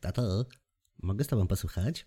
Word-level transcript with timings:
Tato, 0.00 0.46
mogę 1.02 1.24
z 1.24 1.26
tobą 1.26 1.46
posłuchać? 1.46 2.06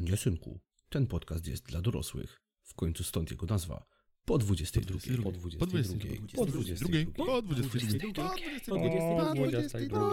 Nie, 0.00 0.16
synku. 0.16 0.60
Ten 0.88 1.06
podcast 1.06 1.46
jest 1.46 1.64
dla 1.64 1.80
dorosłych. 1.80 2.40
W 2.62 2.74
końcu 2.74 3.04
stąd 3.04 3.30
jego 3.30 3.46
nazwa. 3.46 3.86
Po 4.24 4.38
22. 4.38 4.98
Po 5.22 5.32
22. 5.32 5.58
Po 5.58 5.66
22. 5.66 6.88
Po 7.16 7.42
22. 7.42 8.30
Po 8.66 8.82
22. 9.34 10.10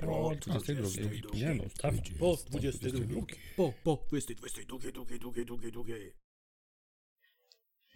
Po 0.00 0.34
22. 0.34 1.34
Nie 1.34 1.54
no, 1.54 1.64
tak. 1.78 1.94
Po 2.18 2.36
22. 2.50 3.26
Po, 3.56 3.72
po 3.84 4.04
22. 4.08 4.78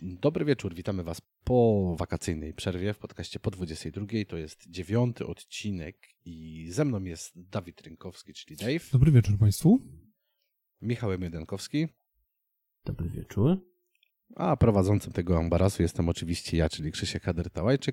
Dobry 0.03 0.45
wieczór, 0.45 0.75
witamy 0.75 1.03
Was 1.03 1.21
po 1.45 1.97
wakacyjnej 1.99 2.55
przerwie 2.55 2.93
w 2.95 2.99
podcaście 2.99 3.41
po 3.41 3.51
22. 3.51 4.07
To 4.29 4.37
jest 4.37 4.71
dziewiąty 4.71 5.27
odcinek 5.27 5.97
i 6.25 6.67
ze 6.71 6.85
mną 6.85 7.05
jest 7.05 7.33
Dawid 7.51 7.81
Rynkowski, 7.81 8.35
czyli 8.35 8.57
Dave, 8.57 8.91
Dobry 8.93 9.13
wieczór 9.13 9.39
Państwu. 9.39 9.81
Michał 10.83 11.19
Miedenkowski, 11.19 11.89
Dobry 12.85 13.09
wieczór. 13.09 13.59
a 14.37 14.57
prowadzącym 14.57 15.13
tego 15.13 15.39
ambarasu 15.39 15.83
jestem 15.83 16.09
oczywiście 16.09 16.57
ja, 16.57 16.69
czyli 16.69 16.93
Krzysiek 16.93 17.25
Hader-Tałajczyk. 17.25 17.93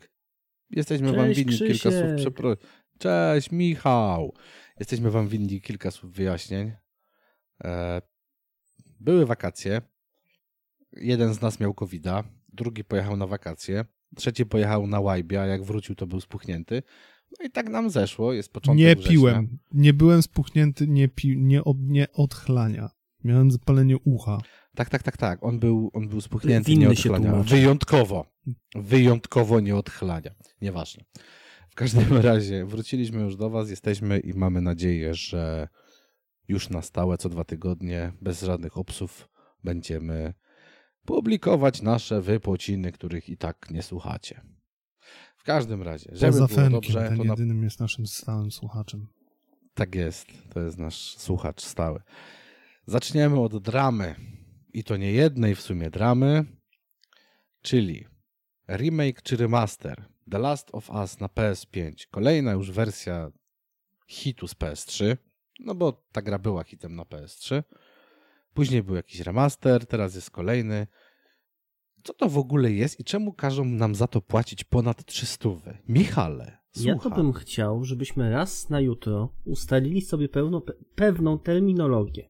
Jesteśmy 0.70 1.14
Wam 1.14 1.26
Cześć, 1.26 1.40
winni 1.40 1.58
kilka 1.58 1.74
Krzysiek. 1.74 1.94
słów 1.94 2.16
przepro... 2.18 2.58
Cześć 3.00 3.52
Michał! 3.52 4.34
Jesteśmy 4.80 5.12
Wam 5.12 5.28
winni 5.28 5.62
kilka 5.62 5.92
słów 5.92 6.12
wyjaśnień. 6.14 6.72
E, 7.64 8.02
Były 9.00 9.26
wakacje. 9.26 9.82
Jeden 10.98 11.34
z 11.34 11.42
nas 11.42 11.60
miał 11.60 11.74
covid 11.74 12.04
drugi 12.54 12.84
pojechał 12.84 13.18
na 13.18 13.28
wakacje, 13.28 13.86
trzeci 14.16 14.46
pojechał 14.46 14.88
na 14.88 15.00
łajbie, 15.00 15.42
a 15.42 15.46
jak 15.46 15.64
wrócił 15.64 15.96
to 15.96 16.08
był 16.08 16.22
spuchnięty. 16.22 16.84
No 17.40 17.46
i 17.46 17.52
tak 17.52 17.70
nam 17.70 17.90
zeszło, 17.90 18.34
jest 18.34 18.54
początek 18.54 18.80
Nie 18.80 18.96
września. 18.96 19.12
piłem. 19.12 19.58
Nie 19.72 19.94
byłem 19.94 20.22
spuchnięty, 20.22 20.88
nie, 20.88 21.08
pi, 21.08 21.38
nie, 21.38 21.64
od, 21.64 21.78
nie 21.80 22.12
odchlania. 22.14 22.90
Miałem 23.24 23.52
zapalenie 23.52 23.98
ucha. 23.98 24.42
Tak, 24.76 24.90
tak, 24.90 25.04
tak, 25.04 25.18
tak. 25.18 25.44
On 25.44 25.60
był, 25.60 25.90
on 25.94 26.08
był 26.08 26.22
spuchnięty, 26.22 26.72
Winny 26.72 26.86
nie 26.86 26.92
odchlania. 26.92 27.34
Wyjątkowo. 27.34 28.26
Wyjątkowo 28.76 29.60
nie 29.60 29.76
odchlania. 29.76 30.32
Nieważne. 30.62 31.04
W 31.70 31.76
każdym 31.76 32.18
razie 32.32 32.66
wróciliśmy 32.66 33.22
już 33.22 33.36
do 33.36 33.50
Was, 33.50 33.70
jesteśmy 33.70 34.20
i 34.20 34.34
mamy 34.34 34.62
nadzieję, 34.62 35.14
że 35.14 35.68
już 36.48 36.70
na 36.70 36.82
stałe 36.82 37.18
co 37.18 37.30
dwa 37.30 37.44
tygodnie, 37.44 38.14
bez 38.22 38.42
żadnych 38.42 38.78
obsów, 38.78 39.30
będziemy 39.64 40.34
publikować 41.06 41.82
nasze 41.82 42.22
wypociny, 42.22 42.92
których 42.92 43.30
i 43.30 43.38
tak 43.38 43.72
nie 43.72 43.84
słuchacie. 43.84 44.42
W 45.38 45.44
każdym 45.44 45.82
razie, 45.82 46.10
żeby 46.14 46.32
Poza 46.32 46.48
było 46.48 46.56
Fenkiem, 46.56 46.72
dobrze, 46.72 47.00
ten 47.10 47.18
to 47.18 47.24
na 47.24 47.34
jedynym 47.34 47.64
jest 47.64 47.80
naszym 47.80 48.08
stałym 48.08 48.52
słuchaczem. 48.52 49.08
Tak 49.74 49.96
jest, 49.96 50.28
to 50.54 50.60
jest 50.60 50.78
nasz 50.78 51.18
słuchacz 51.18 51.62
stały. 51.62 52.02
Zaczniemy 52.86 53.40
od 53.40 53.64
dramy. 53.64 54.16
I 54.74 54.84
to 54.84 54.98
nie 54.98 55.12
jednej 55.12 55.56
w 55.56 55.62
sumie 55.62 55.90
dramy, 55.90 56.46
czyli 57.62 58.06
remake 58.68 59.22
czy 59.22 59.38
remaster 59.38 60.06
The 60.32 60.40
Last 60.40 60.70
of 60.72 60.90
Us 60.90 61.20
na 61.20 61.28
PS5. 61.28 62.08
Kolejna 62.12 62.52
już 62.52 62.72
wersja 62.72 63.32
hitu 64.08 64.48
z 64.48 64.56
PS3, 64.56 65.18
no 65.60 65.76
bo 65.76 66.06
ta 66.12 66.22
gra 66.22 66.40
była 66.40 66.64
hitem 66.64 66.96
na 66.96 67.04
PS3. 67.04 67.64
Później 68.54 68.84
był 68.84 68.96
jakiś 68.96 69.20
remaster, 69.20 69.86
teraz 69.86 70.16
jest 70.16 70.32
kolejny. 70.32 70.88
Co 72.04 72.14
to 72.14 72.30
w 72.30 72.38
ogóle 72.38 72.72
jest 72.72 73.00
i 73.00 73.04
czemu 73.04 73.34
każą 73.34 73.66
nam 73.66 73.96
za 73.96 74.08
to 74.08 74.22
płacić 74.22 74.64
ponad 74.64 75.06
300? 75.06 75.50
Michale, 75.88 76.58
Ja 76.76 76.96
to 76.96 77.02
słucham. 77.02 77.18
bym 77.24 77.34
chciał, 77.34 77.84
żebyśmy 77.84 78.30
raz 78.30 78.70
na 78.70 78.80
jutro 78.82 79.34
ustalili 79.46 80.02
sobie 80.02 80.30
pełno, 80.30 80.62
pe, 80.62 80.74
pewną 80.96 81.40
terminologię. 81.40 82.30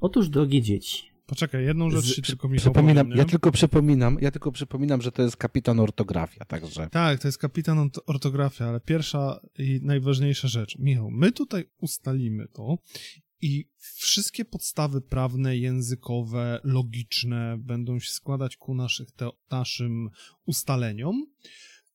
Otóż, 0.00 0.28
drogie 0.28 0.62
dzieci, 0.62 1.08
Poczekaj, 1.26 1.64
jedną 1.64 1.90
rzecz 1.90 2.04
Z- 2.04 2.14
ci 2.14 2.22
tylko 2.22 2.48
Michał 2.48 2.72
Przypominam, 2.72 3.06
powiem, 3.06 3.18
ja 3.18 3.24
tylko 3.24 3.52
przypominam, 3.52 4.18
ja 4.20 4.30
tylko 4.30 4.52
przypominam, 4.52 5.02
że 5.02 5.12
to 5.12 5.22
jest 5.22 5.36
kapitan 5.36 5.80
ortografia, 5.80 6.44
także. 6.44 6.88
Tak, 6.92 7.20
to 7.20 7.28
jest 7.28 7.38
kapitan 7.38 7.78
ort- 7.78 8.00
ortografia, 8.06 8.66
ale 8.66 8.80
pierwsza 8.80 9.40
i 9.58 9.80
najważniejsza 9.82 10.48
rzecz. 10.48 10.78
Michał, 10.78 11.10
my 11.10 11.32
tutaj 11.32 11.64
ustalimy 11.80 12.48
to 12.48 12.78
i 13.40 13.70
wszystkie 13.96 14.44
podstawy 14.44 15.00
prawne, 15.00 15.56
językowe, 15.56 16.60
logiczne 16.64 17.56
będą 17.58 17.98
się 17.98 18.10
składać 18.10 18.56
ku 18.56 18.74
naszych 18.74 19.12
te, 19.12 19.30
naszym 19.50 20.10
ustaleniom, 20.46 21.26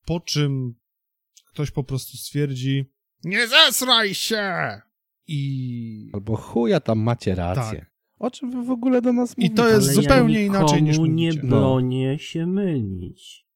po 0.05 0.19
czym 0.19 0.75
ktoś 1.45 1.71
po 1.71 1.83
prostu 1.83 2.17
stwierdzi 2.17 2.93
nie 3.23 3.47
zesraj 3.47 4.13
się! 4.13 4.81
I, 5.27 6.09
Albo 6.13 6.35
chuja 6.35 6.79
tam 6.79 6.99
macie 6.99 7.35
rację. 7.35 7.79
Tak. 7.79 7.93
O 8.19 8.31
czym 8.31 8.51
wy 8.51 8.63
w 8.63 8.69
ogóle 8.69 9.01
do 9.01 9.13
nas 9.13 9.31
I 9.37 9.41
mówicie? 9.41 9.55
to 9.55 9.69
jest 9.69 9.87
ale 9.87 9.93
zupełnie 9.93 10.39
ja 10.39 10.45
inaczej 10.45 10.83
niż 10.83 10.97
nikomu 10.97 11.15
nie 11.15 11.27
mówicie. 11.27 11.47
No. 11.47 11.59
bronię 11.59 12.19
się 12.19 12.47
mylić. 12.47 13.47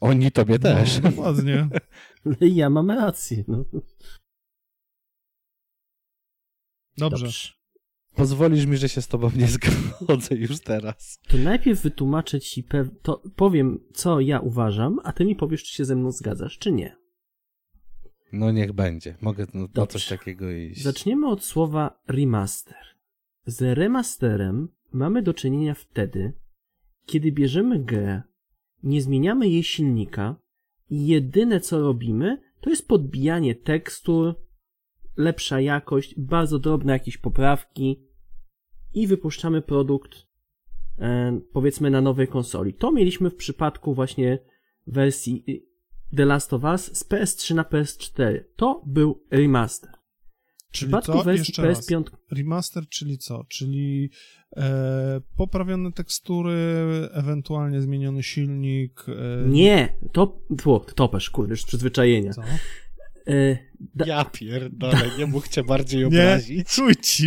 Oni 0.00 0.32
tobie 0.32 0.58
też. 0.58 1.00
No, 1.02 1.10
dokładnie. 1.10 1.68
Ale 2.24 2.48
ja 2.48 2.70
mam 2.70 2.90
rację. 2.90 3.44
No. 3.48 3.64
Dobrze. 6.98 7.52
Pozwolisz 8.14 8.66
mi, 8.66 8.76
że 8.76 8.88
się 8.88 9.02
z 9.02 9.08
tobą 9.08 9.30
nie 9.36 9.48
zgodzę 9.48 10.34
już 10.34 10.60
teraz. 10.60 11.18
To 11.28 11.36
najpierw 11.36 11.82
wytłumaczę 11.82 12.40
ci, 12.40 12.62
pew... 12.62 12.88
to 13.02 13.22
powiem, 13.36 13.80
co 13.94 14.20
ja 14.20 14.40
uważam, 14.40 15.00
a 15.04 15.12
ty 15.12 15.24
mi 15.24 15.36
powiesz, 15.36 15.64
czy 15.64 15.74
się 15.74 15.84
ze 15.84 15.96
mną 15.96 16.12
zgadzasz, 16.12 16.58
czy 16.58 16.72
nie. 16.72 16.96
No 18.32 18.52
niech 18.52 18.72
będzie. 18.72 19.16
Mogę 19.20 19.46
na, 19.54 19.60
na 19.60 19.68
Dobrze. 19.68 19.92
coś 19.92 20.08
takiego 20.08 20.50
iść. 20.50 20.82
Zaczniemy 20.82 21.28
od 21.28 21.44
słowa 21.44 22.02
remaster. 22.08 22.96
Z 23.46 23.78
remasterem 23.78 24.68
mamy 24.92 25.22
do 25.22 25.34
czynienia 25.34 25.74
wtedy, 25.74 26.32
kiedy 27.06 27.32
bierzemy 27.32 27.84
grę, 27.84 28.22
nie 28.82 29.02
zmieniamy 29.02 29.48
jej 29.48 29.64
silnika 29.64 30.36
i 30.90 31.06
jedyne 31.06 31.60
co 31.60 31.80
robimy, 31.80 32.42
to 32.60 32.70
jest 32.70 32.88
podbijanie 32.88 33.54
tekstur, 33.54 34.34
lepsza 35.16 35.60
jakość, 35.60 36.14
bardzo 36.20 36.58
drobne 36.58 36.92
jakieś 36.92 37.18
poprawki 37.18 38.06
i 38.94 39.06
wypuszczamy 39.06 39.62
produkt 39.62 40.26
e, 40.98 41.40
powiedzmy 41.52 41.90
na 41.90 42.00
nowej 42.00 42.28
konsoli. 42.28 42.74
To 42.74 42.92
mieliśmy 42.92 43.30
w 43.30 43.36
przypadku 43.36 43.94
właśnie 43.94 44.38
wersji 44.86 45.44
y, 45.48 46.16
The 46.16 46.24
Last 46.24 46.52
of 46.52 46.64
Us 46.64 46.98
z 46.98 47.04
PS3 47.08 47.54
na 47.54 47.62
PS4. 47.62 48.40
To 48.56 48.82
był 48.86 49.24
remaster. 49.30 49.90
W 49.90 50.72
Czyli 50.78 50.88
przypadku 50.88 51.12
co? 51.12 51.24
wersji 51.24 51.40
Jeszcze 51.50 51.62
raz. 51.66 51.90
PS5 51.90 52.04
Remaster, 52.32 52.88
czyli 52.88 53.18
co? 53.18 53.44
Czyli 53.48 54.10
e, 54.56 55.20
poprawione 55.36 55.92
tekstury, 55.92 56.54
ewentualnie 57.12 57.80
zmieniony 57.82 58.22
silnik. 58.22 59.06
E, 59.08 59.48
Nie, 59.48 59.96
to, 60.12 60.40
tło, 60.58 60.80
topesz, 60.80 61.30
kurde, 61.30 61.50
już 61.50 61.62
z 61.62 61.66
przyzwyczajenia. 61.66 62.32
Co? 62.32 62.42
E, 63.28 63.58
da, 63.94 64.06
Ja 64.06 64.24
pierdolę, 64.24 65.10
nie 65.18 65.26
mógł 65.26 65.48
cię 65.48 65.64
bardziej 65.64 66.08
Nie, 66.10 66.40
czuj 66.68 66.96
ci. 66.96 67.26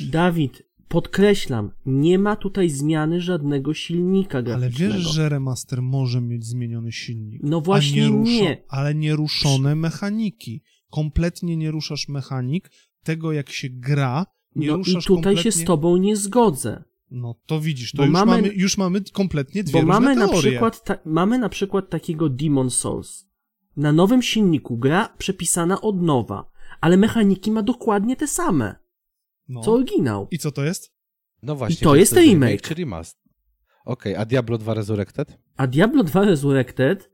Dawid, 0.00 0.62
podkreślam, 0.88 1.70
nie 1.86 2.18
ma 2.18 2.36
tutaj 2.36 2.70
zmiany 2.70 3.20
żadnego 3.20 3.74
silnika 3.74 4.38
Ale 4.38 4.44
graficznego. 4.58 4.94
wiesz, 4.94 5.02
że 5.14 5.28
remaster 5.28 5.82
może 5.82 6.20
mieć 6.20 6.44
zmieniony 6.46 6.92
silnik. 6.92 7.40
No 7.44 7.60
właśnie 7.60 8.02
nie. 8.02 8.08
ruszo- 8.08 8.24
nie. 8.42 8.64
Ale 8.68 8.94
nie 8.94 9.16
ruszone 9.16 9.74
mechaniki. 9.74 10.62
Kompletnie 10.90 11.56
nie 11.56 11.70
ruszasz 11.70 12.08
mechanik 12.08 12.70
tego, 13.04 13.32
jak 13.32 13.50
się 13.50 13.68
gra. 13.70 14.26
Nie 14.56 14.66
No 14.66 14.74
i 14.74 14.76
ruszasz 14.76 15.04
tutaj 15.04 15.22
się 15.36 15.42
kompletnie... 15.42 15.52
z 15.62 15.64
tobą 15.64 15.96
nie 15.96 16.16
zgodzę. 16.16 16.84
No 17.10 17.34
to 17.46 17.60
widzisz, 17.60 17.92
to 17.92 17.96
Bo 17.98 18.04
już 18.04 18.12
mamy... 18.12 18.32
mamy- 18.32 18.48
już 18.54 18.78
mamy 18.78 19.00
kompletnie 19.12 19.64
dwie 19.64 19.72
Bo 19.72 19.80
różne 19.80 19.92
mamy 20.00 20.16
na, 20.16 20.28
teorie. 20.28 20.50
przykład 20.50 20.84
ta, 20.84 20.98
mamy 21.04 21.38
na 21.38 21.48
przykład 21.48 21.90
takiego 21.90 22.28
Demon 22.28 22.70
Souls. 22.70 23.29
Na 23.80 23.92
nowym 23.92 24.22
silniku 24.22 24.76
gra 24.76 25.08
przepisana 25.18 25.80
od 25.80 26.02
nowa, 26.02 26.50
ale 26.80 26.96
mechaniki 26.96 27.50
ma 27.50 27.62
dokładnie 27.62 28.16
te 28.16 28.26
same, 28.26 28.74
No. 29.48 29.60
co 29.60 29.72
oryginał. 29.72 30.28
I 30.30 30.38
co 30.38 30.50
to 30.52 30.64
jest? 30.64 30.92
No 31.42 31.56
właśnie. 31.56 31.74
I 31.74 31.84
to 31.84 31.96
jest 31.96 32.12
remake. 32.16 32.62
czy 32.62 32.74
remaster? 32.74 33.20
Okej, 33.84 34.16
a 34.16 34.24
Diablo 34.24 34.58
2 34.58 34.74
Resurrected? 34.74 35.38
A 35.56 35.66
Diablo 35.66 36.04
2 36.04 36.24
Resurrected, 36.24 37.10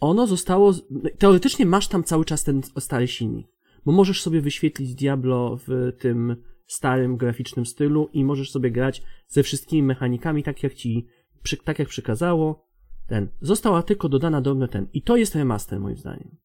ono 0.00 0.26
zostało. 0.26 0.74
Teoretycznie 1.18 1.66
masz 1.66 1.88
tam 1.88 2.04
cały 2.04 2.24
czas 2.24 2.44
ten 2.44 2.62
stary 2.78 3.08
silnik. 3.08 3.46
Bo 3.84 3.92
możesz 3.92 4.22
sobie 4.22 4.40
wyświetlić 4.40 4.94
Diablo 4.94 5.58
w 5.66 5.92
tym 5.98 6.36
starym 6.66 7.16
graficznym 7.16 7.66
stylu 7.66 8.08
i 8.12 8.24
możesz 8.24 8.50
sobie 8.50 8.70
grać 8.70 9.02
ze 9.28 9.42
wszystkimi 9.42 9.82
mechanikami, 9.82 10.42
tak 10.42 10.62
jak 10.62 10.74
ci, 10.74 11.06
przy, 11.42 11.56
tak 11.56 11.78
jak 11.78 11.88
przekazało. 11.88 12.63
Ten. 13.06 13.28
Została 13.40 13.82
tylko 13.82 14.08
dodana 14.08 14.40
drobna 14.40 14.68
ten. 14.68 14.88
I 14.92 15.02
to 15.02 15.16
jest 15.16 15.34
remaster, 15.34 15.80
moim 15.80 15.96
zdaniem. 15.96 16.36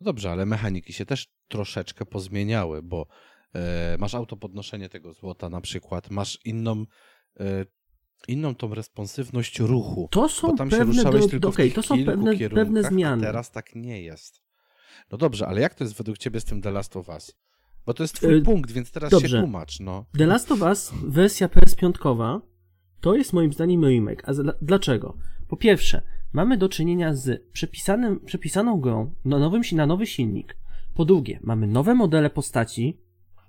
Dobrze, 0.00 0.30
ale 0.30 0.46
mechaniki 0.46 0.92
się 0.92 1.06
też 1.06 1.28
troszeczkę 1.48 2.06
pozmieniały, 2.06 2.82
bo 2.82 3.06
e, 3.54 3.96
masz 3.98 4.14
autopodnoszenie 4.14 4.88
tego 4.88 5.12
złota 5.12 5.48
na 5.48 5.60
przykład, 5.60 6.10
masz 6.10 6.38
inną, 6.44 6.84
e, 7.40 7.64
inną 8.28 8.54
tą 8.54 8.74
responsywność 8.74 9.58
ruchu. 9.58 10.08
To 10.10 10.28
są 10.28 10.48
Bo 10.48 10.56
tam 10.56 10.70
się 10.70 10.76
pewne, 10.76 10.94
ruszałeś 10.94 11.22
do, 11.22 11.28
tylko 11.28 11.52
w 11.52 11.74
to 11.74 11.82
są 11.82 12.04
pewne, 12.04 12.36
pewne 12.48 12.82
zmiany. 12.82 13.22
Teraz 13.22 13.50
tak 13.50 13.74
nie 13.74 14.02
jest. 14.02 14.42
No 15.10 15.18
dobrze, 15.18 15.46
ale 15.46 15.60
jak 15.60 15.74
to 15.74 15.84
jest 15.84 15.96
według 15.96 16.18
ciebie 16.18 16.40
z 16.40 16.44
tym 16.44 16.62
The 16.62 16.70
Last 16.70 16.96
of 16.96 17.08
Us? 17.08 17.34
Bo 17.86 17.94
to 17.94 18.02
jest 18.04 18.14
twój 18.14 18.34
Y, 18.34 18.42
punkt, 18.42 18.70
więc 18.70 18.90
teraz 18.90 19.10
dobrze. 19.10 19.28
się 19.28 19.42
tłumacz, 19.42 19.80
no. 19.80 20.06
The 20.18 20.26
Last 20.26 20.52
of 20.52 20.62
Us, 20.62 20.92
wersja 21.06 21.48
PS5, 21.48 22.40
to 23.00 23.14
jest 23.14 23.32
moim 23.32 23.52
zdaniem 23.52 23.84
remake. 23.84 24.28
A 24.28 24.32
dla- 24.34 24.54
dlaczego? 24.62 25.16
Po 25.54 25.58
pierwsze, 25.58 26.02
mamy 26.32 26.56
do 26.56 26.68
czynienia 26.68 27.14
z 27.14 27.46
przepisanym, 27.52 28.20
przepisaną 28.20 28.80
grą 28.80 29.14
na, 29.24 29.38
nowym, 29.38 29.62
na 29.72 29.86
nowy 29.86 30.06
silnik. 30.06 30.56
Po 30.94 31.04
drugie, 31.04 31.40
mamy 31.42 31.66
nowe 31.66 31.94
modele 31.94 32.30
postaci, 32.30 32.98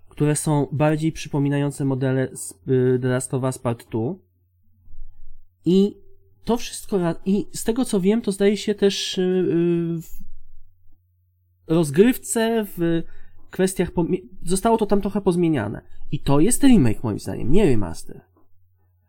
które 0.09 0.35
są 0.35 0.67
bardziej 0.71 1.11
przypominające 1.11 1.85
modele 1.85 2.29
z 2.35 2.51
y, 2.51 2.99
The 3.01 3.07
Last 3.07 3.33
of 3.33 3.43
Us 3.43 3.57
Part 3.57 3.89
2. 3.91 3.99
I 5.65 5.97
to 6.43 6.57
wszystko, 6.57 6.99
i 7.25 7.47
z 7.53 7.63
tego 7.63 7.85
co 7.85 8.01
wiem, 8.01 8.21
to 8.21 8.31
zdaje 8.31 8.57
się 8.57 8.75
też 8.75 9.17
y, 9.17 9.21
y, 9.21 10.01
w 10.01 10.09
rozgrywce, 11.67 12.65
w 12.77 13.03
kwestiach. 13.49 13.91
Zostało 14.43 14.77
to 14.77 14.85
tam 14.85 15.01
trochę 15.01 15.21
pozmieniane. 15.21 15.81
I 16.11 16.19
to 16.19 16.39
jest 16.39 16.63
remake, 16.63 17.03
moim 17.03 17.19
zdaniem, 17.19 17.51
nie 17.51 17.65
remaster. 17.65 18.21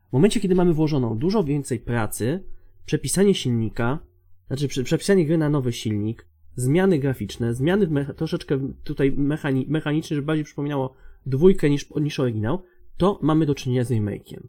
W 0.08 0.12
momencie, 0.12 0.40
kiedy 0.40 0.54
mamy 0.54 0.74
włożoną 0.74 1.18
dużo 1.18 1.44
więcej 1.44 1.80
pracy, 1.80 2.55
przepisanie 2.86 3.34
silnika, 3.34 3.98
znaczy 4.46 4.68
prze- 4.68 4.84
przepisanie 4.84 5.26
gry 5.26 5.38
na 5.38 5.50
nowy 5.50 5.72
silnik, 5.72 6.28
zmiany 6.54 6.98
graficzne, 6.98 7.54
zmiany 7.54 7.86
mecha- 7.86 8.14
troszeczkę 8.14 8.72
tutaj 8.84 9.12
mechani- 9.12 9.66
mechaniczne, 9.68 10.14
żeby 10.14 10.26
bardziej 10.26 10.44
przypominało 10.44 10.94
dwójkę 11.26 11.70
niż, 11.70 11.90
niż 12.00 12.20
oryginał, 12.20 12.62
to 12.96 13.18
mamy 13.22 13.46
do 13.46 13.54
czynienia 13.54 13.84
z 13.84 13.90
remake'iem. 13.90 14.46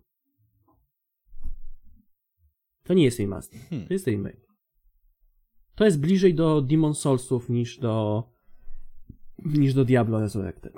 To 2.84 2.94
nie 2.94 3.04
jest 3.04 3.20
remaster, 3.20 3.60
Hmm. 3.70 3.88
to 3.88 3.94
jest 3.94 4.08
remake. 4.08 4.48
To 5.76 5.86
jest 5.86 6.00
bliżej 6.00 6.34
do 6.36 6.62
Demon 6.62 6.96
Soulsów 6.96 7.50
niż 7.50 7.80
do 7.80 8.24
niż 9.46 9.74
do 9.74 9.86
Diablo 9.86 10.20
Resurrected. 10.20 10.74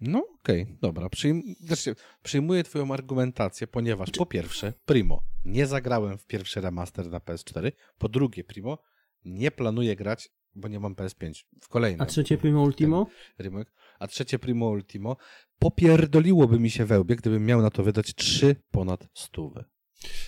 No 0.00 0.26
okej, 0.40 0.66
dobra. 0.80 1.08
Przyjm... 1.08 1.42
Znaczy, 1.60 1.94
przyjmuję 2.22 2.64
twoją 2.64 2.94
argumentację, 2.94 3.66
ponieważ 3.66 4.10
po 4.10 4.26
pierwsze, 4.26 4.72
Primo, 4.84 5.22
nie 5.44 5.66
zagrałem 5.66 6.18
w 6.18 6.26
pierwszy 6.26 6.60
remaster 6.60 7.10
na 7.10 7.18
PS4. 7.18 7.72
Po 7.98 8.08
drugie, 8.08 8.44
Primo, 8.44 8.78
nie 9.24 9.50
planuję 9.50 9.96
grać, 9.96 10.28
bo 10.54 10.68
nie 10.68 10.80
mam 10.80 10.94
PS5 10.94 11.44
w 11.60 11.68
kolejnym. 11.68 12.00
A 12.00 12.06
trzecie 12.06 12.38
Primo 12.38 12.62
Ultimo? 12.62 13.06
remake. 13.38 13.72
A 13.98 14.06
trzecie 14.06 14.38
Primo 14.38 14.66
Ultimo 14.66 15.16
popierdoliłoby 15.58 16.58
mi 16.58 16.70
się 16.70 16.84
wełbie, 16.84 17.16
gdybym 17.16 17.46
miał 17.46 17.62
na 17.62 17.70
to 17.70 17.82
wydać 17.82 18.14
trzy 18.14 18.56
ponad 18.70 19.08
stówy. 19.14 19.64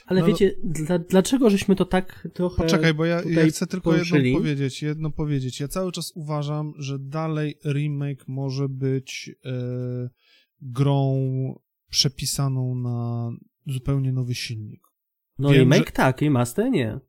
Ale 0.07 0.21
No, 0.21 0.27
wiecie, 0.27 0.53
dla, 0.65 0.99
dlaczego 0.99 1.51
żeśmy 1.51 1.77
to 1.77 1.85
tak 1.85 2.29
trochę... 2.35 2.63
Poczekaj, 2.63 2.95
bo 2.95 3.05
ja, 3.05 3.23
ja 3.23 3.47
chcę 3.47 3.67
tylko 3.67 3.91
poruszyli? 3.91 4.25
jedno 4.29 4.41
powiedzieć, 4.41 4.83
jedno 4.83 5.11
powiedzieć. 5.11 5.61
Ja 5.61 5.69
cały 5.69 5.93
czas 5.93 6.13
uważam, 6.15 6.73
że 6.79 6.99
dalej 6.99 7.59
remake 7.65 8.25
może 8.29 8.69
być 8.69 9.31
e, 9.45 9.53
grą 10.61 11.15
przepisaną 11.91 12.75
na 12.75 13.31
zupełnie 13.67 14.13
nowy 14.13 14.35
silnik. 14.35 14.83
No 15.39 15.49
wiem, 15.49 15.59
remake 15.59 15.87
że- 15.87 15.93
tak, 15.93 16.21
remaster 16.21 16.71
nie. 16.71 17.01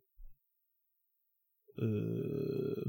E, 1.80 1.86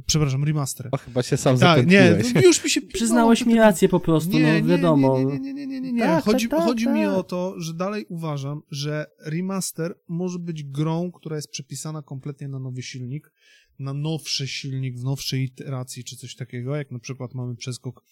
przepraszam, 0.07 0.45
remaster. 0.45 0.89
O, 0.93 0.97
chyba 0.97 1.23
się 1.23 1.37
sam 1.37 1.59
Tak, 1.59 1.87
nie, 1.87 2.09
zapętliłeś. 2.11 2.45
już 2.45 2.65
mi 2.65 2.71
się... 2.71 2.83
Przyznałeś 2.83 3.41
no, 3.41 3.47
mi 3.47 3.55
rację 3.55 3.89
po 3.89 4.01
prostu, 4.01 4.39
no 4.39 4.65
wiadomo. 4.65 5.19
Nie, 5.19 5.41
nie, 5.41 5.55
nie, 5.55 5.67
nie, 5.67 5.81
nie, 5.81 5.93
nie. 5.93 6.03
Tak, 6.03 6.25
chodzi, 6.25 6.49
tak, 6.49 6.59
tak, 6.59 6.69
chodzi 6.69 6.89
mi 6.89 7.01
tak. 7.01 7.15
o 7.15 7.23
to, 7.23 7.55
że 7.61 7.75
dalej 7.75 8.07
uważam, 8.09 8.63
że 8.71 9.07
remaster 9.21 9.95
może 10.09 10.39
być 10.39 10.63
grą, 10.63 11.13
która 11.13 11.37
jest 11.37 11.51
przepisana 11.51 12.03
kompletnie 12.03 12.49
na 12.49 12.59
nowy 12.59 12.83
silnik, 12.83 13.33
na 13.79 13.95
nowszy 13.95 14.49
silnik, 14.49 14.97
w 14.99 15.05
nowszej 15.05 15.45
iteracji, 15.45 16.05
czy 16.05 16.17
coś 16.17 16.37
takiego, 16.37 16.77
jak 16.77 16.91
na 16.91 16.99
przykład 16.99 17.35
mamy 17.35 17.57
przeskok 17.57 18.05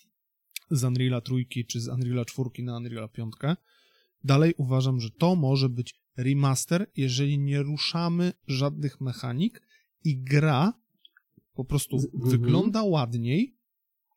z 0.71 0.85
Unreala 0.85 1.21
trójki, 1.21 1.67
czy 1.67 1.81
z 1.81 1.89
Unreala 1.89 2.25
czwórki 2.25 2.65
na 2.65 2.77
Unreala 2.77 3.09
piątkę. 3.09 3.57
Dalej 4.25 4.55
uważam, 4.57 5.01
że 5.01 5.11
to 5.11 5.37
może 5.37 5.69
być 5.69 5.95
remaster, 6.17 6.87
jeżeli 6.97 7.39
nie 7.39 7.63
ruszamy 7.63 8.33
żadnych 8.47 9.01
mechanik 9.01 9.63
i 10.05 10.23
gra 10.23 10.73
po 11.55 11.65
prostu 11.65 11.99
Z- 11.99 12.05
mhm. 12.15 12.31
wygląda 12.31 12.83
ładniej, 12.83 13.57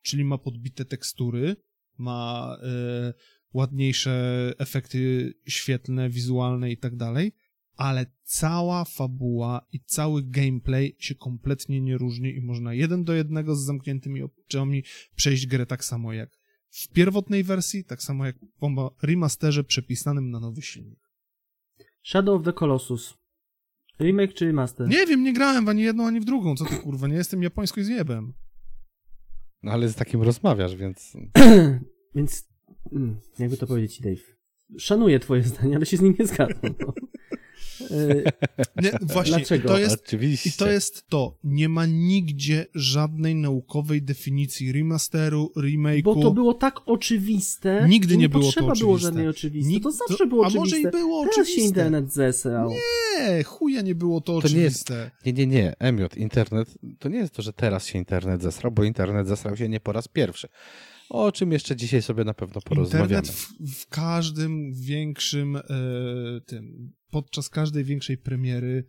czyli 0.02 0.24
ma 0.24 0.38
podbite 0.38 0.84
tekstury, 0.84 1.56
ma 1.98 2.56
e, 2.62 3.14
ładniejsze 3.54 4.52
efekty 4.58 5.32
świetlne, 5.46 6.10
wizualne 6.10 6.70
i 6.70 6.76
tak 6.76 6.96
dalej, 6.96 7.32
ale 7.76 8.06
cała 8.24 8.84
fabuła 8.84 9.66
i 9.72 9.80
cały 9.80 10.22
gameplay 10.22 10.96
się 10.98 11.14
kompletnie 11.14 11.80
nie 11.80 11.98
różni 11.98 12.34
i 12.34 12.40
można 12.40 12.74
jeden 12.74 13.04
do 13.04 13.12
jednego 13.12 13.56
z 13.56 13.64
zamkniętymi 13.64 14.22
oczami 14.22 14.84
przejść 15.16 15.46
grę 15.46 15.66
tak 15.66 15.84
samo 15.84 16.12
jak 16.12 16.38
w 16.70 16.88
pierwotnej 16.88 17.44
wersji, 17.44 17.84
tak 17.84 18.02
samo 18.02 18.26
jak 18.26 18.36
po 18.58 18.96
remasterze 19.02 19.64
przepisanym 19.64 20.30
na 20.30 20.40
nowy 20.40 20.62
silnik. 20.62 21.00
Shadow 22.02 22.40
of 22.40 22.44
the 22.44 22.52
Colossus. 22.52 23.14
Remake 24.00 24.34
czy 24.34 24.46
remaster? 24.46 24.88
Nie 24.88 25.06
wiem, 25.06 25.22
nie 25.22 25.32
grałem 25.32 25.64
w 25.64 25.68
ani 25.68 25.82
jedną, 25.82 26.06
ani 26.06 26.20
w 26.20 26.24
drugą, 26.24 26.56
co 26.56 26.64
ty 26.64 26.76
kurwa, 26.76 27.06
nie 27.06 27.14
jestem 27.14 27.42
japońsko 27.42 27.82
zjebem. 27.84 28.32
No 29.62 29.72
ale 29.72 29.88
z 29.88 29.94
takim 29.94 30.22
rozmawiasz, 30.22 30.76
więc... 30.76 31.12
Więc, 32.14 32.48
mm, 32.92 33.20
jakby 33.38 33.56
to 33.56 33.66
powiedzieć, 33.66 34.00
Dave. 34.00 34.36
Szanuję 34.78 35.20
twoje 35.20 35.42
zdanie, 35.42 35.76
ale 35.76 35.86
się 35.86 35.96
z 35.96 36.00
nim 36.00 36.14
nie 36.18 36.26
zgadzam. 36.26 36.74
No. 36.80 36.92
Y, 37.90 38.24
Nie, 38.82 38.90
właśnie, 39.14 39.36
Dlaczego? 39.36 39.68
to 39.68 39.78
jest 39.78 40.02
Oczywiście. 40.06 40.48
I 40.48 40.52
to 40.52 40.70
jest 40.70 41.08
to. 41.08 41.38
Nie 41.44 41.68
ma 41.68 41.86
nigdzie 41.86 42.66
żadnej 42.74 43.34
naukowej 43.34 44.02
definicji 44.02 44.72
remasteru, 44.72 45.52
remake'u. 45.56 46.02
Bo 46.02 46.14
to 46.14 46.30
było 46.30 46.54
tak 46.54 46.74
oczywiste. 46.86 47.86
Nigdy 47.88 48.14
że 48.14 48.16
nie 48.20 48.28
było 48.28 48.42
to 48.42 48.46
potrzeba 48.46 48.66
było 48.74 48.92
oczywiste. 48.92 49.06
żadnej 49.08 49.28
oczywiste. 49.28 49.70
Nikt- 49.72 49.82
to 49.82 49.90
zawsze 49.90 50.16
to- 50.18 50.26
było 50.26 50.42
a 50.46 50.48
może 50.48 50.60
oczywiste. 50.60 50.88
i 50.88 50.92
było 50.92 51.20
Teraz 51.22 51.34
oczywiste. 51.38 51.60
się 51.62 51.66
internet 51.68 52.12
zesrał. 52.12 52.70
Nie, 52.70 53.44
chuja 53.44 53.82
nie 53.82 53.94
było 53.94 54.20
to 54.20 54.40
To 54.40 54.48
nie 54.48 54.54
jest- 54.54 54.90
oczywiste. 54.90 55.10
Nie, 55.26 55.32
nie, 55.32 55.46
nie, 55.46 55.74
Emiot, 55.78 56.16
internet, 56.16 56.74
to 56.98 57.08
nie 57.08 57.18
jest 57.18 57.34
to, 57.34 57.42
że 57.42 57.52
teraz 57.52 57.86
się 57.86 57.98
internet 57.98 58.42
zesrał, 58.42 58.72
bo 58.72 58.84
internet 58.84 59.28
zesrał 59.28 59.56
się 59.56 59.68
nie 59.68 59.80
po 59.80 59.92
raz 59.92 60.08
pierwszy. 60.08 60.48
O 61.08 61.32
czym 61.32 61.52
jeszcze 61.52 61.76
dzisiaj 61.76 62.02
sobie 62.02 62.24
na 62.24 62.34
pewno 62.34 62.60
porozmawiamy. 62.60 63.02
Internet 63.02 63.30
w, 63.30 63.52
w 63.80 63.88
każdym 63.88 64.74
większym 64.74 65.56
e, 65.56 65.62
tym, 66.46 66.92
podczas 67.10 67.48
każdej 67.48 67.84
większej 67.84 68.18
premiery 68.18 68.84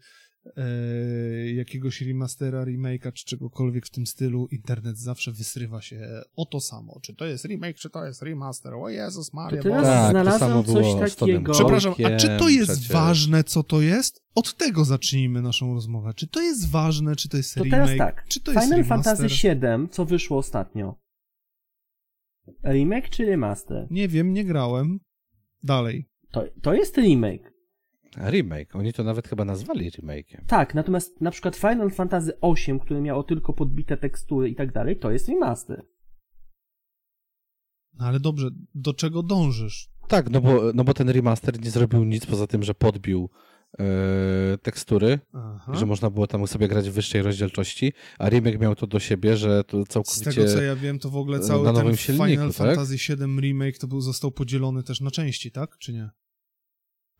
e, 0.57 1.53
jakiegoś 1.53 2.01
remastera, 2.01 2.65
remake'a 2.65 3.13
czy 3.13 3.25
czegokolwiek 3.25 3.85
w 3.85 3.89
tym 3.89 4.07
stylu, 4.07 4.47
internet 4.51 4.97
zawsze 4.97 5.31
wysrywa 5.31 5.81
się 5.81 6.21
o 6.35 6.45
to 6.45 6.59
samo. 6.59 6.99
Czy 7.03 7.15
to 7.15 7.25
jest 7.25 7.45
remake, 7.45 7.77
czy 7.77 7.89
to 7.89 8.05
jest 8.05 8.21
remaster? 8.21 8.73
O 8.73 8.89
Jezus 8.89 9.33
Maria. 9.33 9.61
To 9.61 9.69
teraz. 9.69 9.83
Tak, 9.83 10.05
to 10.05 10.11
znalazłem 10.11 10.39
samo 10.39 10.63
coś 10.63 11.15
takiego. 11.15 11.51
Przepraszam, 11.53 11.93
a 12.05 12.17
czy 12.17 12.27
to 12.39 12.49
jest 12.49 12.71
przecież. 12.71 12.91
ważne, 12.91 13.43
co 13.43 13.63
to 13.63 13.81
jest? 13.81 14.21
Od 14.35 14.55
tego 14.55 14.85
zacznijmy 14.85 15.41
naszą 15.41 15.73
rozmowę. 15.73 16.13
Czy 16.13 16.27
to 16.27 16.41
jest 16.41 16.69
ważne, 16.69 17.15
czy 17.15 17.29
to 17.29 17.37
jest 17.37 17.55
To 17.55 17.63
remake, 17.63 17.87
teraz 17.87 17.97
tak. 17.97 18.25
czy 18.27 18.41
to 18.41 18.51
jest 18.51 18.63
Final? 18.63 18.83
Fantasy 18.83 19.27
VII, 19.27 19.89
co 19.91 20.05
wyszło 20.05 20.37
ostatnio. 20.37 21.06
Remake 22.63 23.09
czy 23.09 23.25
remaster? 23.25 23.87
Nie 23.89 24.07
wiem, 24.07 24.33
nie 24.33 24.45
grałem. 24.45 24.99
Dalej. 25.63 26.09
To, 26.31 26.43
to 26.61 26.73
jest 26.73 26.97
remake. 26.97 27.53
Remake, 28.17 28.75
oni 28.75 28.93
to 28.93 29.03
nawet 29.03 29.27
chyba 29.27 29.45
nazwali 29.45 29.91
remake'iem. 29.91 30.45
Tak, 30.47 30.75
natomiast 30.75 31.21
na 31.21 31.31
przykład 31.31 31.55
Final 31.55 31.89
Fantasy 31.89 32.33
VIII, 32.43 32.79
które 32.79 33.01
miało 33.01 33.23
tylko 33.23 33.53
podbite 33.53 33.97
tekstury 33.97 34.49
i 34.49 34.55
tak 34.55 34.71
dalej, 34.71 34.97
to 34.97 35.11
jest 35.11 35.29
remaster. 35.29 35.85
No 37.99 38.05
ale 38.05 38.19
dobrze, 38.19 38.49
do 38.75 38.93
czego 38.93 39.23
dążysz? 39.23 39.89
Tak, 40.07 40.29
no 40.29 40.41
bo, 40.41 40.61
no 40.73 40.83
bo 40.83 40.93
ten 40.93 41.09
remaster 41.09 41.61
nie 41.61 41.71
zrobił 41.71 42.03
nic 42.03 42.25
poza 42.25 42.47
tym, 42.47 42.63
że 42.63 42.73
podbił 42.73 43.29
tekstury, 44.61 45.19
Aha. 45.33 45.75
że 45.75 45.85
można 45.85 46.09
było 46.09 46.27
tam 46.27 46.47
sobie 46.47 46.67
grać 46.67 46.89
w 46.89 46.93
wyższej 46.93 47.21
rozdzielczości, 47.21 47.93
a 48.19 48.29
remake 48.29 48.59
miał 48.59 48.75
to 48.75 48.87
do 48.87 48.99
siebie, 48.99 49.37
że 49.37 49.63
to 49.63 49.83
Z 49.83 49.87
całkowicie... 49.87 50.31
tego 50.31 50.47
co 50.53 50.61
ja 50.61 50.75
wiem, 50.75 50.99
to 50.99 51.09
w 51.09 51.17
ogóle 51.17 51.39
na 51.39 51.43
cały 51.43 51.65
ten 51.65 51.75
nowym 51.75 51.95
silniku, 51.97 52.25
Final 52.27 52.53
tak? 52.53 52.75
Fantasy 52.75 52.97
VII 52.97 53.41
Remake 53.41 53.77
to 53.77 53.87
był, 53.87 54.01
został 54.01 54.31
podzielony 54.31 54.83
też 54.83 55.01
na 55.01 55.11
części, 55.11 55.51
tak? 55.51 55.77
Czy 55.77 55.93
nie? 55.93 56.09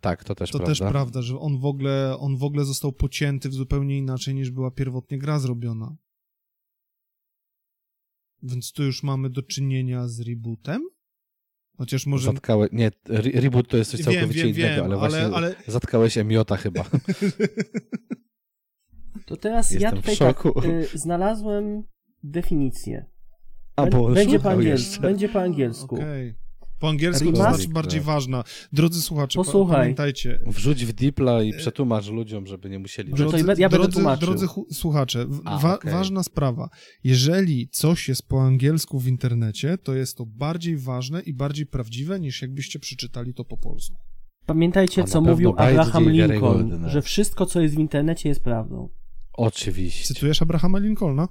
Tak, 0.02 0.24
to 0.24 0.36
też 0.36 0.52
To 0.52 0.58
prawda. 0.58 0.72
też 0.72 0.80
prawda, 0.92 1.22
że 1.22 1.40
on 1.40 1.60
w, 1.60 1.66
ogóle, 1.66 2.16
on 2.20 2.38
w 2.38 2.44
ogóle 2.44 2.66
został 2.66 2.92
pocięty 2.92 3.50
w 3.50 3.54
zupełnie 3.54 3.98
inaczej 3.98 4.36
niż 4.36 4.52
była 4.52 4.72
pierwotnie 4.72 5.18
gra 5.18 5.40
zrobiona. 5.40 5.96
Więc 8.44 8.72
tu 8.72 8.84
już 8.84 9.04
mamy 9.04 9.30
do 9.30 9.42
czynienia 9.42 10.08
z 10.08 10.20
rebootem? 10.20 10.82
Chociaż 11.78 12.06
może... 12.06 12.32
Zatkałe... 12.32 12.68
Nie, 12.72 12.92
re 13.10 13.42
reboot 13.42 13.68
to 13.68 13.78
jest 13.78 13.92
coś 13.92 14.02
Wiem, 14.02 14.14
całkowicie 14.14 14.40
wiem, 14.40 14.56
innego, 14.56 14.76
wiem, 14.76 14.86
ale 14.86 14.96
ale- 14.96 15.10
właśnie 15.10 15.36
ale- 15.36 15.56
zatkałeś 15.68 16.18
Emiota 16.18 16.58
chyba. 16.58 16.84
To 19.26 19.38
teraz 19.38 19.72
ja 19.72 19.80
Jestem 19.80 19.98
w 20.02 20.02
tutaj 20.02 20.18
tak 20.18 20.38
szoku. 20.38 20.62
y, 20.66 20.88
znalazłem 20.94 21.84
definicję. 22.24 23.06
A, 23.76 23.86
bo 23.86 24.10
będzie, 24.10 24.40
po 24.40 24.50
angiel... 24.52 24.78
będzie 25.02 25.30
po 25.30 25.42
angielsku. 25.42 25.96
Okej. 25.96 26.36
Po 26.80 26.90
angielsku 26.90 27.32
to 27.32 27.36
znaczy 27.36 27.68
bardziej 27.68 28.02
ważna. 28.02 28.44
Drodzy 28.74 29.02
słuchacze, 29.02 29.40
pa- 29.40 29.44
Posłuchaj. 29.46 29.82
pamiętajcie. 29.82 30.40
Wrzuć 30.46 30.86
w 30.86 30.94
Dipla 30.94 31.44
i 31.44 31.54
przetłumacz 31.54 32.10
ludziom, 32.10 32.48
żeby 32.48 32.70
nie 32.70 32.80
musieli... 32.80 33.10
To 33.12 33.16
Drodzy, 33.18 33.38
ja 33.58 33.70
będę 33.70 33.88
drodzy, 33.88 34.20
drodzy 34.20 34.48
słuchacze, 34.72 35.26
A, 35.46 35.58
wa- 35.58 35.76
okej. 35.76 35.92
ważna 35.92 36.24
sprawa. 36.24 36.70
Jeżeli 37.04 37.70
coś 37.70 38.10
jest 38.10 38.28
po 38.28 38.42
angielsku 38.44 39.00
w 39.00 39.08
internecie, 39.08 39.78
to 39.78 39.94
jest 39.96 40.18
to 40.18 40.26
bardziej 40.26 40.78
ważne 40.78 41.22
i 41.22 41.34
bardziej 41.34 41.66
prawdziwe, 41.66 42.20
niż 42.20 42.42
jakbyście 42.42 42.80
przeczytali 42.80 43.34
to 43.34 43.46
po 43.46 43.58
polsku. 43.58 43.96
Pamiętajcie, 44.46 45.04
co 45.04 45.22
mówił 45.22 45.54
Abraham 45.58 46.10
Lincoln, 46.10 46.90
że 46.90 47.02
wszystko, 47.02 47.46
co 47.46 47.62
jest 47.62 47.76
w 47.76 47.80
internecie, 47.80 48.30
jest 48.30 48.44
prawdą. 48.44 48.90
Oczywiście. 49.34 50.14
Cytujesz 50.14 50.42
Abrahama 50.42 50.80
Lincolna? 50.80 51.28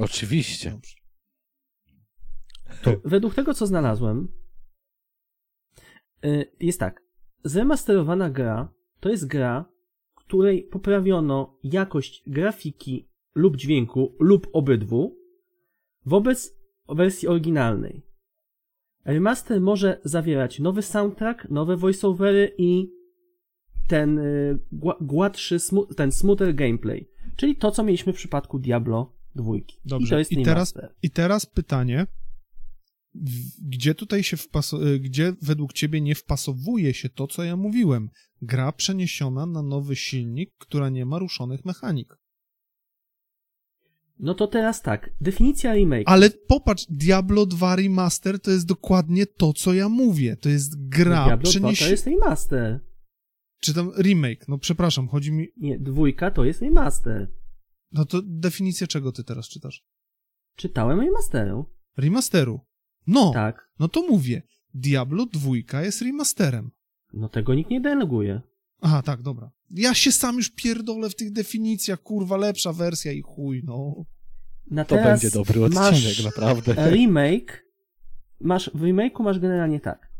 Oczywiście. 0.00 0.70
Dobrze. 0.70 0.99
Według 3.04 3.34
tego, 3.34 3.54
co 3.54 3.66
znalazłem, 3.66 4.28
y, 6.24 6.52
jest 6.60 6.80
tak. 6.80 7.02
Zremasterowana 7.44 8.30
gra 8.30 8.72
to 9.00 9.08
jest 9.08 9.26
gra, 9.26 9.64
której 10.14 10.62
poprawiono 10.62 11.58
jakość 11.62 12.22
grafiki 12.26 13.08
lub 13.34 13.56
dźwięku 13.56 14.16
lub 14.20 14.48
obydwu 14.52 15.16
wobec 16.06 16.56
wersji 16.88 17.28
oryginalnej. 17.28 18.02
Remaster 19.04 19.60
może 19.60 20.00
zawierać 20.04 20.58
nowy 20.58 20.82
soundtrack, 20.82 21.50
nowe 21.50 21.76
voiceovery 21.76 22.54
i 22.58 22.90
ten 23.88 24.18
y, 24.18 24.58
gła- 24.72 24.96
gładszy, 25.06 25.56
ten 25.96 26.12
smoother 26.12 26.54
gameplay. 26.54 27.08
Czyli 27.36 27.56
to, 27.56 27.70
co 27.70 27.82
mieliśmy 27.82 28.12
w 28.12 28.16
przypadku 28.16 28.58
Diablo 28.58 29.12
2. 29.34 29.56
I 29.56 29.64
Dobrze. 29.84 30.10
to 30.10 30.18
jest 30.18 30.32
I 30.32 30.42
teraz. 30.42 30.74
I 31.02 31.10
teraz 31.10 31.46
pytanie, 31.46 32.06
gdzie 33.62 33.94
tutaj 33.94 34.22
się 34.22 34.36
y, 34.36 34.98
gdzie 34.98 35.32
według 35.42 35.72
ciebie 35.72 36.00
nie 36.00 36.14
wpasowuje 36.14 36.94
się 36.94 37.08
to, 37.08 37.26
co 37.26 37.44
ja 37.44 37.56
mówiłem? 37.56 38.10
Gra 38.42 38.72
przeniesiona 38.72 39.46
na 39.46 39.62
nowy 39.62 39.96
silnik, 39.96 40.50
która 40.58 40.88
nie 40.88 41.06
ma 41.06 41.18
ruszonych 41.18 41.64
mechanik. 41.64 42.16
No 44.18 44.34
to 44.34 44.46
teraz 44.46 44.82
tak, 44.82 45.10
definicja 45.20 45.74
remake. 45.74 46.02
Ale 46.06 46.30
popatrz, 46.30 46.86
Diablo 46.90 47.46
2 47.46 47.76
Remaster 47.76 48.40
to 48.40 48.50
jest 48.50 48.66
dokładnie 48.66 49.26
to, 49.26 49.52
co 49.52 49.74
ja 49.74 49.88
mówię. 49.88 50.36
To 50.36 50.48
jest 50.48 50.88
gra 50.88 51.24
Diablo 51.26 51.50
2 51.52 51.72
to 51.78 51.88
jest 51.88 52.06
remaster. 52.06 52.80
Czy 53.60 53.74
tam 53.74 53.92
remake, 53.98 54.48
no 54.48 54.58
przepraszam, 54.58 55.08
chodzi 55.08 55.32
mi... 55.32 55.48
Nie, 55.56 55.78
dwójka 55.78 56.30
to 56.30 56.44
jest 56.44 56.62
remaster. 56.62 57.32
No 57.92 58.04
to 58.04 58.22
definicję 58.24 58.86
czego 58.86 59.12
ty 59.12 59.24
teraz 59.24 59.48
czytasz? 59.48 59.84
Czytałem 60.56 61.00
remasteru. 61.00 61.64
Remasteru. 61.96 62.60
No, 63.06 63.30
Tak. 63.34 63.68
no 63.78 63.88
to 63.88 64.02
mówię. 64.02 64.42
Diablo 64.74 65.26
2 65.26 65.82
jest 65.82 66.02
remasterem. 66.02 66.70
No 67.12 67.28
tego 67.28 67.54
nikt 67.54 67.70
nie 67.70 67.80
deleguje. 67.80 68.40
Aha, 68.80 69.02
tak, 69.02 69.22
dobra. 69.22 69.50
Ja 69.70 69.94
się 69.94 70.12
sam 70.12 70.36
już 70.36 70.50
pierdolę 70.50 71.10
w 71.10 71.14
tych 71.16 71.32
definicjach, 71.32 72.02
kurwa, 72.02 72.36
lepsza 72.36 72.72
wersja 72.72 73.12
i 73.12 73.22
chuj, 73.22 73.62
no. 73.64 74.04
Na 74.70 74.84
To 74.84 74.94
będzie 74.96 75.30
dobry 75.30 75.64
odcinek, 75.64 76.24
naprawdę. 76.24 76.74
remake. 76.96 77.64
Masz, 78.40 78.70
w 78.74 78.80
remake'u 78.82 79.22
masz 79.22 79.38
generalnie 79.38 79.80
tak. 79.80 80.10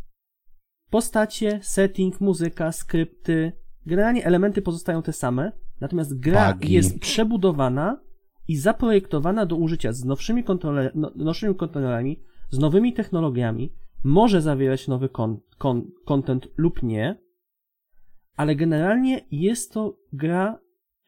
Postacie, 0.90 1.60
setting, 1.62 2.20
muzyka, 2.20 2.72
skrypty. 2.72 3.52
Generalnie 3.87 4.25
elementy 4.25 4.62
pozostają 4.62 5.02
te 5.02 5.12
same, 5.12 5.52
natomiast 5.80 6.18
gra 6.18 6.52
Bugi. 6.52 6.72
jest 6.72 6.99
przebudowana 6.99 8.00
i 8.49 8.56
zaprojektowana 8.56 9.46
do 9.46 9.56
użycia 9.56 9.92
z 9.92 10.04
nowszymi, 10.04 10.44
kontrole, 10.44 10.90
no, 10.94 11.12
nowszymi 11.16 11.54
kontrolerami, 11.54 12.22
z 12.50 12.59
nowymi 12.59 12.92
technologiami. 12.92 13.73
Może 14.04 14.42
zawierać 14.42 14.88
nowy 14.88 15.09
kon, 15.09 15.40
kon, 15.59 15.90
content 16.04 16.49
lub 16.57 16.83
nie, 16.83 17.16
ale 18.37 18.57
generalnie 18.57 19.26
jest 19.30 19.73
to 19.73 19.99
gra, 20.12 20.61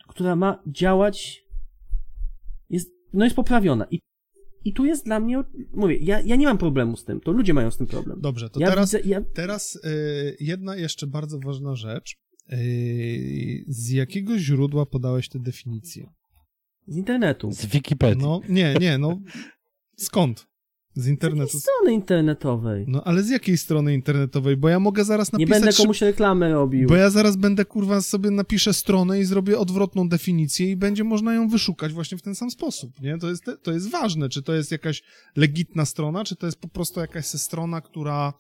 która 0.09 0.37
ma 0.37 0.63
działać, 0.67 1.45
jest, 2.71 2.91
no 3.13 3.25
jest 3.25 3.37
poprawiona. 3.37 3.87
I, 3.91 4.01
i 4.65 4.73
tu 4.73 4.85
jest 4.85 5.05
dla 5.05 5.21
mnie, 5.21 5.45
mówię, 5.73 5.97
ja, 5.97 6.21
ja 6.21 6.37
nie 6.37 6.47
mam 6.47 6.59
problemu 6.59 6.97
z 6.97 7.05
tym, 7.05 7.21
to 7.21 7.33
ludzie 7.33 7.55
mają 7.55 7.71
z 7.71 7.77
tym 7.77 7.87
problem. 7.87 8.21
Dobrze, 8.21 8.51
to 8.51 8.61
ja 8.61 8.69
teraz, 8.69 8.93
widzę, 8.93 9.09
ja, 9.09 9.21
teraz 9.35 9.77
y, 9.77 10.37
jedna 10.41 10.77
jeszcze 10.77 11.07
bardzo 11.07 11.39
ważna 11.39 11.75
rzecz. 11.75 12.15
Y, 12.53 13.65
z 13.69 13.91
jakiego 13.91 14.39
źródła 14.39 14.87
podałeś 14.87 15.29
tę 15.29 15.39
definicję? 15.39 16.13
z 16.87 16.97
internetu. 16.97 17.53
Z 17.53 17.67
Wikipedii. 17.67 18.23
No, 18.23 18.41
nie, 18.49 18.75
nie, 18.81 18.99
no. 18.99 19.21
Skąd? 19.97 20.47
Z 20.95 21.05
Z 21.05 21.09
internetu. 21.09 21.43
jakiej 21.47 21.61
strony 21.61 21.93
internetowej. 21.93 22.85
No, 22.89 23.05
ale 23.05 23.23
z 23.23 23.31
jakiej 23.31 23.59
strony 23.59 23.95
internetowej? 23.95 24.57
Bo 24.57 24.69
ja 24.69 24.81
mogę 24.81 25.05
zaraz 25.05 25.33
nie 25.33 25.39
napisać... 25.39 25.63
będę 25.63 25.77
komuś 25.77 26.01
reklamy 26.01 26.53
robił. 26.53 26.89
Bo 26.89 26.97
ja 26.97 27.11
zaraz 27.11 27.37
będę, 27.37 27.65
kurwa, 27.65 28.01
sobie 28.01 28.31
napiszę 28.31 28.73
stronę 28.75 29.21
i 29.21 29.25
zrobię 29.25 29.59
odwrotną 29.59 30.09
definicję 30.09 30.71
i 30.71 30.77
będzie 30.77 31.05
można 31.05 31.35
ją 31.35 31.49
wyszukać 31.49 31.93
właśnie 31.93 32.19
w 32.19 32.23
ten 32.23 32.35
sam 32.35 32.51
sposób, 32.51 32.91
nie? 33.01 33.19
To 33.19 33.29
jest, 33.29 33.45
to 33.63 33.73
jest 33.73 33.91
ważne, 33.91 34.29
czy 34.29 34.43
to 34.43 34.55
jest 34.55 34.73
jakaś 34.73 35.03
legitna 35.37 35.85
strona, 35.85 36.25
czy 36.25 36.37
to 36.37 36.47
jest 36.47 36.61
po 36.61 36.69
prostu 36.69 37.01
jakaś 37.01 37.27
strona, 37.27 37.81
która... 37.81 38.33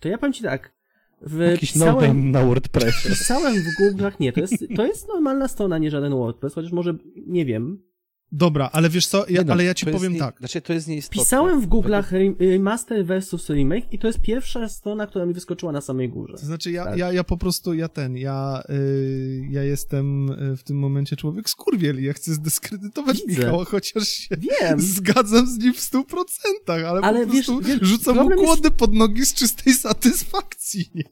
To 0.00 0.08
ja 0.08 0.18
powiem 0.18 0.32
ci 0.32 0.42
tak. 0.42 0.76
W, 1.20 1.38
Jakiś 1.38 1.72
pisałem, 1.72 2.30
na 2.30 2.44
WordPressie. 2.44 3.08
pisałem 3.08 3.54
w 3.54 3.80
Google'ach, 3.80 4.12
nie, 4.20 4.32
to 4.32 4.40
jest, 4.40 4.54
to 4.76 4.86
jest 4.86 5.08
normalna 5.08 5.48
strona, 5.48 5.78
nie 5.78 5.90
żaden 5.90 6.12
WordPress, 6.12 6.54
chociaż 6.54 6.72
może, 6.72 6.94
nie 7.26 7.44
wiem. 7.44 7.82
Dobra, 8.38 8.70
ale 8.72 8.88
wiesz 8.90 9.06
co, 9.06 9.24
ja, 9.28 9.42
no, 9.44 9.52
ale 9.52 9.64
ja 9.64 9.74
ci 9.74 9.86
powiem 9.86 10.12
nie, 10.12 10.18
tak. 10.18 10.38
Znaczy, 10.38 10.60
to 10.60 10.72
jest 10.72 10.88
nieistotne. 10.88 11.22
Pisałem 11.22 11.60
w 11.60 11.68
Google'ach 11.68 12.14
re- 12.14 12.34
remaster 12.52 13.06
versus 13.06 13.48
remake 13.48 13.92
i 13.92 13.98
to 13.98 14.06
jest 14.06 14.20
pierwsza 14.20 14.68
strona, 14.68 15.06
która 15.06 15.26
mi 15.26 15.34
wyskoczyła 15.34 15.72
na 15.72 15.80
samej 15.80 16.08
górze. 16.08 16.32
To 16.32 16.46
znaczy, 16.46 16.70
ja, 16.70 16.84
Tak. 16.84 16.98
ja, 16.98 17.12
ja 17.12 17.24
po 17.24 17.36
prostu, 17.36 17.74
ja 17.74 17.88
ten, 17.88 18.16
ja, 18.16 18.62
y, 18.70 19.46
ja 19.50 19.62
jestem 19.62 20.30
y, 20.52 20.56
w 20.56 20.62
tym 20.62 20.78
momencie 20.78 21.16
człowiek 21.16 21.50
skurwiel 21.50 22.00
i 22.00 22.04
ja 22.04 22.12
chcę 22.12 22.34
zdyskredytować 22.34 23.16
Widzę. 23.26 23.40
Michała, 23.42 23.64
chociaż 23.64 24.08
się 24.08 24.36
Wiem, 24.60 24.80
zgadzam 24.80 25.46
z 25.46 25.58
nim 25.58 25.74
w 25.74 25.80
stu 25.80 26.04
procentach, 26.04 26.84
ale, 26.84 27.00
Ale 27.00 27.26
po 27.26 27.32
wiesz- 27.32 27.46
prostu 27.46 27.64
wiesz, 27.68 27.78
rzucam 27.82 28.14
mu 28.14 28.20
problem 28.20 28.38
jest- 28.38 28.52
kłody 28.52 28.70
pod 28.70 28.94
nogi 28.94 29.26
z 29.26 29.34
czystej 29.34 29.74
satysfakcji, 29.74 30.90
nie? 30.94 31.04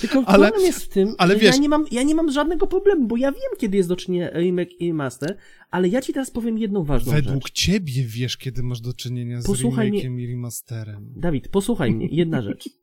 Tylko 0.00 0.22
ale- 0.26 0.46
problem 0.48 0.66
jest 0.66 0.84
w 0.84 0.88
tym, 0.88 1.14
ale 1.18 1.34
że 1.34 1.40
wiesz- 1.40 1.54
ja, 1.56 1.60
nie 1.62 1.68
mam, 1.68 1.84
ja 1.90 2.02
nie 2.02 2.14
mam 2.14 2.30
żadnego 2.32 2.66
problemu, 2.66 3.06
bo 3.06 3.16
ja 3.16 3.32
wiem, 3.32 3.50
kiedy 3.58 3.76
jest 3.76 3.88
do 3.88 3.96
czynienia 3.96 4.30
remake 4.30 4.80
i 4.80 4.88
remaster, 4.88 5.36
ale 5.70 5.88
ja 5.88 6.02
ci 6.02 6.12
teraz 6.12 6.30
powiem 6.30 6.58
jedną 6.58 6.84
ważną 6.84 7.12
Według 7.12 7.48
rzecz. 7.48 7.52
ciebie 7.56 8.04
wiesz, 8.06 8.36
kiedy 8.36 8.62
masz 8.62 8.80
do 8.80 8.92
czynienia 8.92 9.40
z 9.42 9.46
Posłuchaj 9.46 9.90
remake'iem 9.92 10.20
i 10.20 10.26
remasterem. 10.26 11.12
Dawid, 11.16 11.48
posłuchaj 11.48 11.92
mnie, 11.92 12.06
jedna 12.10 12.42
rzecz. 12.42 12.68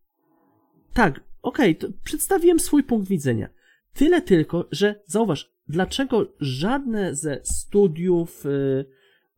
Tak, 0.94 1.24
okej, 1.42 1.76
to 1.76 1.88
przedstawiłem 2.04 2.60
swój 2.60 2.84
punkt 2.84 3.08
widzenia. 3.08 3.50
Tyle 3.94 4.22
tylko, 4.22 4.68
że 4.72 5.02
zauważ, 5.06 5.52
dlaczego 5.68 6.34
żadne 6.40 7.16
ze 7.16 7.40
studiów, 7.44 8.46
y, 8.46 8.86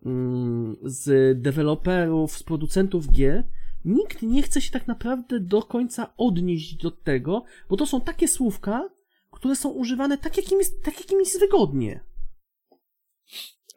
mm, 0.06 0.76
z 0.84 1.42
deweloperów, 1.42 2.38
z 2.38 2.44
producentów 2.44 3.12
gier, 3.12 3.44
nikt 3.88 4.22
nie 4.22 4.44
chce 4.44 4.62
się 4.62 4.72
tak 4.72 4.88
naprawdę 4.88 5.40
do 5.40 5.62
końca 5.64 6.14
odnieść 6.18 6.76
do 6.76 6.92
tego, 6.92 7.44
bo 7.70 7.78
to 7.78 7.86
są 7.86 8.02
takie 8.02 8.28
słówka, 8.28 8.90
które 9.32 9.56
są 9.56 9.70
używane 9.70 10.18
tak, 10.18 10.38
jakim 10.38 10.60
jest, 10.60 10.84
tak, 10.84 11.00
jakim 11.00 11.20
jest 11.20 11.40
wygodnie. 11.40 12.00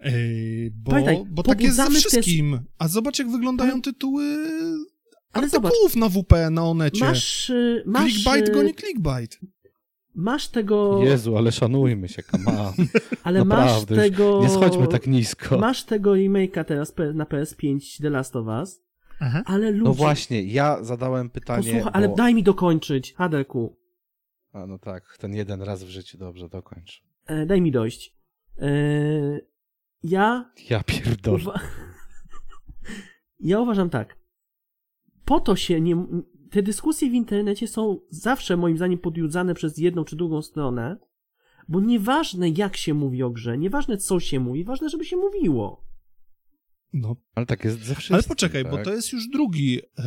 Ej, 0.01 0.71
bo, 0.71 0.91
Pamiętaj, 0.91 1.25
bo 1.31 1.43
tak 1.43 1.61
jest 1.61 1.77
ze 1.77 1.85
te- 1.85 1.91
wszystkim. 1.91 2.61
A 2.79 2.89
zobacz, 2.89 3.19
jak 3.19 3.31
wyglądają 3.31 3.73
Ale- 3.73 3.83
tytuły 3.83 4.25
Ale 5.33 5.49
zobacz, 5.49 5.73
artykułów 5.73 5.97
na 5.97 6.09
WP 6.09 6.51
na 6.51 6.65
Onecie. 6.65 7.05
masz, 7.05 7.51
y, 7.51 7.83
masz, 7.87 8.13
Clickbait 8.13 8.49
y, 8.49 8.53
goni 8.53 8.75
clickbait. 8.75 9.41
masz 10.15 10.49
tego, 10.49 11.01
Jezu, 11.05 11.37
ale 11.37 11.53
szanujmy 11.53 12.09
się, 12.09 12.23
on. 12.47 12.73
ale 13.25 13.45
masz 13.45 13.59
Naprawdę, 13.59 13.95
już 13.95 14.05
tego... 14.05 14.41
Nie 14.43 14.49
schodźmy 14.51 14.89
tak 14.89 15.07
nisko. 15.07 15.59
Masz 15.59 15.85
tego 15.85 16.13
remake'a 16.13 16.65
teraz 16.65 16.95
na 17.15 17.25
PS5 17.25 18.03
The 18.03 18.11
Last 18.11 18.37
of 18.37 18.47
Us, 18.47 18.81
Aha. 19.21 19.43
ale 19.47 19.71
ludzie... 19.71 19.85
No 19.85 19.95
właśnie, 19.95 20.43
ja 20.43 20.85
zadałem 20.85 21.31
pytanie, 21.31 21.63
Posłuchaj, 21.63 21.93
bo... 21.93 21.97
ale 21.97 22.09
daj 22.09 22.35
mi 22.35 22.43
dokończyć, 22.43 23.15
Hadeku. 23.15 23.77
A 24.53 24.67
no 24.67 24.79
tak, 24.79 25.17
ten 25.19 25.35
jeden 25.35 25.63
raz 25.63 25.85
w 25.85 25.89
życiu, 25.89 26.19
dobrze, 26.19 26.49
dokończ. 26.49 27.03
E, 27.27 27.47
daj 27.47 27.61
mi 27.61 27.73
dojść. 27.73 28.17
E, 28.59 28.71
ja... 30.03 30.51
Ja 30.71 30.83
pierdolę. 30.83 31.39
Uwa- 31.39 31.61
ja 33.51 33.61
uważam 33.61 33.91
tak. 33.91 34.19
Po 35.25 35.41
to 35.41 35.57
się 35.57 35.81
nie... 35.81 36.07
Te 36.51 36.63
dyskusje 36.63 37.11
w 37.11 37.15
internecie 37.15 37.69
są 37.69 38.01
zawsze 38.11 38.57
moim 38.57 38.77
zdaniem 38.77 38.99
podjudzane 38.99 39.55
przez 39.55 39.79
jedną 39.79 40.05
czy 40.05 40.17
drugą 40.17 40.43
stronę, 40.43 40.97
bo 41.69 41.81
nieważne 41.81 42.49
jak 42.49 42.77
się 42.77 42.95
mówi 42.95 43.23
o 43.23 43.31
grze, 43.31 43.59
nieważne 43.59 43.97
co 43.97 44.21
się 44.21 44.41
mówi, 44.41 44.65
ważne 44.65 44.89
żeby 44.89 45.05
się 45.05 45.17
mówiło. 45.17 45.90
No, 46.93 47.17
Ale 47.35 47.47
tak 47.47 47.65
jest 47.65 47.79
ze 47.79 47.95
wszystkim, 47.95 48.15
ale 48.15 48.23
poczekaj, 48.23 48.63
tak? 48.63 48.73
bo 48.73 48.83
to 48.83 48.95
jest 48.95 49.13
już 49.13 49.29
drugi, 49.29 49.81
e, 49.99 50.03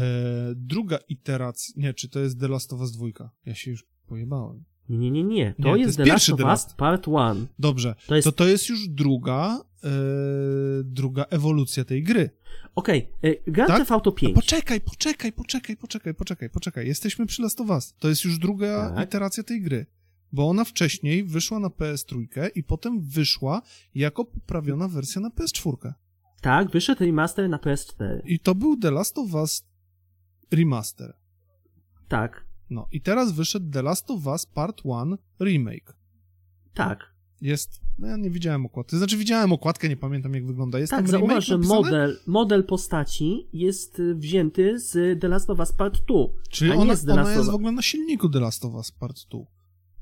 druga 0.55 0.97
iteracja. 1.09 1.73
Nie, 1.77 1.93
czy 1.93 2.09
to 2.09 2.19
jest 2.19 2.39
The 2.39 2.47
Last 2.47 2.73
of 2.73 2.79
Us 2.79 2.91
2? 2.91 3.07
Ja 3.45 3.55
się 3.55 3.71
już 3.71 3.85
pojebałem. 4.07 4.63
Nie, 4.89 4.97
nie, 4.97 5.11
nie, 5.11 5.23
nie. 5.23 5.53
To 5.53 5.61
Nie, 5.61 5.63
to 5.63 5.75
jest 5.75 5.87
jest 5.87 5.97
The 5.97 6.03
Last 6.03 6.11
pierwszy 6.11 6.33
of 6.33 6.37
The 6.37 6.43
Us 6.43 6.49
Last. 6.49 6.75
Part 6.75 7.07
1. 7.07 7.47
Dobrze, 7.59 7.95
To 8.07 8.15
jest... 8.15 8.25
to 8.25 8.31
to 8.31 8.47
jest 8.47 8.69
już 8.69 8.87
druga, 8.87 9.61
e, 9.83 9.89
druga 10.83 11.23
ewolucja 11.23 11.85
tej 11.85 12.03
gry. 12.03 12.29
Okej, 12.75 13.09
okay. 13.17 13.37
Grand 13.47 13.67
Tak? 13.67 13.77
Theft 13.79 13.91
Auto 13.91 14.09
A 14.09 14.13
5. 14.13 14.35
poczekaj, 14.35 14.81
poczekaj, 14.81 15.33
poczekaj, 15.33 15.77
poczekaj, 15.77 16.13
poczekaj, 16.13 16.49
poczekaj. 16.49 16.87
Jesteśmy 16.87 17.25
przy 17.25 17.41
Last 17.41 17.61
of 17.61 17.69
Us. 17.69 17.93
To 17.99 18.09
jest 18.09 18.25
już 18.25 18.37
druga 18.37 18.91
Tak. 18.95 19.07
iteracja 19.07 19.43
tej 19.43 19.61
gry. 19.61 19.85
Bo 20.31 20.49
ona 20.49 20.65
wcześniej 20.65 21.23
wyszła 21.23 21.59
na 21.59 21.67
PS3 21.67 22.25
i 22.55 22.63
potem 22.63 23.01
wyszła 23.01 23.61
jako 23.95 24.25
poprawiona 24.25 24.87
wersja 24.87 25.21
na 25.21 25.29
PS4. 25.29 25.93
Tak, 26.43 26.71
wyszedł 26.71 27.05
remaster 27.05 27.49
na 27.49 27.57
PS4. 27.57 28.21
I 28.25 28.39
to 28.39 28.55
był 28.55 28.77
The 28.77 28.91
Last 28.91 29.17
of 29.17 29.33
Us 29.33 29.63
Remaster. 30.51 31.13
Tak, 32.07 32.45
No 32.69 32.87
i 32.91 33.01
teraz 33.01 33.31
wyszedł 33.31 33.71
The 33.71 33.81
Last 33.81 34.11
of 34.11 34.27
Us 34.27 34.45
Part 34.45 34.81
1 34.85 35.17
Remake. 35.39 35.95
tak. 36.73 37.13
Jest, 37.41 37.81
no 37.99 38.07
ja 38.07 38.17
nie 38.17 38.29
widziałem 38.29 38.65
okładki, 38.65 38.97
znaczy 38.97 39.17
widziałem 39.17 39.53
okładkę, 39.53 39.89
nie 39.89 39.97
pamiętam 39.97 40.33
jak 40.33 40.45
wygląda. 40.45 40.79
Jest 40.79 40.91
tak, 40.91 41.09
zauważ, 41.09 41.45
że 41.45 41.57
model, 41.57 42.19
model 42.27 42.63
postaci 42.65 43.47
jest 43.53 43.99
y, 43.99 44.15
wzięty 44.15 44.79
z 44.79 45.21
The 45.21 45.27
Last 45.27 45.49
of 45.49 45.59
Us 45.59 45.71
Part 45.71 46.05
2. 46.07 46.15
Czyli 46.49 46.71
a 46.71 46.75
nie 46.75 46.81
ona, 46.81 46.95
z 46.95 47.05
The 47.05 47.13
ona 47.13 47.21
Last 47.21 47.31
of 47.31 47.37
jest 47.37 47.51
w 47.51 47.55
ogóle 47.55 47.71
na 47.71 47.81
silniku 47.81 48.29
The 48.29 48.39
Last 48.39 48.65
of 48.65 48.73
Us 48.73 48.91
Part 48.91 49.17
2. 49.31 49.39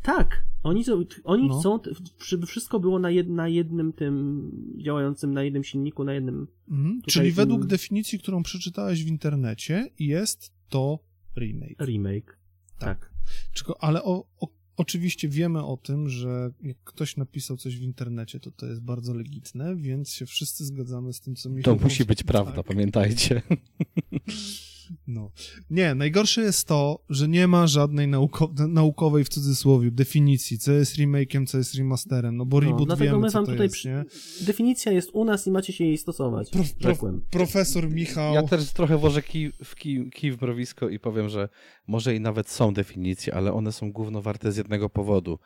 Tak, 0.03 0.45
oni, 0.63 0.83
są- 0.83 1.03
oni 1.23 1.47
No. 1.47 1.59
chcą, 1.59 1.79
żeby 2.25 2.45
wszystko 2.47 2.79
było 2.79 2.99
na, 2.99 3.09
jed, 3.11 3.29
na 3.29 3.47
jednym 3.47 3.93
tym, 3.93 4.51
działającym 4.77 5.33
na 5.33 5.43
jednym 5.43 5.63
silniku, 5.63 6.03
na 6.03 6.13
jednym... 6.13 6.47
Mhm. 6.71 7.01
Czyli 7.07 7.31
według 7.31 7.65
definicji, 7.65 8.19
którą 8.19 8.43
przeczytałeś 8.43 9.03
w 9.03 9.07
internecie, 9.07 9.89
jest 9.99 10.51
to 10.69 10.99
remake. 11.37 11.79
remake. 11.85 12.37
Tak. 12.79 13.11
Czego, 13.53 13.83
ale 13.83 14.03
o, 14.03 14.25
o, 14.39 14.47
oczywiście 14.77 15.29
wiemy 15.29 15.65
o 15.65 15.77
tym, 15.77 16.09
że 16.09 16.51
jak 16.61 16.77
ktoś 16.83 17.17
napisał 17.17 17.57
coś 17.57 17.77
w 17.77 17.81
internecie, 17.81 18.39
to 18.39 18.51
to 18.51 18.65
jest 18.65 18.81
bardzo 18.81 19.13
legitne, 19.13 19.75
więc 19.75 20.09
się 20.13 20.25
wszyscy 20.25 20.65
zgadzamy 20.65 21.13
z 21.13 21.21
tym, 21.21 21.35
co 21.35 21.49
mi 21.49 21.63
To 21.63 21.75
musi 21.75 22.05
być 22.05 22.23
prawda, 22.23 22.51
Tak. 22.55 22.65
pamiętajcie. 22.65 23.41
No. 25.07 25.31
Nie, 25.69 25.95
najgorsze 25.95 26.41
jest 26.41 26.67
to, 26.67 27.03
że 27.09 27.27
nie 27.27 27.47
ma 27.47 27.67
żadnej 27.67 28.07
nauko 28.07 28.53
naukowej 28.67 29.23
w 29.23 29.29
cudzysłowie 29.29 29.91
definicji, 29.91 30.59
co 30.59 30.71
jest 30.71 30.97
remake'iem, 30.97 31.45
co 31.45 31.57
jest 31.57 31.75
remasterem, 31.75 32.37
no 32.37 32.45
bo 32.45 32.61
No, 32.61 32.67
reboot 32.67 32.85
dlatego 32.85 33.11
wiemy, 33.11 33.25
my 33.25 33.29
wam 33.29 33.45
to 33.45 33.51
tutaj... 33.51 33.65
jest, 33.65 33.75
przy-? 33.75 34.05
Definicja 34.45 34.91
jest 34.91 35.09
u 35.13 35.25
nas 35.25 35.47
i 35.47 35.51
macie 35.51 35.73
się 35.73 35.83
jej 35.83 35.97
stosować. 35.97 36.49
Prof, 36.49 36.73
prof, 36.73 36.99
profesor 37.29 37.89
Michał... 37.89 38.33
Ja 38.33 38.43
też 38.43 38.73
trochę 38.73 38.97
włożę 38.97 39.21
kij 39.21 39.51
w, 39.63 39.75
kij, 39.75 40.09
kij 40.09 40.31
w 40.31 40.41
mrowisko 40.41 40.89
i 40.89 40.99
powiem, 40.99 41.29
że 41.29 41.49
może 41.87 42.15
i 42.15 42.19
nawet 42.19 42.49
są 42.49 42.73
definicje, 42.73 43.33
ale 43.35 43.53
one 43.53 43.71
są 43.71 43.91
główno 43.91 44.21
warte 44.21 44.51
z 44.51 44.57
jednego 44.57 44.89
powodu. 44.89 45.39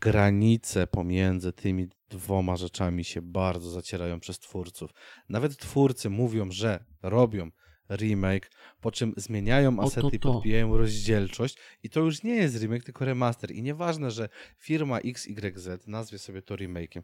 Granice 0.00 0.86
pomiędzy 0.86 1.52
tymi 1.52 1.88
dwoma 2.10 2.56
rzeczami 2.56 3.04
się 3.04 3.22
bardzo 3.22 3.70
zacierają 3.70 4.20
przez 4.20 4.38
twórców. 4.38 4.90
Nawet 5.28 5.56
twórcy 5.56 6.10
mówią, 6.10 6.50
że 6.50 6.84
robią 7.02 7.50
remake, 7.90 8.50
po 8.80 8.90
czym 8.90 9.12
zmieniają 9.16 9.78
O, 9.78 9.82
asety 9.82 10.00
to, 10.00 10.08
i 10.12 10.18
podbijają 10.18 10.76
rozdzielczość 10.76 11.56
i 11.82 11.90
to 11.90 12.00
już 12.00 12.22
nie 12.22 12.34
jest 12.34 12.60
remake, 12.62 12.84
tylko 12.84 13.04
remaster. 13.04 13.50
I 13.50 13.62
nieważne, 13.62 14.10
że 14.10 14.28
firma 14.58 14.98
XYZ 14.98 15.68
nazwie 15.86 16.18
sobie 16.18 16.42
to 16.42 16.54
remake'iem. 16.54 17.02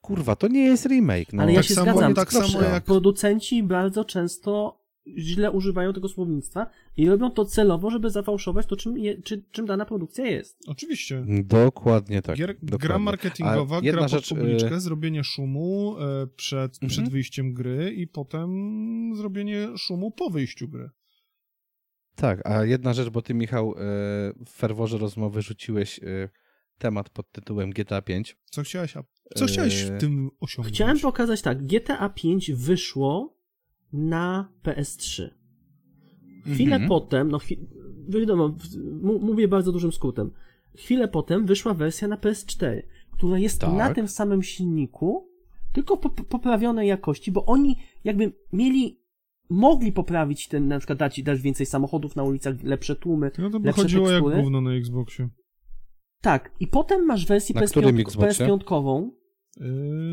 Kurwa, 0.00 0.36
to 0.36 0.48
nie 0.48 0.64
jest 0.66 0.86
remake. 0.86 1.32
No. 1.32 1.42
Ale 1.42 1.52
ja 1.52 1.58
tak 1.58 1.66
się 1.68 1.74
samo- 1.74 1.90
zgadzam. 1.92 2.14
tak 2.14 2.28
Proszę, 2.28 2.52
samo 2.52 2.64
jak- 2.64 2.84
Producenci 2.84 3.62
bardzo 3.62 4.04
często 4.04 4.80
źle 5.18 5.50
używają 5.50 5.92
tego 5.92 6.08
słownictwa 6.08 6.70
i 6.96 7.08
robią 7.08 7.30
to 7.30 7.44
celowo, 7.44 7.90
żeby 7.90 8.10
zafałszować 8.10 8.66
to, 8.66 8.76
czym, 8.76 8.98
je, 8.98 9.22
czy, 9.22 9.44
czym 9.50 9.66
dana 9.66 9.84
produkcja 9.84 10.26
jest. 10.26 10.58
Oczywiście. 10.66 11.24
Dokładnie 11.44 12.22
tak. 12.22 12.36
Gier, 12.36 12.54
dokładnie. 12.54 12.78
gra 12.78 12.98
marketingowa, 12.98 13.76
jedna 13.76 13.92
gra 13.92 14.00
pod 14.02 14.10
rzecz, 14.10 14.28
publiczkę, 14.28 14.80
zrobienie 14.80 15.24
szumu 15.24 15.96
e, 15.98 16.26
przed, 16.26 16.74
Mhm. 16.74 16.90
przed 16.90 17.08
wyjściem 17.08 17.54
gry 17.54 17.92
i 17.92 18.06
potem 18.06 18.50
zrobienie 19.16 19.68
szumu 19.78 20.10
po 20.10 20.30
wyjściu 20.30 20.68
gry. 20.68 20.90
Tak, 22.16 22.46
a 22.46 22.64
jedna 22.64 22.94
rzecz, 22.94 23.08
bo 23.08 23.22
ty 23.22 23.34
Michał 23.34 23.70
e, 23.70 23.74
w 24.46 24.50
ferworze 24.50 24.98
rozmowy 24.98 25.42
rzuciłeś 25.42 25.98
e, 25.98 26.28
temat 26.78 27.10
pod 27.10 27.32
tytułem 27.32 27.70
GTA 27.70 28.02
5. 28.02 28.36
Co 28.44 28.62
chciałeś, 28.62 28.94
co 29.34 29.46
chciałeś 29.46 29.82
w 29.82 30.00
tym 30.00 30.30
osiągnąć? 30.40 30.76
Chciałem 30.76 31.00
pokazać 31.00 31.42
tak, 31.42 31.66
GTA 31.66 32.08
5 32.08 32.52
wyszło 32.52 33.35
na 33.92 34.48
PS3. 34.64 35.28
Chwilę 36.54 36.76
Mhm. 36.76 36.88
potem, 36.88 37.30
no 37.30 37.38
chwi- 37.38 37.66
wiadomo, 38.08 38.54
mówię 39.20 39.48
bardzo 39.48 39.72
dużym 39.72 39.92
skrótem. 39.92 40.30
Chwilę 40.76 41.08
potem 41.08 41.46
wyszła 41.46 41.74
wersja 41.74 42.08
na 42.08 42.16
PS4, 42.16 42.82
która 43.12 43.38
jest 43.38 43.60
Tak. 43.60 43.72
na 43.72 43.94
tym 43.94 44.08
samym 44.08 44.42
silniku, 44.42 45.28
tylko 45.72 45.96
po, 45.96 46.10
poprawionej 46.10 46.88
jakości, 46.88 47.32
bo 47.32 47.44
oni 47.46 47.76
jakby 48.04 48.32
mieli, 48.52 49.00
mogli 49.50 49.92
poprawić 49.92 50.48
ten, 50.48 50.68
na 50.68 50.78
przykład 50.78 50.98
dać, 50.98 51.22
dać 51.22 51.40
więcej 51.40 51.66
samochodów 51.66 52.16
na 52.16 52.22
ulicach, 52.22 52.62
lepsze 52.62 52.96
tłumy. 52.96 53.30
No 53.38 53.50
to 53.50 53.60
by 53.60 53.66
lepsze 53.66 53.82
chodziło 53.82 54.10
jak 54.10 54.22
tekstury. 54.22 54.42
gówno 54.42 54.60
na 54.60 54.72
Xboxie. 54.74 55.28
Tak, 56.20 56.50
i 56.60 56.66
potem 56.66 57.06
masz 57.06 57.26
wersję 57.26 57.54
Na 57.54 57.66
którym 57.66 57.96
PS5, 57.96 58.00
Xboxie? 58.00 58.46
PS5, 58.46 59.00
Yy, 59.00 59.10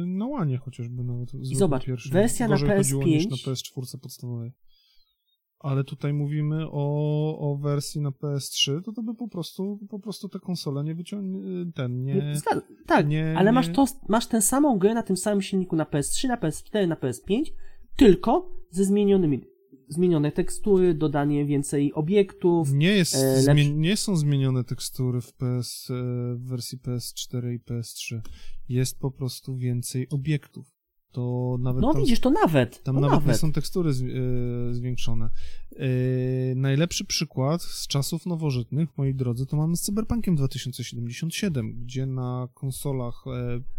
na 0.06 0.28
łanie 0.28 0.58
chociażby 0.58 1.04
nawet. 1.04 1.30
zwykły 1.30 1.56
zobacz, 1.56 1.86
pierwszy. 1.86 2.10
wersja 2.10 2.48
na 2.48 2.54
Gorzej 2.56 2.78
chodziło 2.78 3.04
niż 3.04 3.28
PS5. 3.28 3.30
na 3.32 3.38
PS4 3.54 3.98
podstawowej. 4.02 4.52
Ale 5.60 5.84
tutaj 5.84 6.14
mówimy 6.14 6.66
o, 6.72 7.38
o 7.40 7.58
wersji 7.58 8.02
na 8.02 8.10
PS3, 8.10 8.82
to 8.82 8.92
to 8.92 9.04
by 9.04 9.16
po 9.16 9.28
prostu, 9.28 9.80
po 9.90 10.00
prostu 10.00 10.30
te 10.30 10.40
konsole 10.40 10.84
nie 10.84 10.96
wyciągnie, 10.96 11.42
ten 11.76 12.04
nie... 12.04 12.34
Tak, 12.86 13.08
nie- 13.08 13.34
ale 13.38 13.52
nie- 13.52 13.56
Masz, 13.56 13.70
to, 13.70 13.86
masz 14.10 14.28
tę 14.28 14.42
samą 14.42 14.78
grę 14.80 14.94
na 14.94 15.04
tym 15.04 15.18
samym 15.18 15.42
silniku 15.42 15.76
na 15.76 15.84
PS3, 15.84 16.28
na 16.28 16.38
PS4, 16.38 16.88
na 16.88 16.96
PS5, 16.96 17.44
tylko 17.98 18.52
ze 18.70 18.86
zmienionymi. 18.86 19.42
Zmienione 19.94 20.32
tekstury, 20.32 20.94
dodanie 20.94 21.46
więcej 21.46 21.94
obiektów. 21.94 22.74
Nie, 22.74 22.92
jest 22.92 23.16
e, 23.16 23.42
zmie- 23.42 23.76
nie 23.76 23.98
są 23.98 24.16
zmienione 24.16 24.64
tekstury 24.64 25.22
w, 25.22 25.34
PS, 25.34 25.90
e, 25.90 25.94
w 26.36 26.48
wersji 26.48 26.78
PS4 26.78 27.54
i 27.54 27.60
PS3. 27.60 28.22
Jest 28.70 29.00
po 29.00 29.12
prostu 29.12 29.58
więcej 29.58 30.10
obiektów. 30.10 30.73
To 31.14 31.58
nawet 31.60 31.82
No 31.82 31.94
tam, 31.94 32.02
widzisz, 32.02 32.20
to 32.20 32.30
nawet. 32.30 32.84
tam 32.84 32.96
to 32.96 33.02
nawet, 33.02 33.14
nawet. 33.20 33.28
nie 33.28 33.34
są 33.36 33.52
tekstury 33.52 33.94
z, 33.94 34.02
e, 34.02 34.06
zwiększone. 34.76 35.30
E, 35.76 36.56
najlepszy 36.56 37.06
przykład 37.06 37.62
z 37.62 37.88
czasów 37.88 38.26
nowożytnych, 38.26 38.90
moi 38.98 39.14
drodzy, 39.16 39.46
to 39.46 39.58
mamy 39.58 39.78
z 39.78 39.82
Cyberpunkiem 39.82 40.36
2077, 40.36 41.74
gdzie 41.84 42.06
na 42.06 42.48
konsolach 42.54 43.24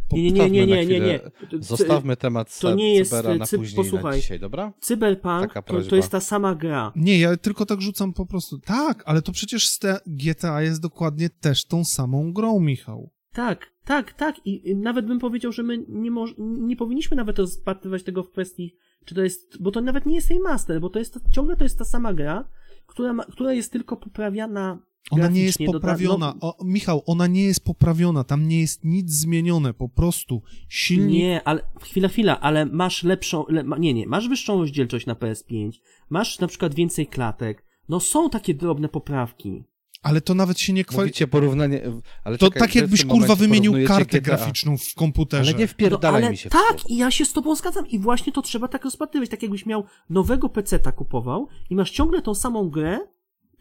po, 0.08 0.16
Nie, 0.16 0.32
nie, 0.32 0.50
nie, 0.50 0.66
nie, 0.66 0.86
nie, 0.86 1.00
nie. 1.00 1.20
Na 1.52 1.58
Zostawmy 1.60 2.16
temat 2.16 2.58
to 2.60 2.68
to 2.68 2.74
nie 2.74 2.94
jest, 2.94 3.10
Cybera 3.10 3.34
na 3.34 3.46
cy- 3.46 3.56
później 3.58 3.76
na 3.76 3.82
posłuchaj. 3.90 4.20
dzisiaj, 4.20 4.40
dobra? 4.40 4.72
Cyberpunk 4.80 5.52
to, 5.66 5.82
to 5.82 5.96
jest 5.96 6.10
ta 6.10 6.20
sama 6.20 6.54
gra. 6.54 6.92
Nie, 6.96 7.18
ja 7.18 7.36
tylko 7.36 7.66
tak 7.66 7.80
rzucam 7.80 8.12
po 8.12 8.26
prostu. 8.26 8.58
Tak, 8.58 9.02
ale 9.06 9.22
to 9.22 9.32
przecież 9.32 9.78
GTA 10.06 10.62
jest 10.62 10.80
dokładnie 10.80 11.30
też 11.30 11.64
tą 11.64 11.84
samą 11.84 12.32
grą, 12.32 12.60
Michał. 12.60 13.10
Tak, 13.32 13.73
tak, 13.84 14.12
tak. 14.12 14.46
I 14.46 14.76
nawet 14.76 15.06
bym 15.06 15.18
powiedział, 15.18 15.52
że 15.52 15.62
my 15.62 15.84
nie, 15.88 16.10
moż, 16.10 16.34
nie 16.38 16.76
powinniśmy 16.76 17.16
nawet 17.16 17.38
rozpatrywać 17.38 18.02
tego 18.02 18.22
w 18.22 18.30
kwestii, 18.30 18.76
czy 19.04 19.14
to 19.14 19.22
jest. 19.22 19.62
Bo 19.62 19.70
to 19.70 19.80
nawet 19.80 20.06
nie 20.06 20.14
jest 20.14 20.30
remaster, 20.30 20.80
bo 20.80 20.90
to 20.90 20.98
jest 20.98 21.18
ciągle 21.30 21.56
to 21.56 21.64
jest 21.64 21.78
ta 21.78 21.84
sama 21.84 22.14
gra, 22.14 22.48
która, 22.86 23.12
ma, 23.12 23.24
która 23.24 23.52
jest 23.52 23.72
tylko 23.72 23.96
poprawiana. 23.96 24.78
Ona 25.10 25.28
nie 25.28 25.42
jest 25.42 25.58
poprawiona. 25.66 26.34
no, 26.42 26.56
O, 26.58 26.64
Michał, 26.64 27.02
ona 27.06 27.26
nie 27.26 27.44
jest 27.44 27.64
poprawiona. 27.64 28.24
Tam 28.24 28.48
nie 28.48 28.60
jest 28.60 28.84
nic 28.84 29.10
zmienione. 29.10 29.74
Po 29.74 29.88
prostu 29.88 30.42
silnik. 30.68 31.18
Nie, 31.18 31.48
ale 31.48 31.62
chwila, 31.80 32.08
chwila, 32.08 32.40
ale 32.40 32.66
masz 32.66 33.02
lepszą, 33.02 33.44
le, 33.48 33.64
nie, 33.78 33.94
nie, 33.94 34.06
masz 34.06 34.28
wyższą 34.28 34.58
rozdzielczość 34.58 35.06
na 35.06 35.14
PS5, 35.14 35.72
masz 36.10 36.38
na 36.38 36.46
przykład 36.46 36.74
więcej 36.74 37.06
klatek, 37.06 37.64
no 37.88 38.00
są 38.00 38.30
takie 38.30 38.54
drobne 38.54 38.88
poprawki. 38.88 39.64
Ale 40.04 40.20
to 40.20 40.34
nawet 40.34 40.60
się 40.60 40.72
nie 40.72 40.84
kwalifikuje. 40.84 41.06
Mówicie 41.06 41.26
porównanie... 41.26 41.82
Ale 42.24 42.38
To 42.38 42.46
czekaj, 42.46 42.60
tak 42.60 42.74
jakbyś 42.74 43.04
kurwa 43.04 43.34
wymienił 43.34 43.74
kartę 43.86 44.20
GTA. 44.20 44.36
graficzną 44.36 44.78
w 44.78 44.94
komputerze. 44.94 45.50
Ale 45.50 45.58
nie 45.58 45.64
No, 45.64 45.72
wpierdalaj 45.72 46.22
ale 46.22 46.30
mi 46.30 46.36
się 46.36 46.50
tak, 46.50 46.90
i 46.90 46.96
ja 46.96 47.10
się 47.10 47.24
z 47.24 47.32
tobą 47.32 47.54
zgadzam 47.54 47.88
i 47.88 47.98
właśnie 47.98 48.32
to 48.32 48.42
trzeba 48.42 48.68
tak 48.68 48.84
rozpatrywać, 48.84 49.28
tak 49.28 49.42
jakbyś 49.42 49.66
miał 49.66 49.84
nowego 50.10 50.48
PC-ta 50.48 50.92
kupował 50.92 51.48
i 51.70 51.74
masz 51.76 51.90
ciągle 51.90 52.22
tą 52.22 52.34
samą 52.34 52.70
grę, 52.70 52.98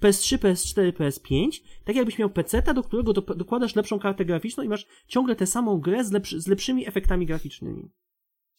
PS3, 0.01 0.37
PS4, 0.37 0.91
PS5, 0.91 1.61
tak 1.83 1.95
jakbyś 1.95 2.19
miał 2.19 2.29
PC-ta, 2.29 2.73
do 2.73 2.83
którego 2.83 3.13
do, 3.13 3.21
dokładasz 3.21 3.75
lepszą 3.75 3.99
kartę 3.99 4.25
graficzną 4.25 4.63
i 4.63 4.69
masz 4.69 4.85
ciągle 5.07 5.35
tę 5.35 5.47
samą 5.47 5.79
grę 5.79 6.05
z, 6.05 6.11
lepszy, 6.11 6.41
z 6.41 6.47
lepszymi 6.47 6.87
efektami 6.87 7.25
graficznymi. 7.25 7.91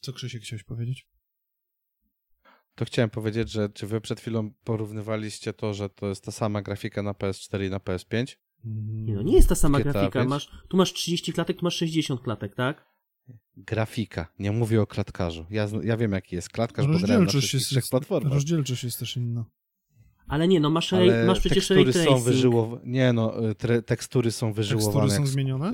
Co 0.00 0.12
Krzysiek 0.12 0.42
chciałeś 0.42 0.62
powiedzieć? 0.64 1.08
To 2.74 2.84
chciałem 2.84 3.10
powiedzieć, 3.10 3.50
że 3.50 3.68
czy 3.68 3.86
wy 3.86 4.00
przed 4.00 4.20
chwilą 4.20 4.50
porównywaliście 4.64 5.52
to, 5.52 5.74
że 5.74 5.88
to 5.88 6.08
jest 6.08 6.24
ta 6.24 6.32
sama 6.32 6.62
grafika 6.62 7.02
na 7.02 7.12
PS4 7.12 7.66
i 7.66 7.70
na 7.70 7.78
PS5? 7.78 8.36
Nie, 8.64 9.14
no 9.14 9.22
nie 9.22 9.36
jest 9.36 9.48
ta 9.48 9.54
sama 9.54 9.80
GTA 9.80 9.92
grafika, 9.92 10.18
5? 10.20 10.30
masz, 10.30 10.50
tu 10.68 10.76
masz 10.76 10.92
30 10.92 11.32
klatek, 11.32 11.58
tu 11.58 11.64
masz 11.64 11.76
60 11.76 12.20
klatek, 12.20 12.54
tak? 12.54 12.94
Grafika. 13.56 14.26
Nie 14.38 14.52
mówię 14.52 14.82
o 14.82 14.86
klatkarzu. 14.86 15.46
Ja, 15.50 15.68
ja 15.82 15.96
wiem, 15.96 16.12
jaki 16.12 16.36
jest 16.36 16.48
klatkarz, 16.48 16.86
bo 16.86 16.98
grałem 16.98 17.24
na 17.24 17.30
wszystkich 17.30 17.62
trzech 17.62 17.84
platformach. 17.90 18.32
rozdzielczość 18.32 18.84
jest 18.84 18.98
też 18.98 19.16
inna. 19.16 19.44
Ale 20.26 20.48
nie, 20.48 20.60
no 20.60 20.70
masz, 20.70 20.92
Ale 20.92 21.24
masz 21.24 21.40
przecież 21.40 21.68
tekstury 21.68 21.92
ray 21.92 22.04
są 22.04 22.18
wyżyłowane. 22.18 22.82
Nie 22.84 23.12
no, 23.12 23.50
y, 23.50 23.54
tre, 23.54 23.82
tekstury 23.82 24.32
są 24.32 24.52
wyżyłowane. 24.52 25.00
Tekstury 25.00 25.26
są 25.26 25.32
zmienione? 25.32 25.72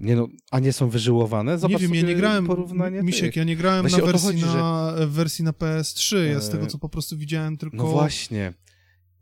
Nie 0.00 0.16
no, 0.16 0.28
a 0.50 0.58
nie 0.58 0.72
są 0.72 0.88
wyżyłowane? 0.88 1.58
Zobacz 1.58 1.80
nie 1.80 1.88
wiem, 1.88 1.94
ja 1.94 2.02
nie 2.02 2.14
grałem, 2.14 2.46
porównanie 2.46 3.02
Misiek, 3.02 3.24
tych. 3.24 3.36
ja 3.36 3.44
nie 3.44 3.56
grałem 3.56 3.82
Właśnie 3.82 3.98
na 3.98 4.06
wersji, 4.06 4.28
chodzi, 4.28 4.44
na, 4.44 4.94
w 5.06 5.10
wersji 5.10 5.44
na 5.44 5.50
PS3, 5.52 6.16
ja 6.16 6.40
z 6.40 6.48
E, 6.48 6.52
tego 6.52 6.66
co 6.66 6.78
po 6.78 6.88
prostu 6.88 7.16
widziałem 7.16 7.56
tylko... 7.56 7.76
No 7.76 7.86
właśnie. 7.86 8.52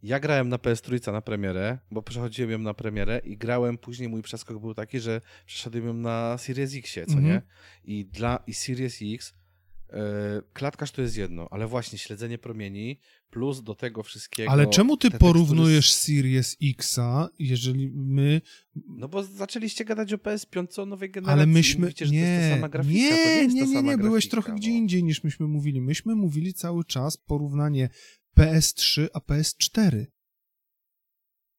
Ja 0.02 0.20
grałem 0.20 0.48
na 0.48 0.56
PS3 0.56 1.12
na 1.12 1.20
premierę, 1.20 1.78
bo 1.90 2.02
przechodziłem 2.02 2.50
ją 2.50 2.58
na 2.58 2.74
premierę 2.74 3.20
i 3.24 3.36
grałem 3.36 3.78
później, 3.78 4.08
mój 4.08 4.22
przeskok 4.22 4.60
był 4.60 4.74
taki, 4.74 5.00
że 5.00 5.20
przeszedłem 5.46 5.86
ją 5.86 5.94
na 5.94 6.38
Series 6.38 6.74
X, 6.74 6.94
co 6.94 7.00
Mhm. 7.00 7.24
nie? 7.24 7.42
I 7.84 8.04
dla 8.04 8.42
i 8.46 8.54
Series 8.54 8.98
X 9.02 9.32
e, 9.32 9.45
klatkarz 10.52 10.90
to 10.90 11.02
jest 11.02 11.16
jedno, 11.16 11.48
ale 11.50 11.66
właśnie 11.66 11.98
śledzenie 11.98 12.38
promieni 12.38 13.00
plus 13.30 13.62
do 13.62 13.74
tego 13.74 14.02
wszystkiego... 14.02 14.50
Ale 14.52 14.66
czemu 14.66 14.96
ty 14.96 15.08
te 15.08 15.10
tekstury 15.10 15.32
porównujesz 15.32 15.92
Series 15.92 16.56
Xa, 16.62 17.28
jeżeli 17.38 17.90
my... 17.94 18.40
No 18.88 19.08
bo 19.08 19.22
zaczęliście 19.22 19.84
gadać 19.84 20.12
o 20.12 20.16
PS5 20.16 20.80
o 20.80 20.86
nowej 20.86 21.10
generacji 21.10 21.42
Ale 21.42 21.46
myśmy... 21.46 21.80
mówicie, 21.80 22.06
że 22.06 22.12
to 22.12 22.16
jest 22.16 22.40
ta 22.40 22.48
Nie, 22.48 22.54
sama 22.54 22.68
grafika. 22.68 22.94
nie, 22.94 23.10
to 23.10 23.54
nie, 23.54 23.66
nie, 23.66 23.66
nie, 23.66 23.82
nie, 23.82 23.98
byłeś 23.98 24.28
trochę 24.28 24.52
no. 24.52 24.58
gdzie 24.58 24.70
indziej 24.70 25.04
niż 25.04 25.24
myśmy 25.24 25.46
mówili. 25.46 25.80
Myśmy 25.80 26.14
mówili 26.14 26.54
cały 26.54 26.84
czas 26.84 27.16
porównanie 27.16 27.88
PS3 28.38 29.06
a 29.14 29.18
PS4. 29.18 30.04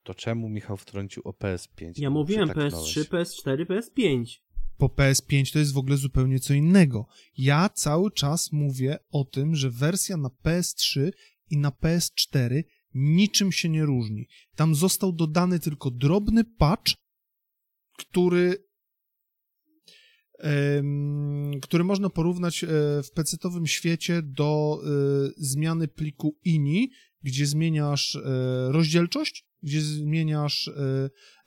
To 0.04 0.14
czemu 0.14 0.50
Michał 0.50 0.78
wtrącił 0.78 1.24
o 1.26 1.32
PS5? 1.32 1.92
Ja 1.98 2.10
mówiłem 2.10 2.50
przytaknąłeś. 2.50 2.98
PS3, 2.98 3.04
PS4, 3.04 3.66
PS5. 3.66 4.47
Po 4.78 4.88
PS5 4.88 5.54
to 5.54 5.60
jest 5.60 5.74
w 5.74 5.78
ogóle 5.78 5.98
zupełnie 5.98 6.40
co 6.40 6.54
innego. 6.54 7.08
Ja 7.38 7.70
cały 7.70 8.12
czas 8.12 8.52
mówię 8.52 8.98
o 9.12 9.26
tym, 9.26 9.56
że 9.56 9.70
wersja 9.70 10.18
na 10.18 10.30
PS3 10.44 11.12
i 11.50 11.58
na 11.58 11.70
PS4 11.70 12.64
niczym 12.94 13.52
się 13.52 13.70
nie 13.70 13.86
różni. 13.86 14.28
Tam 14.56 14.76
został 14.76 15.12
dodany 15.12 15.60
tylko 15.60 15.92
drobny 15.92 16.44
patch, 16.44 16.94
który 17.98 18.68
który 21.62 21.84
można 21.84 22.10
porównać 22.10 22.64
e, 22.64 22.68
w 23.04 23.12
pecetowym 23.12 23.68
świecie 23.68 24.22
do 24.22 24.80
e, 24.84 24.88
zmiany 25.38 25.88
pliku 25.88 26.38
INI, 26.44 26.92
gdzie 27.24 27.46
zmieniasz 27.46 28.16
e, 28.16 28.22
rozdzielczość, 28.72 29.46
gdzie 29.64 29.82
zmieniasz 29.82 30.72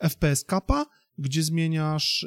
FPS 0.03 0.45
kappa, 0.45 0.87
gdzie 1.19 1.43
zmieniasz 1.43 2.27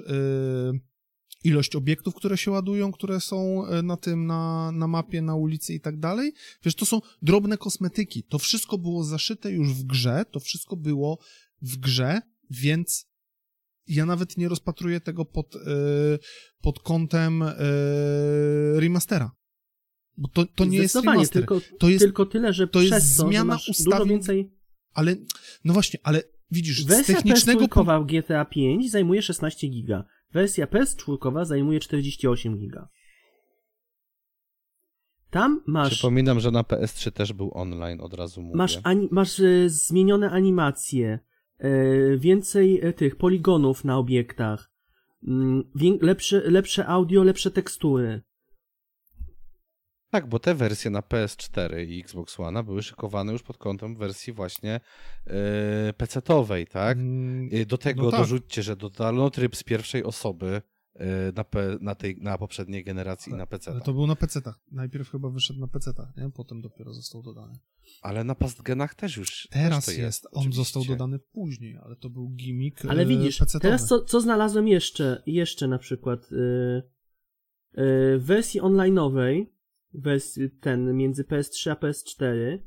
ilość 1.43 1.75
obiektów, 1.75 2.15
które 2.15 2.37
się 2.37 2.51
ładują, 2.51 2.91
które 2.91 3.19
są 3.19 3.67
e, 3.67 3.81
na 3.81 3.97
tym, 3.97 4.25
na, 4.25 4.71
na 4.71 4.87
mapie, 4.87 5.21
na 5.21 5.35
ulicy 5.35 5.73
i 5.73 5.79
tak 5.79 5.99
dalej. 5.99 6.33
Wiesz, 6.63 6.75
to 6.75 6.85
są 6.85 7.01
drobne 7.21 7.57
kosmetyki. 7.57 8.23
To 8.23 8.39
wszystko 8.39 8.77
było 8.77 9.03
zaszyte 9.03 9.51
już 9.51 9.73
w 9.73 9.83
grze, 9.83 10.25
to 10.31 10.39
wszystko 10.39 10.75
było 10.75 11.19
w 11.61 11.77
grze, 11.77 12.21
więc 12.49 13.13
ja 13.87 14.05
nawet 14.05 14.37
nie 14.37 14.49
rozpatruję 14.49 15.01
tego 15.01 15.25
pod, 15.25 15.55
e, 15.55 15.59
pod 16.61 16.79
kątem 16.79 17.41
e, 17.43 17.55
remastera. 18.75 19.31
Bo 20.17 20.27
to, 20.27 20.45
to 20.45 20.65
nie 20.65 20.77
jest 20.77 20.95
remaster, 20.95 21.29
tylko, 21.29 21.61
to 21.79 21.89
jest, 21.89 22.05
tylko 22.05 22.25
tyle, 22.25 22.53
że 22.53 22.67
to 22.67 22.81
jest 22.81 23.17
to, 23.17 23.27
zmiana 23.27 23.57
ustawień 23.69 24.09
więcej... 24.09 24.51
ale, 24.93 25.15
no 25.63 25.73
właśnie, 25.73 25.99
ale 26.03 26.23
widzisz, 26.51 26.83
z 26.83 26.85
Wersja 26.85 27.15
technicznego 27.15 27.59
punktu 27.59 27.79
PS4 27.79 28.03
w 28.03 28.05
GTA 28.05 28.45
5 28.45 28.91
zajmuje 28.91 29.21
16 29.21 29.67
giga. 29.67 30.05
Wersja 30.33 30.65
PS4 30.65 31.45
zajmuje 31.45 31.79
48 31.79 32.57
giga. 32.57 32.87
Tam 35.29 35.63
masz, 35.65 35.93
Przypominam, 35.93 36.39
że 36.39 36.51
na 36.51 36.61
PS3 36.61 37.11
też 37.11 37.33
był 37.33 37.51
online, 37.53 38.01
od 38.01 38.13
razu 38.13 38.41
mówię. 38.41 38.57
masz, 38.57 38.79
ani, 38.83 39.07
masz 39.11 39.39
e, 39.39 39.69
zmienione 39.69 40.31
animacje, 40.31 41.19
e, 41.57 42.17
więcej 42.17 42.85
e, 42.85 42.93
tych 42.93 43.15
poligonów 43.15 43.83
na 43.83 43.97
obiektach, 43.97 44.71
mm, 45.27 45.63
lepsze, 46.01 46.41
lepsze 46.51 46.87
audio, 46.87 47.23
lepsze 47.23 47.51
tekstury. 47.51 48.21
Tak, 50.13 50.27
bo 50.27 50.39
te 50.39 50.55
wersje 50.55 50.91
na 50.91 51.01
PS4 51.01 51.87
i 51.87 51.99
Xbox 51.99 52.39
One 52.39 52.63
były 52.63 52.83
szykowane 52.83 53.31
już 53.31 53.43
pod 53.43 53.57
kątem 53.57 53.95
wersji 53.95 54.33
właśnie 54.33 54.79
yy, 55.25 55.33
PC-towej, 55.97 56.67
tak? 56.67 56.97
Mm, 56.97 57.49
Yy, 57.51 57.65
Do 57.65 57.77
tego 57.77 58.03
no 58.03 58.11
tak. 58.11 58.19
dorzućcie, 58.19 58.63
że 58.63 58.75
dodano 58.75 59.29
tryb 59.29 59.55
z 59.55 59.63
pierwszej 59.63 60.03
osoby 60.03 60.61
yy, 60.95 61.05
na, 61.35 61.43
P, 61.43 61.77
na, 61.81 61.95
tej, 61.95 62.17
na 62.21 62.37
poprzedniej 62.37 62.83
generacji 62.83 63.33
i 63.33 63.35
na 63.35 63.47
PC. 63.47 63.71
Ale 63.71 63.81
to 63.81 63.93
był 63.93 64.07
na 64.07 64.15
PC-tach. 64.15 64.59
Najpierw 64.71 65.09
chyba 65.09 65.29
wyszedł 65.29 65.59
na 65.59 65.67
PC-tach, 65.67 66.17
nie? 66.17 66.31
Potem 66.31 66.61
dopiero 66.61 66.93
został 66.93 67.23
dodany. 67.23 67.53
Ale 68.01 68.23
na 68.23 68.35
pastgenach 68.35 68.95
też 68.95 69.17
już 69.17 69.47
Teraz 69.51 69.85
też 69.85 69.97
jest, 69.97 69.99
jest. 69.99 70.25
on 70.25 70.39
oczywiście. 70.39 70.57
został 70.57 70.85
dodany 70.85 71.19
później, 71.19 71.77
ale 71.83 71.95
to 71.95 72.09
był 72.09 72.29
gimmick 72.29 72.85
Ale 72.85 73.03
e, 73.03 73.05
widzisz, 73.05 73.41
PC-towy. 73.41 73.59
teraz 73.61 73.87
co, 73.87 74.01
co 74.03 74.21
znalazłem 74.21 74.67
jeszcze? 74.67 75.23
Jeszcze 75.25 75.67
na 75.67 75.77
przykład 75.77 76.19
e, 76.21 76.35
e, 76.35 76.81
w 78.17 78.23
wersji 78.25 78.61
online'owej, 78.61 79.45
wersji 79.93 80.49
ten 80.61 80.93
między 80.97 81.23
PS3 81.23 81.69
a 81.69 81.75
PS4, 81.75 82.59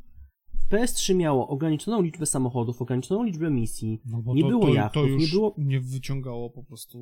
PS3 0.71 1.15
miało 1.15 1.49
ograniczoną 1.49 2.03
liczbę 2.03 2.27
samochodów, 2.27 2.83
ograniczoną 2.83 3.23
liczbę 3.23 3.51
misji, 3.51 4.03
No 4.05 4.23
bo 4.23 4.35
nie 4.35 4.43
to, 4.43 4.49
było 4.49 4.67
to, 4.67 4.75
jachtów, 4.75 5.03
to 5.03 5.09
już 5.09 5.23
nie 5.23 5.29
było... 5.29 5.55
nie 5.59 5.81
wyciągało 5.81 6.51
po 6.51 6.65
prostu 6.65 6.99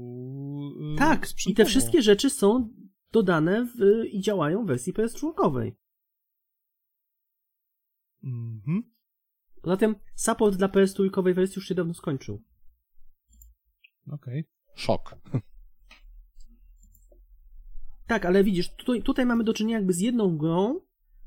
yy, 0.81 0.97
Tak, 0.99 1.25
i 1.25 1.29
sprzętowo. 1.29 1.57
te 1.57 1.71
wszystkie 1.71 2.03
rzeczy 2.03 2.31
są 2.31 2.69
dodane 3.13 3.65
w, 3.65 4.05
i 4.13 4.21
działają 4.21 4.65
w 4.65 4.67
wersji 4.67 4.93
PS4. 4.93 5.73
Mhm. 8.25 8.83
Zatem 9.65 9.95
support 10.15 10.57
dla 10.57 10.69
PS4 10.69 11.35
wersji 11.35 11.55
już 11.57 11.69
się 11.69 11.75
dawno 11.75 11.95
skończył. 11.95 12.43
Okej. 14.11 14.45
Szok. 14.75 15.17
Tak, 18.07 18.25
ale 18.27 18.45
widzisz, 18.45 18.75
tutaj, 18.77 19.03
tutaj 19.03 19.27
mamy 19.27 19.45
do 19.45 19.55
czynienia 19.55 19.77
jakby 19.79 19.93
z 19.93 20.01
jedną 20.01 20.37
grą, 20.37 20.81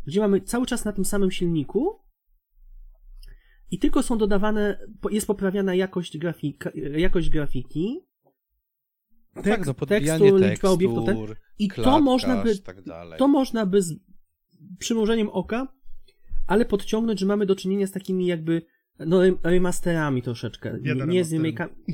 gdzie 0.08 0.20
mamy 0.20 0.42
cały 0.42 0.66
czas 0.66 0.86
na 0.86 0.94
tym 0.94 1.06
samym 1.06 1.32
silniku 1.32 2.00
i 3.72 3.80
tylko 3.80 4.04
są 4.04 4.18
dodawane, 4.18 4.88
jest 5.12 5.28
poprawiana 5.28 5.76
jakość, 5.76 6.18
grafika, 6.18 6.72
jakość 6.98 7.30
grafiki, 7.30 8.00
No 9.36 9.42
Tek- 9.44 9.58
tak, 9.58 9.66
no 9.66 9.74
podbijanie 9.74 10.32
tekstu, 10.32 10.38
liczba 10.50 10.70
obiektów, 10.70 11.06
ten- 11.06 11.18
i 11.60 11.70
to 11.70 12.02
można 12.02 12.44
by, 12.44 12.58
tak 12.60 12.82
dalej. 12.84 13.20
to 13.20 13.28
można 13.28 13.66
by 13.66 13.82
z 13.82 13.94
przymrużeniem 14.80 15.30
oka, 15.30 15.68
ale 16.48 16.66
podciągnąć, 16.66 17.20
że 17.20 17.26
mamy 17.26 17.46
do 17.46 17.56
czynienia 17.56 17.88
z 17.88 17.92
takimi 17.92 18.26
jakby 18.26 18.62
no, 19.00 19.18
rem- 19.22 19.38
remasterami 19.44 20.22
troszeczkę, 20.22 20.74
nie, 20.74 20.80
Bieda 20.80 21.06
nie 21.06 21.24
z 21.26 21.34
remasterem. 21.34 21.70
remake'ami. 21.70 21.94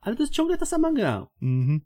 Ale 0.00 0.16
to 0.16 0.22
jest 0.22 0.32
ciągle 0.32 0.58
ta 0.58 0.66
sama 0.66 0.92
gra. 0.92 1.26
Mhm. 1.42 1.80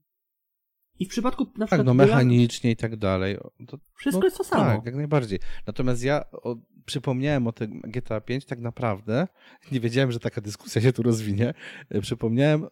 I 0.99 1.05
w 1.07 1.09
przypadku 1.09 1.45
na 1.45 1.51
Tak, 1.51 1.67
przykład 1.67 1.87
no 1.87 1.95
gra- 1.95 2.07
mechanicznie 2.07 2.71
i 2.71 2.77
tak 2.77 2.97
dalej. 2.97 3.39
To, 3.67 3.79
wszystko 3.95 4.21
no, 4.21 4.27
jest 4.27 4.37
to 4.37 4.45
samo. 4.45 4.65
Tak, 4.65 4.87
jak 4.87 4.95
najbardziej. 4.95 5.39
Natomiast 5.67 6.03
ja 6.03 6.31
o, 6.31 6.57
przypomniałem 6.85 7.47
o 7.47 7.53
tym 7.53 7.81
GTA 7.81 8.21
5 8.21 8.45
tak 8.45 8.61
naprawdę, 8.61 9.29
nie 9.73 9.81
wiedziałem, 9.81 10.13
że 10.13 10.21
taka 10.21 10.41
dyskusja 10.41 10.83
się 10.83 10.93
tu 10.93 11.03
rozwinie, 11.03 11.55
y, 11.95 12.01
przypomniałem 12.01 12.65
y, 12.65 12.69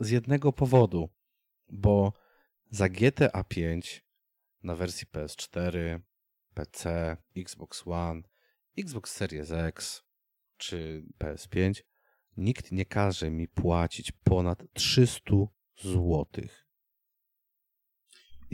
z 0.00 0.10
jednego 0.10 0.52
powodu, 0.52 1.08
bo 1.68 2.12
za 2.70 2.88
GTA 2.88 3.44
5 3.44 4.04
na 4.62 4.74
wersji 4.74 5.06
PS4, 5.12 6.00
PC, 6.54 7.16
Xbox 7.36 7.82
One, 7.86 8.22
Xbox 8.78 9.12
Series 9.12 9.50
X 9.50 10.02
czy 10.56 11.04
PS5 11.18 11.82
nikt 12.36 12.72
nie 12.72 12.84
każe 12.84 13.30
mi 13.30 13.48
płacić 13.48 14.12
ponad 14.12 14.62
300 14.72 15.34
złotych. 15.76 16.63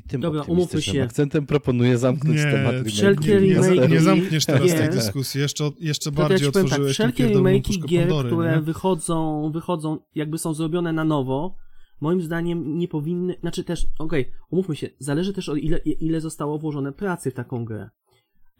I 0.00 0.02
tym 0.02 0.20
Dobra, 0.20 0.40
optymistycznym 0.40 0.78
umówmy 0.80 1.00
się. 1.00 1.02
akcentem 1.02 1.46
proponuję 1.46 1.98
zamknąć 1.98 2.36
Nie, 2.36 2.50
temat 2.52 2.74
wszelkie 2.86 3.46
i 3.46 3.48
nie, 3.48 3.88
nie, 3.88 4.00
zamkniesz 4.00 4.46
teraz 4.46 4.74
tej 4.74 4.90
dyskusji. 4.90 5.40
Jeszcze, 5.40 5.70
jeszcze 5.80 6.12
To 6.12 6.22
ja 6.22 6.28
bardziej 6.28 6.52
powiem 6.52 6.68
tak, 6.68 6.78
otworzyłeś 6.80 6.96
tę 6.96 7.12
wszelkie 7.12 7.62
puszkę 7.66 7.88
gier, 7.88 8.00
Pandory, 8.08 8.28
które 8.28 8.56
nie? 8.56 8.62
wychodzą, 8.62 9.50
wychodzą, 9.54 9.98
jakby 10.14 10.38
są 10.38 10.54
zrobione 10.54 10.92
na 10.92 11.04
nowo, 11.04 11.56
moim 12.00 12.22
zdaniem 12.22 12.78
nie 12.78 12.88
powinny, 12.88 13.34
znaczy 13.40 13.64
też, 13.64 13.86
okej, 13.98 14.32
umówmy 14.50 14.76
się, 14.76 14.88
zależy 14.98 15.32
też 15.32 15.48
o 15.48 15.56
ile, 15.56 15.78
ile 15.78 16.20
zostało 16.20 16.58
włożone 16.58 16.92
pracy 16.92 17.30
w 17.30 17.34
taką 17.34 17.64
grę, 17.64 17.90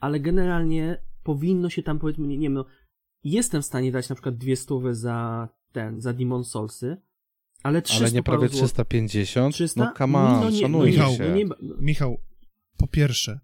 ale 0.00 0.20
generalnie 0.20 1.03
powinno 1.22 1.70
się 1.70 1.83
tam, 1.83 1.98
powiedzmy, 1.98 2.26
nie, 2.26 2.38
nie 2.38 2.46
wiem, 2.46 2.55
no, 2.55 2.64
jestem 3.24 3.62
w 3.62 3.66
stanie 3.66 3.92
dać 3.92 4.09
na 4.09 4.14
przykład 4.14 4.37
dwie 4.37 4.57
stówy 4.57 4.94
za 4.94 5.48
ten, 5.72 6.00
za 6.00 6.12
Demon 6.12 6.44
Soulsy, 6.44 6.96
ale 7.62 7.82
300 7.82 8.04
Ale 8.04 8.12
nie 8.12 8.22
prawie 8.22 8.38
paru 8.38 8.52
złotych- 8.52 8.68
350? 8.72 9.54
300? 9.54 9.84
No 9.84 9.92
come 9.98 10.18
on, 10.18 10.40
no 10.40 10.50
nie, 10.84 10.90
Michał, 10.90 11.12
się. 11.16 11.28
no 11.28 11.34
nie, 11.36 11.44
Michał, 11.78 12.20
po 12.76 12.86
pierwsze, 12.86 13.40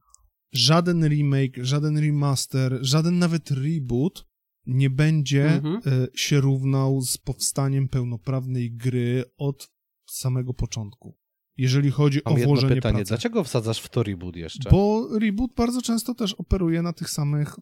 żaden 0.53 1.09
remake, 1.09 1.65
żaden 1.65 1.99
remaster, 1.99 2.79
żaden 2.81 3.19
nawet 3.19 3.51
reboot 3.51 4.27
nie 4.67 4.91
będzie 4.91 5.45
Mhm. 5.51 5.77
e, 5.87 6.07
się 6.15 6.41
równał 6.41 7.01
z 7.03 7.19
powstaniem 7.19 7.89
pełnoprawnej 7.89 8.73
gry 8.73 9.25
od 9.39 9.69
samego 10.11 10.55
początku. 10.55 11.19
Jeżeli 11.57 11.91
chodzi 11.91 12.21
Mam 12.25 12.35
o 12.35 12.37
włożenie 12.39 12.75
pytanie, 12.75 12.95
pracy. 12.95 13.09
dlaczego 13.09 13.45
wsadzasz 13.45 13.81
w 13.81 13.89
to 13.89 14.03
reboot 14.03 14.37
jeszcze? 14.37 14.71
Bo 14.71 15.09
reboot 15.19 15.51
bardzo 15.57 15.83
często 15.83 16.15
też 16.15 16.33
operuje 16.35 16.83
na 16.83 16.93
tych 16.93 17.11
samych 17.11 17.55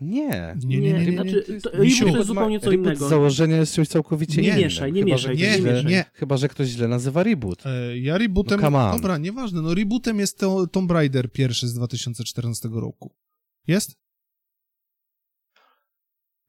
Nie. 0.00 0.56
Nie, 0.64 0.78
nie, 0.80 0.92
nie, 0.92 0.98
nie, 0.98 1.06
nie. 1.06 1.12
Znaczy, 1.12 1.60
to, 1.62 1.70
to 1.70 1.82
jest 1.82 2.26
zupełnie 2.26 2.60
co 2.60 2.72
innego. 2.72 3.06
z 3.06 3.08
założenia 3.08 3.56
jest 3.56 3.74
czymś 3.74 3.88
całkowicie 3.88 4.42
Nie 4.42 4.48
innym. 4.48 4.60
mieszaj, 4.60 4.92
nie 4.92 5.00
chyba, 5.00 5.12
mieszaj, 5.12 5.36
nie 5.36 5.52
źle, 5.58 5.72
mieszaj. 5.84 6.04
Chyba, 6.12 6.36
że 6.36 6.48
ktoś 6.48 6.68
źle 6.68 6.88
nazywa 6.88 7.22
reboot. 7.22 7.66
E, 7.66 7.98
Ja 7.98 8.18
rebootem... 8.18 8.60
No 8.60 8.92
dobra, 8.92 9.18
nieważne, 9.18 9.62
no 9.62 9.74
rebootem 9.74 10.18
jest 10.18 10.38
to, 10.38 10.66
Tomb 10.66 10.90
Raider 10.90 11.32
pierwszy 11.32 11.68
z 11.68 11.74
2014 11.74 12.68
roku. 12.72 13.14
Jest? 13.66 13.96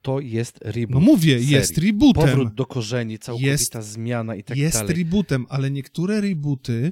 To 0.01 0.19
jest 0.19 0.59
reboot. 0.62 0.93
No 0.93 0.99
mówię, 0.99 1.33
serii. 1.33 1.49
jest 1.49 1.77
rebootem. 1.77 2.23
Powrót 2.23 2.53
do 2.53 2.65
korzeni, 2.65 3.19
całkowita 3.19 3.81
zmiana 3.81 4.35
i 4.35 4.43
tak 4.43 4.57
jest 4.57 4.77
dalej. 4.77 4.95
rebootem, 4.95 5.45
ale 5.49 5.71
niektóre 5.71 6.21
rebooty 6.21 6.91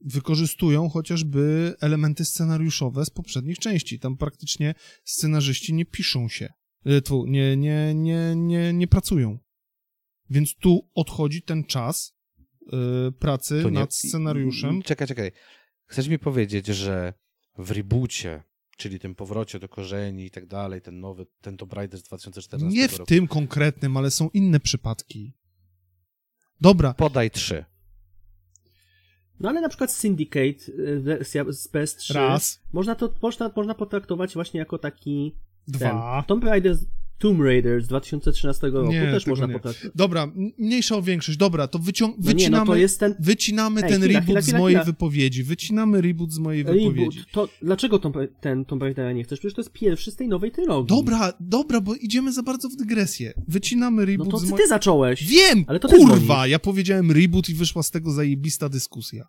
wykorzystują 0.00 0.88
chociażby 0.88 1.74
elementy 1.80 2.24
scenariuszowe 2.24 3.04
z 3.04 3.10
poprzednich 3.10 3.58
części. 3.58 3.98
Tam 3.98 4.16
praktycznie 4.16 4.74
scenarzyści 5.04 5.74
nie 5.74 5.84
piszą 5.86 6.28
się, 6.28 6.52
e, 6.84 7.02
tfu, 7.02 7.26
nie, 7.26 7.56
nie, 7.56 7.94
nie, 7.94 8.32
nie, 8.36 8.72
nie 8.72 8.86
pracują. 8.88 9.38
Więc 10.30 10.54
tu 10.54 10.90
odchodzi 10.94 11.42
ten 11.42 11.64
czas 11.64 12.16
e, 12.72 13.12
pracy 13.12 13.62
nie- 13.64 13.70
nad 13.70 13.94
scenariuszem. 13.94 14.82
Czekaj, 14.82 15.08
czekaj. 15.08 15.32
Chcesz 15.86 16.08
mi 16.08 16.18
powiedzieć, 16.18 16.66
że 16.66 17.14
w 17.58 17.70
reboocie, 17.70 18.42
czyli 18.76 18.98
tym 18.98 19.14
powrocie 19.14 19.58
do 19.58 19.68
korzeni 19.68 20.24
i 20.26 20.30
tak 20.30 20.46
dalej, 20.46 20.80
ten 20.82 21.00
nowy, 21.00 21.26
ten 21.40 21.56
Tomb 21.56 21.72
Raider 21.72 22.00
z 22.00 22.02
2014 22.02 22.78
Nie 22.80 22.88
w 22.88 22.92
roku. 22.92 23.06
tym 23.06 23.26
konkretnym, 23.28 23.96
ale 23.96 24.10
są 24.10 24.28
inne 24.28 24.60
przypadki. 24.60 25.34
Dobra, 26.60 26.94
Podaj 26.94 27.30
trzy. 27.30 27.64
No 29.40 29.48
ale 29.48 29.60
na 29.60 29.68
przykład 29.68 29.92
Syndicate, 29.92 30.72
y, 30.78 31.00
wersja 31.00 31.44
z 31.48 31.68
PS3, 31.68 32.14
raz, 32.14 32.62
można 32.72 32.94
to 32.94 33.14
można, 33.22 33.50
można 33.56 33.74
potraktować 33.74 34.34
właśnie 34.34 34.60
jako 34.60 34.78
taki 34.78 35.34
dwa. 35.68 35.90
ten, 35.90 36.24
Tomb 36.26 36.44
Raider, 36.44 36.76
Tomb 37.18 37.40
Raider 37.40 37.82
z 37.82 37.86
2013 37.86 38.68
roku 38.70 38.92
Nie, 38.92 39.00
też 39.00 39.26
można 39.26 39.46
nie. 39.46 39.52
potraktować. 39.52 39.92
Dobra, 39.94 40.32
mniejsza 40.58 40.96
o 40.96 41.02
większość. 41.02 41.38
Dobra, 41.38 41.68
to 41.68 41.78
wycią- 41.78 42.08
No 42.08 42.14
nie, 42.18 42.22
wycinamy... 42.34 42.66
no 42.66 42.72
to 42.72 42.76
jest 42.76 43.00
ten 43.00 43.14
Wycinamy 43.20 43.82
Ej, 43.82 43.90
ten 43.90 44.02
chwila, 44.02 44.20
reboot 44.20 44.24
chwila, 44.24 44.40
z 44.42 44.44
chwila, 44.44 44.58
mojej 44.58 44.76
chwila. 44.76 44.84
wypowiedzi. 44.84 45.44
Wycinamy 45.44 46.00
reboot 46.00 46.32
z 46.32 46.38
mojej 46.38 46.64
wypowiedzi. 46.64 47.18
reboot. 47.18 47.32
To 47.32 47.48
dlaczego 47.62 47.98
Tomb, 47.98 48.16
ten 48.40 48.64
Tomb 48.64 48.82
Raidera 48.82 49.12
nie 49.12 49.24
chcesz? 49.24 49.38
Przecież 49.38 49.54
to 49.54 49.60
jest 49.60 49.72
pierwszy 49.72 50.10
z 50.10 50.16
tej 50.16 50.28
nowej 50.28 50.50
trylogii. 50.52 50.96
Dobra, 50.96 51.32
dobra, 51.40 51.80
bo 51.80 51.94
idziemy 51.94 52.32
za 52.32 52.42
bardzo 52.42 52.68
w 52.68 52.76
dygresję. 52.76 53.32
Wycinamy 53.48 54.02
No 54.02 54.06
reboot 54.06 54.30
to 54.30 54.38
z 54.38 54.42
ty, 54.44 54.50
mojej... 54.50 54.62
ty 54.64 54.68
zacząłeś. 54.68 55.24
Wiem, 55.26 55.64
Ale 55.66 55.80
to 55.80 55.88
kurwa, 55.88 56.46
ja 56.46 56.58
powiedziałem 56.58 57.10
reboot 57.12 57.48
i 57.48 57.54
wyszła 57.54 57.82
z 57.82 57.90
tego 57.90 58.12
zajebista 58.12 58.68
dyskusja. 58.68 59.24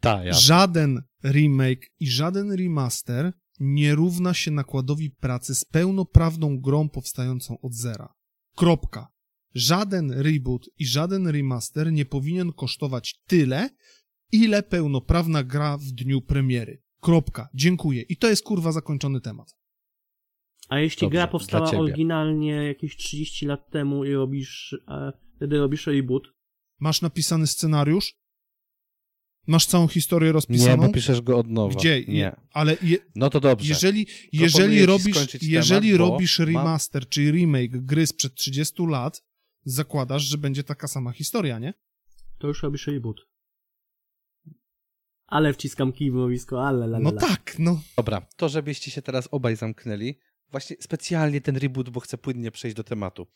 Tak, 0.00 0.24
ja. 0.26 0.32
Żaden 0.32 1.02
remake 1.24 1.86
i 2.00 2.10
żaden 2.10 2.52
remaster 2.52 3.32
nie 3.60 3.94
równa 3.94 4.34
się 4.34 4.50
nakładowi 4.50 5.10
pracy 5.10 5.54
z 5.54 5.64
pełnoprawną 5.64 6.60
grą 6.60 6.88
powstającą 6.88 7.60
od 7.60 7.74
zera. 7.74 8.14
Kropka. 8.56 9.08
Żaden 9.54 10.10
reboot 10.10 10.68
i 10.78 10.86
żaden 10.86 11.26
remaster 11.26 11.92
nie 11.92 12.04
powinien 12.04 12.52
kosztować 12.52 13.20
tyle, 13.26 13.70
ile 14.32 14.62
pełnoprawna 14.62 15.44
gra 15.44 15.78
w 15.78 15.84
dniu 15.84 16.20
premiery. 16.20 16.82
Kropka. 17.00 17.48
Dziękuję. 17.54 18.02
I 18.02 18.16
to 18.16 18.28
jest 18.28 18.44
kurwa 18.44 18.72
zakończony 18.72 19.20
temat. 19.20 19.56
A 20.68 20.78
jeśli 20.78 21.00
Dobrze, 21.00 21.12
gra 21.12 21.26
powstała 21.26 21.70
oryginalnie 21.70 22.52
jakieś 22.52 22.96
30 22.96 23.46
lat 23.46 23.70
temu 23.70 24.04
i 24.04 24.12
robisz, 24.12 24.76
e, 24.88 25.12
wtedy 25.36 25.58
robisz 25.58 25.86
reboot, 25.86 26.22
Masz 26.80 27.02
napisany 27.02 27.46
scenariusz? 27.46 28.14
Masz 29.48 29.66
całą 29.66 29.88
historię 29.88 30.28
Nie, 30.28 30.32
rozpisaną? 30.32 30.86
bo 30.86 30.92
piszesz 30.92 31.20
go 31.20 31.38
od 31.38 31.48
nowa. 31.48 31.74
Gdzie? 31.74 32.04
Nie. 32.08 32.36
Ale 32.52 32.76
je, 32.82 32.96
No 33.14 33.30
to 33.30 33.40
dobrze. 33.40 33.68
jeżeli, 33.68 34.06
jeżeli 34.32 34.86
robisz, 34.86 35.42
jeżeli 35.42 35.92
temat, 35.92 35.98
robisz 36.08 36.38
mam- 36.38 36.48
remaster 36.48 37.08
czy 37.08 37.30
remake 37.30 37.70
gry 37.70 38.06
sprzed 38.06 38.34
30 38.34 38.86
lat, 38.86 39.24
zakładasz, 39.64 40.22
że 40.22 40.38
będzie 40.38 40.64
taka 40.64 40.88
sama 40.88 41.12
historia, 41.12 41.58
nie? 41.58 41.74
to 42.38 42.46
już 42.48 42.62
robisz 42.62 42.86
reboot. 42.86 43.20
Ale 45.26 45.52
wciskam 45.52 45.92
kij 45.92 46.10
w 46.10 46.14
mrowisko, 46.14 46.66
ale 46.66 46.86
la, 46.86 46.98
No 46.98 47.12
tak, 47.12 47.56
no. 47.58 47.80
Dobra, 47.96 48.26
to 48.36 48.48
żebyście 48.48 48.90
się 48.90 49.02
teraz 49.02 49.28
obaj 49.30 49.56
zamknęli. 49.56 50.18
Właśnie 50.50 50.76
specjalnie 50.80 51.40
ten 51.40 51.56
reboot, 51.56 51.90
bo 51.90 52.00
chcę 52.00 52.18
płynnie 52.18 52.50
przejść 52.50 52.76
do 52.76 52.84
tematu. 52.84 53.26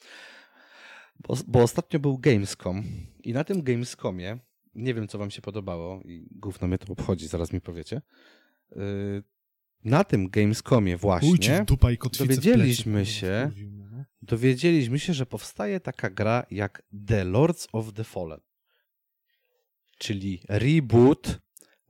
Bo, 1.29 1.37
bo 1.47 1.63
ostatnio 1.63 2.01
był 2.01 2.19
Gamescom 2.19 2.83
i 3.23 3.33
na 3.33 3.45
tym 3.45 3.63
Gamescomie, 3.63 4.39
nie 4.75 4.95
wiem 4.95 5.09
co 5.09 5.19
wam 5.19 5.31
się 5.31 5.43
podobało 5.43 6.03
i 6.05 6.29
gówno 6.31 6.69
mnie 6.69 6.79
to 6.79 6.93
obchodzi, 6.93 7.29
zaraz 7.29 7.53
mi 7.53 7.61
powiecie. 7.61 8.03
Yy, 8.77 9.23
na 9.85 10.05
tym 10.05 10.31
Gamescomie 10.31 10.97
właśnie 10.97 11.65
dowiedzieliśmy 12.19 12.93
plecy, 12.93 13.11
się- 13.11 13.51
no. 13.71 14.05
dowiedzieliśmy 14.23 14.99
się, 14.99 15.15
że 15.15 15.27
powstaje 15.27 15.81
taka 15.81 16.11
gra 16.11 16.47
jak 16.51 16.83
The 17.07 17.25
Lords 17.25 17.69
of 17.73 17.93
the 17.93 18.05
Fallen. 18.05 18.41
Czyli 19.99 20.43
reboot 20.49 21.41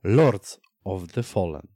Lords 0.03 0.59
of 0.83 1.11
the 1.11 1.23
Fallen. 1.23 1.67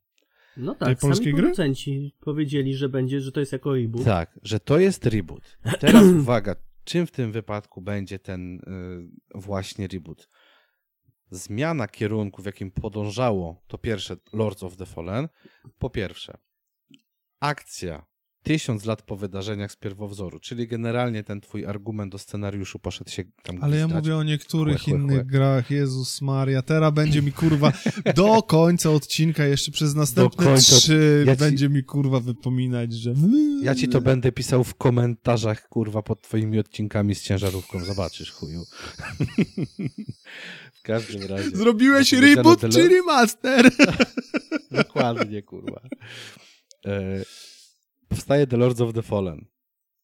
No 0.58 0.76
Tej 0.76 0.88
tak, 0.88 1.00
polskiej 1.00 1.26
sami 1.26 1.34
gry? 1.34 1.43
producenci 1.43 2.15
powiedzieli, 2.20 2.76
że 2.76 2.89
będzie, 2.89 3.22
że 3.22 3.32
to 3.32 3.39
jest 3.39 3.52
jako 3.52 3.74
reboot. 3.76 4.06
Tak, 4.06 4.39
że 4.43 4.60
to 4.60 4.80
jest 4.80 5.06
reboot. 5.06 5.58
Teraz 5.80 6.04
uwaga, 6.22 6.56
czym 6.84 7.08
w 7.08 7.12
tym 7.12 7.32
wypadku 7.32 7.82
będzie 7.82 8.20
ten 8.20 8.56
y, 8.56 9.39
właśnie 9.39 9.88
reboot? 9.88 10.30
Zmiana 11.29 11.87
kierunku, 11.87 12.41
w 12.41 12.45
jakim 12.45 12.71
podążało 12.71 13.61
to 13.67 13.77
pierwsze 13.77 14.17
Lords 14.33 14.63
of 14.63 14.77
the 14.77 14.85
Fallen. 14.85 15.29
Po 15.79 15.89
pierwsze, 15.89 16.37
akcja 17.39 18.05
tysiąc 18.47 18.86
lat 18.86 19.01
po 19.01 19.17
wydarzeniach 19.17 19.71
z 19.71 19.75
pierwowzoru, 19.75 20.39
czyli 20.39 20.67
generalnie 20.67 21.23
ten 21.23 21.41
twój 21.41 21.65
argument 21.65 22.15
o 22.15 22.17
scenariuszu 22.17 22.79
poszedł 22.79 23.10
się 23.12 23.23
tam 23.43 23.63
Ale 23.63 23.77
ja 23.77 23.88
mówię 23.88 24.15
o 24.17 24.23
niektórych 24.23 24.81
Chłe, 24.81 24.93
chłe, 24.93 25.01
innych 25.01 25.15
chłe. 25.17 25.25
grach. 25.25 25.71
Jezus 25.71 26.21
Maria, 26.21 26.62
teraz 26.62 26.93
będzie 26.93 27.21
mi 27.21 27.31
kurwa 27.31 27.73
do 28.15 28.41
końca 28.43 28.89
odcinka, 28.91 29.45
jeszcze 29.45 29.71
przez 29.71 29.95
następne 29.95 30.45
końca. 30.45 30.75
trzy 30.75 31.23
Ja 31.27 31.36
ci- 31.36 31.39
będzie 31.39 31.69
mi 31.69 31.83
kurwa 31.83 32.19
wypominać, 32.19 32.93
że... 32.93 33.13
Ja 33.63 33.75
ci 33.75 33.88
to 33.88 34.01
będę 34.01 34.31
pisał 34.31 34.63
w 34.63 34.75
komentarzach, 34.75 35.69
kurwa, 35.69 36.01
pod 36.01 36.21
twoimi 36.21 36.60
odcinkami 36.60 37.15
z 37.15 37.21
ciężarówką. 37.23 37.86
Zobaczysz, 37.86 38.31
chuju. 38.31 38.63
w 40.79 40.81
każdym 40.81 41.23
razie. 41.23 41.49
Zrobiłeś 41.57 42.10
Zapowiedziano 42.10 42.36
reboot 42.55 42.73
czy 42.73 42.88
remaster? 42.89 43.71
Dokładnie, 44.71 45.41
kurwa. 45.43 45.81
Powstaje 48.10 48.48
The 48.48 48.58
Lords 48.58 48.82
of 48.82 48.93
the 48.93 49.02
Fallen. 49.02 49.46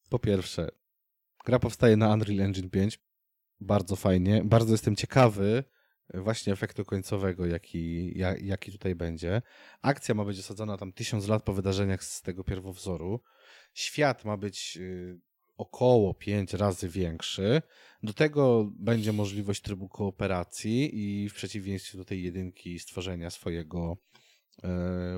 Po 0.08 0.18
pierwsze, 0.18 0.68
gra 1.46 1.58
powstaje 1.58 1.96
na 1.96 2.12
Unreal 2.14 2.40
Engine 2.40 2.70
5. 2.70 2.98
Bardzo 3.60 3.96
fajnie. 3.96 4.42
Bardzo 4.44 4.72
jestem 4.72 4.96
ciekawy 4.96 5.64
właśnie 6.14 6.52
efektu 6.52 6.84
końcowego, 6.84 7.46
jaki, 7.46 8.12
ja, 8.18 8.34
jaki 8.36 8.72
tutaj 8.72 8.94
będzie. 8.94 9.42
Akcja 9.82 10.14
ma 10.14 10.24
być 10.24 10.38
osadzona 10.38 10.76
tam 10.76 10.92
tysiąc 10.92 11.28
lat 11.28 11.42
po 11.42 11.52
wydarzeniach 11.52 12.04
z 12.04 12.22
tego 12.22 12.44
pierwowzoru. 12.44 13.20
Świat 13.74 14.24
ma 14.24 14.36
być 14.36 14.76
y, 14.80 15.20
około 15.56 16.14
pięć 16.14 16.52
razy 16.52 16.88
większy. 16.88 17.62
Do 18.02 18.12
tego 18.12 18.70
będzie 18.78 19.12
możliwość 19.12 19.62
trybu 19.62 19.88
kooperacji 19.88 20.90
i 20.94 21.28
w 21.28 21.34
przeciwieństwie 21.34 21.98
do 21.98 22.04
tej 22.04 22.22
jedynki 22.22 22.78
stworzenia 22.78 23.30
swojego 23.30 23.96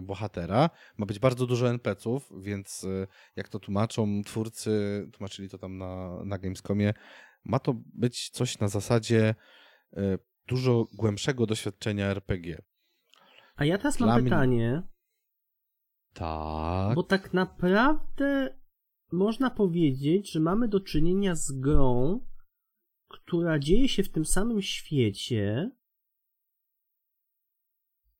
bohatera. 0.02 0.70
Ma 0.96 1.06
być 1.06 1.18
bardzo 1.18 1.46
dużo 1.46 1.70
NPC-ów, 1.70 2.32
więc 2.40 2.84
e, 2.84 3.06
jak 3.36 3.48
to 3.48 3.58
tłumaczą 3.58 4.22
twórcy, 4.24 4.70
tłumaczyli 5.12 5.48
to 5.48 5.58
tam 5.58 5.78
na, 5.78 6.24
na 6.24 6.38
Gamescomie, 6.38 6.94
ma 7.44 7.58
to 7.58 7.74
być 7.94 8.30
coś 8.30 8.58
na 8.58 8.68
zasadzie 8.68 9.34
e, 9.96 10.18
dużo 10.46 10.86
głębszego 10.94 11.46
doświadczenia 11.46 12.06
RPG. 12.06 12.62
A 13.56 13.64
ja 13.64 13.78
teraz 13.78 13.96
Dla 13.96 14.06
mam 14.06 14.24
pytanie, 14.24 14.82
Tak. 16.14 16.94
bo 16.94 17.02
tak 17.02 17.34
naprawdę 17.34 18.56
można 19.12 19.50
powiedzieć, 19.50 20.32
że 20.32 20.40
mamy 20.40 20.68
do 20.68 20.80
czynienia 20.80 21.34
z 21.34 21.52
grą, 21.52 22.20
która 23.08 23.58
dzieje 23.58 23.88
się 23.88 24.02
w 24.02 24.08
tym 24.08 24.24
samym 24.24 24.62
świecie, 24.62 25.70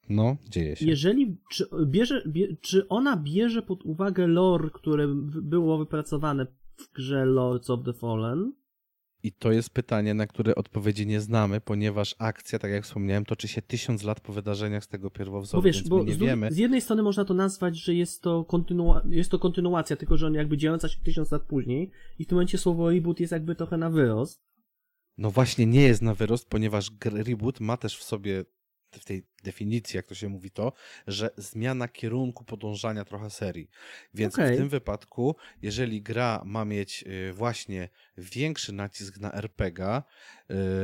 No, 0.09 0.37
dzieje 0.49 0.77
się. 0.77 0.87
Jeżeli, 0.87 1.37
czy, 1.51 1.67
bierze, 1.87 2.23
bie, 2.27 2.57
czy 2.61 2.89
ona 2.89 3.17
bierze 3.17 3.63
pod 3.63 3.83
uwagę 3.83 4.27
lore, 4.27 4.71
które 4.75 5.09
było 5.43 5.79
wypracowane 5.79 6.47
w 6.77 6.93
grze 6.93 7.25
Lords 7.25 7.71
of 7.71 7.81
the 7.85 7.93
Fallen? 7.93 8.53
I 9.23 9.33
to 9.33 9.53
jest 9.53 9.71
pytanie, 9.71 10.15
na 10.15 10.27
które 10.27 10.55
odpowiedzi 10.55 11.07
nie 11.07 11.21
znamy, 11.21 11.61
ponieważ 11.61 12.15
akcja, 12.19 12.59
tak 12.59 12.71
jak 12.71 12.85
wspomniałem, 12.85 13.25
toczy 13.25 13.49
się 13.49 13.63
tysiąc 13.63 14.03
lat 14.03 14.21
po 14.21 14.33
wydarzeniach 14.33 14.85
z 14.85 14.89
tego 14.89 15.11
pierwowzoru, 15.11 15.63
Bo 15.63 15.67
wiesz, 15.67 15.89
bo 15.89 16.05
nie 16.05 16.15
z, 16.15 16.19
wiemy. 16.19 16.53
z 16.53 16.57
jednej 16.57 16.81
strony 16.81 17.03
można 17.03 17.25
to 17.25 17.35
nazwać, 17.35 17.77
że 17.79 17.95
jest 17.95 18.23
to, 18.23 18.45
kontynuacja, 18.45 19.11
jest 19.11 19.31
to 19.31 19.39
kontynuacja, 19.39 19.97
tylko 19.97 20.17
że 20.17 20.27
on 20.27 20.35
jakby 20.35 20.57
dziejąca 20.57 20.89
się 20.89 20.99
tysiąc 21.05 21.31
lat 21.31 21.43
później 21.43 21.91
i 22.19 22.25
w 22.25 22.27
tym 22.29 22.37
momencie 22.37 22.59
słowo 22.59 22.91
reboot 22.91 23.21
jest 23.21 23.33
jakby 23.33 23.55
trochę 23.55 23.77
na 23.77 23.91
wyrost. 23.91 24.43
No 25.19 25.31
właśnie 25.31 25.67
nie 25.67 25.83
jest 25.83 26.03
na 26.03 26.15
wyrost, 26.15 26.49
ponieważ 26.49 26.91
reboot 27.05 27.61
ma 27.61 27.77
też 27.77 27.99
w 27.99 28.03
sobie 28.03 28.45
w 28.93 29.05
tej 29.05 29.27
definicji, 29.45 29.97
jak 29.97 30.07
to 30.07 30.15
się 30.15 30.29
mówi 30.29 30.51
to, 30.51 30.73
że 31.07 31.31
zmiana 31.37 31.89
kierunku 31.89 32.45
podążania 32.45 33.05
trochę 33.05 33.31
serii. 33.31 33.71
Więc 34.15 34.35
Okej. 34.35 34.55
w 34.55 34.59
tym 34.59 34.69
wypadku, 34.69 35.37
jeżeli 35.63 36.03
gra 36.03 36.43
ma 36.45 36.65
mieć 36.65 37.05
y, 37.07 37.33
właśnie 37.33 37.89
większy 38.19 38.73
nacisk 38.73 39.19
na 39.19 39.33
RPG, 39.33 40.03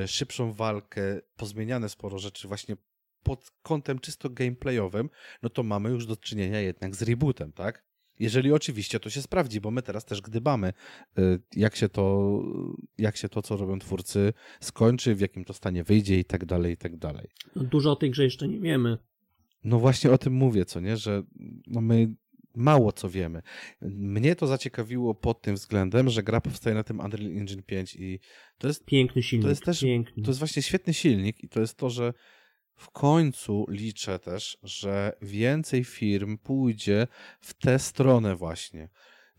y, 0.02 0.08
szybszą 0.08 0.52
walkę, 0.52 1.20
pozmieniane 1.36 1.88
sporo 1.88 2.18
rzeczy 2.18 2.48
właśnie 2.48 2.76
pod 3.22 3.50
kątem 3.62 3.98
czysto 3.98 4.30
gameplayowym, 4.30 5.10
no 5.42 5.48
to 5.48 5.62
mamy 5.62 5.90
już 5.90 6.06
do 6.06 6.16
czynienia 6.16 6.60
jednak 6.60 6.94
z 6.96 7.02
rebootem, 7.02 7.52
tak? 7.52 7.91
Jeżeli 8.18 8.52
oczywiście 8.52 9.00
to 9.00 9.10
się 9.10 9.22
sprawdzi, 9.22 9.60
bo 9.60 9.70
my 9.70 9.82
teraz 9.82 10.04
też 10.04 10.20
gdybamy, 10.20 10.72
y, 11.18 11.40
jak 11.56 11.76
się 11.76 11.88
to, 11.88 12.32
jak 12.98 13.16
się 13.16 13.28
to, 13.28 13.42
co 13.42 13.56
robią 13.56 13.78
twórcy, 13.78 14.32
skończy, 14.60 15.14
w 15.14 15.20
jakim 15.20 15.44
to 15.44 15.52
stanie 15.54 15.84
wyjdzie 15.84 16.18
i 16.18 16.24
tak 16.24 16.44
dalej, 16.44 16.72
i 16.72 16.76
tak 16.76 16.96
dalej. 16.96 17.28
No, 17.56 17.64
dużo 17.64 17.92
o 17.92 17.96
tej 17.96 18.10
grze 18.10 18.24
jeszcze 18.24 18.48
nie 18.48 18.60
wiemy. 18.60 18.98
No 19.64 19.78
właśnie 19.78 20.10
o 20.10 20.18
tym 20.18 20.32
mówię, 20.32 20.64
co 20.64 20.80
nie, 20.80 20.96
że 20.96 21.22
no 21.66 21.80
my 21.80 22.14
mało 22.54 22.92
co 22.92 23.08
wiemy. 23.10 23.42
Mnie 23.82 24.36
to 24.36 24.46
zaciekawiło 24.46 25.14
pod 25.14 25.42
tym 25.42 25.54
względem, 25.54 26.10
że 26.10 26.22
gra 26.22 26.40
powstaje 26.40 26.74
na 26.76 26.84
tym 26.84 27.00
Unreal 27.00 27.26
Engine 27.26 27.62
5 27.62 27.96
i 27.96 28.20
to 28.58 28.68
jest, 28.68 28.84
Piękny 28.84 29.22
silnik. 29.22 29.44
to 29.44 29.48
jest 29.48 29.64
też 29.64 29.80
Piękny. 29.80 30.22
to 30.22 30.30
jest 30.30 30.38
właśnie 30.38 30.62
świetny 30.62 30.94
silnik 30.94 31.44
i 31.44 31.48
to 31.48 31.60
jest 31.60 31.76
to, 31.76 31.90
że 31.90 32.12
w 32.76 32.90
końcu 32.90 33.66
liczę 33.68 34.18
też, 34.18 34.58
że 34.62 35.12
więcej 35.22 35.84
firm 35.84 36.38
pójdzie 36.38 37.06
w 37.40 37.54
tę 37.54 37.78
stronę 37.78 38.36
właśnie, 38.36 38.88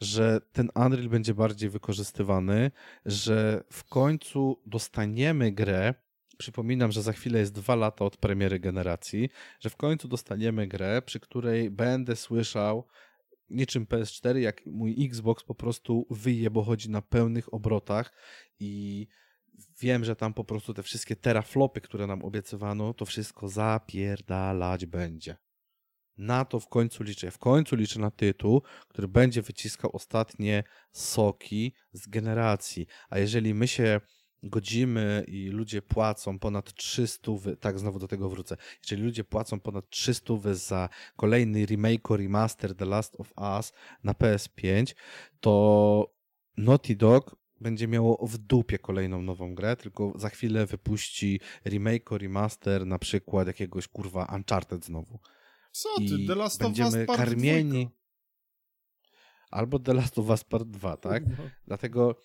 że 0.01 0.41
ten 0.51 0.69
Unreal 0.75 1.09
będzie 1.09 1.33
bardziej 1.33 1.69
wykorzystywany, 1.69 2.71
że 3.05 3.63
w 3.71 3.83
końcu 3.83 4.61
dostaniemy 4.65 5.51
grę, 5.51 5.93
przypominam, 6.37 6.91
że 6.91 7.01
za 7.01 7.13
chwilę 7.13 7.39
jest 7.39 7.53
dwa 7.53 7.75
lata 7.75 8.05
od 8.05 8.17
premiery 8.17 8.59
generacji, 8.59 9.29
że 9.59 9.69
w 9.69 9.75
końcu 9.75 10.07
dostaniemy 10.07 10.67
grę, 10.67 11.01
przy 11.01 11.19
której 11.19 11.71
będę 11.71 12.15
słyszał 12.15 12.87
niczym 13.49 13.85
PS4, 13.85 14.37
jak 14.37 14.65
mój 14.65 15.05
Xbox 15.05 15.43
po 15.43 15.55
prostu 15.55 16.07
wyje, 16.09 16.49
bo 16.49 16.63
chodzi 16.63 16.89
na 16.89 17.01
pełnych 17.01 17.53
obrotach 17.53 18.13
i 18.59 19.07
wiem, 19.81 20.03
że 20.03 20.15
tam 20.15 20.33
po 20.33 20.43
prostu 20.43 20.73
te 20.73 20.83
wszystkie 20.83 21.15
teraflopy, 21.15 21.81
które 21.81 22.07
nam 22.07 22.23
obiecywano, 22.25 22.93
to 22.93 23.05
wszystko 23.05 23.49
zapierdalać 23.49 24.85
będzie. 24.85 25.37
Na 26.17 26.45
to 26.45 26.59
w 26.59 26.67
końcu 26.67 27.03
liczę. 27.03 27.31
W 27.31 27.37
końcu 27.37 27.75
liczę 27.75 27.99
na 27.99 28.11
tytuł, 28.11 28.61
który 28.87 29.07
będzie 29.07 29.41
wyciskał 29.41 29.91
ostatnie 29.93 30.63
soki 30.91 31.73
z 31.91 32.07
generacji. 32.07 32.87
A 33.09 33.19
jeżeli 33.19 33.53
my 33.53 33.67
się 33.67 34.01
godzimy 34.43 35.25
i 35.27 35.47
ludzie 35.47 35.81
płacą 35.81 36.39
ponad 36.39 36.73
300, 36.73 37.31
wy- 37.31 37.57
tak 37.57 37.79
znowu 37.79 37.99
do 37.99 38.07
tego 38.07 38.29
wrócę, 38.29 38.57
jeżeli 38.83 39.03
ludzie 39.03 39.23
płacą 39.23 39.59
ponad 39.59 39.89
300 39.89 40.33
wy 40.33 40.55
za 40.55 40.89
kolejny 41.15 41.65
remake, 41.65 42.09
remaster 42.09 42.75
The 42.75 42.85
Last 42.85 43.15
of 43.19 43.33
Us 43.57 43.73
na 44.03 44.13
PS5, 44.13 44.95
to 45.39 46.13
Naughty 46.57 46.95
Dog 46.95 47.42
będzie 47.63 47.87
miało 47.87 48.27
w 48.27 48.37
dupie 48.37 48.79
kolejną 48.79 49.21
nową 49.21 49.55
grę, 49.55 49.75
tylko 49.75 50.13
za 50.15 50.29
chwilę 50.29 50.65
wypuści 50.65 51.39
remake, 51.65 52.11
remaster 52.11 52.85
na 52.85 52.99
przykład 52.99 53.47
jakiegoś 53.47 53.87
kurwa 53.87 54.25
Uncharted 54.35 54.85
znowu. 54.85 55.19
Co 55.71 55.89
ty, 55.97 56.03
I 56.03 56.27
The 56.27 56.35
Last 56.35 56.61
of 56.61 56.67
Us 56.69 56.77
będziemy 56.77 57.05
Part 57.05 57.19
karmieni. 57.19 57.69
dwójka. 57.69 57.91
Albo 59.51 59.79
The 59.79 59.93
Last 59.93 60.19
of 60.19 60.29
Us 60.29 60.43
Part 60.43 60.67
2, 60.67 60.97
tak? 60.97 61.23
Dlatego 61.67 62.15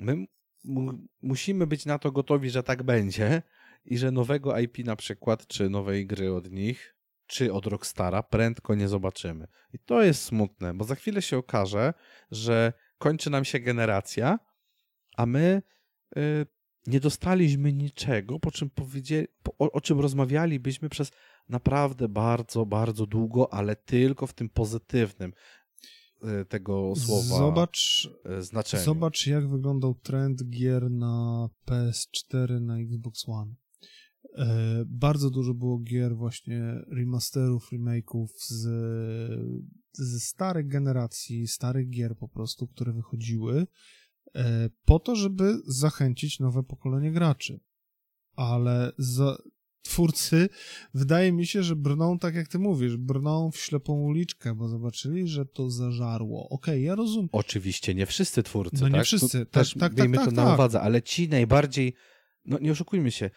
my 0.00 0.26
mu- 0.64 0.98
musimy 1.22 1.66
być 1.66 1.86
na 1.86 1.98
to 1.98 2.12
gotowi, 2.12 2.50
że 2.50 2.62
tak 2.62 2.82
będzie 2.82 3.42
i 3.84 3.98
że 3.98 4.10
nowego 4.10 4.58
IP 4.58 4.78
na 4.78 4.96
przykład, 4.96 5.46
czy 5.46 5.68
nowej 5.70 6.06
gry 6.06 6.32
od 6.34 6.50
nich, 6.50 6.96
czy 7.26 7.52
od 7.52 7.66
Rockstara 7.66 8.22
prędko 8.22 8.74
nie 8.74 8.88
zobaczymy. 8.88 9.46
I 9.72 9.78
to 9.78 10.02
jest 10.02 10.22
smutne, 10.22 10.74
bo 10.74 10.84
za 10.84 10.94
chwilę 10.94 11.22
się 11.22 11.36
okaże, 11.38 11.94
że 12.30 12.72
kończy 12.98 13.30
nam 13.30 13.44
się 13.44 13.60
generacja, 13.60 14.38
a 15.16 15.26
my 15.26 15.62
y, 16.16 16.46
nie 16.86 17.00
dostaliśmy 17.00 17.72
niczego, 17.72 18.40
po 18.40 18.50
czym 18.50 18.70
powiedzieli, 18.70 19.28
po, 19.42 19.52
o, 19.58 19.72
o 19.72 19.80
czym 19.80 20.00
rozmawialibyśmy 20.00 20.88
przez 20.88 21.10
naprawdę 21.48 22.08
bardzo, 22.08 22.66
bardzo 22.66 23.06
długo, 23.06 23.52
ale 23.52 23.76
tylko 23.76 24.26
w 24.26 24.34
tym 24.34 24.48
pozytywnym 24.48 25.32
y, 26.42 26.44
tego 26.44 26.96
słowa 26.96 27.38
Zobacz, 27.38 28.08
y, 28.38 28.42
znaczeniu. 28.42 28.84
zobacz, 28.84 29.26
jak 29.26 29.48
wyglądał 29.48 29.94
trend 29.94 30.50
gier 30.50 30.90
na 30.90 31.48
PS4, 31.66 32.60
na 32.60 32.78
Xbox 32.78 33.28
One. 33.28 33.54
E, 34.34 34.84
bardzo 34.86 35.30
dużo 35.30 35.54
było 35.54 35.78
gier 35.78 36.16
właśnie 36.16 36.62
remasterów, 36.88 37.72
remake'ów 37.72 38.28
z, 38.36 38.62
ze 39.92 40.20
starych 40.20 40.68
generacji, 40.68 41.48
starych 41.48 41.90
gier 41.90 42.16
po 42.16 42.28
prostu, 42.28 42.66
które 42.66 42.92
wychodziły 42.92 43.66
po 44.84 44.98
to, 44.98 45.16
żeby 45.16 45.58
zachęcić 45.66 46.40
nowe 46.40 46.62
pokolenie 46.62 47.12
graczy. 47.12 47.60
Ale 48.36 48.92
za, 48.98 49.36
twórcy, 49.86 50.48
wydaje 50.94 51.32
mi 51.32 51.46
się, 51.46 51.62
że 51.62 51.76
brną, 51.76 52.18
tak 52.18 52.34
jak 52.34 52.48
ty 52.48 52.58
mówisz, 52.58 52.96
brną 52.96 53.50
w 53.50 53.56
ślepą 53.56 53.92
uliczkę, 53.92 54.54
bo 54.54 54.68
zobaczyli, 54.68 55.28
że 55.28 55.46
to 55.46 55.70
zażarło. 55.70 56.48
Okej, 56.48 56.84
ja 56.84 56.94
rozumiem. 56.94 57.28
Oczywiście, 57.32 57.94
nie 57.94 58.06
wszyscy 58.06 58.42
twórcy, 58.42 58.82
No 58.82 58.88
nie 58.88 58.94
tak? 58.94 59.04
wszyscy, 59.04 59.38
Tu 59.38 59.44
tak, 59.44 59.50
też 59.50 59.72
tak, 59.74 59.80
tak, 59.80 59.98
miejmy 59.98 60.16
tak, 60.16 60.24
to 60.24 60.30
na 60.30 60.44
tak. 60.44 60.54
uwadze, 60.54 60.80
ale 60.80 61.02
ci 61.02 61.28
najbardziej, 61.28 61.94
no 62.44 62.58
nie 62.58 62.72
oszukujmy 62.72 63.10
się, 63.10 63.30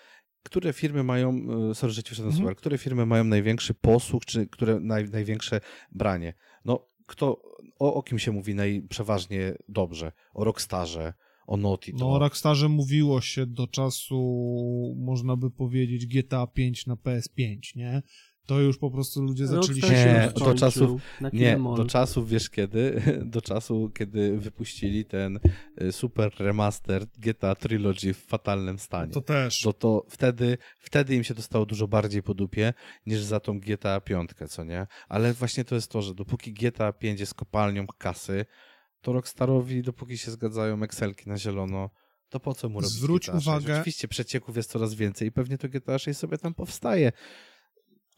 które 0.43 0.73
firmy 0.73 1.03
mają, 1.03 1.41
e, 1.71 1.75
sorry, 1.75 1.93
że 1.93 2.03
ci 2.03 2.21
Mhm. 2.23 2.55
które 2.55 2.77
firmy 2.77 3.05
mają 3.05 3.23
największy 3.23 3.73
posłuch, 3.73 4.25
czy 4.25 4.47
które 4.47 4.79
naj, 4.79 5.09
największe 5.09 5.61
branie? 5.91 6.33
No, 6.65 6.88
kto, 7.09 7.41
o, 7.79 7.93
o 7.93 8.03
kim 8.03 8.19
się 8.19 8.31
mówi 8.31 8.55
najprzeważnie 8.55 9.53
dobrze? 9.69 10.11
O 10.33 10.43
Rockstarze, 10.43 11.13
o 11.47 11.57
Naughty 11.57 11.91
No, 11.93 11.99
Dog. 11.99 12.09
o 12.09 12.19
Rockstarze 12.19 12.69
mówiło 12.69 13.21
się 13.21 13.45
do 13.45 13.67
czasu, 13.67 14.95
można 14.97 15.37
by 15.37 15.51
powiedzieć, 15.51 16.05
GTA 16.07 16.47
5 16.47 16.85
na 16.87 16.95
PS5, 16.95 17.57
nie? 17.75 18.01
To 18.49 18.59
już 18.61 18.77
po 18.77 18.91
prostu 18.91 19.21
ludzie 19.21 19.47
zaczęli 19.47 19.81
Rockstar 19.81 19.97
się... 19.97 20.05
Nie, 20.05 20.45
do 20.45 20.53
czasów- 20.55 21.01
Nie, 21.33 21.59
do 21.77 21.85
czasów, 21.85 22.29
wiesz 22.29 22.49
kiedy? 22.49 23.01
Do 23.25 23.41
czasu, 23.41 23.91
kiedy 23.97 24.37
wypuścili 24.37 25.05
ten 25.05 25.39
e, 25.77 25.91
super 25.91 26.31
remaster 26.39 27.05
GTA 27.17 27.55
Trilogy 27.55 28.13
w 28.13 28.25
fatalnym 28.25 28.79
stanie. 28.79 29.11
To 29.13 29.21
też. 29.21 29.61
to, 29.61 29.73
to 29.73 30.05
wtedy, 30.09 30.57
wtedy 30.79 31.15
im 31.15 31.23
się 31.23 31.33
dostało 31.33 31.65
dużo 31.65 31.87
bardziej 31.87 32.23
po 32.23 32.33
dupie 32.33 32.73
niż 33.05 33.19
za 33.21 33.39
tą 33.39 33.59
GTA 33.59 34.01
5, 34.01 34.29
co 34.49 34.63
nie? 34.63 34.87
Ale 35.09 35.33
właśnie 35.33 35.65
to 35.65 35.75
jest 35.75 35.91
to, 35.91 36.01
że 36.01 36.15
dopóki 36.15 36.53
GTA 36.53 36.93
5 36.93 37.19
jest 37.19 37.33
kopalnią 37.33 37.87
kasy, 37.97 38.45
to 39.01 39.13
Rockstarowi, 39.13 39.81
dopóki 39.81 40.17
się 40.17 40.31
zgadzają 40.31 40.83
Excelki 40.83 41.29
na 41.29 41.37
zielono, 41.37 41.89
to 42.29 42.39
po 42.39 42.53
co 42.53 42.69
mu 42.69 42.81
robić 42.81 42.95
Zwróć 42.95 43.23
GTA 43.23 43.33
6? 43.39 43.47
uwagę- 43.47 43.73
Oczywiście 43.79 44.07
przecieków 44.07 44.57
jest 44.57 44.71
coraz 44.71 44.93
więcej 44.93 45.27
i 45.27 45.31
pewnie 45.31 45.57
to 45.57 45.69
GTA 45.69 45.99
6 45.99 46.19
sobie 46.19 46.37
tam 46.37 46.53
powstaje, 46.53 47.11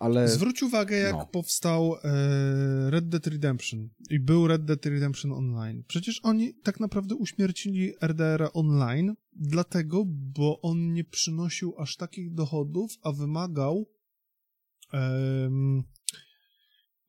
ale... 0.02 0.28
Zwróć 0.28 0.64
uwagę, 0.64 0.98
jak 0.98 1.16
no. 1.16 1.26
powstał 1.26 1.96
e, 1.96 2.90
Red 2.90 3.10
Dead 3.10 3.28
Redemption 3.28 3.90
i 4.10 4.20
był 4.20 4.48
Red 4.48 4.66
Dead 4.66 4.86
Redemption 4.86 5.32
Online. 5.32 5.84
Przecież 5.88 6.20
oni 6.24 6.54
tak 6.54 6.80
naprawdę 6.80 7.16
uśmiercili 7.16 7.94
RDR 8.02 8.50
Online, 8.54 9.16
dlatego, 9.34 10.04
bo 10.08 10.62
on 10.62 10.94
nie 10.94 11.04
przynosił 11.04 11.74
aż 11.78 11.96
takich 11.96 12.34
dochodów, 12.34 12.92
a 13.04 13.12
wymagał 13.12 13.90
em, 14.94 15.84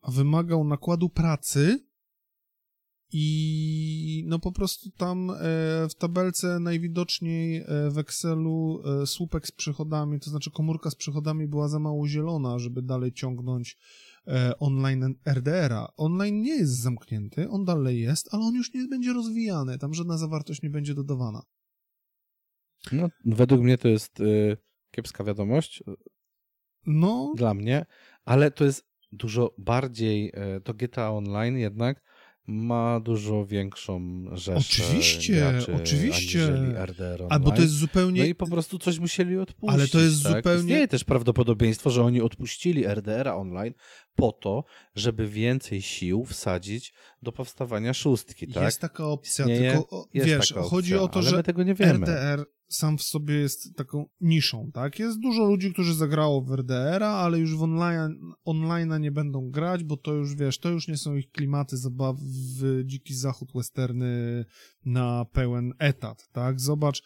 a 0.00 0.11
wymagał 0.11 0.64
nakładu 0.64 1.09
pracy 1.09 1.91
i 3.12 4.25
no 4.27 4.38
po 4.38 4.53
prostu 4.53 4.90
tam 4.90 5.31
e, 5.31 5.35
w 5.88 5.94
tabelce 5.98 6.61
najwidoczniej 6.61 7.57
e, 7.57 7.90
w 7.90 7.98
Excelu 7.98 8.83
e, 9.03 9.07
słupek 9.07 9.46
z 9.46 9.53
przychodami, 9.53 10.20
to 10.20 10.31
znaczy 10.31 10.51
komórka 10.51 10.90
z 10.90 10.94
przychodami 10.94 11.48
była 11.48 11.68
za 11.68 11.79
mało 11.79 12.09
zielona, 12.09 12.59
żeby 12.59 12.83
dalej 12.83 13.12
ciągnąć 13.12 13.79
online 14.59 15.14
RDR-a. 15.27 15.88
Online 15.96 16.42
nie 16.42 16.55
jest 16.55 16.81
zamknięty, 16.81 17.51
on 17.51 17.64
dalej 17.64 18.01
jest, 18.01 18.35
ale 18.35 18.42
on 18.42 18.55
już 18.55 18.75
nie 18.75 18.88
będzie 18.88 19.12
rozwijany, 19.12 19.79
tam 19.79 19.94
żadna 19.94 20.18
zawartość 20.18 20.62
nie 20.62 20.70
będzie 20.70 20.94
dodawana. 20.94 21.42
No, 22.92 23.09
według 23.25 23.61
mnie 23.61 23.79
to 23.79 23.88
jest 23.88 24.20
y, 24.20 24.57
kiepska 24.90 25.25
wiadomość 25.25 25.83
No, 26.87 27.33
dla 27.37 27.55
mnie, 27.55 27.87
ale 28.25 28.51
to 28.51 28.64
jest 28.64 28.87
dużo 29.12 29.55
bardziej, 29.59 30.33
to 30.64 30.75
GTA 30.75 31.11
Online 31.11 31.59
jednak 31.59 32.03
ma 32.46 33.00
dużo 33.00 33.46
większą 33.46 34.24
rzeszę 34.33 34.55
Oczywiście, 34.57 35.35
graczy 35.35 35.75
oczywiście. 35.75 36.48
albo 37.29 37.50
to 37.50 37.62
jest 37.62 37.75
zupełnie... 37.75 38.21
No 38.21 38.27
i 38.27 38.35
po 38.35 38.46
prostu 38.46 38.79
coś 38.79 38.98
musieli 38.98 39.38
odpuścić. 39.38 39.75
Ale 39.81 39.88
to 39.88 40.00
jest 40.00 40.23
tak? 40.23 40.33
zupełnie- 40.37 40.60
Istnieje 40.60 40.88
też 40.88 41.04
prawdopodobieństwo, 41.04 41.90
że 41.90 42.04
oni 42.04 42.21
odpuścili 42.21 42.85
RDR-a 42.87 43.37
online 43.37 43.75
po 44.16 44.33
to, 44.33 44.64
żeby 44.94 45.29
więcej 45.29 45.83
sił 45.83 46.25
wsadzić 46.25 46.92
do 47.23 47.33
powstawania 47.33 47.94
szóstki, 47.94 48.48
tak? 48.48 48.62
Jest 48.62 48.81
taka 48.81 49.04
opcja, 49.06 49.44
Istnieje- 49.44 49.73
tylko 49.73 50.08
Jest 50.14 50.29
wiesz, 50.29 50.48
taka 50.48 50.62
chodzi 50.62 50.94
opcja, 50.94 51.04
o 51.04 51.08
to, 51.08 51.23
że 51.23 51.37
my 51.37 51.42
tego 51.42 51.62
nie 51.62 51.75
wiemy. 51.75 51.92
RDR 52.06 52.44
sam 52.75 52.98
w 52.98 53.02
sobie 53.02 53.35
jest 53.35 53.77
taką 53.77 54.06
niszą, 54.20 54.70
tak? 54.75 54.98
Jest 54.98 55.20
dużo 55.20 55.44
ludzi, 55.44 55.73
którzy 55.73 55.94
zagrało 55.94 56.42
w 56.42 56.52
RDR-a, 56.52 57.08
ale 57.08 57.38
już 57.38 57.56
w 57.56 57.62
online, 57.62 58.33
online 58.44 59.00
nie 59.00 59.12
będą 59.12 59.50
grać, 59.50 59.85
bo 59.85 59.96
to 59.96 60.12
już, 60.12 60.35
wiesz, 60.35 60.58
to 60.58 60.68
już 60.70 60.88
nie 60.88 60.96
są 60.96 61.16
ich 61.16 61.31
klimaty 61.31 61.77
zabaw 61.77 62.16
w 62.20 62.83
dziki 62.85 63.14
zachód 63.14 63.52
westerny 63.54 64.44
na 64.85 65.25
pełen 65.25 65.73
etat, 65.79 66.29
tak? 66.33 66.60
Zobacz, 66.60 67.02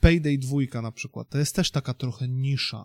Payday 0.00 0.38
2 0.38 0.82
na 0.82 0.92
przykład, 0.92 1.28
to 1.28 1.38
jest 1.38 1.54
też 1.54 1.70
taka 1.70 1.94
trochę 1.94 2.28
nisza. 2.28 2.84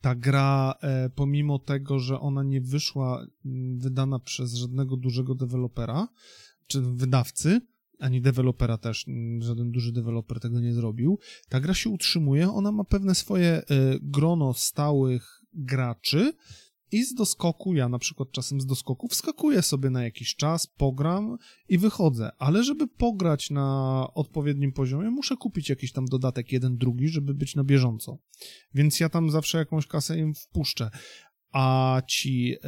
Ta 0.00 0.14
gra, 0.14 0.74
e, 0.82 1.10
pomimo 1.10 1.58
tego, 1.58 1.98
że 1.98 2.20
ona 2.20 2.42
nie 2.42 2.60
wyszła 2.60 3.26
m, 3.44 3.78
wydana 3.78 4.18
przez 4.18 4.54
żadnego 4.54 4.96
dużego 4.96 5.34
dewelopera, 5.34 6.08
czy 6.66 6.82
wydawcy, 6.82 7.60
ani 8.02 8.20
dewelopera 8.20 8.78
też, 8.78 9.08
mm, 9.08 9.42
żaden 9.42 9.70
duży 9.70 9.92
deweloper 9.92 10.40
tego 10.40 10.60
nie 10.60 10.74
zrobił. 10.74 11.18
Ta 11.48 11.60
gra 11.60 11.74
się 11.74 11.90
utrzymuje, 11.90 12.50
ona 12.50 12.72
ma 12.72 12.84
pewne 12.84 13.14
swoje 13.14 13.48
e, 13.48 13.62
grono 14.00 14.54
stałych 14.54 15.42
graczy 15.54 16.32
i 16.92 17.04
z 17.04 17.14
doskoku, 17.14 17.74
ja 17.74 17.88
na 17.88 17.98
przykład 17.98 18.30
czasem 18.32 18.60
z 18.60 18.66
doskoku 18.66 19.08
wskakuję 19.08 19.62
sobie 19.62 19.90
na 19.90 20.04
jakiś 20.04 20.36
czas, 20.36 20.66
pogram 20.66 21.36
i 21.68 21.78
wychodzę, 21.78 22.30
ale 22.38 22.64
żeby 22.64 22.88
pograć 22.88 23.50
na 23.50 24.06
odpowiednim 24.14 24.72
poziomie, 24.72 25.10
muszę 25.10 25.36
kupić 25.36 25.68
jakiś 25.68 25.92
tam 25.92 26.04
dodatek 26.04 26.52
jeden, 26.52 26.76
drugi, 26.76 27.08
żeby 27.08 27.34
być 27.34 27.54
na 27.54 27.64
bieżąco. 27.64 28.18
Więc 28.74 29.00
ja 29.00 29.08
tam 29.08 29.30
zawsze 29.30 29.58
jakąś 29.58 29.86
kasę 29.86 30.18
im 30.18 30.34
wpuszczę 30.34 30.90
a 31.52 32.02
ci 32.06 32.54
e, 32.54 32.58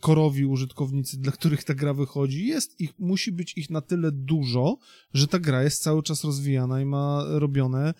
korowi 0.00 0.46
użytkownicy, 0.46 1.20
dla 1.20 1.32
których 1.32 1.64
ta 1.64 1.74
gra 1.74 1.94
wychodzi, 1.94 2.46
jest 2.46 2.80
ich, 2.80 2.98
musi 2.98 3.32
być 3.32 3.58
ich 3.58 3.70
na 3.70 3.80
tyle 3.80 4.12
dużo, 4.12 4.78
że 5.14 5.28
ta 5.28 5.38
gra 5.38 5.62
jest 5.62 5.82
cały 5.82 6.02
czas 6.02 6.24
rozwijana 6.24 6.80
i 6.80 6.84
ma 6.84 7.24
robione 7.28 7.94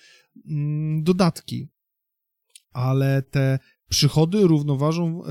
mm, 0.47 1.03
dodatki. 1.03 1.69
Ale 2.73 3.23
te 3.23 3.59
przychody 3.89 4.41
równoważą 4.41 5.25
e, 5.25 5.29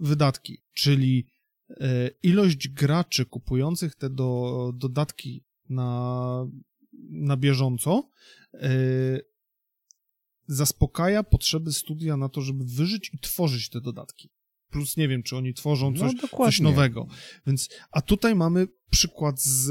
wydatki, 0.00 0.62
czyli 0.72 1.26
e, 1.70 2.10
ilość 2.22 2.68
graczy 2.68 3.26
kupujących 3.26 3.94
te 3.94 4.10
do, 4.10 4.72
dodatki 4.74 5.44
na, 5.68 6.46
na 7.10 7.36
bieżąco 7.36 8.08
e, 8.54 8.70
zaspokaja 10.50 11.22
potrzeby 11.22 11.72
studia 11.72 12.16
na 12.16 12.28
to, 12.28 12.40
żeby 12.40 12.64
wyżyć 12.64 13.10
i 13.14 13.18
tworzyć 13.18 13.68
te 13.68 13.80
dodatki. 13.80 14.30
Plus 14.70 14.96
nie 14.96 15.08
wiem, 15.08 15.22
czy 15.22 15.36
oni 15.36 15.54
tworzą 15.54 15.96
coś, 15.96 16.12
no, 16.22 16.28
coś 16.28 16.60
nowego. 16.60 17.06
Więc, 17.46 17.68
a 17.90 18.02
tutaj 18.02 18.34
mamy 18.34 18.66
przykład 18.90 19.40
z, 19.42 19.66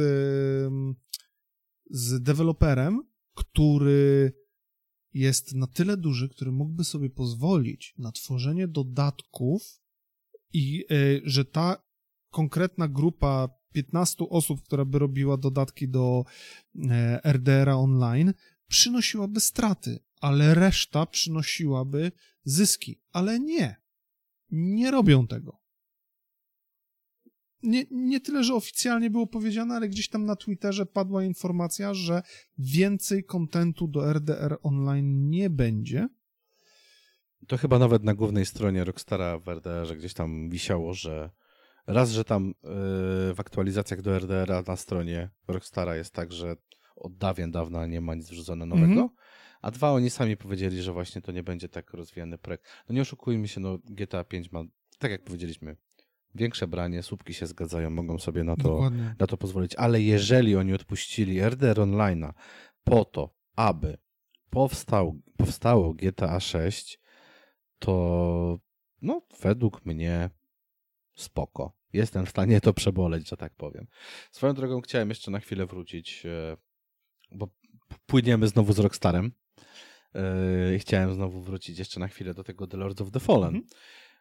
z 1.89 2.21
deweloperem, 2.21 3.03
który 3.35 4.33
jest 5.13 5.55
na 5.55 5.67
tyle 5.67 5.97
duży, 5.97 6.29
który 6.29 6.51
mógłby 6.51 6.83
sobie 6.83 7.09
pozwolić 7.09 7.93
na 7.97 8.11
tworzenie 8.11 8.67
dodatków 8.67 9.81
i 10.53 10.85
y, 10.91 11.21
że 11.23 11.45
ta 11.45 11.83
konkretna 12.29 12.87
grupa 12.87 13.49
15 13.73 14.29
osób, 14.29 14.61
która 14.63 14.85
by 14.85 14.99
robiła 14.99 15.37
dodatki 15.37 15.89
do 15.89 16.23
e, 16.89 17.19
RDR-a 17.23 17.75
online, 17.75 18.33
przynosiłaby 18.67 19.39
straty, 19.39 19.99
ale 20.19 20.55
reszta 20.55 21.05
przynosiłaby 21.05 22.11
zyski. 22.43 23.01
Ale 23.11 23.39
nie. 23.39 23.75
Nie 24.51 24.91
robią 24.91 25.27
tego. 25.27 25.59
Nie, 27.63 27.85
nie 27.91 28.19
tyle, 28.19 28.43
że 28.43 28.53
oficjalnie 28.53 29.09
było 29.09 29.27
powiedziane, 29.27 29.75
ale 29.75 29.89
gdzieś 29.89 30.09
tam 30.09 30.25
na 30.25 30.35
Twitterze 30.35 30.85
padła 30.85 31.23
informacja, 31.23 31.93
że 31.93 32.23
więcej 32.57 33.23
kontentu 33.23 33.87
do 33.87 34.09
RDR 34.13 34.57
Online 34.63 35.29
nie 35.29 35.49
będzie. 35.49 36.07
To 37.47 37.57
chyba 37.57 37.79
nawet 37.79 38.03
na 38.03 38.13
głównej 38.13 38.45
stronie 38.45 38.83
Rockstara 38.83 39.39
w 39.39 39.49
RDR-ze 39.49 39.95
gdzieś 39.95 40.13
tam 40.13 40.49
wisiało, 40.49 40.93
że 40.93 41.29
raz, 41.87 42.11
że 42.11 42.23
tam 42.23 42.47
yy, 42.47 42.53
w 43.33 43.39
aktualizacjach 43.39 44.01
do 44.01 44.15
RDR-a 44.19 44.63
na 44.67 44.75
stronie 44.75 45.29
Rockstara 45.47 45.95
jest 45.95 46.13
tak, 46.13 46.31
że 46.31 46.55
od 46.95 47.17
dawien 47.17 47.51
dawna 47.51 47.85
nie 47.87 48.01
ma 48.01 48.15
nic 48.15 48.29
wrzucone 48.29 48.65
nowego, 48.65 48.85
Mhm. 48.85 49.09
A 49.61 49.71
dwa, 49.71 49.91
oni 49.91 50.09
sami 50.09 50.37
powiedzieli, 50.37 50.81
że 50.81 50.93
właśnie 50.93 51.21
to 51.21 51.31
nie 51.31 51.43
będzie 51.43 51.69
tak 51.69 51.93
rozwijany 51.93 52.37
projekt. 52.37 52.65
No 52.89 52.95
nie 52.95 53.01
oszukujmy 53.01 53.47
się, 53.47 53.59
no 53.59 53.77
GTA 53.85 54.23
5 54.23 54.51
ma, 54.51 54.63
tak 54.99 55.11
jak 55.11 55.23
powiedzieliśmy, 55.23 55.77
większe 56.35 56.67
branie, 56.67 57.03
słupki 57.03 57.33
się 57.33 57.47
zgadzają, 57.47 57.89
mogą 57.89 58.19
sobie 58.19 58.43
na 58.43 58.55
to, 58.55 58.63
Dokładnie. 58.63 59.15
na 59.19 59.27
to 59.27 59.37
pozwolić, 59.37 59.75
ale 59.75 60.01
jeżeli 60.01 60.55
oni 60.55 60.73
odpuścili 60.73 61.41
RDR 61.41 61.77
Online'a 61.77 62.33
po 62.83 63.05
to, 63.05 63.29
aby 63.55 63.97
powstał, 64.49 65.21
powstało 65.37 65.93
GTA 65.93 66.39
6, 66.39 66.99
to 67.79 68.59
no 69.01 69.21
według 69.41 69.85
mnie 69.85 70.29
spoko. 71.15 71.79
Jestem 71.93 72.25
w 72.25 72.29
stanie 72.29 72.61
to 72.61 72.73
przeboleć, 72.73 73.29
że 73.29 73.37
tak 73.37 73.55
powiem. 73.55 73.87
Swoją 74.31 74.53
drogą 74.53 74.81
chciałem 74.81 75.09
jeszcze 75.09 75.31
na 75.31 75.39
chwilę 75.39 75.65
wrócić, 75.65 76.25
e, 76.25 76.57
bo 77.31 77.47
płyniemy 78.05 78.47
znowu 78.47 78.73
z 78.73 78.79
Rockstarem. 78.79 79.31
I 80.75 80.79
Chciałem 80.79 81.13
znowu 81.13 81.41
wrócić 81.41 81.79
jeszcze 81.79 81.99
na 81.99 82.07
chwilę 82.07 82.33
do 82.33 82.43
tego 82.43 82.67
The 82.67 82.77
Lords 82.77 83.01
of 83.01 83.11
the 83.11 83.19
Fallen. 83.19 83.55
Mhm. 83.55 83.65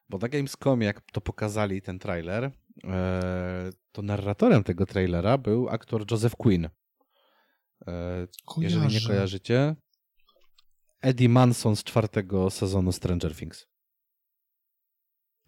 Bo 0.09 0.19
na 0.19 0.29
Gamescomie, 0.29 0.87
jak 0.87 1.01
to 1.01 1.21
pokazali 1.21 1.83
ten 1.83 1.99
trailer, 1.99 2.51
e, 2.85 3.71
to 3.93 4.03
narratorem 4.03 4.65
tego 4.65 4.87
trailera 4.87 5.39
był 5.39 5.69
aktor 5.69 6.05
Joseph 6.11 6.37
Quinn. 6.37 6.69
E, 7.87 8.27
Jeżeli 8.59 8.95
nie 8.95 9.01
kojarzycie, 9.01 9.77
Eddie 11.01 11.29
Manson 11.29 11.77
z 11.77 11.85
czwartego 11.85 12.51
sezonu 12.51 12.93
Stranger 12.93 13.37
Things. 13.37 13.67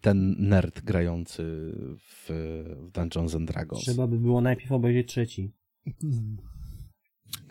Ten 0.01 0.35
nerd 0.39 0.81
grający 0.81 1.43
w, 1.99 2.25
w 2.87 2.91
Dungeons 2.91 3.35
and 3.35 3.47
Dragons. 3.51 3.81
Trzeba 3.81 4.07
by 4.07 4.17
było 4.17 4.41
najpierw 4.41 4.71
obejrzeć 4.71 5.07
trzeci. 5.07 5.51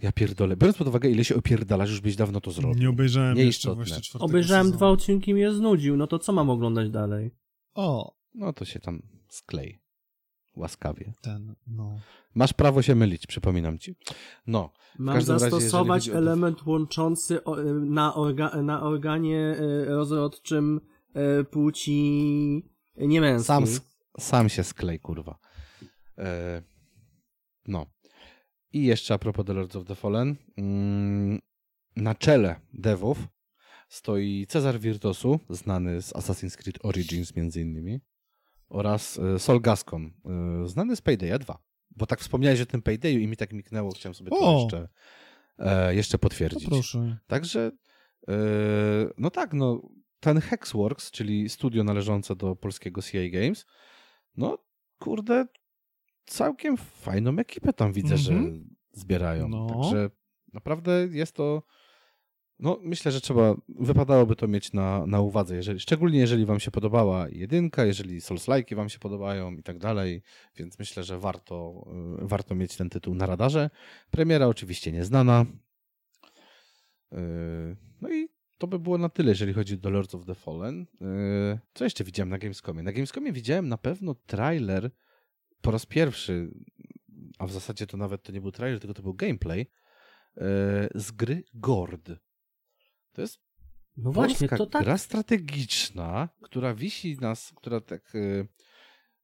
Ja 0.03 0.13
pierdolę. 0.13 0.57
Biorąc 0.57 0.77
pod 0.79 0.89
uwagę, 0.89 1.11
ile 1.11 1.25
się 1.25 1.37
opierdalasz, 1.37 1.91
już 1.91 2.01
byś 2.01 2.17
dawno 2.17 2.41
to 2.41 2.51
zrobił. 2.51 2.81
Nie 2.81 2.89
obejrzałem 2.91 3.29
jeszcze 3.37 3.45
Nieistotne. 3.45 3.75
właśnie 3.77 4.01
czwartego 4.01 4.25
Obejrzałem 4.25 4.65
sezonu. 4.67 4.77
dwa 4.79 4.89
odcinki 4.89 5.31
i 5.31 5.35
mnie 5.35 5.53
znudził, 5.53 5.97
no 5.97 6.07
to 6.07 6.19
co 6.19 6.33
mam 6.33 6.51
oglądać 6.51 6.91
dalej? 6.91 7.31
O, 7.75 8.15
No 8.35 8.53
to 8.53 8.65
się 8.65 8.81
tam 8.81 9.03
sklej. 9.29 9.81
Łaskawie. 10.57 11.13
ten, 11.23 11.55
no. 11.67 12.01
Masz 12.35 12.53
prawo 12.53 12.83
się 12.83 12.95
mylić, 12.95 13.27
przypominam 13.27 13.79
ci. 13.79 13.95
No, 14.47 14.73
Mam 14.99 15.15
razie, 15.15 15.27
zastosować 15.27 16.11
o- 16.11 16.13
element 16.15 16.67
łączący 16.67 17.45
o, 17.45 17.57
na, 17.73 18.15
orga, 18.15 18.63
na 18.63 18.83
organie 18.83 19.39
e, 19.59 19.85
rozrodczym 19.85 20.81
e, 21.15 21.45
płci 21.45 22.03
niemęskiej. 22.97 23.47
sam, 23.47 23.65
sam 24.21 24.49
się 24.49 24.65
sklej, 24.65 25.01
kurwa. 25.01 25.39
E, 26.19 26.63
no. 27.69 27.87
I 28.73 28.85
jeszcze 28.85 29.15
a 29.15 29.19
propos 29.19 29.47
The 29.47 29.53
Lords 29.53 29.77
of 29.77 29.85
the 29.87 29.95
Fallen. 29.95 30.37
Mm, 30.59 31.41
na 31.97 32.15
czele 32.15 32.61
devów 32.73 33.19
stoi 33.89 34.47
Cezar 34.49 34.81
Virtosu, 34.81 35.41
znany 35.51 36.03
z 36.03 36.13
Assassin's 36.13 36.57
Creed 36.57 36.79
Origins 36.85 37.37
między 37.37 37.61
innymi, 37.61 38.01
oraz 38.69 39.19
e, 39.19 39.39
Sol 39.39 39.61
Gascon, 39.61 40.13
e, 40.65 40.69
znany 40.69 40.97
z 40.97 41.01
Paydaya 41.01 41.39
2. 41.39 41.59
Bo 41.91 42.07
tak 42.07 42.21
wspomniałeś 42.21 42.61
o 42.61 42.67
tym 42.67 42.83
Paydayu 42.83 43.19
i 43.21 43.27
mi 43.27 43.37
tak 43.37 43.53
miknęło, 43.53 43.91
chciałem 43.91 44.15
sobie 44.15 44.31
to 44.31 44.39
O! 44.39 44.61
jeszcze, 44.63 44.89
e, 45.59 45.95
jeszcze 45.95 46.19
To 46.19 46.23
potwierdzić. 46.23 46.69
proszę. 46.69 47.19
Także, 47.27 47.71
no 49.19 49.31
tak, 49.31 49.53
no, 49.53 49.89
ten 50.21 50.41
Hexworks, 50.41 51.11
czyli 51.11 51.49
studio 51.49 51.85
należące 51.85 52.37
do 52.37 52.57
polskiego 52.57 53.03
CI 53.03 53.31
Games, 53.31 53.67
no 54.37 54.59
kurde, 54.99 55.47
całkiem 56.27 56.77
fajną 56.77 57.39
ekipę 57.39 57.73
tam 57.73 57.93
widzę, 57.93 58.17
że 58.17 58.33
Mhm. 58.33 58.75
zbierają. 58.93 59.49
No. 59.49 59.67
Także 59.67 60.11
naprawdę 60.53 61.09
jest 61.11 61.33
to, 61.35 61.63
no 62.59 62.79
myślę, 62.83 63.13
że 63.13 63.21
trzeba, 63.21 63.55
wypadałoby 63.69 64.37
to 64.37 64.49
mieć 64.49 64.73
na, 64.73 65.07
na 65.07 65.21
uwadze, 65.21 65.57
jeżeli, 65.57 65.81
szczególnie 65.81 66.19
jeżeli 66.19 66.47
wam 66.47 66.61
się 66.61 66.71
podobała 66.71 67.29
jedynka, 67.29 67.85
jeżeli 67.85 68.21
Souls-like'i 68.21 68.75
wam 68.75 68.89
się 68.89 68.99
podobają 68.99 69.53
i 69.53 69.63
tak 69.63 69.79
dalej, 69.79 70.23
więc 70.57 70.79
myślę, 70.79 71.03
że 71.03 71.19
warto, 71.19 71.85
y, 72.23 72.27
warto 72.29 72.55
mieć 72.55 72.77
ten 72.77 72.91
tytuł 72.91 73.15
na 73.15 73.27
radarze. 73.27 73.71
Premiera 74.11 74.47
oczywiście 74.47 74.93
nieznana. 74.93 75.47
Yy, 77.13 77.77
No 78.01 78.11
i 78.13 78.29
to 78.59 78.67
by 78.67 78.79
było 78.79 78.99
na 78.99 79.09
tyle, 79.09 79.29
jeżeli 79.31 79.53
chodzi 79.53 79.79
o 79.85 79.91
Lords 79.91 80.15
of 80.15 80.27
the 80.27 80.35
Fallen. 80.35 80.87
Yy, 81.01 81.59
Co 81.75 81.85
jeszcze 81.85 82.05
widziałem 82.05 82.29
na 82.29 82.39
Gamescomie? 82.39 82.83
Na 82.83 82.93
Gamescomie 82.93 83.33
widziałem 83.33 83.69
na 83.69 83.79
pewno 83.79 84.15
trailer 84.15 84.91
po 85.63 85.71
raz 85.71 85.87
pierwszy, 85.87 86.51
a 87.39 87.47
w 87.47 87.53
zasadzie 87.53 87.87
to 87.87 87.97
nawet 87.97 88.23
to 88.23 88.33
nie 88.33 88.41
był 88.41 88.53
trailer, 88.53 88.81
tylko 88.81 88.95
to 88.95 89.03
był 89.03 89.15
gameplay 89.15 89.59
yy, 90.37 90.45
z 90.95 91.11
gry 91.11 91.45
Gord. 91.55 92.11
To 93.13 93.21
jest 93.23 93.39
No 93.97 94.13
właśnie, 94.13 94.49
to 94.49 94.67
tak, 94.67 94.83
gra 94.85 94.99
strategiczna, 94.99 96.29
która 96.43 96.75
wisi 96.75 97.17
nas, 97.21 97.53
która 97.57 97.81
tak 97.81 98.11
yy, 98.15 98.49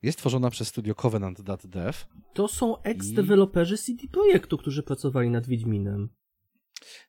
jest 0.02 0.18
tworzona 0.18 0.50
przez 0.50 0.68
studio 0.68 0.94
Covenant 0.94 1.42
Dev. 1.42 1.92
to 2.34 2.48
są 2.48 2.82
ex-deweloperzy 2.82 3.78
CD 3.78 4.08
Projektu, 4.12 4.58
którzy 4.58 4.82
pracowali 4.82 5.30
nad 5.30 5.46
Wiedźminem. 5.46 6.08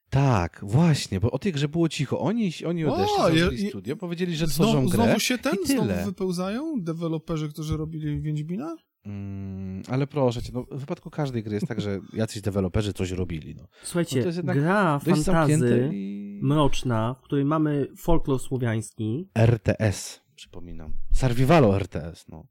Tak, 0.09 0.59
właśnie, 0.63 1.19
bo 1.19 1.31
o 1.31 1.39
tej 1.39 1.51
grze 1.53 1.67
było 1.67 1.89
cicho. 1.89 2.19
Oni, 2.19 2.51
oni 2.67 2.85
O, 2.85 2.93
odeszli, 2.95 3.11
je- 3.13 3.17
założyli 3.39 3.63
je- 3.63 3.69
studio, 3.69 3.95
powiedzieli, 3.95 4.35
że 4.35 4.47
tworzą 4.47 4.71
Znowu, 4.71 4.89
grę 4.89 5.03
znowu 5.03 5.19
się 5.19 5.37
ten, 5.37 5.53
i 5.63 5.67
znowu 5.67 5.81
tyle. 5.87 6.05
wypełzają 6.05 6.81
deweloperzy, 6.81 7.49
którzy 7.49 7.77
robili 7.77 8.21
Wiedźmina? 8.21 8.75
Mm, 9.05 9.83
ale 9.89 10.07
proszę 10.07 10.41
cię, 10.41 10.51
no, 10.53 10.63
w 10.71 10.79
wypadku 10.79 11.09
każdej 11.09 11.43
gry 11.43 11.53
jest 11.53 11.67
tak, 11.67 11.81
że 11.81 11.99
jacyś 12.13 12.41
deweloperzy 12.41 12.93
coś 12.93 13.11
robili. 13.11 13.55
No. 13.55 13.67
Słuchajcie, 13.83 14.15
No 14.15 14.21
to 14.21 14.27
jest 14.27 14.37
jednak 14.37 14.59
gra 14.59 14.99
fantazy 14.99 15.89
i... 15.93 16.39
mroczna, 16.43 17.13
w 17.13 17.21
której 17.21 17.45
mamy 17.45 17.87
folklor 17.97 18.39
słowiański. 18.39 19.29
RTS, 19.35 20.21
przypominam. 20.35 20.93
Survivalo 21.13 21.75
RTS, 21.75 22.27
no. 22.27 22.47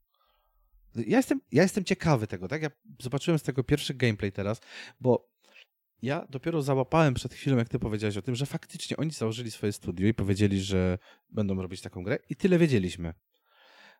Ja 0.94 1.16
jestem, 1.16 1.40
ja 1.52 1.62
jestem 1.62 1.84
ciekawy 1.84 2.26
tego, 2.26 2.48
tak? 2.48 2.62
Ja 2.62 2.70
zobaczyłem 3.02 3.38
z 3.38 3.42
tego 3.42 3.64
pierwszy 3.64 3.94
gameplay 3.94 4.32
teraz, 4.32 4.60
bo 5.00 5.28
ja 6.02 6.26
dopiero 6.30 6.62
załapałem 6.62 7.14
przed 7.14 7.34
chwilą, 7.34 7.56
jak 7.56 7.68
ty 7.68 7.78
powiedziałeś 7.78 8.16
o 8.16 8.22
tym, 8.22 8.34
że 8.34 8.46
faktycznie 8.46 8.96
oni 8.96 9.10
założyli 9.10 9.50
swoje 9.50 9.72
studio 9.72 10.08
i 10.08 10.14
powiedzieli, 10.14 10.60
że 10.60 10.98
będą 11.30 11.62
robić 11.62 11.80
taką 11.80 12.02
grę 12.02 12.18
i 12.30 12.36
tyle 12.36 12.58
wiedzieliśmy. 12.58 13.14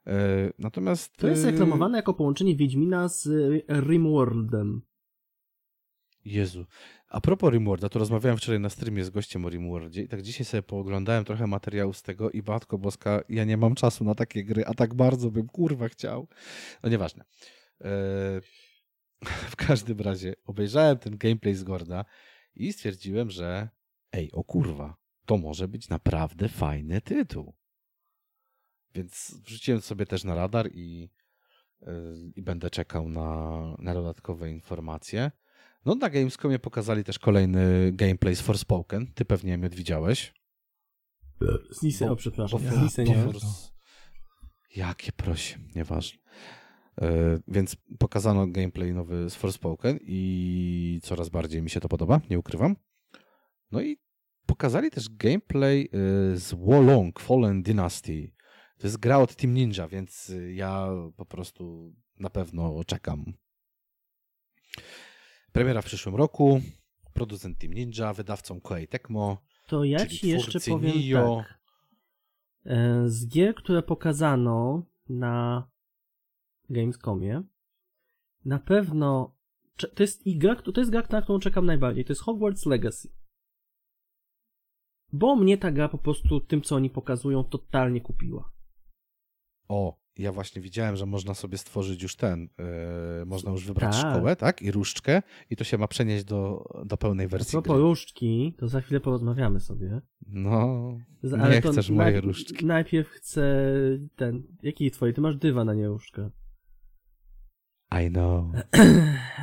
E, 0.06 0.52
natomiast... 0.58 1.16
To 1.16 1.28
jest 1.28 1.44
e, 1.44 1.50
reklamowane 1.50 1.98
jako 1.98 2.14
połączenie 2.14 2.56
Wiedźmina 2.56 3.08
z 3.08 3.26
y, 3.26 3.64
Rimworldem. 3.68 4.82
Jezu. 6.24 6.66
A 7.08 7.20
propos 7.20 7.52
Rimworlda, 7.52 7.88
to 7.88 7.98
rozmawiałem 7.98 8.38
wczoraj 8.38 8.60
na 8.60 8.70
streamie 8.70 9.04
z 9.04 9.10
gościem 9.10 9.44
o 9.44 9.48
Rimworldzie 9.48 10.02
i 10.02 10.08
tak 10.08 10.22
dzisiaj 10.22 10.44
sobie 10.44 10.62
pooglądałem 10.62 11.24
trochę 11.24 11.46
materiału 11.46 11.92
z 11.92 12.02
tego 12.02 12.30
i 12.30 12.42
Matko 12.42 12.78
Boska, 12.78 13.20
ja 13.28 13.44
nie 13.44 13.56
mam 13.56 13.74
czasu 13.74 14.04
na 14.04 14.14
takie 14.14 14.44
gry, 14.44 14.64
a 14.66 14.74
tak 14.74 14.94
bardzo 14.94 15.30
bym 15.30 15.46
kurwa 15.46 15.88
chciał. 15.88 16.28
No 16.82 16.88
nieważne. 16.88 17.24
Eee, 17.80 18.40
w 19.52 19.56
każdym 19.56 20.00
razie 20.00 20.34
obejrzałem 20.44 20.98
ten 20.98 21.18
gameplay 21.18 21.54
z 21.54 21.64
Gorda 21.64 22.04
i 22.54 22.72
stwierdziłem, 22.72 23.30
że 23.30 23.68
ej, 24.12 24.32
o 24.32 24.44
kurwa, 24.44 24.96
to 25.26 25.36
może 25.36 25.68
być 25.68 25.88
naprawdę 25.88 26.48
fajny 26.48 27.00
tytuł. 27.00 27.54
Więc 28.96 29.40
wrzuciłem 29.44 29.80
sobie 29.80 30.06
też 30.06 30.24
na 30.24 30.34
radar 30.34 30.70
i, 30.72 31.10
yy, 31.80 31.88
i 32.36 32.42
będę 32.42 32.70
czekał 32.70 33.08
na, 33.08 33.60
na 33.78 33.94
dodatkowe 33.94 34.50
informacje. 34.50 35.30
No 35.84 35.94
na 35.94 36.10
Gamescomie 36.10 36.58
pokazali 36.58 37.04
też 37.04 37.18
kolejny 37.18 37.92
gameplay 37.92 38.36
z 38.36 38.40
Forspoken. 38.40 39.06
Ty 39.14 39.24
pewnie 39.24 39.58
mnie 39.58 39.68
widziałeś. 39.68 40.34
Z 41.70 41.82
Nisy, 41.82 42.04
Bo- 42.06 42.12
o 42.12 42.16
przepraszam, 42.16 42.60
bo- 42.62 42.88
z 42.88 42.98
nie. 42.98 43.14
bo- 43.14 43.32
Jakie 44.76 45.12
prosie, 45.12 45.58
nieważne. 45.74 46.18
E, 47.00 47.38
więc 47.48 47.76
pokazano 47.98 48.46
gameplay 48.46 48.94
nowy 48.94 49.30
z 49.30 49.34
Forspoken 49.34 49.98
i 50.02 51.00
coraz 51.02 51.28
bardziej 51.28 51.62
mi 51.62 51.70
się 51.70 51.80
to 51.80 51.88
podoba, 51.88 52.20
nie 52.30 52.38
ukrywam. 52.38 52.76
No 53.70 53.80
i 53.80 53.96
pokazali 54.46 54.90
też 54.90 55.08
gameplay 55.10 55.88
e, 55.92 56.36
z 56.36 56.54
Wolong 56.54 57.20
Fallen 57.20 57.62
Dynasty. 57.62 58.32
To 58.78 58.86
jest 58.86 58.96
gra 58.96 59.18
od 59.18 59.36
Team 59.36 59.54
Ninja, 59.54 59.88
więc 59.88 60.30
e, 60.30 60.52
ja 60.52 60.88
po 61.16 61.26
prostu 61.26 61.94
na 62.18 62.30
pewno 62.30 62.84
czekam. 62.84 63.24
Premiera 65.52 65.82
w 65.82 65.84
przyszłym 65.84 66.14
roku. 66.14 66.60
Producent 67.12 67.58
Team 67.58 67.72
Ninja, 67.74 68.12
wydawcą 68.12 68.60
Koei 68.60 68.88
Tecmo. 68.88 69.42
To 69.66 69.84
ja 69.84 69.98
Czyli 69.98 70.18
ci 70.18 70.28
jeszcze 70.28 70.60
powiem 70.60 70.98
Nio. 70.98 71.44
tak. 71.48 71.58
E, 72.64 73.08
Z 73.08 73.28
gier, 73.28 73.54
które 73.54 73.82
pokazano 73.82 74.82
na 75.08 75.68
Gamescomie, 76.70 77.42
na 78.44 78.58
pewno 78.58 79.36
to 79.76 80.02
jest 80.02 80.26
i 80.26 80.38
gra, 80.38 80.56
to 80.56 80.80
jest 80.80 80.90
gra, 80.90 81.02
na 81.10 81.22
którą 81.22 81.38
czekam 81.38 81.66
najbardziej. 81.66 82.04
To 82.04 82.12
jest 82.12 82.22
Hogwarts 82.22 82.66
Legacy. 82.66 83.12
Bo 85.12 85.36
mnie 85.36 85.58
ta 85.58 85.72
gra 85.72 85.88
po 85.88 85.98
prostu 85.98 86.40
tym, 86.40 86.62
co 86.62 86.76
oni 86.76 86.90
pokazują, 86.90 87.44
totalnie 87.44 88.00
kupiła. 88.00 88.55
O, 89.68 89.98
ja 90.18 90.32
właśnie 90.32 90.62
widziałem, 90.62 90.96
że 90.96 91.06
można 91.06 91.34
sobie 91.34 91.58
stworzyć 91.58 92.02
już 92.02 92.16
ten, 92.16 92.48
yy, 93.20 93.26
można 93.26 93.50
już 93.50 93.66
wybrać 93.66 93.96
Tak. 94.02 94.10
szkołę, 94.14 94.36
tak? 94.36 94.62
I 94.62 94.70
różdżkę 94.70 95.22
i 95.50 95.56
to 95.56 95.64
się 95.64 95.78
ma 95.78 95.88
przenieść 95.88 96.24
do, 96.24 96.64
do 96.86 96.96
pełnej 96.96 97.26
A 97.26 97.28
wersji 97.28 97.52
propos 97.52 97.72
gry. 97.76 97.82
różdżki, 97.82 98.54
to 98.58 98.68
za 98.68 98.80
chwilę 98.80 99.00
porozmawiamy 99.00 99.60
sobie. 99.60 100.00
No, 100.26 100.92
nie 101.22 101.62
to 101.62 101.72
chcesz 101.72 101.90
mojej 101.90 102.20
różdżki. 102.20 102.66
Najpierw 102.66 103.08
chcę 103.08 103.64
ten, 104.16 104.42
jaki 104.62 104.90
twoje? 104.90 105.12
Ty 105.12 105.20
masz 105.20 105.36
dywan, 105.36 105.68
a 105.68 105.74
nie 105.74 105.88
różdżkę. 105.88 106.30
I 108.04 108.10
know. 108.10 108.44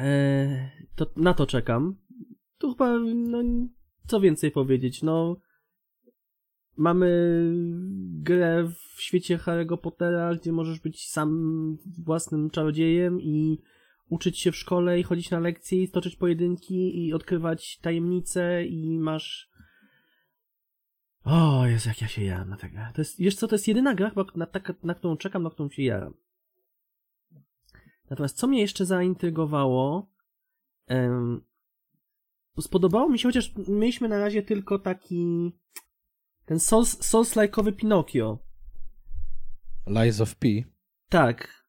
E, 0.02 0.70
to 0.96 1.06
na 1.16 1.34
to 1.34 1.46
czekam. 1.48 1.96
Tu 2.58 2.72
chyba, 2.72 3.00
no, 3.16 3.44
co 4.08 4.20
więcej 4.22 4.52
powiedzieć, 4.52 5.04
no, 5.04 5.36
mamy 6.78 7.08
grę 8.24 8.68
w 8.96 9.02
świecie 9.02 9.38
Harry'ego 9.38 9.78
Pottera, 9.78 10.36
gdzie 10.36 10.52
możesz 10.52 10.80
być 10.80 11.10
sam 11.10 11.78
własnym 11.98 12.50
czarodziejem 12.50 13.22
i 13.22 13.60
uczyć 14.10 14.40
się 14.40 14.52
w 14.52 14.56
szkole 14.56 15.00
i 15.00 15.04
chodzić 15.04 15.32
na 15.32 15.40
lekcje 15.40 15.84
i 15.84 15.88
stoczyć 15.88 16.16
pojedynki 16.16 17.08
i 17.08 17.14
odkrywać 17.14 17.78
tajemnice 17.78 18.66
i 18.66 19.00
masz 19.00 19.54
o, 21.26 21.68
Jezu, 21.68 21.90
jak 21.90 22.02
ja 22.02 22.08
się 22.08 22.24
jaram 22.24 22.50
na 22.50 22.58
tę 22.58 22.70
grę. 22.70 22.92
To 22.94 23.02
jest, 23.02 23.20
wiesz 23.20 23.36
co, 23.36 23.48
to 23.48 23.56
jest 23.56 23.68
jedyna 23.68 23.96
gra 23.96 24.10
chyba, 24.10 24.26
na, 24.36 24.46
taka, 24.46 24.74
na 24.84 24.96
którą 24.96 25.18
czekam, 25.18 25.44
na 25.44 25.50
którą 25.50 25.70
się 25.70 25.84
jaram. 25.84 26.14
Natomiast 28.10 28.38
co 28.38 28.48
mnie 28.48 28.62
jeszcze 28.62 28.86
zaintrygowało, 28.86 30.10
em, 30.88 31.42
spodobało 32.60 33.10
mi 33.10 33.20
się, 33.20 33.30
chociaż 33.30 33.54
mieliśmy 33.68 34.10
na 34.10 34.20
razie 34.20 34.44
tylko 34.44 34.80
taki 34.80 35.52
ten 36.46 36.60
Souls, 36.60 37.00
Souls-like'owy 37.02 37.72
Pinokio. 37.72 38.39
Lies 39.88 40.22
of 40.22 40.36
P. 40.36 40.48
Tak. 41.10 41.64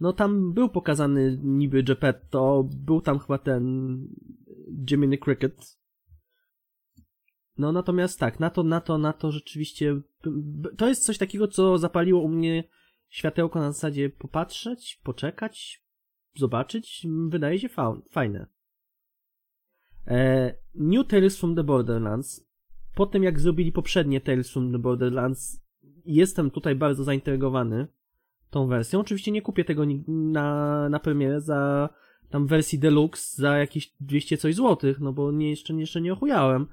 No 0.00 0.12
tam 0.12 0.52
był 0.52 0.68
pokazany 0.68 1.38
niby 1.42 1.82
Geppetto, 1.82 2.68
był 2.76 3.00
tam 3.00 3.18
chyba 3.18 3.38
ten 3.38 3.62
Jiminy 4.90 5.18
Cricket. 5.18 5.78
No 7.58 7.72
natomiast 7.72 8.18
tak, 8.18 8.40
na 8.40 8.50
to, 8.50 8.62
na 8.62 8.80
to, 8.80 8.98
na 8.98 9.12
to 9.12 9.32
rzeczywiście 9.32 10.00
to 10.78 10.88
jest 10.88 11.04
coś 11.04 11.18
takiego, 11.18 11.48
co 11.48 11.78
zapaliło 11.78 12.20
u 12.22 12.28
mnie 12.28 12.64
światełko 13.08 13.60
na 13.60 13.72
zasadzie 13.72 14.10
popatrzeć, 14.10 15.00
poczekać, 15.04 15.84
zobaczyć. 16.34 17.06
Wydaje 17.28 17.58
się 17.58 17.68
fa- 17.68 18.00
fajne. 18.10 18.46
E, 20.06 20.54
New 20.74 21.06
Tales 21.06 21.38
from 21.38 21.54
the 21.54 21.64
Borderlands. 21.64 22.51
Po 22.94 23.06
tym 23.06 23.22
jak 23.22 23.40
zrobili 23.40 23.72
poprzednie 23.72 24.20
Tales 24.20 24.50
from 24.50 24.72
the 24.72 24.78
Borderlands, 24.78 25.62
jestem 26.04 26.50
tutaj 26.50 26.74
bardzo 26.74 27.04
zaintrygowany 27.04 27.86
tą 28.50 28.66
wersją. 28.66 29.00
Oczywiście 29.00 29.30
nie 29.30 29.42
kupię 29.42 29.64
tego 29.64 29.82
na, 30.08 30.88
na 30.88 30.98
premierę 30.98 31.40
za 31.40 31.88
tam 32.30 32.46
wersji 32.46 32.78
deluxe 32.78 33.42
za 33.42 33.58
jakieś 33.58 33.94
200 34.00 34.36
coś 34.36 34.54
złotych, 34.54 35.00
no 35.00 35.12
bo 35.12 35.32
nie, 35.32 35.50
jeszcze, 35.50 35.74
jeszcze 35.74 36.00
nie 36.00 36.12
ochujałem. 36.12 36.66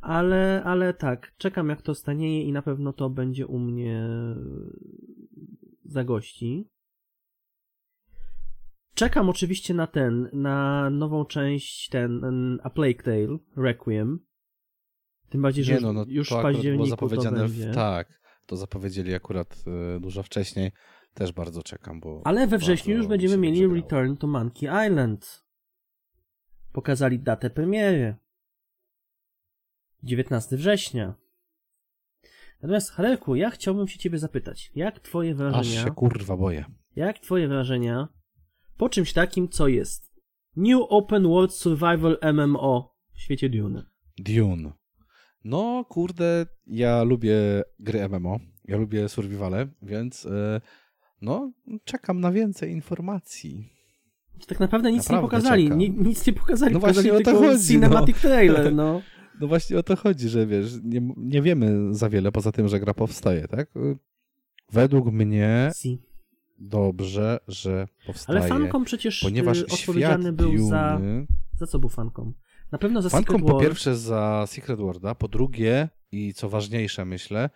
Ale, 0.00 0.62
ale 0.64 0.94
tak, 0.94 1.32
czekam 1.38 1.68
jak 1.68 1.82
to 1.82 1.94
stanieje 1.94 2.42
i 2.42 2.52
na 2.52 2.62
pewno 2.62 2.92
to 2.92 3.10
będzie 3.10 3.46
u 3.46 3.58
mnie 3.58 4.08
za 5.84 6.04
gości. 6.04 6.68
Czekam 8.94 9.28
oczywiście 9.28 9.74
na 9.74 9.86
ten, 9.86 10.28
na 10.32 10.90
nową 10.90 11.24
część, 11.24 11.88
ten 11.88 12.20
A 12.62 12.70
Plague 12.70 13.02
Tale, 13.02 13.38
Requiem. 13.56 14.27
Tym 15.30 15.42
bardziej, 15.42 15.64
że 15.64 15.74
Nie 15.74 15.80
no, 15.80 15.92
no 15.92 16.04
już 16.08 16.28
to 16.28 16.34
w 16.34 16.38
było 16.38 16.52
październiku 16.52 16.84
to 16.84 16.90
zapowiedziane 16.90 17.38
będzie. 17.40 17.70
w, 17.70 17.74
tak, 17.74 18.20
to 18.46 18.56
zapowiedzieli 18.56 19.14
akurat 19.14 19.64
y, 19.96 20.00
dużo 20.00 20.22
wcześniej. 20.22 20.72
Też 21.14 21.32
bardzo 21.32 21.62
czekam, 21.62 22.00
bo 22.00 22.22
Ale 22.24 22.46
we 22.46 22.58
wrześniu 22.58 22.96
już 22.96 23.06
będziemy 23.06 23.36
mieli 23.36 23.58
grało. 23.60 23.74
Return 23.74 24.16
to 24.16 24.26
Monkey 24.26 24.86
Island. 24.86 25.44
Pokazali 26.72 27.18
datę 27.18 27.50
premiery. 27.50 28.16
19 30.02 30.56
września. 30.56 31.14
Natomiast 32.62 32.90
Hareku, 32.90 33.34
ja 33.36 33.50
chciałbym 33.50 33.88
się 33.88 33.98
ciebie 33.98 34.18
zapytać, 34.18 34.70
jak 34.74 35.00
twoje 35.00 35.30
Aż 35.30 35.36
wrażenia, 35.36 35.84
się 35.84 35.90
kurwa 35.90 36.36
boję. 36.36 36.64
jak 36.96 37.18
twoje 37.18 37.48
wrażenia 37.48 38.08
po 38.76 38.88
czymś 38.88 39.12
takim, 39.12 39.48
co 39.48 39.68
jest 39.68 40.14
New 40.56 40.80
Open 40.88 41.22
World 41.22 41.54
Survival 41.54 42.18
MMO 42.34 42.94
w 43.14 43.20
świecie 43.20 43.48
Dune? 43.48 43.86
Dune. 44.18 44.72
No, 45.44 45.84
kurde, 45.88 46.46
ja 46.66 47.02
lubię 47.02 47.62
gry 47.78 48.08
MMO, 48.08 48.38
ja 48.64 48.76
lubię 48.76 49.08
survivale, 49.08 49.66
więc 49.82 50.26
e, 50.26 50.60
no, 51.22 51.52
czekam 51.84 52.20
na 52.20 52.32
więcej 52.32 52.72
informacji. 52.72 53.72
Tak 54.46 54.60
naprawdę 54.60 54.92
nic 54.92 54.98
Naprawdę 54.98 55.22
nie 55.22 55.30
pokazali, 55.30 55.70
ni, 55.70 55.90
nic 55.90 56.26
nie 56.26 56.32
pokazali, 56.32 56.74
No 56.74 56.80
pokazali 56.80 57.10
właśnie 57.10 57.30
o 57.30 57.32
to 57.32 57.40
chodzi, 57.40 57.68
cinematic 57.68 58.20
trailer, 58.20 58.74
no. 58.74 59.00
No 59.40 59.48
właśnie 59.48 59.78
o 59.78 59.82
to 59.82 59.96
chodzi, 59.96 60.28
że 60.28 60.46
wiesz, 60.46 60.72
nie, 60.84 61.14
nie 61.16 61.42
wiemy 61.42 61.94
za 61.94 62.08
wiele 62.08 62.32
poza 62.32 62.52
tym, 62.52 62.68
że 62.68 62.80
gra 62.80 62.94
powstaje, 62.94 63.48
tak? 63.48 63.70
Według 64.72 65.12
mnie 65.12 65.70
Si. 65.76 66.02
dobrze, 66.58 67.38
że 67.48 67.88
powstaje, 68.06 68.38
Ale 68.38 68.48
fankom 68.48 68.84
przecież 68.84 69.20
ponieważ 69.20 69.60
y, 69.60 69.66
odpowiedzialny 69.66 70.24
świat 70.24 70.34
był 70.34 70.68
za... 70.68 71.00
Za 71.58 71.66
co 71.66 71.78
był 71.78 71.88
fankom? 71.88 72.34
Na 72.72 72.78
pewno 72.78 73.02
za 73.02 73.10
Secret 73.10 73.42
po 73.42 73.52
War. 73.52 73.62
pierwsze 73.62 73.96
za 73.96 74.44
Secret 74.46 74.78
Worlda, 74.78 75.14
po 75.14 75.28
drugie 75.28 75.88
i 76.12 76.34
co 76.34 76.48
ważniejsze 76.48 77.04
myślę, 77.04 77.50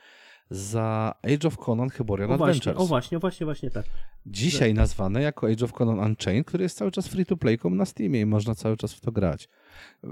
za 0.51 1.15
Age 1.23 1.49
of 1.49 1.57
Conan 1.57 1.91
Hyborian 1.91 2.33
o 2.33 2.37
właśnie, 2.37 2.61
Adventures. 2.61 2.79
o 2.85 2.87
właśnie, 2.87 3.17
o 3.17 3.21
właśnie, 3.21 3.45
właśnie 3.45 3.71
tak. 3.71 3.87
Dzisiaj 4.27 4.75
nazwane 4.75 5.23
jako 5.23 5.47
Age 5.47 5.65
of 5.65 5.73
Conan 5.73 5.99
Unchained, 5.99 6.47
który 6.47 6.63
jest 6.63 6.77
cały 6.77 6.91
czas 6.91 7.09
free 7.09 7.27
to 7.27 7.37
play 7.37 7.59
na 7.65 7.85
Steamie 7.85 8.21
i 8.21 8.27
można 8.27 8.55
cały 8.55 8.77
czas 8.77 8.95
w 8.95 9.01
to 9.01 9.13
grać. 9.13 9.49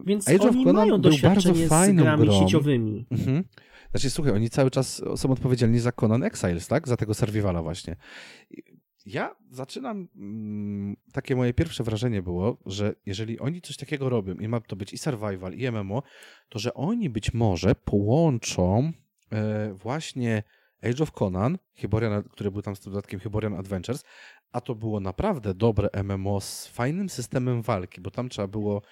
Więc 0.07 0.29
Age 0.29 0.43
of 0.49 0.51
oni 0.51 0.65
Conan 0.65 0.87
mają 0.87 1.01
doświadczenie 1.01 1.69
z 1.69 1.93
grami 1.97 2.25
grą. 2.25 2.41
sieciowymi. 2.41 3.07
Mhm. 3.11 3.45
Znaczy, 3.91 4.11
słuchaj, 4.11 4.33
oni 4.33 4.51
cały 4.51 4.71
czas 4.71 5.03
są 5.17 5.31
odpowiedzialni 5.31 5.79
za 5.79 5.93
Conan 5.93 6.23
Exiles, 6.25 6.69
tak? 6.69 6.89
Za 6.89 6.97
tego 6.97 7.15
survivala 7.15 7.63
właśnie. 7.63 7.97
Ja 9.07 9.37
zaczynam, 9.51 10.09
mm, 10.17 10.97
takie 11.13 11.37
moje 11.37 11.55
pierwsze 11.55 11.85
wrażenie 11.85 12.23
było, 12.23 12.57
że 12.67 12.95
jeżeli 13.07 13.39
oni 13.39 13.61
coś 13.61 13.77
takiego 13.77 14.09
robią 14.09 14.35
i 14.35 14.49
ma 14.49 14.61
to 14.61 14.77
być 14.77 14.93
i 14.93 14.99
survival, 14.99 15.55
i 15.55 15.71
MMO, 15.71 16.03
to 16.49 16.59
że 16.59 16.75
oni 16.75 17.11
być 17.11 17.35
może 17.35 17.75
połączą 17.75 18.93
e, 19.33 19.73
właśnie 19.75 20.43
Age 20.83 21.03
of 21.03 21.13
Conan, 21.13 21.59
Hyborian, 21.75 22.23
który 22.23 22.51
był 22.51 22.63
tam 22.63 22.77
z 22.77 22.81
dodatkiem 22.81 23.21
Hyborian 23.21 23.55
Adventures, 23.55 24.05
a 24.53 24.61
to 24.61 24.75
było 24.75 25.01
naprawdę 25.01 25.55
dobre 25.55 25.89
MMO 26.05 26.41
z 26.41 26.67
fajnym 26.67 27.09
systemem 27.09 27.63
walki, 27.63 28.01
bo 28.01 28.11
tam 28.11 28.29
trzeba 28.29 28.49
było 28.49 28.83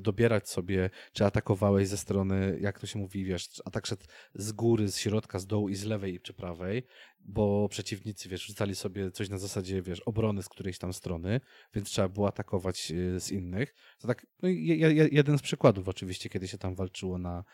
dobierać 0.00 0.48
sobie, 0.48 0.90
czy 1.12 1.24
atakowałeś 1.24 1.88
ze 1.88 1.96
strony, 1.96 2.58
jak 2.60 2.80
to 2.80 2.86
się 2.86 2.98
mówi, 2.98 3.24
wiesz, 3.24 3.48
atak 3.64 3.86
szedł 3.86 4.04
z 4.34 4.52
góry, 4.52 4.88
z 4.88 4.98
środka, 4.98 5.38
z 5.38 5.46
dołu 5.46 5.68
i 5.68 5.74
z 5.74 5.84
lewej 5.84 6.20
czy 6.20 6.34
prawej, 6.34 6.86
bo 7.20 7.68
przeciwnicy, 7.68 8.28
wiesz, 8.28 8.46
rzucali 8.46 8.74
sobie 8.74 9.10
coś 9.10 9.28
na 9.28 9.38
zasadzie, 9.38 9.82
wiesz, 9.82 10.00
obrony 10.00 10.42
z 10.42 10.48
którejś 10.48 10.78
tam 10.78 10.92
strony, 10.92 11.40
więc 11.74 11.88
trzeba 11.88 12.08
było 12.08 12.28
atakować 12.28 12.90
y, 12.90 13.20
z 13.20 13.30
innych. 13.30 13.74
To 13.98 14.08
tak, 14.08 14.26
no, 14.42 14.48
je, 14.48 14.76
je, 14.76 15.08
jeden 15.12 15.38
z 15.38 15.42
przykładów 15.42 15.88
oczywiście, 15.88 16.28
kiedy 16.28 16.48
się 16.48 16.58
tam 16.58 16.74
walczyło 16.74 17.18
na, 17.18 17.44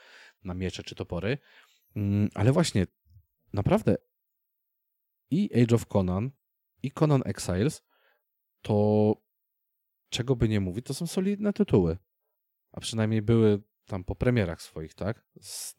na 0.44 0.54
miecze 0.54 0.82
czy 0.82 0.94
topory. 0.94 1.38
Mm, 1.96 2.28
ale 2.34 2.52
właśnie, 2.52 2.86
naprawdę 3.52 3.96
i 5.30 5.62
Age 5.62 5.74
of 5.74 5.86
Conan, 5.86 6.30
i 6.82 6.90
Conan 6.90 7.22
Exiles, 7.24 7.82
to 8.62 9.14
czego 10.08 10.36
by 10.36 10.48
nie 10.48 10.60
mówić, 10.60 10.86
to 10.86 10.94
są 10.94 11.06
solidne 11.06 11.52
tytuły. 11.52 11.98
A 12.72 12.80
przynajmniej 12.80 13.22
były 13.22 13.62
tam 13.86 14.04
po 14.04 14.14
premierach 14.14 14.62
swoich, 14.62 14.94
tak? 14.94 15.26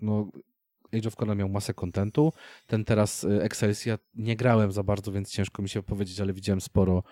No, 0.02 0.32
Age 0.94 1.08
of 1.08 1.16
Conan 1.16 1.38
miał 1.38 1.50
masę 1.50 1.74
kontentu. 1.74 2.34
Ten 2.68 2.86
teraz 2.86 3.24
y, 3.24 3.86
ja 3.86 3.98
nie 4.14 4.36
grałem 4.36 4.72
za 4.72 4.84
bardzo, 4.84 5.12
więc 5.12 5.32
ciężko 5.32 5.62
mi 5.62 5.70
się 5.70 5.84
powiedzieć, 5.84 6.20
ale 6.20 6.34
widziałem 6.34 6.62
sporo, 6.62 7.04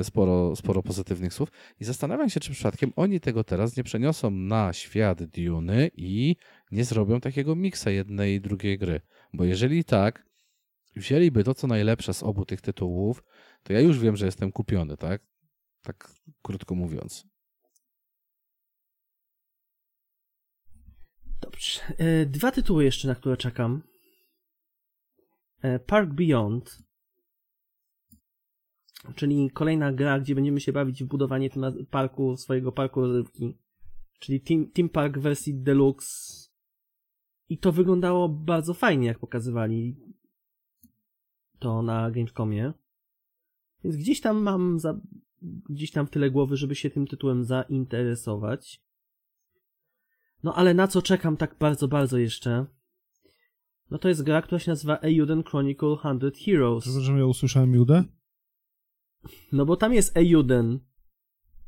y, 0.00 0.04
sporo, 0.04 0.56
sporo 0.56 0.82
pozytywnych 0.82 1.34
słów. 1.34 1.48
I 1.80 1.84
zastanawiam 1.84 2.30
się, 2.30 2.40
czy 2.40 2.52
przypadkiem 2.52 2.92
oni 2.96 3.20
tego 3.20 3.44
teraz 3.44 3.76
nie 3.76 3.84
przeniosą 3.84 4.30
na 4.30 4.72
świat 4.72 5.24
Duny 5.24 5.90
i 5.96 6.36
nie 6.70 6.84
zrobią 6.84 7.20
takiego 7.20 7.56
miksa 7.56 7.90
jednej 7.90 8.34
i 8.34 8.40
drugiej 8.40 8.78
gry. 8.78 9.00
Bo 9.32 9.44
jeżeli 9.44 9.84
tak, 9.84 10.26
wzięliby 10.96 11.44
to, 11.44 11.54
co 11.54 11.66
najlepsze 11.66 12.14
z 12.14 12.22
obu 12.22 12.44
tych 12.44 12.60
tytułów, 12.60 13.22
to 13.62 13.72
ja 13.72 13.80
już 13.80 13.98
wiem, 13.98 14.16
że 14.16 14.26
jestem 14.26 14.52
kupiony, 14.52 14.96
tak? 14.96 15.22
Tak 15.84 16.14
krótko 16.42 16.74
mówiąc. 16.74 17.26
Dobrze. 21.40 21.80
E, 21.98 22.26
Dwa 22.26 22.50
tytuły 22.50 22.84
jeszcze, 22.84 23.08
na 23.08 23.14
które 23.14 23.36
czekam. 23.36 23.82
E, 25.62 25.78
Park 25.78 26.10
Beyond, 26.10 26.82
czyli 29.14 29.50
kolejna 29.50 29.92
gra, 29.92 30.20
gdzie 30.20 30.34
będziemy 30.34 30.60
się 30.60 30.72
bawić 30.72 31.04
w 31.04 31.06
budowanie 31.06 31.50
tym 31.50 31.86
parku, 31.90 32.36
swojego 32.36 32.72
parku 32.72 33.00
rozrywki. 33.00 33.58
Czyli 34.18 34.40
Team, 34.40 34.70
Team 34.70 34.88
Park 34.88 35.18
wersji 35.18 35.54
Deluxe. 35.54 36.44
I 37.48 37.58
to 37.58 37.72
wyglądało 37.72 38.28
bardzo 38.28 38.74
fajnie, 38.74 39.06
jak 39.06 39.18
pokazywali 39.18 39.96
to 41.58 41.82
na 41.82 42.10
Gamescomie. 42.10 42.72
Więc 43.84 43.96
gdzieś 43.96 44.20
tam 44.20 44.42
mam 44.42 44.80
za, 44.80 45.00
gdzieś 45.68 45.90
tam 45.90 46.06
w 46.06 46.10
tyle 46.10 46.30
głowy, 46.30 46.56
żeby 46.56 46.74
się 46.74 46.90
tym 46.90 47.06
tytułem 47.06 47.44
zainteresować. 47.44 48.82
No 50.42 50.54
ale 50.54 50.74
na 50.74 50.88
co 50.88 51.02
czekam 51.02 51.36
tak 51.36 51.56
bardzo, 51.58 51.88
bardzo 51.88 52.18
jeszcze? 52.18 52.66
No 53.90 53.98
to 53.98 54.08
jest 54.08 54.22
gra, 54.22 54.42
która 54.42 54.58
się 54.58 54.70
nazywa 54.70 54.96
Euden 54.96 55.42
Chronicle 55.42 55.96
100 55.98 56.30
Heroes. 56.44 56.84
Przepraszam, 56.84 57.18
ja 57.18 57.26
usłyszałem 57.26 57.74
Judę? 57.74 58.04
No 59.52 59.66
bo 59.66 59.76
tam 59.76 59.94
jest 59.94 60.16
Euden. 60.16 60.80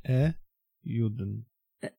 E. 0.05 0.35
Juden. 0.85 1.45
E. 1.83 1.91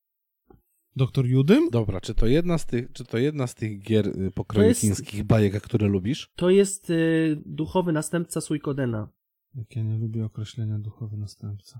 Doktor 0.96 1.26
Judym? 1.26 1.70
Dobra, 1.70 2.02
czy 2.02 2.16
to 2.16 2.28
jedna 2.28 2.58
z 2.58 2.66
tych, 2.66 2.92
czy 2.92 3.06
to 3.06 3.18
jedna 3.18 3.48
z 3.48 3.56
tych 3.56 3.82
gier 3.82 4.08
y, 4.08 4.32
pokroju 4.32 4.74
To 4.74 4.80
chińskich 4.80 5.24
bajek, 5.24 5.62
które 5.62 5.88
lubisz? 5.88 6.32
To 6.36 6.50
jest 6.50 6.90
y, 6.90 7.42
duchowy 7.46 7.92
następca 7.92 8.42
Suikodena. 8.42 9.10
Jak 9.56 9.76
ja 9.76 9.84
nie 9.84 9.98
lubię 9.98 10.26
określenia 10.26 10.80
duchowy 10.80 11.18
następca. 11.18 11.80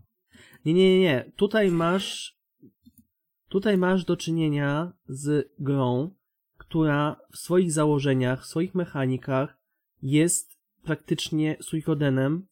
Nie, 0.66 0.74
nie, 0.74 0.90
nie, 0.90 1.00
nie. 1.00 1.32
Tutaj 1.36 1.72
masz. 1.72 2.38
Tutaj 3.50 3.78
masz 3.78 4.06
do 4.06 4.18
czynienia 4.18 4.94
z 5.08 5.52
grą, 5.60 6.16
która 6.58 7.22
w 7.32 7.38
swoich 7.38 7.72
założeniach, 7.72 8.44
w 8.44 8.48
swoich 8.48 8.76
mechanikach 8.76 9.58
jest 10.02 10.58
praktycznie 10.84 11.58
Suikodenem. 11.62 12.48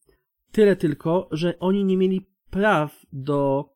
Tyle 0.52 0.76
tylko, 0.76 1.30
że 1.32 1.60
oni 1.60 1.86
nie 1.86 1.98
mieli 1.98 2.26
praw 2.50 3.06
do, 3.14 3.70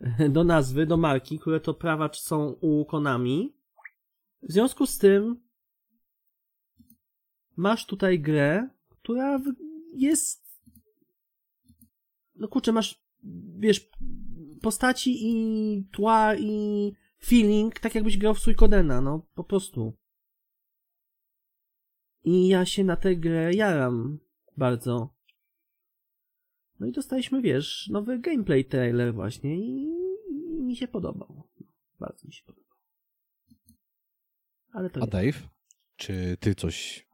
do 0.36 0.44
nazwy, 0.44 0.86
do 0.86 0.96
marki, 0.96 1.38
które 1.38 1.60
to 1.60 1.74
prawa 1.74 2.10
są 2.12 2.48
u 2.60 2.84
Konami. 2.84 3.56
W 4.42 4.52
związku 4.52 4.86
z 4.86 4.98
tym 4.98 5.40
masz 7.56 7.86
tutaj 7.86 8.20
grę, 8.20 8.68
która 8.88 9.40
jest 9.94 10.45
no 12.36 12.48
kurczę, 12.48 12.72
masz, 12.72 13.02
wiesz, 13.58 13.90
postaci 14.62 15.16
i 15.20 15.84
tła 15.92 16.34
i 16.36 16.92
feeling, 17.24 17.80
tak 17.80 17.94
jakbyś 17.94 18.18
grał 18.18 18.34
w 18.34 18.38
Suikodena, 18.38 19.00
no, 19.00 19.26
po 19.34 19.44
prostu. 19.44 19.92
I 22.24 22.48
ja 22.48 22.66
się 22.66 22.84
na 22.84 22.96
tę 22.96 23.16
grę 23.16 23.54
jaram 23.54 24.18
bardzo. 24.56 25.14
No 26.80 26.86
i 26.86 26.92
dostaliśmy, 26.92 27.42
wiesz, 27.42 27.88
nowy 27.92 28.18
gameplay 28.18 28.64
trailer 28.64 29.14
właśnie 29.14 29.56
i, 29.56 29.88
i 30.30 30.62
mi 30.62 30.76
się 30.76 30.88
podobał. 30.88 31.48
Bardzo 32.00 32.26
mi 32.26 32.32
się 32.32 32.44
podobał. 32.44 32.76
Ale 34.72 34.90
to 34.90 35.00
A 35.02 35.04
nie. 35.04 35.10
Dave, 35.10 35.48
czy 35.96 36.36
ty 36.40 36.54
coś 36.54 37.05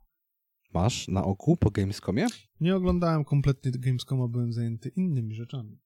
masz 0.75 1.09
na 1.09 1.25
oku 1.25 1.57
po 1.57 1.71
Gamescomie? 1.71 2.27
Nie 2.61 2.77
oglądałem 2.77 3.25
kompletnie 3.25 3.71
Gamescoma, 3.75 4.29
byłem 4.29 4.53
zajęty 4.53 4.89
innymi 4.89 5.35
rzeczami. 5.35 5.79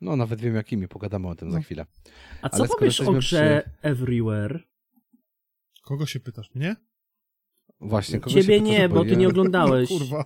No, 0.00 0.16
nawet 0.16 0.40
wiem 0.40 0.54
jakimi, 0.54 0.88
pogadamy 0.88 1.28
o 1.28 1.34
tym 1.34 1.50
za 1.50 1.56
No. 1.58 1.62
chwilę. 1.64 1.86
A 2.42 2.48
co 2.48 2.56
ale 2.56 2.68
powiesz 2.68 3.00
o 3.00 3.12
grze 3.12 3.70
Everywhere? 3.82 4.60
Kogo 5.82 6.06
się 6.06 6.20
pytasz? 6.20 6.54
Mnie? 6.54 6.76
Właśnie, 7.80 8.20
kogo 8.20 8.30
Ciebie 8.30 8.42
się 8.58 8.62
pytasz, 8.64 8.78
nie, 8.78 8.88
bo 8.88 9.04
ty 9.04 9.10
ja- 9.10 9.16
nie 9.16 9.28
oglądałeś. 9.28 9.90
No, 9.90 9.98
kurwa. 9.98 10.24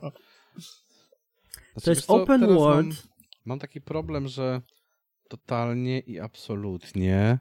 Znaczy, 1.73 1.85
To 1.85 1.91
jest 1.91 2.07
co, 2.07 2.23
open 2.23 2.47
world. 2.47 2.87
Mam, 2.87 2.97
mam 3.45 3.59
taki 3.59 3.81
problem, 3.81 4.29
że 4.29 4.63
totalnie 5.29 6.01
i 6.01 6.21
absolutnie 6.21 7.39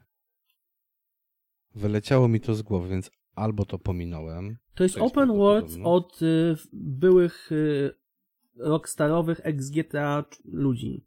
wyleciało 1.74 2.28
mi 2.28 2.40
to 2.40 2.54
z 2.54 2.62
głowy, 2.62 2.88
więc 2.88 3.10
albo 3.36 3.64
to 3.64 3.78
pominąłem. 3.78 4.56
To 4.74 4.82
jest 4.82 4.94
To 4.94 5.00
jest 5.04 5.12
open 5.12 5.28
world 5.28 5.76
od 5.84 6.22
y, 6.22 6.56
byłych 6.72 7.52
y, 7.52 7.94
rockstarowych 8.56 9.40
ex-GTA 9.42 10.24
ludzi. 10.44 11.04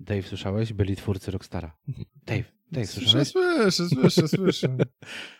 Dave, 0.00 0.22
słyszałeś? 0.22 0.72
Byli 0.72 0.96
twórcy 0.96 1.30
Rockstara. 1.30 1.76
Dave, 2.26 2.44
Dave, 2.72 2.86
Słyszę, 2.86 3.24
słyszałeś? 3.24 3.74
słyszę, 3.74 3.88
słyszę, 3.88 4.28
słyszę. 4.36 4.76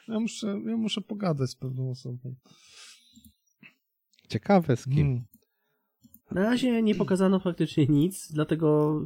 Ja 0.09 0.21
muszę, 0.21 0.47
ja 0.67 0.77
muszę 0.77 1.01
pogadać 1.01 1.51
z 1.51 1.55
pewną 1.55 1.91
osobą. 1.91 2.35
Ciekawe 4.29 4.77
z 4.77 4.85
kim. 4.85 4.95
Hmm. 5.07 5.25
Na 6.31 6.43
razie 6.43 6.83
nie 6.83 6.95
pokazano 6.95 7.41
praktycznie 7.41 7.87
nic, 7.87 8.33
dlatego 8.33 9.01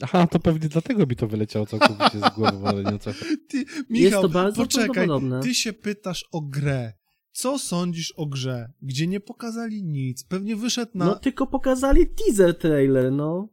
Aha, 0.00 0.26
to 0.26 0.38
pewnie 0.38 0.68
dlatego 0.68 1.06
mi 1.06 1.16
to 1.16 1.28
wyleciało 1.28 1.66
całkowicie 1.66 2.18
z 2.18 2.34
głowy, 2.34 2.68
ale 2.68 2.84
nie 2.84 2.94
o 2.94 2.98
co. 2.98 3.10
Ty, 3.48 3.58
jest 3.58 3.90
Michał, 3.90 4.22
to 4.22 4.28
bardzo 4.28 4.62
poczekaj, 4.62 5.08
ty 5.42 5.54
się 5.54 5.72
pytasz 5.72 6.24
o 6.32 6.40
grę. 6.40 6.92
Co 7.32 7.58
sądzisz 7.58 8.12
o 8.12 8.26
grze, 8.26 8.72
gdzie 8.82 9.06
nie 9.06 9.20
pokazali 9.20 9.82
nic? 9.82 10.24
Pewnie 10.24 10.56
wyszedł 10.56 10.92
na... 10.94 11.04
No 11.04 11.14
tylko 11.14 11.46
pokazali 11.46 12.06
teaser 12.06 12.58
trailer, 12.58 13.12
no. 13.12 13.48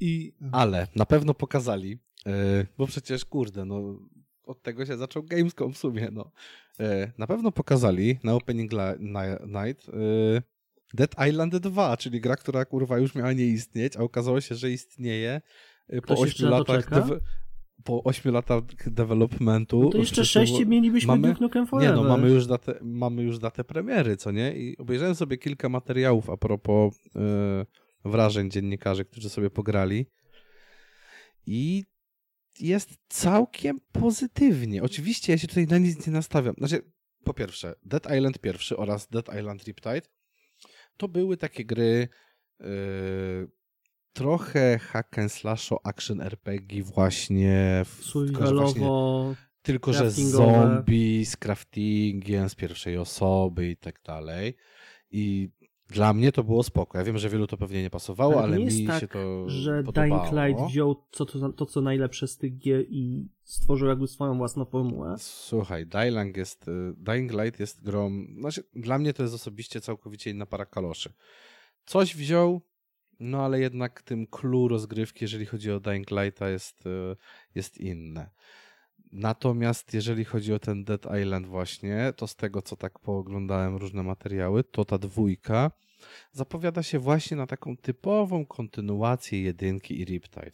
I... 0.00 0.32
Ale 0.52 0.86
na 0.96 1.06
pewno 1.06 1.34
pokazali, 1.34 1.98
yy, 2.26 2.66
bo 2.78 2.86
przecież 2.86 3.24
kurde, 3.24 3.64
no 3.64 3.98
od 4.44 4.62
tego 4.62 4.86
się 4.86 4.96
zaczął 4.96 5.22
Gamescom 5.22 5.72
w 5.72 5.78
sumie, 5.78 6.08
no. 6.12 6.30
Yy, 6.78 7.12
na 7.18 7.26
pewno 7.26 7.52
pokazali 7.52 8.18
na 8.24 8.34
Opening 8.34 8.70
Night 9.46 9.88
yy, 9.88 10.42
Dead 10.94 11.14
Island 11.28 11.56
2, 11.56 11.96
czyli 11.96 12.20
gra, 12.20 12.36
która 12.36 12.64
kurwa 12.64 12.98
już 12.98 13.14
miała 13.14 13.32
nie 13.32 13.46
istnieć, 13.46 13.96
a 13.96 14.00
okazało 14.00 14.40
się, 14.40 14.54
że 14.54 14.70
istnieje 14.70 15.40
y, 15.92 15.96
po 15.96 16.02
Ktoś 16.02 16.18
8 16.18 16.26
jeszcze 16.26 16.44
na 16.44 16.50
to 16.50 16.72
latach 16.72 16.90
po 17.84 18.04
8 18.04 18.32
latach 18.32 18.62
developmentu. 18.86 19.82
No 19.82 19.90
to 19.90 19.98
jeszcze 19.98 20.12
Oczywiście 20.22 20.40
6 20.40 20.52
było- 20.52 20.64
mielibyśmy 20.70 21.06
mamy- 21.06 21.28
Duke 21.28 21.40
Nukem 21.40 21.62
Nie 21.62 21.68
Forever. 21.68 21.96
no, 21.96 22.02
mamy 22.04 22.28
już, 22.30 22.46
datę, 22.46 22.78
mamy 22.82 23.22
już 23.22 23.38
datę 23.38 23.64
premiery, 23.64 24.16
co 24.16 24.30
nie? 24.32 24.56
I 24.56 24.76
obejrzałem 24.78 25.14
sobie 25.14 25.38
kilka 25.38 25.68
materiałów 25.68 26.30
a 26.30 26.36
propos 26.36 26.94
y, 27.06 27.10
wrażeń 28.04 28.50
dziennikarzy, 28.50 29.04
którzy 29.04 29.30
sobie 29.30 29.50
pograli. 29.50 30.06
I 31.46 31.84
jest 32.60 32.90
całkiem 33.08 33.80
pozytywnie. 33.92 34.82
Oczywiście 34.82 35.32
ja 35.32 35.38
się 35.38 35.48
tutaj 35.48 35.66
na 35.66 35.78
nic 35.78 36.06
nie 36.06 36.12
nastawiam. 36.12 36.54
Znaczy, 36.58 36.80
po 37.24 37.34
pierwsze, 37.34 37.74
Dead 37.82 38.06
Island 38.16 38.38
pierwszy 38.38 38.76
oraz 38.76 39.08
Dead 39.08 39.28
Island 39.38 39.64
Riptide 39.64 40.02
to 40.96 41.08
były 41.08 41.36
takie 41.36 41.64
gry 41.64 42.08
yy, 42.60 42.66
trochę 44.12 44.78
hack 44.78 45.18
and 45.18 45.32
slash 45.32 45.70
action 45.84 46.20
RPG 46.20 46.82
właśnie. 46.82 47.84
Survivalowo, 48.00 49.34
tylko, 49.62 49.92
że 49.92 49.98
craftingowe. 49.98 50.36
zombie 50.36 51.24
z 51.24 51.36
craftingiem, 51.36 52.48
z 52.48 52.54
pierwszej 52.54 52.98
osoby 52.98 53.70
i 53.70 53.76
tak 53.76 54.02
dalej. 54.02 54.56
I 55.10 55.50
dla 55.88 56.12
mnie 56.12 56.32
to 56.32 56.44
było 56.44 56.62
spoko. 56.62 56.98
Ja 56.98 57.04
wiem, 57.04 57.18
że 57.18 57.28
wielu 57.28 57.46
to 57.46 57.56
pewnie 57.56 57.82
nie 57.82 57.90
pasowało, 57.90 58.34
Ale 58.34 58.42
ale, 58.42 58.58
nie 58.58 58.64
jest 58.64 58.78
mi 58.78 58.86
tak, 58.86 59.00
się 59.00 59.08
to 59.08 59.48
że 59.50 59.82
podobało. 59.82 60.22
Dying 60.24 60.46
Light 60.46 60.70
wziął 60.70 61.02
co, 61.12 61.26
to, 61.26 61.52
to, 61.52 61.66
co 61.66 61.80
najlepsze 61.80 62.28
z 62.28 62.36
tych 62.36 62.58
gier 62.58 62.84
i 62.88 63.28
stworzył 63.42 63.88
jakby 63.88 64.06
swoją 64.06 64.38
własną 64.38 64.64
formułę. 64.64 65.14
Słuchaj, 65.18 65.86
Dying, 65.86 66.36
jest, 66.36 66.68
y, 66.68 66.94
Dying 66.96 67.32
Light 67.32 67.60
jest 67.60 67.84
grą, 67.84 68.10
znaczy 68.38 68.64
dla 68.74 68.98
mnie 68.98 69.12
to 69.12 69.22
jest 69.22 69.34
osobiście 69.34 69.80
całkowicie 69.80 70.30
inna 70.30 70.46
para 70.46 70.66
kaloszy. 70.66 71.12
Coś 71.84 72.16
wziął, 72.16 72.60
no 73.20 73.44
ale 73.44 73.60
jednak 73.60 74.02
tym 74.02 74.26
clue 74.26 74.68
rozgrywki, 74.68 75.24
jeżeli 75.24 75.46
chodzi 75.46 75.72
o 75.72 75.80
Dying 75.80 76.10
Lighta 76.10 76.48
jest, 76.48 76.86
y, 76.86 77.16
jest 77.54 77.78
inne. 77.78 78.30
Natomiast 79.16 79.94
jeżeli 79.94 80.24
chodzi 80.24 80.52
o 80.52 80.58
ten 80.58 80.84
Dead 80.84 81.06
Island 81.22 81.46
właśnie, 81.46 82.12
to 82.16 82.26
z 82.26 82.36
tego 82.36 82.62
co 82.62 82.76
tak 82.76 82.98
pooglądałem 82.98 83.76
różne 83.76 84.02
materiały, 84.02 84.64
to 84.64 84.84
ta 84.84 84.98
dwójka 84.98 85.70
zapowiada 86.32 86.82
się 86.82 86.98
właśnie 86.98 87.36
na 87.36 87.46
taką 87.46 87.76
typową 87.76 88.46
kontynuację 88.46 89.42
jedynki 89.42 90.00
i 90.00 90.04
Riptide. 90.04 90.50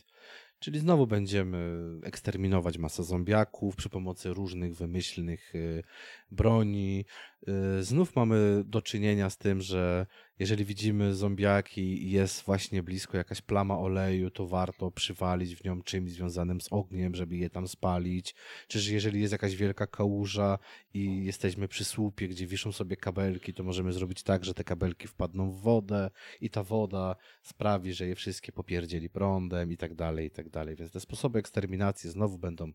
Czyli 0.59 0.79
znowu 0.79 1.07
będziemy 1.07 1.79
eksterminować 2.03 2.79
masę 2.79 3.05
zombiaków 3.05 3.77
przy 3.77 3.89
pomocy 3.89 4.35
różnych 4.35 4.75
wymyślnych 4.75 5.55
y, 5.55 5.83
broni. 6.31 7.05
Y, 7.49 7.85
Znów 7.85 8.17
mamy 8.17 8.63
do 8.65 8.83
czynienia 8.83 9.31
z 9.31 9.39
tym, 9.39 9.61
że 9.61 10.07
jeżeli 10.39 10.65
widzimy 10.65 11.15
zombiaki 11.15 12.07
i 12.07 12.11
jest 12.11 12.43
właśnie 12.43 12.83
blisko 12.83 13.17
jakaś 13.17 13.41
plama 13.41 13.79
oleju, 13.79 14.31
to 14.31 14.47
warto 14.47 14.91
przywalić 14.91 15.57
w 15.57 15.65
nią 15.65 15.83
czymś 15.83 16.13
związanym 16.13 16.61
z 16.61 16.69
ogniem, 16.71 17.15
żeby 17.15 17.37
je 17.37 17.51
tam 17.51 17.69
spalić. 17.69 18.35
Czy 18.69 18.81
że 18.81 18.93
jeżeli 18.93 19.21
jest 19.21 19.33
jakaś 19.33 19.57
wielka 19.57 19.87
kałuża 19.87 20.59
i 20.95 21.25
jesteśmy 21.25 21.69
przy 21.69 21.85
słupie, 21.85 22.29
gdzie 22.29 22.47
wiszą 22.47 22.73
sobie 22.73 22.97
kabelki, 22.97 23.55
to 23.55 23.65
możemy 23.65 23.93
zrobić 23.93 24.23
tak, 24.23 24.45
że 24.45 24.55
te 24.55 24.65
kabelki 24.65 25.09
wpadną 25.09 25.51
w 25.51 25.61
wodę 25.61 26.11
i 26.41 26.51
ta 26.51 26.63
woda 26.63 27.17
sprawi, 27.43 27.93
że 27.93 28.07
je 28.07 28.15
wszystkie 28.15 28.53
popierdzieli 28.53 29.11
prądem 29.11 29.73
i 29.73 29.77
tak 29.77 29.95
dalej, 29.95 30.27
i 30.27 30.31
tak 30.31 30.49
dalej. 30.49 30.77
Więc 30.77 30.93
te 30.93 31.01
sposoby 31.01 31.39
eksterminacji 31.39 32.11
znowu 32.11 32.39
będą 32.39 32.73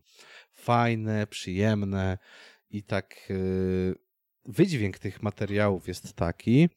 fajne, 0.52 1.26
przyjemne 1.26 2.18
i 2.70 2.82
tak 2.82 3.28
yy, 3.28 4.07
wydźwięk 4.48 4.98
tych 4.98 5.22
materiałów 5.22 5.88
jest 5.88 6.12
taki, 6.12 6.68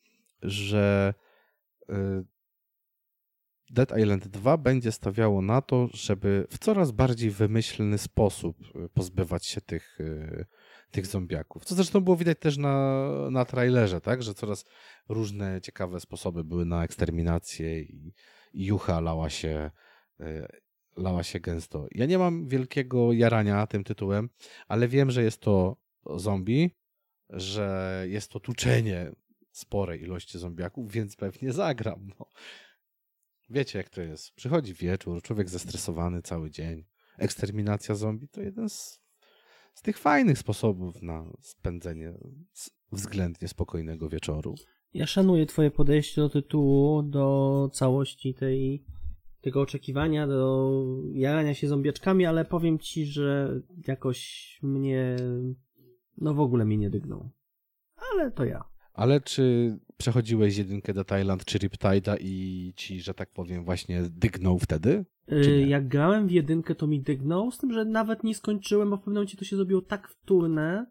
że 0.41 1.13
yy, 1.89 2.25
Dead 3.71 3.97
Island 3.97 4.27
2 4.27 4.57
będzie 4.57 4.91
stawiało 4.91 5.41
na 5.41 5.61
to, 5.61 5.87
żeby 5.93 6.47
w 6.49 6.57
coraz 6.57 6.91
bardziej 6.91 7.31
wymyślny 7.31 7.97
sposób 7.97 8.57
y, 8.75 8.89
pozbywać 8.89 9.45
się 9.45 9.61
tych, 9.61 9.99
y, 9.99 10.45
tych 10.91 11.05
zombiaków. 11.05 11.65
Co 11.65 11.75
zresztą 11.75 12.01
było 12.01 12.15
widać 12.15 12.39
też 12.39 12.57
na, 12.57 13.07
na 13.31 13.45
trailerze, 13.45 14.01
tak? 14.01 14.23
że 14.23 14.33
coraz 14.33 14.65
różne 15.09 15.61
ciekawe 15.61 15.99
sposoby 15.99 16.43
były 16.43 16.65
na 16.65 16.83
eksterminację 16.83 17.81
i, 17.81 18.13
i 18.53 18.65
jucha 18.65 18.99
lała 18.99 19.29
się, 19.29 19.71
y, 20.19 20.47
lała 20.97 21.23
się 21.23 21.39
gęsto. 21.39 21.87
Ja 21.91 22.05
nie 22.05 22.17
mam 22.17 22.47
wielkiego 22.47 23.13
jarania 23.13 23.67
tym 23.67 23.83
tytułem, 23.83 24.29
ale 24.67 24.87
wiem, 24.87 25.11
że 25.11 25.23
jest 25.23 25.41
to 25.41 25.75
zombie, 26.15 26.75
że 27.31 28.05
jest 28.09 28.31
to 28.31 28.39
tuczenie 28.39 29.11
sporej 29.51 30.01
ilości 30.01 30.39
zombiaków, 30.39 30.91
więc 30.91 31.15
pewnie 31.15 31.51
zagram. 31.51 32.07
No. 32.19 32.25
Wiecie, 33.49 33.77
jak 33.77 33.89
to 33.89 34.01
jest. 34.01 34.31
Przychodzi 34.31 34.73
wieczór, 34.73 35.21
człowiek 35.21 35.49
zestresowany 35.49 36.21
cały 36.21 36.51
dzień. 36.51 36.85
Eksterminacja 37.17 37.95
zombie 37.95 38.27
to 38.27 38.41
jeden 38.41 38.69
z, 38.69 39.01
z 39.73 39.81
tych 39.81 39.97
fajnych 39.97 40.37
sposobów 40.37 41.01
na 41.01 41.25
spędzenie 41.41 42.13
względnie 42.91 43.47
spokojnego 43.47 44.09
wieczoru. 44.09 44.55
Ja 44.93 45.07
szanuję 45.07 45.45
twoje 45.45 45.71
podejście 45.71 46.21
do 46.21 46.29
tytułu, 46.29 47.03
do 47.03 47.69
całości 47.73 48.33
tej, 48.33 48.85
tego 49.41 49.61
oczekiwania, 49.61 50.27
do 50.27 50.71
jarania 51.13 51.53
się 51.53 51.67
zombiaczkami, 51.67 52.25
ale 52.25 52.45
powiem 52.45 52.79
ci, 52.79 53.05
że 53.05 53.59
jakoś 53.87 54.59
mnie, 54.63 55.15
no 56.21 56.33
w 56.33 56.39
ogóle 56.39 56.65
mnie 56.65 56.77
nie 56.77 56.89
dygnął. 56.89 57.29
Ale 58.13 58.31
to 58.31 58.45
ja. 58.45 58.63
Ale 58.93 59.21
czy 59.21 59.77
przechodziłeś 59.97 60.57
jedynkę 60.57 60.93
do 60.93 61.03
Thailand 61.05 61.45
czy 61.45 61.57
Riptide'a 61.59 62.17
i 62.19 62.73
ci, 62.75 63.01
że 63.01 63.13
tak 63.13 63.31
powiem, 63.31 63.65
właśnie 63.65 64.01
dygnął 64.09 64.59
wtedy? 64.59 65.05
Y? 65.31 65.65
Jak 65.67 65.87
grałem 65.87 66.27
w 66.27 66.31
jedynkę, 66.31 66.75
to 66.75 66.87
mi 66.87 67.01
dygnął, 67.01 67.51
z 67.51 67.57
tym, 67.57 67.73
że 67.73 67.85
nawet 67.85 68.23
nie 68.23 68.35
skończyłem, 68.35 68.89
bo 68.89 68.97
w 68.97 68.99
pewnym 68.99 69.13
momencie 69.15 69.37
to 69.37 69.45
się 69.45 69.55
zrobiło 69.55 69.81
tak 69.81 70.07
wtórne, 70.07 70.85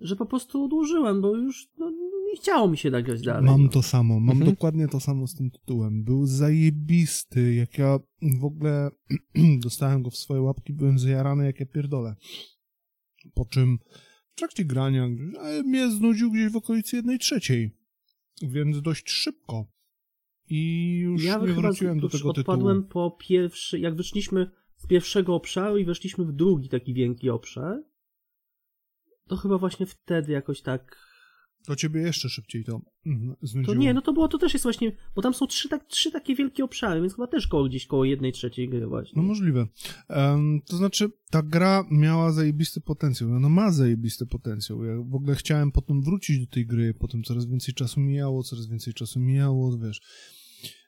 że 0.00 0.16
po 0.16 0.26
prostu 0.26 0.64
odłożyłem, 0.64 1.20
bo 1.20 1.36
już 1.36 1.68
no, 1.78 1.90
nie 2.26 2.36
chciało 2.36 2.68
mi 2.68 2.76
się 2.76 2.90
tak 2.90 3.04
grać 3.04 3.22
dalej. 3.22 3.44
Mam 3.50 3.68
to 3.68 3.82
samo, 3.82 4.20
mam 4.20 4.36
Mhm. 4.36 4.50
dokładnie 4.50 4.88
to 4.88 5.00
samo 5.00 5.26
z 5.26 5.34
tym 5.34 5.50
tytułem. 5.50 6.04
Był 6.04 6.26
zajebisty, 6.26 7.54
jak 7.54 7.78
ja 7.78 7.98
w 8.40 8.44
ogóle 8.44 8.90
dostałem 9.64 10.02
go 10.02 10.10
w 10.10 10.16
swoje 10.16 10.40
łapki, 10.42 10.72
byłem 10.72 10.98
zajarany 10.98 11.44
jak 11.44 11.60
ja 11.60 11.66
pierdolę. 11.66 12.14
Po 13.34 13.44
czym 13.44 13.78
w 14.34 14.36
trakcie 14.36 14.64
grania 14.64 15.04
e, 15.04 15.62
mnie 15.62 15.90
znudził 15.90 16.30
gdzieś 16.30 16.52
w 16.52 16.56
okolicy 16.56 16.96
jednej 16.96 17.18
trzeciej, 17.18 17.70
więc 18.42 18.82
dość 18.82 19.10
szybko. 19.10 19.66
I 20.48 20.94
już 20.98 21.24
ja 21.24 21.38
nie 21.38 21.52
wróciłem 21.52 22.00
do 22.00 22.08
tego 22.08 22.30
odpadłem 22.30 22.82
tytułu. 22.82 22.92
po 22.92 23.16
pierwszy, 23.20 23.78
jak 23.78 23.94
wyszliśmy 23.96 24.50
z 24.76 24.86
pierwszego 24.86 25.34
obszaru 25.34 25.78
i 25.78 25.84
weszliśmy 25.84 26.24
w 26.24 26.32
drugi 26.32 26.68
taki 26.68 26.94
wielki 26.94 27.30
obszar, 27.30 27.82
to 29.26 29.36
chyba 29.36 29.58
właśnie 29.58 29.86
wtedy 29.86 30.32
jakoś 30.32 30.60
tak 30.60 31.03
To 31.66 31.76
ciebie 31.76 32.00
jeszcze 32.00 32.28
szybciej 32.28 32.64
to 32.64 32.80
mhm, 33.06 33.36
znudziło. 33.42 33.74
To 33.74 33.80
nie, 33.80 33.94
no 33.94 34.02
to 34.02 34.12
było, 34.12 34.28
to 34.28 34.38
też 34.38 34.52
jest 34.52 34.62
właśnie, 34.62 34.96
bo 35.14 35.22
tam 35.22 35.34
są 35.34 35.46
trzy, 35.46 35.68
tak, 35.68 35.86
trzy 35.86 36.10
takie 36.10 36.34
wielkie 36.34 36.64
obszary, 36.64 37.00
więc 37.00 37.14
chyba 37.14 37.26
też 37.26 37.46
koło 37.46 37.64
gdzieś 37.64 37.86
koło 37.86 38.04
jednej 38.04 38.32
trzeciej 38.32 38.68
gry 38.68 38.86
właśnie. 38.86 39.22
No 39.22 39.28
możliwe. 39.28 39.66
Em, 40.08 40.60
to 40.66 40.76
znaczy, 40.76 41.10
ta 41.30 41.42
gra 41.42 41.84
miała 41.90 42.32
zajebisty 42.32 42.80
potencjał. 42.80 43.30
Ona 43.30 43.48
ma 43.48 43.72
zajebisty 43.72 44.26
potencjał. 44.26 44.84
Ja 44.84 44.96
w 44.96 45.14
ogóle 45.14 45.34
chciałem 45.34 45.72
potem 45.72 46.02
wrócić 46.02 46.40
do 46.40 46.46
tej 46.46 46.66
gry, 46.66 46.94
potem 46.94 47.22
coraz 47.22 47.46
więcej 47.46 47.74
czasu 47.74 48.00
mijało, 48.00 48.42
coraz 48.42 48.66
więcej 48.66 48.94
czasu 48.94 49.20
mijało, 49.20 49.78
wiesz. 49.78 50.00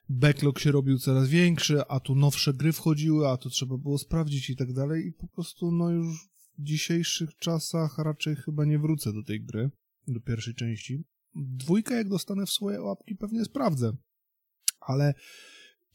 Backlog 0.09 0.59
się 0.59 0.71
robił 0.71 0.97
coraz 0.97 1.29
większy, 1.29 1.81
a 1.87 1.99
tu 1.99 2.15
nowsze 2.15 2.53
gry 2.53 2.71
wchodziły, 2.71 3.27
a 3.27 3.37
to 3.37 3.49
trzeba 3.49 3.77
było 3.77 3.97
sprawdzić 3.97 4.49
i 4.49 4.55
tak 4.55 4.73
dalej. 4.73 5.07
I 5.07 5.13
po 5.13 5.27
prostu, 5.27 5.71
no 5.71 5.89
już 5.89 6.07
w 6.57 6.63
dzisiejszych 6.63 7.35
czasach 7.39 7.97
raczej 7.97 8.35
chyba 8.35 8.65
nie 8.65 8.79
wrócę 8.79 9.13
do 9.13 9.23
tej 9.23 9.41
gry, 9.41 9.69
do 10.07 10.21
pierwszej 10.21 10.53
części. 10.53 11.03
Dwójkę, 11.35 11.95
jak 11.95 12.09
dostanę 12.09 12.45
w 12.45 12.49
swoje 12.49 12.81
łapki, 12.81 13.15
pewnie 13.15 13.45
sprawdzę. 13.45 13.91
Ale 14.79 15.13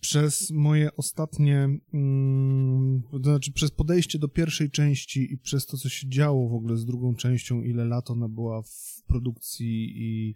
przez 0.00 0.50
moje 0.50 0.96
ostatnie, 0.96 1.68
mm, 1.94 3.02
to 3.10 3.18
znaczy 3.18 3.52
przez 3.52 3.70
podejście 3.70 4.18
do 4.18 4.28
pierwszej 4.28 4.70
części 4.70 5.32
i 5.32 5.38
przez 5.38 5.66
to, 5.66 5.76
co 5.76 5.88
się 5.88 6.08
działo 6.08 6.48
w 6.48 6.54
ogóle 6.54 6.76
z 6.76 6.84
drugą 6.84 7.14
częścią, 7.14 7.62
ile 7.62 7.84
lat 7.84 8.10
ona 8.10 8.28
była 8.28 8.62
w 8.62 9.02
produkcji 9.06 9.92
i 9.96 10.34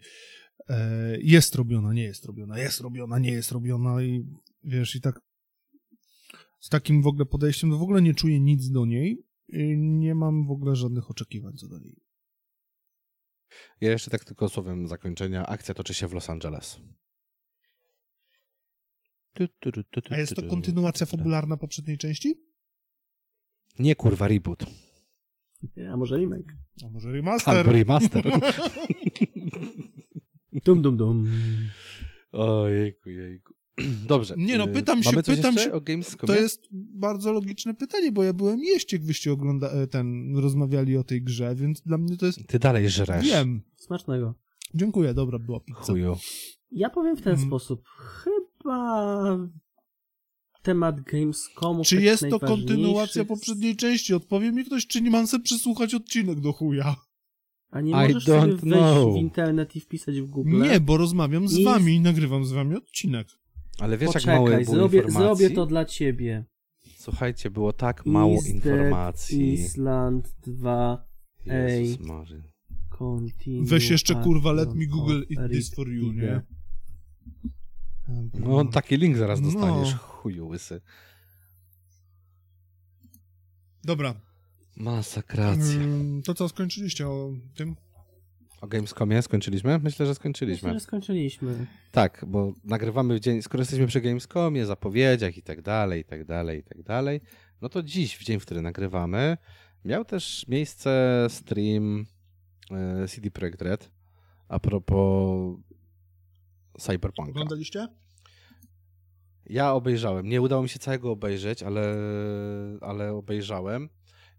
e, 0.69 1.19
jest 1.21 1.55
robiona, 1.55 1.93
nie 1.93 2.03
jest 2.03 2.25
robiona, 2.25 2.59
jest 2.59 2.81
robiona, 2.81 3.19
nie 3.19 3.33
jest 3.33 3.53
robiona 3.53 4.03
i 4.03 4.27
wiesz, 4.65 4.97
i 4.97 5.01
tak 5.01 5.21
z 6.61 6.69
takim 6.69 7.03
w 7.03 7.07
ogóle 7.07 7.27
podejściem, 7.27 7.71
to 7.71 7.79
w 7.79 7.83
ogóle 7.83 8.03
nie 8.03 8.15
czuję 8.15 8.41
nic 8.41 8.71
do 8.71 8.87
niej 8.87 9.27
nie 9.77 10.15
mam 10.15 10.47
w 10.47 10.51
ogóle 10.51 10.77
żadnych 10.77 11.11
oczekiwań 11.11 11.57
co 11.57 11.69
do 11.69 11.79
niej. 11.79 11.97
Ja 13.81 13.91
jeszcze 13.91 14.11
tak 14.11 14.25
tylko 14.25 14.49
słowem 14.49 14.89
zakończenia. 14.89 15.47
Akcja 15.47 15.75
toczy 15.75 15.95
się 15.95 16.09
w 16.09 16.13
Los 16.13 16.31
Angeles. 16.31 16.81
A 20.11 20.17
jest 20.17 20.37
to 20.37 20.43
kontynuacja 20.43 21.07
fabularna 21.07 21.57
poprzedniej 21.57 21.99
części? 21.99 22.41
Nie 23.79 23.97
kurwa, 23.97 24.29
reboot. 24.29 24.65
A 25.93 25.97
może 25.97 26.17
remake? 26.17 26.53
A 26.85 26.89
może 26.89 27.13
remaster? 27.13 27.57
Albo 27.57 27.73
remaster. 27.73 28.25
Dum 30.65 30.83
dum 30.83 30.97
dum. 30.97 31.29
Ojejku, 32.33 33.11
jejku. 33.11 33.56
Dobrze. 34.09 34.35
Nie 34.39 34.59
no, 34.59 34.65
y, 34.65 34.69
pytam 34.73 35.03
się, 35.03 35.11
pytam 35.23 35.35
jeszcze 35.55 35.71
się- 35.71 35.73
o 35.73 35.81
Gamescomie? 35.81 36.27
To 36.27 36.35
jest 36.41 36.63
bardzo 36.73 37.33
logiczne 37.33 37.75
pytanie, 37.75 38.13
bo 38.13 38.23
ja 38.23 38.33
byłem 38.33 38.61
jeść, 38.65 38.93
jak 38.93 39.05
wyście 39.05 39.33
ogląda 39.33 39.71
e, 39.71 39.87
ten, 39.87 40.37
rozmawiali 40.39 40.97
o 40.97 41.05
tej 41.05 41.23
grze, 41.23 41.55
więc 41.55 41.81
dla 41.83 41.99
mnie 41.99 42.17
to 42.17 42.27
jest... 42.27 42.47
Ty 42.47 42.59
dalej 42.59 42.89
żresz. 42.91 43.27
Wiem. 43.27 43.63
Smacznego. 43.77 44.35
Dziękuję, 44.75 45.15
dobra, 45.15 45.39
była 45.39 45.61
pizza. 45.61 45.81
Chuju. 45.81 46.17
Ja 46.71 46.91
powiem 46.91 47.17
w 47.17 47.23
ten 47.23 47.35
Mm. 47.35 47.47
sposób. 47.47 47.85
Chyba 47.89 49.39
temat 50.63 51.01
Gamescomu. 51.01 51.85
Czy 51.85 51.95
taki 51.97 52.05
jest 52.07 52.25
to 52.31 52.41
kontynuacja 52.41 53.25
poprzedniej 53.25 53.77
części? 53.77 54.15
Odpowie 54.15 54.53
mi 54.53 54.65
ktoś, 54.65 54.87
czy 54.87 55.01
nie 55.03 55.11
mam 55.11 55.27
sobie 55.27 55.45
przesłuchać 55.45 55.95
odcinek 55.95 56.41
do 56.41 56.53
chuja? 56.53 56.97
A 57.71 57.81
nie 57.81 57.91
I 57.91 57.95
możesz 57.95 58.25
sobie 58.25 58.39
don't 58.39 58.47
wejść 58.51 58.63
know. 58.63 59.15
w 59.15 59.17
internet 59.17 59.77
i 59.77 59.81
wpisać 59.81 60.21
w 60.21 60.27
Google? 60.31 60.63
Nie, 60.63 60.81
bo 60.81 60.97
rozmawiam 60.97 61.49
z 61.49 61.59
I- 61.59 61.65
wami 61.65 61.95
i 61.95 62.01
nagrywam 62.01 62.45
z 62.45 62.53
wami 62.53 62.77
odcinek. 62.77 63.27
Ale 63.79 63.99
wiesz, 63.99 64.15
jak 64.15 64.25
mało 64.27 64.45
Poczekaj, 64.47 64.65
było 64.65 64.77
zrobię, 64.77 64.99
informacji? 64.99 65.37
zrobię 65.39 65.55
to 65.55 65.67
dla 65.67 65.85
ciebie. 65.85 66.45
Słuchajcie, 66.97 67.51
było 67.51 67.73
tak 67.73 68.07
mało 68.07 68.35
Is 68.35 68.47
informacji. 68.47 69.53
Island 69.53 70.35
2 70.43 71.07
Jezus. 71.47 72.07
Continue 72.99 73.65
Weź 73.67 73.91
jeszcze 73.91 74.15
kurwa, 74.15 74.53
let 74.53 74.75
me 74.75 74.87
google 74.87 75.23
it 75.29 75.39
this 75.51 75.75
for 75.75 75.89
you, 75.89 76.13
nie? 76.13 76.43
No 78.35 78.65
taki 78.65 78.97
link 78.97 79.17
zaraz 79.17 79.41
No. 79.41 79.51
dostaniesz, 79.51 79.95
chuju 79.95 80.49
łysy. 80.49 80.81
Dobra. 83.85 84.15
Masakracja. 84.77 85.75
Mm, 85.81 86.23
To 86.23 86.35
co, 86.35 86.49
skończyliście 86.49 87.09
o 87.09 87.31
tym? 87.55 87.77
O 88.61 88.67
Gamescomie 88.67 89.23
skończyliśmy? 89.23 89.79
Myślę, 89.79 90.07
że 90.07 90.11
Myślę, 90.11 90.15
skończyliśmy. 90.15 90.73
że 90.73 90.81
skończyliśmy. 90.81 91.67
Tak, 91.93 92.25
bo 92.29 92.53
nagrywamy 92.65 93.15
w 93.17 93.21
dzień, 93.21 93.43
skoro 93.43 93.61
jesteśmy 93.63 93.87
przy 93.87 94.01
Gamescomie, 94.01 94.67
zapowiedziach 94.67 95.37
i 95.37 95.43
tak 95.43 95.63
dalej, 95.63 96.01
i 96.01 96.05
tak 96.05 96.25
dalej, 96.25 96.61
i 96.61 96.63
tak 96.63 96.83
dalej, 96.83 97.21
no 97.63 97.69
to 97.69 97.83
dziś, 97.83 98.17
w 98.17 98.25
dzień, 98.25 98.41
w 98.41 98.43
który 98.45 98.63
nagrywamy, 98.63 99.37
miał 99.85 100.05
też 100.05 100.49
miejsce 100.49 101.27
stream 101.29 102.07
e, 102.71 103.09
CD 103.09 103.31
Projekt 103.31 103.63
Red 103.63 103.91
a 104.49 104.59
propos 104.59 105.57
Cyberpunka. 106.79 107.31
Oglądaliście? 107.31 107.89
Ja 109.47 109.73
obejrzałem. 109.73 110.29
Nie 110.29 110.43
udało 110.43 110.63
mi 110.63 110.69
się 110.69 110.79
całego 110.79 111.11
obejrzeć, 111.11 111.63
ale, 111.63 111.97
ale 112.81 113.13
obejrzałem, 113.13 113.89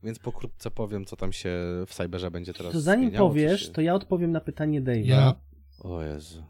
więc 0.04 0.20
pokrótce 0.20 0.72
powiem, 0.72 1.06
co 1.06 1.16
tam 1.16 1.34
się 1.34 1.50
w 1.88 1.94
Cyberze 1.94 2.32
będzie 2.32 2.54
teraz 2.54 2.74
To 2.74 2.82
zanim 2.82 3.12
powiesz, 3.12 3.66
się... 3.66 3.72
to 3.72 3.82
ja 3.82 3.94
odpowiem 3.94 4.32
na 4.32 4.42
pytanie 4.42 4.82
Dave'a. 4.82 5.06
Ja. 5.06 5.36
O 5.80 6.04
Jezu. 6.04 6.44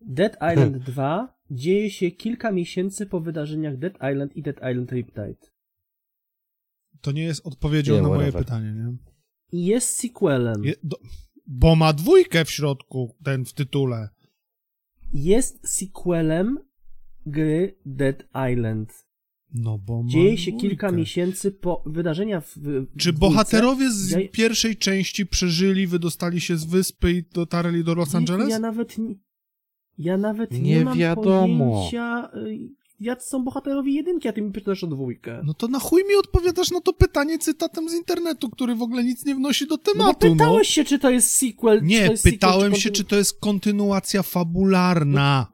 Dead 0.00 0.36
Island 0.52 0.76
2 0.78 1.38
dzieje 1.50 1.90
się 1.90 2.10
kilka 2.10 2.52
miesięcy 2.52 3.06
po 3.06 3.20
wydarzeniach 3.20 3.76
Dead 3.78 3.94
Island 4.12 4.36
i 4.36 4.42
Dead 4.42 4.56
Island 4.56 4.92
Riptide. 4.92 5.36
To 7.00 7.12
nie 7.12 7.22
jest 7.22 7.46
odpowiedzią 7.46 7.94
Nie, 7.94 8.02
na 8.02 8.08
moje 8.08 8.20
whatever. 8.20 8.44
pytanie, 8.44 8.72
nie? 8.72 8.96
I 9.52 9.66
jest 9.66 9.96
sequelem. 9.96 10.64
Je, 10.64 10.74
do, 10.82 10.96
bo 11.46 11.76
ma 11.76 11.92
dwójkę 11.92 12.44
w 12.44 12.50
środku, 12.50 13.16
ten 13.24 13.44
w 13.44 13.52
tytule. 13.52 14.08
Jest 15.12 15.68
sequelem 15.68 16.58
gry 17.26 17.78
Dead 17.86 18.24
Island. 18.52 19.07
No 19.54 19.78
bo 19.78 20.02
Dzieje 20.06 20.38
się 20.38 20.50
dwójkę. 20.50 20.68
kilka 20.68 20.92
miesięcy 20.92 21.50
po 21.52 21.82
wydarzenia 21.86 22.40
w, 22.40 22.52
w 22.58 22.86
Czy 22.98 23.12
w 23.12 23.18
bohaterowie 23.18 23.90
z 23.90 24.10
Ja- 24.10 24.28
pierwszej 24.32 24.76
części 24.76 25.26
przeżyli, 25.26 25.86
wydostali 25.86 26.40
się 26.40 26.56
z 26.56 26.64
wyspy 26.64 27.12
i 27.12 27.22
dotarli 27.34 27.84
do 27.84 27.94
Los. 27.94 28.14
Angeles? 28.14 28.48
Ja 28.50 28.58
nawet 28.58 28.98
nie, 28.98 29.14
ja 29.98 30.16
nawet 30.16 30.52
nie, 30.52 30.60
Nie 30.60 30.84
mam 30.84 30.98
wiadomo. 30.98 31.72
pojęcia, 31.74 32.30
y, 32.36 32.58
jacy 33.00 33.28
są 33.28 33.44
bohaterowie 33.44 33.92
jedynki, 33.92 34.28
a 34.28 34.32
ty 34.32 34.42
mi 34.42 34.52
pytasz 34.52 34.84
o 34.84 34.86
dwójkę. 34.86 35.42
No 35.44 35.54
to 35.54 35.68
na 35.68 35.78
chuj 35.78 36.02
mi 36.08 36.14
odpowiadasz 36.14 36.70
na 36.70 36.80
to 36.80 36.92
pytanie 36.92 37.38
cytatem 37.38 37.88
z 37.88 37.94
internetu, 37.94 38.50
który 38.50 38.74
w 38.74 38.82
ogóle 38.82 39.04
nic 39.04 39.24
nie 39.24 39.34
wnosi 39.34 39.66
do 39.66 39.74
No 39.76 39.78
tematu, 39.92 40.26
no. 40.28 40.32
pytałeś 40.32 40.68
się, 40.68 40.84
czy 40.84 40.98
to 40.98 41.10
jest 41.10 41.30
sequel. 41.36 41.76
czy 41.78 41.80
to 41.80 41.86
Nie, 41.86 41.96
jest 41.96 42.22
sequel, 42.22 42.32
pytałem 42.38 42.72
czy 42.72 42.80
się, 42.80 42.90
kontynu- 42.90 42.92
czy 42.96 43.04
to 43.04 43.16
jest 43.16 43.40
kontynuacja 43.40 44.22
fabularna. 44.22 45.46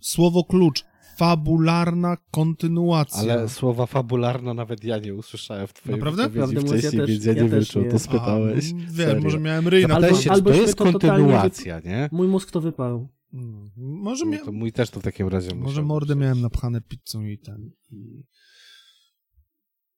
Słowo 0.00 0.44
klucz. 0.44 0.84
Fabularna 1.16 2.16
kontynuacja. 2.30 3.32
Ale 3.32 3.48
słowa 3.48 3.86
fabularna 3.86 4.54
nawet 4.54 4.84
ja 4.84 4.98
nie 4.98 5.14
usłyszałem 5.14 5.66
w 5.66 5.72
twojej 5.72 5.98
Naprawdę? 6.00 6.28
wypowiedzi 6.28 6.54
Prawdę 6.54 6.76
ja 6.76 6.78
wcześniej, 6.80 7.00
też- 7.00 7.10
więc 7.10 7.24
ja 7.24 7.32
ja 7.32 7.42
nie 7.42 7.48
wiem, 7.48 7.64
czy 7.64 7.78
o 7.80 7.82
nie. 7.82 7.90
to 7.90 7.98
spytałeś. 7.98 8.64
A, 8.72 8.74
wiem, 8.76 8.90
Serio. 8.96 9.22
może 9.22 9.40
miałem 9.40 9.68
ryj 9.68 9.86
na 9.86 9.94
Albo- 9.94 10.50
to 10.50 10.54
jest 10.62 10.76
kontynuacja, 10.76 11.80
nie? 11.80 12.08
Mój 12.12 12.28
mózg 12.28 12.50
to 12.50 12.60
wyparł. 12.60 13.08
Mm, 13.34 13.70
Może, 13.76 14.24
No 14.24 14.30
mia... 14.30 14.44
to 14.44 14.52
mój 14.52 14.72
też 14.72 14.90
to 14.90 15.00
w 15.00 15.02
takim 15.02 15.28
razie 15.28 15.54
może 15.54 15.82
mordę 15.82 16.16
miałem 16.16 16.40
napchane 16.40 16.80
pizzą 16.80 17.24
i 17.24 17.38
ten. 17.38 17.70
I... 17.90 18.24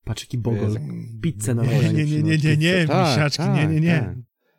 Patrz 0.05 0.23
jaki 0.23 0.39
bogol. 0.39 0.77
Pizzę 1.23 1.55
na 1.55 1.62
Nie, 1.62 1.69
wojnie 1.69 1.93
nie, 1.93 2.05
nie, 2.05 2.23
nie, 2.23 2.39
nie, 2.39 2.57
nie, 2.57 2.87
Tak, 2.87 3.09
misiaczki, 3.11 3.39
tak, 3.39 3.57
nie, 3.57 3.67
nie, 3.67 3.81
nie. 3.81 3.99
tak. 4.01 4.17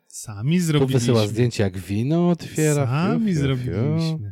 Sami 0.08 0.58
Tu 0.58 0.64
zrobiliśmy. 0.64 0.98
wysyła 1.00 1.26
zdjęcie, 1.26 1.62
jak 1.62 1.78
wino 1.78 2.28
otwiera. 2.30 2.86
Sami 2.86 3.34
fiu, 3.34 3.40
fiu, 3.40 3.56
fiu. 3.56 3.64
zrobiliśmy. 3.64 4.30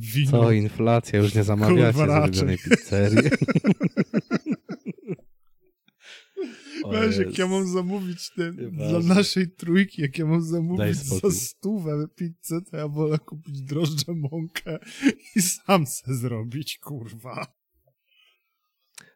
Wino. 0.00 0.30
Co, 0.30 0.52
inflacja, 0.52 1.18
już 1.18 1.34
nie 1.34 1.44
zamawiacie 1.44 1.98
Kurwa, 1.98 2.20
z 2.20 2.24
ulubionej 2.24 2.58
pizzerii. 2.58 3.30
Weź, 6.90 7.16
jak 7.16 7.38
ja 7.38 7.46
mam 7.46 7.68
zamówić 7.68 8.30
ten, 8.30 8.70
dla 8.70 9.00
naszej 9.00 9.50
trójki, 9.50 10.02
jak 10.02 10.18
ja 10.18 10.26
mam 10.26 10.42
zamówić 10.42 10.96
za 10.96 11.30
stówę 11.30 12.08
pizzę, 12.14 12.60
to 12.70 12.76
ja 12.76 12.88
wolę 12.88 13.18
kupić 13.18 13.62
drożdże 13.62 14.12
mąkę 14.14 14.78
i 15.36 15.42
sam 15.42 15.86
se 15.86 16.14
zrobić, 16.14 16.78
kurwa. 16.78 17.46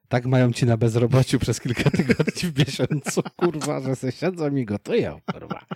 Tak 0.08 0.26
mają 0.26 0.52
ci 0.52 0.66
na 0.66 0.76
bezrobociu 0.76 1.38
przez 1.38 1.60
kilka 1.60 1.90
tygodni 1.90 2.50
w 2.50 2.58
miesiącu, 2.58 3.22
kurwa, 3.36 3.80
że 3.80 3.96
se 3.96 4.12
siedzą 4.12 4.56
i 4.56 4.64
gotują, 4.64 5.20
kurwa. 5.32 5.66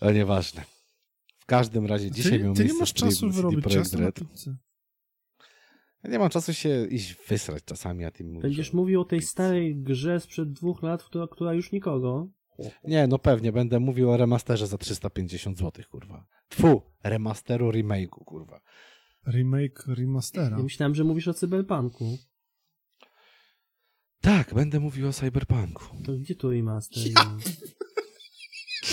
Ale 0.00 0.14
nieważne. 0.14 0.64
W 1.50 1.58
każdym 1.58 1.86
razie 1.86 2.10
dzisiaj 2.10 2.38
ty 2.38 2.44
miał 2.44 2.54
ty 2.54 2.64
nie 2.64 2.74
masz 2.74 2.92
czasu 2.92 3.20
CD 3.20 3.32
wyrobić 3.32 3.64
ciasto 3.66 3.98
na. 3.98 4.10
Ja 6.02 6.10
nie 6.10 6.18
mam 6.18 6.28
czasu 6.28 6.54
się 6.54 6.86
iść 6.86 7.16
wysrać 7.28 7.64
czasami, 7.64 8.04
a 8.04 8.10
ty 8.10 8.24
mówisz. 8.24 8.42
Będziesz 8.42 8.72
mówił 8.72 9.00
o 9.00 9.04
tej 9.04 9.18
pizzy. 9.18 9.30
starej 9.30 9.76
grze 9.76 10.20
sprzed 10.20 10.52
dwóch 10.52 10.82
lat, 10.82 11.02
która, 11.04 11.26
która 11.28 11.54
już 11.54 11.72
nikogo. 11.72 12.28
Nie, 12.84 13.06
no 13.06 13.18
pewnie, 13.18 13.52
będę 13.52 13.80
mówił 13.80 14.10
o 14.10 14.16
remasterze 14.16 14.66
za 14.66 14.78
350 14.78 15.58
zł, 15.58 15.84
kurwa. 15.90 16.26
Tfu, 16.48 16.82
remasteru, 17.02 17.70
remake'u, 17.70 18.24
kurwa. 18.24 18.60
Remake 19.26 19.84
remastera. 19.86 20.56
Ja 20.56 20.62
myślałem, 20.62 20.94
że 20.94 21.04
mówisz 21.04 21.28
o 21.28 21.34
cyberpunku. 21.34 22.18
Tak, 24.20 24.54
będę 24.54 24.80
mówił 24.80 25.08
o 25.08 25.12
Cyberpunku. 25.12 25.84
To 26.04 26.12
gdzie 26.12 26.34
tu 26.34 26.50
remaster? 26.50 27.02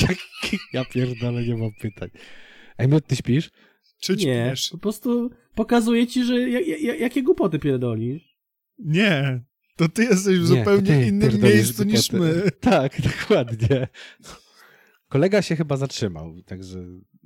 Jak, 0.02 0.18
ja 0.74 0.86
pierdolę, 0.86 1.44
nie 1.44 1.58
mam 1.58 1.72
pytań. 1.82 2.10
Ej, 2.78 2.88
Miot, 2.88 3.08
ty 3.08 3.16
śpisz? 3.16 3.52
Czy 4.00 4.16
Nie, 4.16 4.18
śpiesz? 4.18 4.70
po 4.70 4.78
prostu 4.78 5.30
pokazuje 5.56 6.08
ci, 6.08 6.24
że 6.24 6.50
ja, 6.50 6.60
ja, 6.78 6.96
jakie 6.96 7.24
głupoty 7.24 7.60
pierdolisz. 7.60 8.38
Nie. 8.80 9.44
To 9.76 9.90
ty 9.90 10.04
jesteś 10.04 10.40
w 10.40 10.42
Nie, 10.42 10.48
zupełnie 10.48 10.88
ty 10.88 11.08
innym 11.08 11.42
miejscu 11.42 11.84
niż 11.84 12.10
głupoty. 12.10 12.34
my. 12.46 12.52
Tak, 12.72 13.02
dokładnie. 13.02 13.88
Kolega 15.10 15.42
się 15.42 15.56
chyba 15.56 15.78
zatrzymał, 15.78 16.42
także 16.46 16.80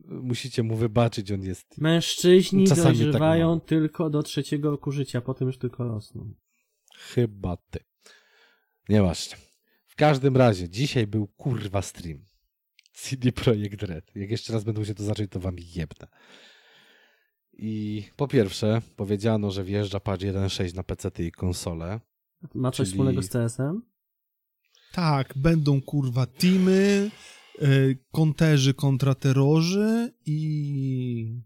musicie 0.05 0.63
mu 0.63 0.75
wybaczyć, 0.75 1.31
on 1.31 1.41
jest... 1.41 1.77
Mężczyźni 1.77 2.67
Czasami 2.67 2.85
tak 2.87 2.97
dojrzewają 2.97 3.59
tylko 3.59 4.09
do 4.09 4.23
trzeciego 4.23 4.71
roku 4.71 4.91
życia, 4.91 5.21
potem 5.21 5.47
już 5.47 5.57
tylko 5.57 5.83
rosną. 5.83 6.33
Chyba 6.95 7.57
ty. 7.57 7.79
Nieważne. 8.89 9.37
W 9.87 9.95
każdym 9.95 10.37
razie, 10.37 10.69
dzisiaj 10.69 11.07
był 11.07 11.27
kurwa 11.27 11.81
stream. 11.81 12.25
CD 13.01 13.31
Projekt 13.31 13.83
Red. 13.83 14.11
Jak 14.15 14.31
jeszcze 14.31 14.53
raz 14.53 14.63
będą 14.63 14.83
się 14.83 14.95
to 14.95 15.03
zacząć, 15.03 15.31
to 15.31 15.39
wam 15.39 15.55
jebnę. 15.75 16.07
I 17.53 18.03
po 18.15 18.27
pierwsze, 18.27 18.81
powiedziano, 18.95 19.51
że 19.51 19.63
wjeżdża 19.63 19.99
patch 19.99 20.23
1.6 20.23 20.75
na 20.75 20.83
PC 20.83 21.09
i 21.19 21.31
konsole. 21.31 21.99
Ma 22.53 22.71
coś 22.71 22.77
Czyli- 22.77 22.89
wspólnego 22.89 23.21
z 23.21 23.29
CS-em? 23.29 23.81
Tak, 24.91 25.33
będą 25.35 25.81
kurwa 25.81 26.25
teamy, 26.25 27.11
y, 27.61 27.97
konterzy 28.11 28.73
kontra 28.73 29.15
terrorzy 29.15 30.13
i, 30.25 31.41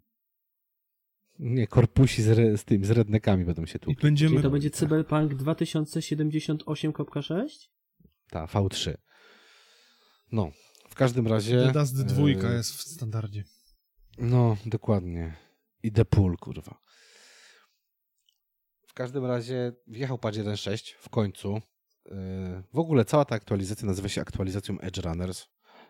Nie, 1.40 1.68
korpusi 1.68 2.24
z, 2.24 2.28
re, 2.28 2.58
z 2.58 2.66
tym, 2.66 2.86
z 2.86 2.90
rednekami 2.92 3.46
będą 3.46 3.66
się 3.66 3.80
tu. 3.80 3.92
i 3.92 3.96
będziemy... 3.96 4.32
Czyli 4.32 4.44
to 4.44 4.50
będzie 4.50 4.70
Cyberpunk 4.70 5.34
2078.6? 5.34 7.70
Ta, 8.30 8.46
V3. 8.46 8.94
No, 10.32 10.52
w 10.96 10.98
każdym 10.98 11.28
razie... 11.28 11.64
The 11.66 11.72
Dust 11.72 12.06
2 12.06 12.24
e, 12.24 12.54
jest 12.54 12.76
w 12.76 12.82
standardzie. 12.82 13.44
No, 14.18 14.58
dokładnie. 14.66 15.36
I 15.84 15.92
The 15.92 16.06
Pool, 16.06 16.38
kurwa. 16.38 16.82
W 18.88 18.94
każdym 18.94 19.26
razie 19.26 19.74
wjechał 19.88 20.18
patch 20.18 20.38
1.6 20.38 20.94
w 21.00 21.10
końcu. 21.10 21.62
Yy, 22.06 22.12
W 22.74 22.80
ogóle 22.80 23.06
cała 23.06 23.26
ta 23.26 23.36
aktualizacja 23.36 23.88
nazywa 23.88 24.10
się 24.10 24.22
aktualizacją 24.22 24.80
Edge 24.80 24.98
Runners. 24.98 25.48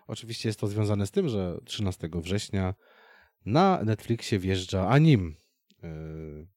Oczywiście 0.07 0.49
jest 0.49 0.59
to 0.59 0.67
związane 0.67 1.07
z 1.07 1.11
tym, 1.11 1.29
że 1.29 1.57
13 1.65 2.09
września 2.13 2.73
na 3.45 3.83
Netflixie 3.83 4.39
wjeżdża 4.39 4.87
anim 4.89 5.35
yy, 5.83 6.47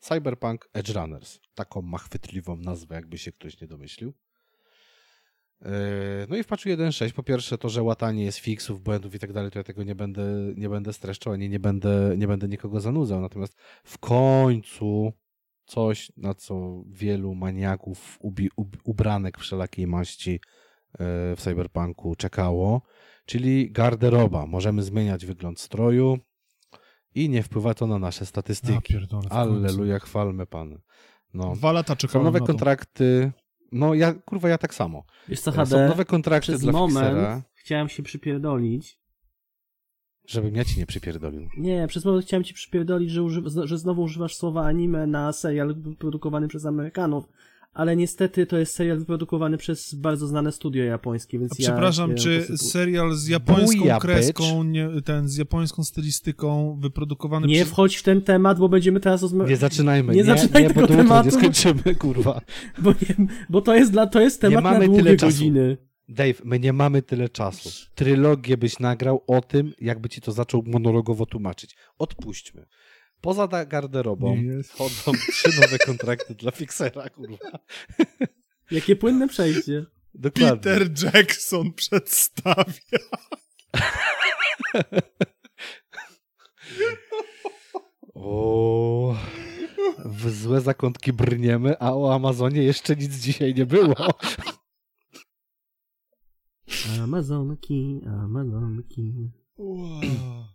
Cyberpunk 0.00 0.68
Edge 0.72 0.90
Runners. 0.90 1.40
Taką 1.54 1.82
ma 1.82 1.98
chwytliwą 1.98 2.56
nazwę, 2.56 2.94
jakby 2.94 3.18
się 3.18 3.32
ktoś 3.32 3.60
nie 3.60 3.66
domyślił. 3.66 4.14
Yy, 5.60 5.70
no 6.28 6.36
i 6.36 6.42
w 6.42 6.46
patchu 6.46 6.68
1.6 6.68 7.12
po 7.12 7.22
pierwsze 7.22 7.58
to, 7.58 7.68
że 7.68 7.82
łatanie 7.82 8.24
jest 8.24 8.38
fixów, 8.38 8.82
błędów 8.82 9.14
i 9.14 9.18
tak 9.18 9.32
dalej, 9.32 9.50
to 9.50 9.58
ja 9.58 9.64
tego 9.64 9.82
nie 9.84 9.94
będę, 9.94 10.22
nie 10.56 10.68
będę 10.68 10.92
streszczał, 10.92 11.32
ani 11.32 11.48
nie 11.48 11.60
będę, 11.60 12.14
nie 12.16 12.26
będę 12.26 12.48
nikogo 12.48 12.80
zanudzał. 12.80 13.20
Natomiast 13.20 13.56
w 13.84 13.98
końcu 13.98 15.12
coś, 15.66 16.12
na 16.16 16.34
co 16.34 16.82
wielu 16.86 17.34
maniaków 17.34 18.18
ubi, 18.20 18.50
ub, 18.56 18.76
ubranek 18.84 19.38
wszelakiej 19.38 19.86
maści 19.86 20.30
yy, 20.30 20.40
w 21.36 21.38
Cyberpunku 21.38 22.16
czekało, 22.16 22.82
czyli 23.26 23.70
garderoba. 23.72 24.46
Możemy 24.46 24.82
zmieniać 24.82 25.26
wygląd 25.26 25.60
stroju 25.60 26.18
i 27.14 27.28
nie 27.28 27.42
wpływa 27.42 27.74
to 27.74 27.86
na 27.86 27.98
nasze 27.98 28.26
statystyki. 28.26 28.94
Alleluja, 29.30 29.98
chwalmy 29.98 30.46
Pan. 30.46 30.78
No. 31.34 31.52
Dwa 31.56 31.72
lata 31.72 31.92
Są 31.92 31.96
czekałem 31.96 32.24
nowe 32.24 32.40
na 32.40 32.46
to. 32.46 32.52
kontrakty. 32.52 33.32
No 33.72 33.94
ja, 33.94 34.12
kurwa, 34.14 34.48
ja 34.48 34.58
tak 34.58 34.74
samo. 34.74 35.04
Wiesz 35.28 35.40
co, 35.40 35.52
Są 35.52 35.58
HD, 35.58 35.88
nowe 35.88 36.04
kontrakty 36.04 36.52
przez 36.52 36.60
dla 36.60 36.72
moment 36.72 37.08
Fixera, 37.08 37.42
chciałem 37.54 37.88
się 37.88 38.02
przypierdolić. 38.02 38.98
żebym 40.26 40.54
ja 40.56 40.64
ci 40.64 40.78
nie 40.78 40.86
przypierdolił. 40.86 41.48
Nie, 41.56 41.86
przez 41.86 42.04
moment 42.04 42.24
chciałem 42.26 42.44
ci 42.44 42.54
przypierdolić, 42.54 43.10
że, 43.10 43.22
uży, 43.22 43.42
że 43.64 43.78
znowu 43.78 44.02
używasz 44.02 44.36
słowa 44.36 44.62
anime 44.62 45.06
na 45.06 45.32
serial 45.32 45.74
wyprodukowany 45.74 46.48
przez 46.48 46.66
Amerykanów, 46.66 47.28
ale 47.72 47.96
niestety 47.96 48.46
to 48.46 48.58
jest 48.58 48.74
serial 48.74 48.98
wyprodukowany 48.98 49.58
przez 49.58 49.94
bardzo 49.94 50.26
znane 50.26 50.52
studio 50.52 50.84
japońskie, 50.84 51.38
więc 51.38 51.52
A 51.52 51.54
ja 51.58 51.68
Przepraszam, 51.68 52.10
się 52.10 52.16
czy 52.16 52.40
posypu- 52.40 52.56
serial 52.56 53.14
z 53.14 53.28
japońską 53.28 53.78
Buja, 53.78 53.98
kreską, 53.98 54.62
nie, 54.64 54.88
ten 55.04 55.28
z 55.28 55.36
japońską 55.36 55.84
stylistyką 55.84 56.78
wyprodukowany 56.80 57.46
Nie 57.46 57.54
przez... 57.56 57.68
wchodź 57.68 57.96
w 57.96 58.02
ten 58.02 58.22
temat, 58.22 58.58
bo 58.58 58.68
będziemy 58.68 59.00
teraz 59.00 59.22
rozmawiać. 59.22 59.50
Nie 59.50 59.56
zaczynajmy. 59.56 60.12
Nie 60.12 60.18
Nie, 60.18 60.24
zaczynaj 60.24 60.62
nie, 60.62 60.68
tego 60.68 60.80
bo 60.80 60.86
tematu. 60.86 61.24
nie 61.26 61.32
skończymy, 61.32 61.94
kurwa. 61.94 62.40
Bo, 62.82 62.90
nie, 62.90 63.26
bo 63.48 63.60
to 63.62 63.74
jest 63.74 63.92
dla, 63.92 64.06
to 64.06 64.20
jest 64.20 64.40
temat 64.40 64.64
na 64.64 64.70
mamy 64.70 64.84
długie 64.86 65.02
tyle 65.02 65.16
czasu. 65.16 65.32
godziny. 65.38 65.76
Dave, 66.10 66.34
my 66.44 66.58
nie 66.60 66.72
mamy 66.72 67.02
tyle 67.02 67.28
czasu. 67.28 67.70
Trylogię 67.94 68.56
byś 68.56 68.78
nagrał 68.78 69.24
o 69.26 69.40
tym, 69.40 69.72
jakby 69.80 70.08
ci 70.08 70.20
to 70.20 70.32
zaczął 70.32 70.62
monologowo 70.66 71.26
tłumaczyć. 71.26 71.76
Odpuśćmy. 71.98 72.66
Poza 73.20 73.64
garderobą 73.66 74.42
wchodzą 74.64 75.12
trzy 75.30 75.60
nowe 75.60 75.78
kontrakty 75.78 76.34
dla 76.34 76.50
Fixera, 76.50 77.10
kurwa. 77.10 77.36
Jakie 78.70 78.96
płynne 78.96 79.28
przejście. 79.28 79.86
Dokładnie. 80.14 80.56
Peter 80.56 80.90
Jackson 81.02 81.72
przedstawia. 81.72 82.98
O, 88.14 89.16
w 90.04 90.30
złe 90.30 90.60
zakątki 90.60 91.12
brniemy, 91.12 91.78
a 91.78 91.92
o 91.92 92.14
Amazonie 92.14 92.62
jeszcze 92.62 92.96
nic 92.96 93.14
dzisiaj 93.14 93.54
nie 93.54 93.66
było. 93.66 93.94
Amazonki, 97.02 98.00
Amazonki. 98.06 99.30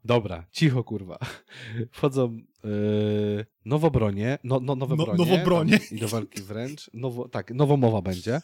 Dobra, 0.06 0.46
cicho 0.52 0.84
kurwa. 0.84 1.20
Wchodzą 1.92 2.32
yy, 2.64 3.46
nowobronie, 3.66 4.38
no, 4.44 4.60
no, 4.60 4.76
nowe 4.76 4.96
No- 4.96 5.06
bronie. 5.06 5.26
nowobronie. 5.26 5.80
I 5.92 6.00
do 6.00 6.08
walki 6.08 6.42
wręcz. 6.42 6.90
Nowo, 6.94 7.30
tak, 7.30 7.52
nowomowa 7.52 8.02
będzie. 8.02 8.42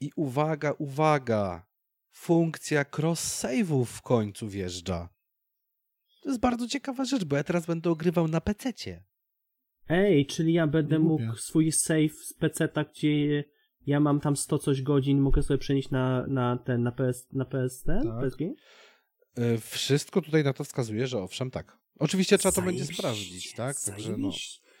I 0.00 0.10
uwaga, 0.16 0.72
uwaga. 0.78 1.66
Funkcja 2.10 2.84
cross-save'ów 2.84 3.84
w 3.84 4.02
końcu 4.02 4.48
wjeżdża. 4.48 5.08
To 6.22 6.28
jest 6.28 6.40
bardzo 6.40 6.68
ciekawa 6.68 7.04
rzecz, 7.04 7.24
bo 7.24 7.36
ja 7.36 7.44
teraz 7.44 7.66
będę 7.66 7.90
ogrywał 7.90 8.28
na 8.28 8.40
PC-cie. 8.40 9.04
Ej, 9.88 10.26
czyli 10.26 10.52
ja 10.52 10.66
będę 10.66 10.98
mógł 10.98 11.36
swój 11.36 11.72
save 11.72 12.12
z 12.12 12.32
PC-ta, 12.32 12.84
gdzie 12.84 13.44
ja 13.86 14.00
mam 14.00 14.20
tam 14.20 14.36
100 14.36 14.58
coś 14.58 14.82
godzin, 14.82 15.20
mogę 15.20 15.42
sobie 15.42 15.58
przenieść 15.58 15.90
na, 15.90 16.26
na 16.26 16.56
ten, 16.56 16.82
na 16.82 16.92
PS, 16.92 17.26
na 17.32 17.44
PS 17.44 17.82
ten? 17.82 18.02
Tak. 18.02 18.20
PSG? 18.30 18.40
Yy, 19.38 19.58
Wszystko 19.60 20.22
tutaj 20.22 20.44
na 20.44 20.52
to 20.52 20.64
wskazuje, 20.64 21.06
że 21.06 21.22
owszem, 21.22 21.50
tak. 21.50 21.78
Oczywiście 21.98 22.38
trzeba 22.38 22.52
to 22.52 22.62
będzie 22.62 22.84
sprawdzić, 22.84 23.52
tak? 23.52 23.80
Także 23.80 24.16
no. 24.18 24.30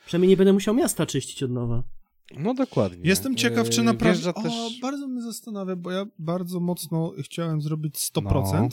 Przynajmniej 0.06 0.28
nie 0.28 0.36
będę 0.36 0.52
musiał 0.52 0.74
miasta 0.74 1.06
czyścić 1.06 1.42
od 1.42 1.50
nowa. 1.50 1.84
no 2.38 2.54
dokładnie. 2.54 3.00
Jestem 3.08 3.34
ciekaw, 3.36 3.68
czy 3.70 3.76
Yy, 3.80 3.84
naprawdę... 3.84 4.12
wjeżdża 4.14 4.34
O, 4.34 4.42
też... 4.42 4.80
bardzo 4.82 5.08
mnie 5.08 5.22
zastanawia, 5.22 5.76
bo 5.76 5.90
ja 5.90 6.06
bardzo 6.18 6.60
mocno 6.60 7.12
chciałem 7.24 7.62
zrobić 7.62 7.94
100% 7.96 8.22
No. 8.62 8.68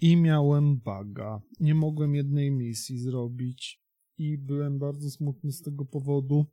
i 0.00 0.16
miałem 0.16 0.76
baga. 0.80 1.40
Nie 1.60 1.74
mogłem 1.74 2.14
jednej 2.14 2.50
misji 2.50 2.98
zrobić 2.98 3.80
i 4.18 4.38
byłem 4.38 4.78
bardzo 4.78 5.10
smutny 5.10 5.52
z 5.52 5.62
tego 5.62 5.84
powodu. 5.84 6.46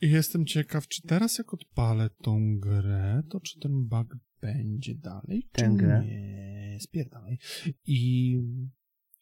I 0.00 0.10
jestem 0.10 0.46
ciekaw, 0.46 0.88
czy 0.88 1.02
teraz 1.02 1.38
jak 1.38 1.54
odpalę 1.54 2.10
tą 2.22 2.58
grę, 2.58 3.22
to 3.30 3.40
czy 3.40 3.60
ten 3.60 3.84
bug 3.84 4.16
będzie 4.44 4.94
dalej, 4.94 5.48
Tę 5.52 5.62
czy 5.62 5.76
grę? 5.76 6.04
nie. 6.04 6.78
Spierdalaj. 6.80 7.38
I 7.86 8.38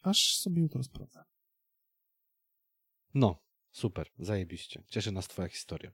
aż 0.02 0.36
sobie 0.36 0.62
jutro 0.62 0.82
sprawdzę. 0.82 1.24
No, 3.14 3.42
super, 3.70 4.08
zajebiście. 4.18 4.82
Cieszy 4.88 5.12
nas 5.12 5.28
twoja 5.28 5.48
historia. 5.48 5.92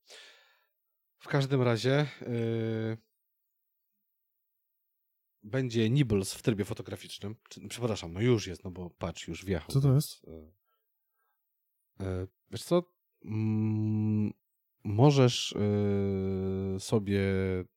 W 1.18 1.28
każdym 1.28 1.62
razie 1.62 2.06
yy, 2.20 2.98
będzie 5.42 5.90
Nibbles 5.90 6.34
w 6.34 6.42
trybie 6.42 6.64
fotograficznym. 6.64 7.36
Przepraszam, 7.68 8.12
no 8.12 8.20
już 8.20 8.46
jest, 8.46 8.64
no 8.64 8.70
bo 8.70 8.90
patrz, 8.90 9.28
już 9.28 9.44
wjechał. 9.44 9.68
Co 9.68 9.80
to 9.80 9.94
jest? 9.94 10.26
Yy, 10.26 10.52
yy, 12.00 12.28
wiesz 12.50 12.64
co? 12.64 12.82
Mm, 13.24 14.32
możesz 14.84 15.54
yy, 16.72 16.80
sobie 16.80 17.20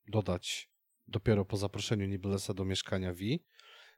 dodać 0.08 0.71
dopiero 1.12 1.46
po 1.46 1.58
zaproszeniu 1.58 2.08
Nibblesa 2.08 2.54
do 2.54 2.66
mieszkania 2.66 3.14
V. 3.14 3.20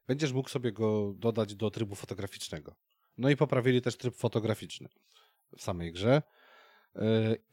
Będziesz 0.08 0.34
mógł 0.34 0.50
sobie 0.50 0.72
go 0.72 1.14
dodać 1.18 1.56
do 1.56 1.72
trybu 1.72 1.96
fotograficznego. 1.96 2.76
No 3.18 3.30
i 3.30 3.36
poprawili 3.38 3.82
też 3.82 3.98
tryb 3.98 4.16
fotograficzny 4.16 4.90
w 5.58 5.62
samej 5.62 5.92
grze. 5.94 6.22
Yy, 6.96 7.02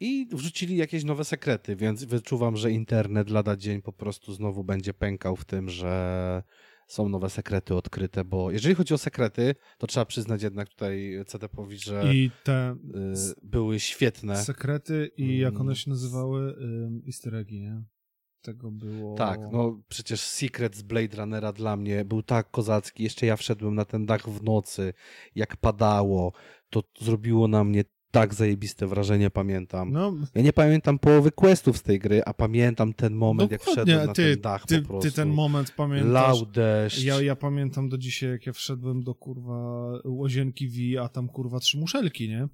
I 0.00 0.26
wrzucili 0.32 0.76
jakieś 0.76 1.04
nowe 1.04 1.24
sekrety, 1.24 1.76
więc 1.76 2.04
wyczuwam, 2.04 2.56
że 2.56 2.70
internet 2.70 3.30
lada 3.30 3.56
dzień 3.56 3.82
po 3.82 3.92
prostu 3.92 4.32
znowu 4.34 4.64
będzie 4.64 4.94
pękał 4.94 5.36
w 5.36 5.44
tym, 5.44 5.68
że 5.68 6.42
są 6.86 7.08
nowe 7.08 7.30
sekrety 7.30 7.74
odkryte, 7.74 8.24
bo 8.24 8.50
jeżeli 8.50 8.74
chodzi 8.74 8.94
o 8.94 8.98
sekrety, 8.98 9.54
to 9.78 9.86
trzeba 9.86 10.06
przyznać 10.06 10.42
jednak 10.42 10.68
tutaj 10.68 11.24
CDP-owi, 11.26 11.78
że 11.78 12.14
I 12.14 12.30
te 12.44 12.76
yy, 12.94 13.14
były 13.42 13.80
świetne. 13.80 14.36
sekrety 14.36 15.10
i 15.16 15.38
jak 15.38 15.54
one 15.54 15.62
Mm. 15.62 15.74
się 15.76 15.90
nazywały? 15.90 16.56
Ym, 16.60 17.02
easter 17.06 17.34
eggi, 17.34 17.60
nie? 17.60 17.82
Tego 18.42 18.70
było... 18.70 19.14
Tak, 19.14 19.40
no 19.52 19.80
przecież 19.88 20.20
Secret 20.20 20.76
z 20.76 20.82
Blade 20.82 21.16
Runnera 21.16 21.52
dla 21.52 21.76
mnie 21.76 22.04
był 22.04 22.22
tak 22.22 22.50
kozacki. 22.50 23.02
Jeszcze 23.02 23.26
ja 23.26 23.36
wszedłem 23.36 23.74
na 23.74 23.84
ten 23.84 24.06
dach 24.06 24.28
w 24.28 24.42
nocy, 24.42 24.92
jak 25.34 25.56
padało. 25.56 26.32
To 26.70 26.82
zrobiło 27.00 27.48
na 27.48 27.64
mnie 27.64 27.84
tak 28.10 28.34
zajebiste 28.34 28.86
wrażenie, 28.86 29.30
pamiętam. 29.30 29.92
No, 29.92 30.14
Ja 30.34 30.42
nie 30.42 30.52
pamiętam 30.52 30.98
połowy 30.98 31.30
questów 31.30 31.76
z 31.76 31.82
tej 31.82 31.98
gry, 31.98 32.22
a 32.26 32.34
pamiętam 32.34 32.92
ten 32.92 33.14
moment, 33.14 33.50
jak 33.50 33.62
wszedłem 33.62 34.06
na 34.06 34.12
ty, 34.12 34.32
ten 34.32 34.40
dach 34.40 34.66
ty, 34.66 34.82
po 34.82 34.88
prostu. 34.88 35.10
ty 35.10 35.16
ten 35.16 35.28
moment 35.28 35.70
pamiętasz. 35.76 36.12
Lał 36.12 36.46
deszcz. 36.46 37.04
Ja, 37.04 37.22
ja 37.22 37.36
pamiętam 37.36 37.88
do 37.88 37.98
dzisiaj, 37.98 38.30
jak 38.30 38.46
ja 38.46 38.52
wszedłem 38.52 39.02
do 39.02 39.14
kurwa 39.14 39.88
łazienki 40.04 40.68
V, 40.68 41.02
a 41.02 41.08
tam 41.08 41.28
kurwa 41.28 41.58
trzy 41.58 41.78
muszelki, 41.78 42.28
nie? 42.28 42.48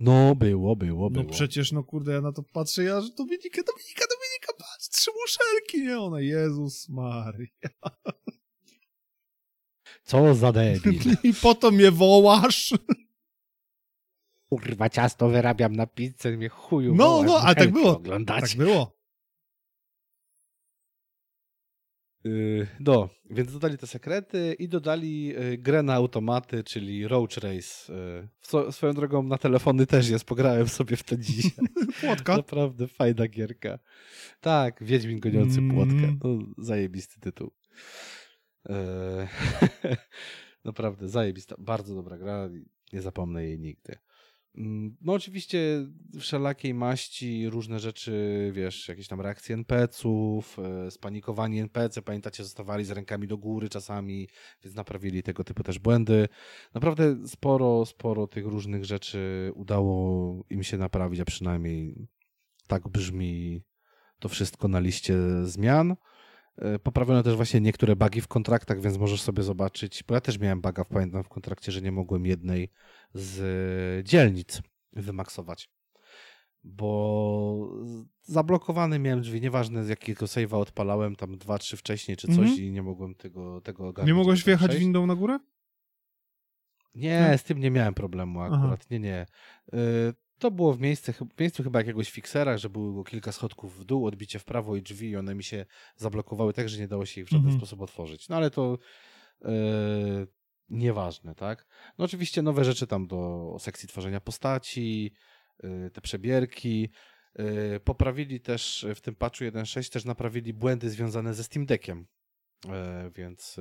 No, 0.00 0.34
było, 0.34 0.76
było, 0.76 1.02
No 1.04 1.10
było. 1.10 1.32
przecież, 1.32 1.72
no 1.72 1.84
kurde, 1.84 2.12
ja 2.12 2.20
na 2.20 2.32
to 2.32 2.42
patrzę, 2.42 2.84
ja, 2.84 3.00
że 3.00 3.08
Dominika, 3.08 3.62
Dominika, 3.62 4.04
Dominika, 4.14 4.52
patrz, 4.58 4.88
trzy 4.88 5.10
muszelki, 5.22 5.82
nie? 5.82 5.98
Ona, 6.00 6.20
Jezus 6.20 6.88
Maria. 6.88 7.46
Co 10.04 10.34
za 10.34 10.52
debil. 10.52 11.00
I 11.22 11.34
po 11.34 11.54
to 11.54 11.70
mnie 11.70 11.90
wołasz? 11.90 12.74
Kurwa, 14.48 14.88
ciasto 14.90 15.28
wyrabiam 15.28 15.76
na 15.76 15.86
pizzę, 15.86 16.30
mnie 16.30 16.48
chuju 16.48 16.94
No, 16.94 17.04
wołasz, 17.08 17.26
no, 17.26 17.38
ale 17.38 17.54
tak 17.54 17.72
było. 17.72 17.96
Oglądać. 17.96 18.50
Tak 18.50 18.58
było. 18.58 18.95
No, 22.80 23.08
więc 23.30 23.52
dodali 23.52 23.78
te 23.78 23.86
sekrety 23.86 24.56
i 24.58 24.68
dodali 24.68 25.26
yy, 25.26 25.58
grę 25.58 25.82
na 25.82 25.94
automaty, 25.94 26.64
czyli 26.64 27.08
Roach 27.08 27.36
Race. 27.36 27.92
Co, 28.40 28.72
swoją 28.72 28.92
drogą 28.92 29.22
na 29.22 29.38
telefony 29.38 29.86
też 29.86 30.08
jest, 30.08 30.24
pograłem 30.24 30.68
sobie 30.68 30.96
w 30.96 31.02
to 31.02 31.16
dzisiaj. 31.16 31.66
Płotka. 32.00 32.36
Naprawdę 32.36 32.88
fajna 32.88 33.28
gierka. 33.28 33.78
Tak, 34.40 34.84
Wiedźmin 34.84 35.20
goniący 35.20 35.58
Mm. 35.58 35.76
płotkę. 35.76 36.16
To 36.22 36.38
zajebisty 36.58 37.20
tytuł. 37.20 37.50
Naprawdę 40.64 41.08
zajebista, 41.08 41.54
bardzo 41.58 41.94
dobra 41.94 42.18
gra. 42.18 42.48
Nie 42.92 43.02
zapomnę 43.02 43.44
jej 43.44 43.60
nigdy. 43.60 43.96
Mm, 44.56 44.96
no 45.00 45.12
oczywiście 45.12 45.86
wszelakiej 46.20 46.74
maści, 46.74 47.50
różne 47.50 47.80
rzeczy, 47.80 48.50
wiesz, 48.54 48.88
jakieś 48.88 49.08
tam 49.08 49.20
reakcje 49.20 49.54
NPC-ów, 49.54 50.58
e, 50.58 50.90
spanikowanie 50.90 51.60
NPC, 51.62 52.02
pamiętacie, 52.02 52.44
zostawali 52.44 52.84
z 52.84 52.90
rękami 52.90 53.26
do 53.26 53.38
góry 53.38 53.68
czasami, 53.68 54.28
więc 54.64 54.76
naprawili 54.76 55.22
tego 55.22 55.44
typu 55.44 55.62
też 55.62 55.78
błędy. 55.78 56.28
Naprawdę 56.74 57.28
sporo, 57.28 57.86
sporo 57.86 58.26
tych 58.26 58.46
różnych 58.46 58.84
rzeczy 58.84 59.52
udało 59.54 60.44
im 60.50 60.62
się 60.62 60.78
naprawić, 60.78 61.20
a 61.20 61.24
przynajmniej 61.24 62.08
tak 62.66 62.88
brzmi 62.88 63.64
to 64.18 64.28
wszystko 64.28 64.68
na 64.68 64.80
liście 64.80 65.16
zmian. 65.44 65.96
E, 66.58 66.78
poprawiono 66.78 67.22
też 67.22 67.36
właśnie 67.36 67.60
niektóre 67.60 67.96
bugi 67.96 68.20
w 68.20 68.28
kontraktach, 68.28 68.80
więc 68.80 68.98
możesz 68.98 69.22
sobie 69.22 69.42
zobaczyć, 69.42 70.04
bo 70.08 70.14
ja 70.14 70.20
też 70.20 70.38
miałem 70.38 70.60
buga, 70.60 70.84
pamiętam 70.84 71.22
w 71.22 71.28
kontrakcie, 71.28 71.72
że 71.72 71.82
nie 71.82 71.92
mogłem 71.92 72.26
jednej 72.26 72.70
z 73.14 74.08
dzielnic 74.08 74.62
wymaksować. 74.92 75.70
Bo 76.64 77.70
zablokowany 78.22 78.98
miałem 78.98 79.20
drzwi, 79.20 79.40
nieważne 79.40 79.84
z 79.84 79.88
jakiego 79.88 80.26
save'a 80.26 80.56
odpalałem, 80.56 81.16
tam 81.16 81.38
dwa, 81.38 81.58
trzy 81.58 81.76
wcześniej 81.76 82.16
czy 82.16 82.26
coś 82.26 82.36
mm 82.38 82.50
-hmm. 82.50 82.60
i 82.60 82.70
nie 82.70 82.82
mogłem 82.82 83.14
tego, 83.14 83.60
tego 83.60 83.88
ogarnąć. 83.88 84.08
Nie 84.08 84.14
mogłeś 84.14 84.44
wjechać 84.44 84.68
przejść. 84.68 84.84
windą 84.84 85.06
na 85.06 85.14
górę? 85.14 85.38
Nie, 86.94 87.38
z 87.38 87.44
tym 87.44 87.58
nie 87.58 87.70
miałem 87.70 87.94
problemu 87.94 88.40
akurat, 88.40 88.80
Aha. 88.80 88.86
nie, 88.90 88.98
nie. 88.98 89.26
To 90.38 90.50
było 90.50 90.72
w, 90.72 90.80
miejsce, 90.80 91.12
w 91.12 91.40
miejscu 91.40 91.62
chyba 91.62 91.78
jakiegoś 91.78 92.10
fiksera, 92.10 92.58
że 92.58 92.70
było 92.70 93.04
kilka 93.04 93.32
schodków 93.32 93.78
w 93.78 93.84
dół, 93.84 94.06
odbicie 94.06 94.38
w 94.38 94.44
prawo 94.44 94.76
i 94.76 94.82
drzwi 94.82 95.10
i 95.10 95.16
one 95.16 95.34
mi 95.34 95.44
się 95.44 95.66
zablokowały 95.96 96.52
tak, 96.52 96.68
że 96.68 96.78
nie 96.78 96.88
dało 96.88 97.06
się 97.06 97.20
ich 97.20 97.26
w 97.26 97.30
żaden 97.30 97.46
mhm. 97.46 97.60
sposób 97.60 97.80
otworzyć. 97.80 98.28
No 98.28 98.36
ale 98.36 98.50
to 98.50 98.78
yy, 99.40 99.48
nieważne, 100.68 101.34
tak? 101.34 101.66
No 101.98 102.04
oczywiście 102.04 102.42
nowe 102.42 102.64
rzeczy 102.64 102.86
tam 102.86 103.06
do 103.06 103.56
sekcji 103.60 103.88
tworzenia 103.88 104.20
postaci, 104.20 105.14
yy, 105.62 105.90
te 105.90 106.00
przebierki. 106.00 106.90
Yy, 107.38 107.80
poprawili 107.84 108.40
też 108.40 108.86
w 108.94 109.00
tym 109.00 109.14
patchu 109.14 109.44
1.6 109.44 109.92
też 109.92 110.04
naprawili 110.04 110.54
błędy 110.54 110.90
związane 110.90 111.34
ze 111.34 111.44
Steam 111.44 111.66
Deckiem. 111.66 112.06
Więc 113.14 113.56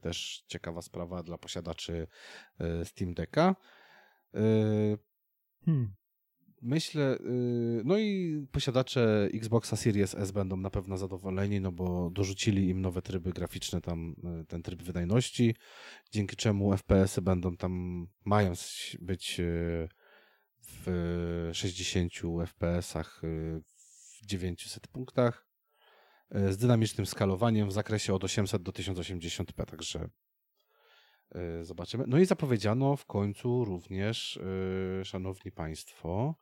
też 0.00 0.44
ciekawa 0.46 0.82
sprawa 0.82 1.22
dla 1.22 1.38
posiadaczy 1.38 2.06
Steam 2.84 3.14
Decka. 3.14 3.56
Hmm. 5.64 5.94
Myślę, 6.62 7.18
y, 7.18 7.82
no 7.84 7.98
i 7.98 8.46
posiadacze 8.52 9.28
Xboxa 9.34 9.76
Series 9.76 10.14
S 10.14 10.30
będą 10.30 10.56
na 10.56 10.70
pewno 10.70 10.96
zadowoleni, 10.96 11.60
no 11.60 11.72
bo 11.72 12.10
dorzucili 12.10 12.68
im 12.68 12.80
nowe 12.80 13.02
tryby 13.02 13.32
graficzne, 13.32 13.80
tam 13.80 14.16
y, 14.42 14.46
ten 14.46 14.62
tryb 14.62 14.82
wydajności, 14.82 15.54
dzięki 16.10 16.36
czemu 16.36 16.76
FPS-y 16.76 17.22
będą 17.22 17.56
tam, 17.56 18.06
mają 18.24 18.52
być 19.00 19.40
y, 19.40 19.88
w 20.62 21.50
60 21.52 22.12
FPS-ach 22.46 23.22
w 24.22 24.26
900 24.26 24.88
punktach 24.88 25.46
z 26.30 26.56
dynamicznym 26.56 27.06
skalowaniem 27.06 27.68
w 27.68 27.72
zakresie 27.72 28.14
od 28.14 28.24
800 28.24 28.62
do 28.62 28.72
1080p, 28.72 29.64
także 29.64 30.08
zobaczymy. 31.62 32.04
No 32.06 32.18
i 32.18 32.26
zapowiedziano 32.26 32.96
w 32.96 33.06
końcu 33.06 33.64
również, 33.64 34.40
szanowni 35.04 35.52
państwo, 35.52 36.34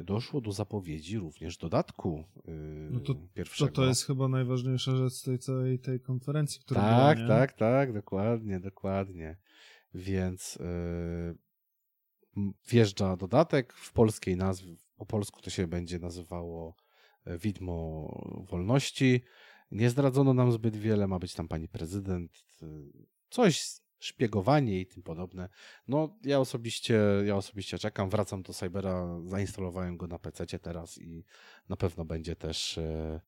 doszło 0.00 0.40
do 0.40 0.52
zapowiedzi 0.52 1.18
również 1.18 1.58
dodatku 1.58 2.24
yy, 2.44 2.88
no 2.90 3.00
to, 3.00 3.14
pierwszego. 3.34 3.70
To, 3.70 3.76
to 3.76 3.86
jest 3.86 4.06
chyba 4.06 4.28
najważniejsza 4.28 4.96
rzecz 4.96 5.12
z 5.12 5.22
tej 5.22 5.38
całej 5.38 5.78
tej 5.78 6.00
konferencji, 6.00 6.60
która 6.60 6.80
Tak, 6.80 7.18
była, 7.18 7.28
tak, 7.28 7.52
tak, 7.52 7.92
dokładnie, 7.92 8.60
dokładnie. 8.60 9.36
Więc 9.94 10.58
yy, 12.36 12.54
wjeżdża 12.68 13.16
dodatek 13.16 13.72
w 13.72 13.92
polskiej 13.92 14.36
nazwie, 14.36 14.76
po 14.96 15.06
polsku 15.06 15.40
to 15.40 15.50
się 15.50 15.66
będzie 15.66 15.98
nazywało 15.98 16.74
e, 17.24 17.38
Widmo 17.38 18.08
Wolności. 18.50 19.22
Nie 19.70 19.90
zdradzono 19.90 20.34
nam 20.34 20.52
zbyt 20.52 20.76
wiele, 20.76 21.06
ma 21.06 21.18
być 21.18 21.34
tam 21.34 21.48
pani 21.48 21.68
prezydent, 21.68 22.44
coś 23.30 23.81
szpiegowanie 24.02 24.80
i 24.80 24.86
tym 24.86 25.02
podobne. 25.02 25.48
No, 25.88 26.18
ja 26.24 26.40
osobiście, 26.40 27.00
ja 27.24 27.36
osobiście 27.36 27.78
czekam, 27.78 28.10
wracam 28.10 28.42
do 28.42 28.52
Cybera, 28.52 29.20
zainstalowałem 29.24 29.96
go 29.96 30.06
na 30.06 30.18
PC 30.18 30.58
teraz 30.58 30.98
i 30.98 31.24
na 31.68 31.76
pewno 31.76 32.04
będzie 32.04 32.36
też 32.36 32.78
e, 32.78 33.20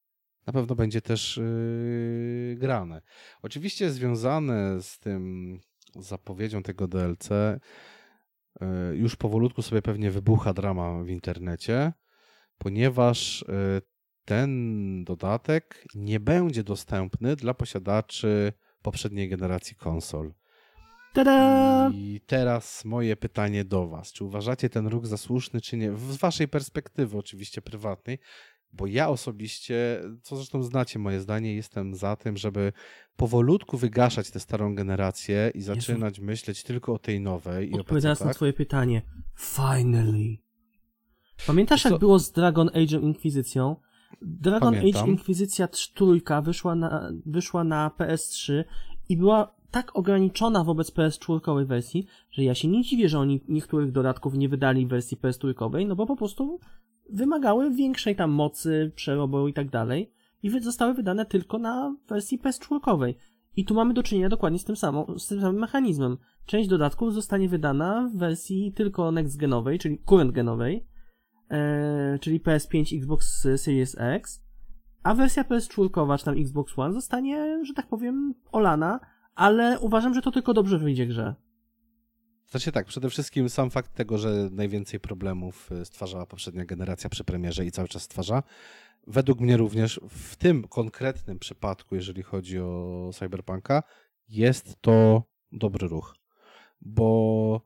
na 0.46 0.52
pewno 0.52 0.74
będzie 0.74 1.00
też 1.00 1.36
yy, 1.36 2.56
grane. 2.56 3.02
Oczywiście 3.42 3.90
związane 3.90 4.82
z 4.82 4.98
tym 4.98 5.58
zapowiedzią 5.96 6.62
tego 6.62 6.88
DLC 6.88 7.30
yy, 7.30 8.68
już 8.96 9.16
powolutku 9.16 9.62
sobie 9.62 9.82
pewnie 9.82 10.10
wybucha 10.10 10.54
drama 10.54 11.04
w 11.04 11.08
internecie, 11.08 11.92
ponieważ 12.58 13.44
yy, 13.48 13.82
ten 14.24 15.04
dodatek 15.04 15.84
nie 15.94 16.20
będzie 16.20 16.64
dostępny 16.64 17.36
dla 17.36 17.54
posiadaczy 17.54 18.52
poprzedniej 18.82 19.28
generacji 19.28 19.76
konsol. 19.76 20.34
Tada! 21.14 21.90
I 21.94 22.20
teraz 22.26 22.84
moje 22.84 23.16
pytanie 23.16 23.64
do 23.64 23.88
Was. 23.88 24.12
Czy 24.12 24.24
uważacie 24.24 24.70
ten 24.70 24.86
ruch 24.86 25.06
za 25.06 25.16
słuszny, 25.16 25.60
czy 25.60 25.76
nie? 25.76 25.96
Z 25.96 26.16
Waszej 26.16 26.48
perspektywy, 26.48 27.18
oczywiście 27.18 27.62
prywatnej, 27.62 28.18
bo 28.72 28.86
ja 28.86 29.08
osobiście, 29.08 30.00
co 30.22 30.36
zresztą 30.36 30.62
znacie 30.62 30.98
moje 30.98 31.20
zdanie, 31.20 31.54
jestem 31.54 31.94
za 31.94 32.16
tym, 32.16 32.36
żeby 32.36 32.72
powolutku 33.16 33.76
wygaszać 33.76 34.30
tę 34.30 34.40
starą 34.40 34.74
generację 34.74 35.50
i 35.54 35.62
zaczynać 35.62 36.14
Jezu. 36.14 36.26
myśleć 36.26 36.62
tylko 36.62 36.94
o 36.94 36.98
tej 36.98 37.20
nowej. 37.20 37.72
Odpowiadając 37.72 38.20
na 38.20 38.34
Twoje 38.34 38.52
pytanie, 38.52 39.02
finally. 39.38 40.36
Pamiętasz, 41.46 41.84
jak 41.84 41.98
było 41.98 42.18
z 42.18 42.32
Dragon 42.32 42.68
Age 42.68 43.00
Inkwizycją? 43.00 43.76
Dragon 44.22 44.74
Pamiętam. 44.74 45.02
Age 45.02 45.10
Inkwizycja 45.10 45.68
trójka 45.94 46.42
wyszła 46.42 46.74
na, 46.74 47.12
wyszła 47.26 47.64
na 47.64 47.90
PS3 47.98 48.64
i 49.08 49.16
była 49.16 49.54
tak 49.74 49.96
ograniczona 49.96 50.64
wobec 50.64 50.92
PS4 50.92 51.66
wersji, 51.66 52.06
że 52.30 52.44
ja 52.44 52.54
się 52.54 52.68
nie 52.68 52.82
dziwię, 52.82 53.08
że 53.08 53.18
oni 53.18 53.44
niektórych 53.48 53.92
dodatków 53.92 54.34
nie 54.34 54.48
wydali 54.48 54.86
w 54.86 54.88
wersji 54.88 55.16
PS4, 55.16 55.86
no 55.86 55.96
bo 55.96 56.06
po 56.06 56.16
prostu 56.16 56.60
wymagały 57.10 57.70
większej 57.70 58.16
tam 58.16 58.30
mocy, 58.30 58.92
przerobu 58.94 59.48
i 59.48 59.52
tak 59.52 59.70
dalej 59.70 60.12
i 60.42 60.60
zostały 60.60 60.94
wydane 60.94 61.26
tylko 61.26 61.58
na 61.58 61.96
wersji 62.08 62.38
PS4. 62.38 63.14
I 63.56 63.64
tu 63.64 63.74
mamy 63.74 63.94
do 63.94 64.02
czynienia 64.02 64.28
dokładnie 64.28 64.58
z 64.58 64.64
tym, 64.64 64.76
samą, 64.76 65.18
z 65.18 65.28
tym 65.28 65.40
samym 65.40 65.60
mechanizmem. 65.60 66.16
Część 66.46 66.68
dodatków 66.68 67.14
zostanie 67.14 67.48
wydana 67.48 68.10
w 68.14 68.18
wersji 68.18 68.72
tylko 68.72 69.12
next 69.12 69.36
genowej, 69.36 69.78
czyli 69.78 69.98
current 69.98 70.32
genowej, 70.32 70.86
e, 71.50 72.18
czyli 72.18 72.40
PS5, 72.40 72.98
Xbox 72.98 73.46
Series 73.56 73.96
X, 73.98 74.44
a 75.02 75.14
wersja 75.14 75.42
PS4 75.42 76.18
czy 76.18 76.24
tam 76.24 76.38
Xbox 76.38 76.78
One 76.78 76.94
zostanie, 76.94 77.64
że 77.64 77.74
tak 77.74 77.88
powiem, 77.88 78.34
olana, 78.52 79.00
ale 79.34 79.80
uważam, 79.80 80.14
że 80.14 80.22
to 80.22 80.30
tylko 80.30 80.54
dobrze 80.54 80.78
wyjdzie 80.78 81.06
grze. 81.06 81.34
Znaczy 82.50 82.72
tak, 82.72 82.86
przede 82.86 83.10
wszystkim 83.10 83.48
sam 83.48 83.70
fakt 83.70 83.94
tego, 83.94 84.18
że 84.18 84.48
najwięcej 84.50 85.00
problemów 85.00 85.72
y, 85.72 85.84
stwarzała 85.84 86.26
poprzednia 86.26 86.64
generacja 86.64 87.10
przy 87.10 87.24
premierze 87.24 87.66
i 87.66 87.70
cały 87.70 87.88
czas 87.88 88.02
stwarza, 88.02 88.42
według 89.06 89.40
mnie 89.40 89.56
również 89.56 90.00
w 90.08 90.36
tym 90.36 90.68
konkretnym 90.68 91.38
przypadku, 91.38 91.94
jeżeli 91.94 92.22
chodzi 92.22 92.60
o 92.60 93.10
Cyberpunka, 93.14 93.82
jest 94.28 94.76
to 94.80 95.22
dobry 95.52 95.88
ruch. 95.88 96.16
Bo 96.80 97.60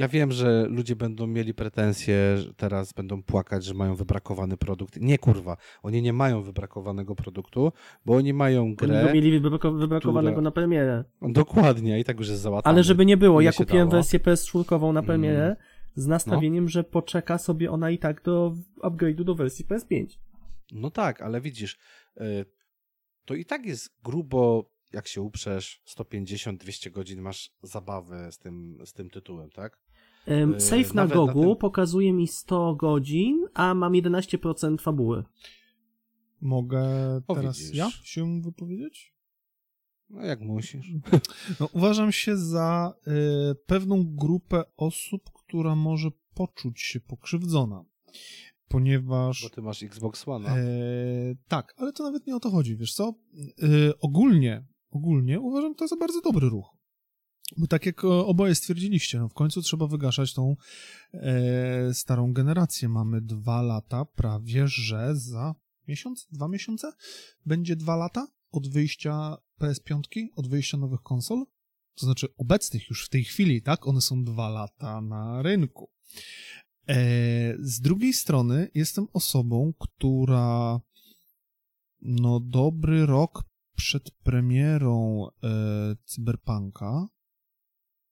ja 0.00 0.08
wiem, 0.08 0.32
że 0.32 0.66
ludzie 0.68 0.96
będą 0.96 1.26
mieli 1.26 1.54
pretensje, 1.54 2.36
teraz 2.56 2.92
będą 2.92 3.22
płakać, 3.22 3.64
że 3.64 3.74
mają 3.74 3.94
wybrakowany 3.94 4.56
produkt. 4.56 5.00
Nie 5.00 5.18
kurwa, 5.18 5.56
oni 5.82 6.02
nie 6.02 6.12
mają 6.12 6.42
wybrakowanego 6.42 7.14
produktu, 7.14 7.72
bo 8.06 8.14
oni 8.14 8.32
mają 8.32 8.74
grę. 8.74 9.04
Oni 9.04 9.14
mieli 9.14 9.40
wybrakowanego 9.40 10.34
która... 10.34 10.42
na 10.42 10.50
premierę. 10.50 11.04
Dokładnie, 11.22 12.00
i 12.00 12.04
tak 12.04 12.18
już 12.18 12.28
jest 12.28 12.42
załatwione. 12.42 12.74
Ale 12.74 12.84
żeby 12.84 13.06
nie 13.06 13.16
było, 13.16 13.40
ja 13.40 13.52
kupiłem 13.52 13.88
dało. 13.88 14.02
wersję 14.02 14.18
PS4 14.18 14.92
na 14.92 15.02
premierę 15.02 15.44
mm. 15.44 15.56
z 15.94 16.06
nastawieniem, 16.06 16.64
no. 16.64 16.70
że 16.70 16.84
poczeka 16.84 17.38
sobie 17.38 17.70
ona 17.70 17.90
i 17.90 17.98
tak 17.98 18.22
do 18.22 18.54
upgrade'u 18.82 19.24
do 19.24 19.34
wersji 19.34 19.64
PS5. 19.64 20.06
No 20.72 20.90
tak, 20.90 21.22
ale 21.22 21.40
widzisz, 21.40 21.78
y, 22.20 22.44
to 23.24 23.34
i 23.34 23.44
tak 23.44 23.66
jest 23.66 23.90
grubo 24.04 24.70
jak 24.92 25.08
się 25.08 25.22
uprzesz, 25.22 25.82
150-200 25.96 26.90
godzin 26.90 27.20
masz 27.20 27.50
zabawę 27.62 28.32
z 28.32 28.38
tym, 28.38 28.78
z 28.84 28.92
tym 28.92 29.10
tytułem, 29.10 29.50
tak? 29.50 29.78
Um, 30.26 30.60
save 30.60 30.94
na 30.94 31.06
Gogu 31.06 31.40
na 31.40 31.46
tym... 31.46 31.56
pokazuje 31.56 32.12
mi 32.12 32.28
100 32.28 32.74
godzin, 32.74 33.46
a 33.54 33.74
mam 33.74 33.92
11% 33.92 34.80
fabuły. 34.80 35.24
Mogę 36.40 36.82
teraz 37.34 37.74
ja 37.74 37.90
się 38.02 38.42
wypowiedzieć? 38.42 39.14
No 40.10 40.22
jak 40.24 40.40
musisz. 40.40 40.92
No, 41.60 41.68
uważam 41.72 42.12
się 42.12 42.36
za 42.36 42.94
y, 43.06 43.10
pewną 43.66 44.04
grupę 44.16 44.62
osób, 44.76 45.30
która 45.34 45.74
może 45.74 46.10
poczuć 46.34 46.80
się 46.80 47.00
pokrzywdzona. 47.00 47.84
Ponieważ. 48.68 49.42
Bo 49.42 49.50
ty 49.50 49.62
masz 49.62 49.82
Xbox 49.82 50.28
One. 50.28 50.48
E, 50.48 50.64
tak, 51.48 51.74
ale 51.76 51.92
to 51.92 52.02
nawet 52.02 52.26
nie 52.26 52.36
o 52.36 52.40
to 52.40 52.50
chodzi, 52.50 52.76
wiesz 52.76 52.94
co? 52.94 53.14
E, 53.62 53.98
ogólnie 54.00 54.64
ogólnie 54.90 55.40
uważam 55.40 55.74
to 55.74 55.88
za 55.88 55.96
bardzo 55.96 56.20
dobry 56.20 56.48
ruch. 56.48 56.79
Bo 57.56 57.66
tak 57.66 57.86
jak 57.86 58.04
oboje 58.04 58.54
stwierdziliście, 58.54 59.18
no 59.18 59.28
w 59.28 59.34
końcu 59.34 59.62
trzeba 59.62 59.86
wygaszać 59.86 60.34
tą 60.34 60.56
e, 61.12 61.94
starą 61.94 62.32
generację. 62.32 62.88
Mamy 62.88 63.20
dwa 63.20 63.62
lata, 63.62 64.04
prawie 64.04 64.68
że 64.68 65.16
za 65.16 65.54
miesiąc, 65.88 66.28
dwa 66.32 66.48
miesiące 66.48 66.92
będzie 67.46 67.76
dwa 67.76 67.96
lata 67.96 68.26
od 68.50 68.68
wyjścia 68.68 69.36
PS5, 69.60 70.26
od 70.36 70.48
wyjścia 70.48 70.78
nowych 70.78 71.00
konsol. 71.00 71.44
To 71.94 72.06
znaczy 72.06 72.28
obecnych 72.36 72.90
już 72.90 73.06
w 73.06 73.08
tej 73.08 73.24
chwili, 73.24 73.62
tak? 73.62 73.86
One 73.86 74.00
są 74.00 74.24
dwa 74.24 74.48
lata 74.48 75.00
na 75.00 75.42
rynku. 75.42 75.90
E, 76.88 76.94
z 77.58 77.80
drugiej 77.80 78.12
strony 78.12 78.70
jestem 78.74 79.06
osobą, 79.12 79.72
która 79.78 80.80
no 82.00 82.40
dobry 82.40 83.06
rok 83.06 83.44
przed 83.76 84.10
premierą 84.10 85.26
e, 85.28 85.96
Cyberpunka 86.04 87.08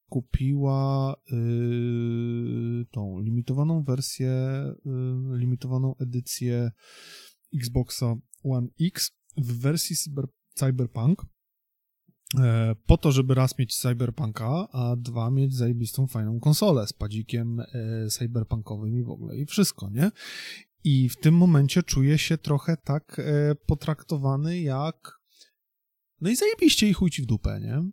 kupiła 0.08 1.16
y, 1.32 2.86
tą 2.90 3.20
limitowaną 3.20 3.82
wersję, 3.82 4.30
y, 5.32 5.38
limitowaną 5.38 5.94
edycję 5.96 6.70
Xboxa 7.54 8.14
One 8.44 8.68
X 8.80 9.10
w 9.36 9.60
wersji 9.60 9.96
cyber, 9.96 10.24
Cyberpunk 10.54 11.26
e, 12.38 12.74
po 12.86 12.96
to, 12.96 13.12
żeby 13.12 13.34
raz 13.34 13.58
mieć 13.58 13.76
Cyberpunka, 13.76 14.68
a 14.72 14.96
dwa 14.96 15.30
mieć 15.30 15.54
zajebistą, 15.54 16.06
fajną 16.06 16.40
konsolę 16.40 16.86
z 16.86 16.92
padzikiem 16.92 17.60
e, 17.60 17.66
cyberpunkowym 18.10 18.96
i 18.96 19.02
w 19.02 19.10
ogóle 19.10 19.36
i 19.36 19.46
wszystko, 19.46 19.90
nie? 19.90 20.10
I 20.84 21.08
w 21.08 21.16
tym 21.16 21.34
momencie 21.36 21.82
czuję 21.82 22.18
się 22.18 22.38
trochę 22.38 22.76
tak 22.76 23.18
e, 23.18 23.54
potraktowany 23.54 24.60
jak 24.60 25.18
no 26.20 26.30
i 26.30 26.36
zajebiście 26.36 26.88
i 26.88 26.92
chuj 26.92 27.10
ci 27.10 27.22
w 27.22 27.26
dupę, 27.26 27.60
nie? 27.60 27.90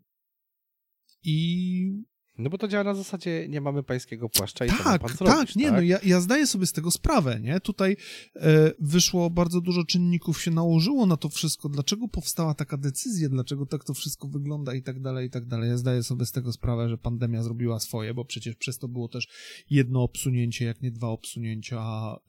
I 1.26 2.06
no 2.38 2.50
bo 2.50 2.58
to 2.58 2.68
działa 2.68 2.84
na 2.84 2.94
zasadzie, 2.94 3.48
nie 3.50 3.62
mamy 3.62 3.84
pańskiego 3.84 4.30
płaszcza 4.30 4.66
i 4.66 4.70
tak, 4.70 4.78
to 4.78 4.84
ma 4.84 5.00
pan 5.00 5.10
tak, 5.10 5.18
zrobić, 5.18 5.56
nie, 5.56 5.66
tak? 5.66 5.74
no 5.74 5.82
ja, 5.82 6.00
ja 6.04 6.20
zdaję 6.20 6.48
sobie 6.48 6.66
z 6.66 6.72
tego 6.72 6.92
sprawę, 6.92 7.40
nie? 7.40 7.60
Tutaj 7.60 7.98
e, 8.36 8.72
wyszło 8.80 9.30
bardzo 9.30 9.62
dużo 9.62 9.84
czynników 9.84 10.42
się 10.42 10.52
nałożyło 10.52 11.06
na 11.06 11.18
to 11.18 11.30
wszystko, 11.30 11.70
dlaczego 11.70 12.08
powstała 12.08 12.54
taka 12.54 12.78
decyzja, 12.78 13.30
dlaczego 13.30 13.66
tak 13.66 13.84
to 13.84 13.94
wszystko 13.94 14.28
wygląda 14.28 14.74
i 14.74 14.84
tak 14.84 15.02
dalej, 15.02 15.28
i 15.28 15.30
tak 15.30 15.46
dalej. 15.46 15.70
Ja 15.70 15.78
zdaję 15.78 16.04
sobie 16.04 16.26
z 16.26 16.32
tego 16.32 16.52
sprawę, 16.52 16.90
że 16.90 16.98
pandemia 16.98 17.44
zrobiła 17.44 17.80
swoje, 17.80 18.14
bo 18.14 18.26
przecież 18.26 18.56
przez 18.56 18.78
to 18.78 18.88
było 18.88 19.08
też 19.08 19.28
jedno 19.70 20.04
obsunięcie, 20.04 20.66
jak 20.66 20.82
nie 20.82 20.92
dwa 20.92 21.08
obsunięcia 21.08 21.82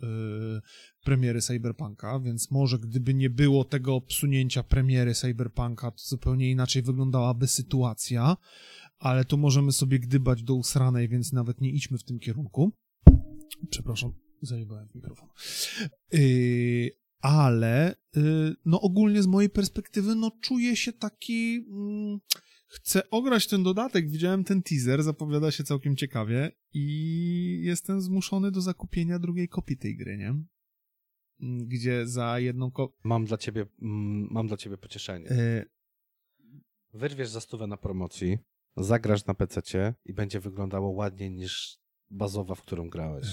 e, 0.02 0.06
premiery 1.04 1.40
Cyberpunka, 1.40 2.20
więc 2.20 2.50
może 2.50 2.78
gdyby 2.78 3.14
nie 3.14 3.30
było 3.30 3.64
tego 3.64 3.94
obsunięcia 3.94 4.62
premiery 4.62 5.14
Cyberpunka, 5.14 5.90
to 5.90 5.98
zupełnie 5.98 6.50
inaczej 6.50 6.82
wyglądałaby 6.82 7.46
sytuacja 7.46 8.36
ale 8.98 9.24
tu 9.24 9.38
możemy 9.38 9.72
sobie 9.72 9.98
gdybać 9.98 10.42
do 10.42 10.54
usranej, 10.54 11.08
więc 11.08 11.32
nawet 11.32 11.60
nie 11.60 11.70
idźmy 11.70 11.98
w 11.98 12.04
tym 12.04 12.18
kierunku. 12.18 12.72
Przepraszam, 13.70 14.12
zajebałem 14.42 14.88
mikrofon. 14.94 15.28
Yy, 16.12 16.90
ale 17.20 17.94
yy, 18.16 18.54
no 18.64 18.80
ogólnie 18.80 19.22
z 19.22 19.26
mojej 19.26 19.50
perspektywy 19.50 20.14
no 20.14 20.30
czuję 20.40 20.76
się 20.76 20.92
taki... 20.92 21.54
Yy, 21.54 22.18
chcę 22.66 23.10
ograć 23.10 23.46
ten 23.46 23.62
dodatek, 23.62 24.10
widziałem 24.10 24.44
ten 24.44 24.62
teaser, 24.62 25.02
zapowiada 25.02 25.50
się 25.50 25.64
całkiem 25.64 25.96
ciekawie 25.96 26.52
i 26.72 27.60
jestem 27.64 28.00
zmuszony 28.00 28.50
do 28.50 28.60
zakupienia 28.60 29.18
drugiej 29.18 29.48
kopii 29.48 29.76
tej 29.76 29.96
gry, 29.96 30.16
nie? 30.16 30.28
Mm, 31.40 31.68
gdzie 31.68 32.06
za 32.06 32.38
jedną 32.38 32.70
kopię... 32.70 32.94
Mam 33.04 33.24
dla 33.24 33.36
ciebie, 33.36 33.66
mm, 33.82 34.28
mam 34.30 34.46
dla 34.46 34.56
ciebie 34.56 34.78
pocieszenie. 34.78 35.26
Yy... 35.26 35.64
Wyrwiesz 36.94 37.28
za 37.28 37.40
stówę 37.40 37.66
na 37.66 37.76
promocji, 37.76 38.38
zagrasz 38.76 39.26
na 39.26 39.34
PC 39.34 39.94
i 40.04 40.12
będzie 40.12 40.40
wyglądało 40.40 40.90
ładniej 40.90 41.30
niż 41.30 41.78
bazowa, 42.10 42.54
w 42.54 42.62
którą 42.62 42.88
grałeś. 42.88 43.26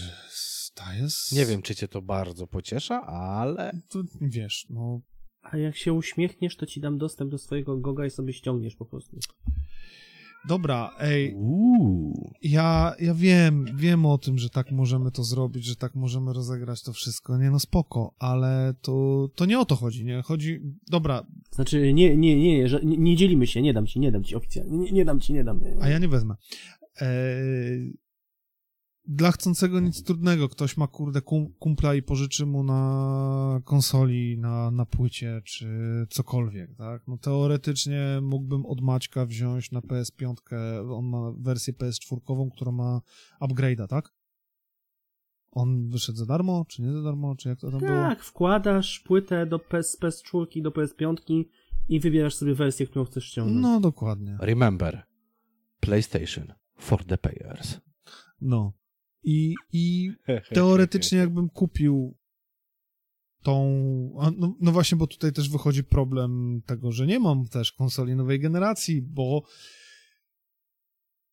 To 0.74 0.84
jest... 0.94 1.32
Nie 1.32 1.46
wiem, 1.46 1.62
czy 1.62 1.76
cię 1.76 1.88
to 1.88 2.02
bardzo 2.02 2.48
pociesza, 2.48 3.02
ale... 3.08 3.72
To, 3.90 4.00
wiesz, 4.22 4.66
no... 4.70 5.02
A 5.42 5.58
jak 5.58 5.76
się 5.76 5.94
uśmiechniesz, 5.94 6.58
to 6.58 6.66
ci 6.66 6.82
dam 6.82 6.98
dostęp 6.98 7.32
do 7.32 7.38
swojego 7.38 7.78
Goga 7.78 8.06
i 8.06 8.10
sobie 8.10 8.34
ściągniesz 8.34 8.76
po 8.76 8.86
prostu. 8.86 9.20
Dobra, 10.48 10.92
ej. 11.00 11.36
Ja, 12.42 12.96
ja 13.00 13.14
wiem, 13.14 13.66
wiem 13.76 14.06
o 14.06 14.18
tym, 14.18 14.38
że 14.38 14.50
tak 14.50 14.72
możemy 14.72 15.12
to 15.12 15.24
zrobić, 15.24 15.66
że 15.66 15.76
tak 15.76 15.96
możemy 15.96 16.34
rozegrać 16.34 16.84
to 16.84 16.94
wszystko. 16.94 17.38
Nie 17.38 17.52
no, 17.52 17.60
spoko, 17.60 18.14
ale 18.20 18.74
to, 18.82 19.28
to 19.36 19.46
nie 19.46 19.60
o 19.60 19.66
to 19.66 19.76
chodzi, 19.76 20.06
nie? 20.06 20.22
Chodzi. 20.22 20.60
Dobra. 20.90 21.26
Znaczy, 21.52 21.94
nie, 21.94 22.18
nie, 22.18 22.36
nie, 22.36 22.68
że 22.68 22.82
nie, 22.84 22.98
nie 22.98 23.16
dzielimy 23.16 23.48
się, 23.48 23.62
nie 23.62 23.74
dam 23.74 23.88
ci, 23.88 24.00
nie 24.00 24.12
dam 24.12 24.24
ci 24.24 24.36
oficjalnie. 24.36 24.78
Nie, 24.78 24.92
nie 24.92 25.06
dam 25.06 25.20
ci, 25.20 25.34
nie 25.34 25.44
dam. 25.44 25.60
Nie, 25.60 25.84
A 25.84 25.90
ja 25.90 26.00
nie 26.00 26.08
wezmę. 26.08 26.36
Eee, 27.02 27.94
dla 29.08 29.32
chcącego 29.32 29.80
nic 29.80 30.04
trudnego. 30.04 30.50
Ktoś 30.50 30.78
ma, 30.78 30.88
kurde, 30.88 31.22
kum, 31.22 31.54
kumpla 31.60 31.96
i 31.96 32.02
pożyczy 32.02 32.46
mu 32.46 32.64
na 32.64 33.62
konsoli, 33.66 34.38
na, 34.38 34.72
na 34.72 34.86
płycie, 34.86 35.42
czy 35.46 35.68
cokolwiek, 36.10 36.76
tak? 36.76 37.08
No 37.08 37.18
teoretycznie 37.18 38.20
mógłbym 38.22 38.66
od 38.66 38.82
Maćka 38.82 39.26
wziąć 39.26 39.72
na 39.72 39.80
PS5, 39.80 40.34
on 40.90 41.06
ma 41.06 41.32
wersję 41.38 41.74
PS4, 41.74 42.50
która 42.56 42.72
ma 42.72 43.02
upgrade'a, 43.42 43.88
tak? 43.88 44.14
On 45.52 45.90
wyszedł 45.90 46.18
za 46.18 46.26
darmo, 46.26 46.66
czy 46.70 46.82
nie 46.82 46.92
za 46.92 47.02
darmo, 47.02 47.36
czy 47.36 47.50
jak 47.50 47.60
to 47.60 47.72
tam 47.72 47.80
tak, 47.80 47.90
było? 47.90 48.02
Tak, 48.02 48.24
wkładasz 48.24 49.00
płytę 49.00 49.46
do 49.46 49.60
PS, 49.60 49.98
PS4, 50.02 50.62
do 50.62 50.72
PS5 50.72 51.16
i 51.90 52.00
wybierasz 52.00 52.36
sobie 52.36 52.56
wersję, 52.56 52.88
którą 52.88 53.06
chcesz 53.06 53.26
ściągnąć. 53.26 53.62
No, 53.62 53.80
dokładnie. 53.80 54.38
Remember, 54.42 55.04
PlayStation 55.80 56.54
for 56.78 57.06
the 57.06 57.18
players. 57.18 57.80
No. 58.42 58.74
I, 59.24 59.56
i 59.74 60.12
teoretycznie 60.54 61.18
jakbym 61.18 61.50
kupił 61.50 62.18
tą... 63.44 63.70
No, 64.38 64.56
no, 64.60 64.72
właśnie, 64.72 64.98
bo 64.98 65.08
tutaj 65.08 65.34
też 65.34 65.50
wychodzi 65.50 65.84
problem 65.84 66.62
tego, 66.66 66.92
że 66.92 67.08
nie 67.08 67.20
mam 67.20 67.48
też 67.48 67.72
konsoli 67.72 68.16
nowej 68.16 68.40
generacji, 68.40 69.02
bo 69.02 69.44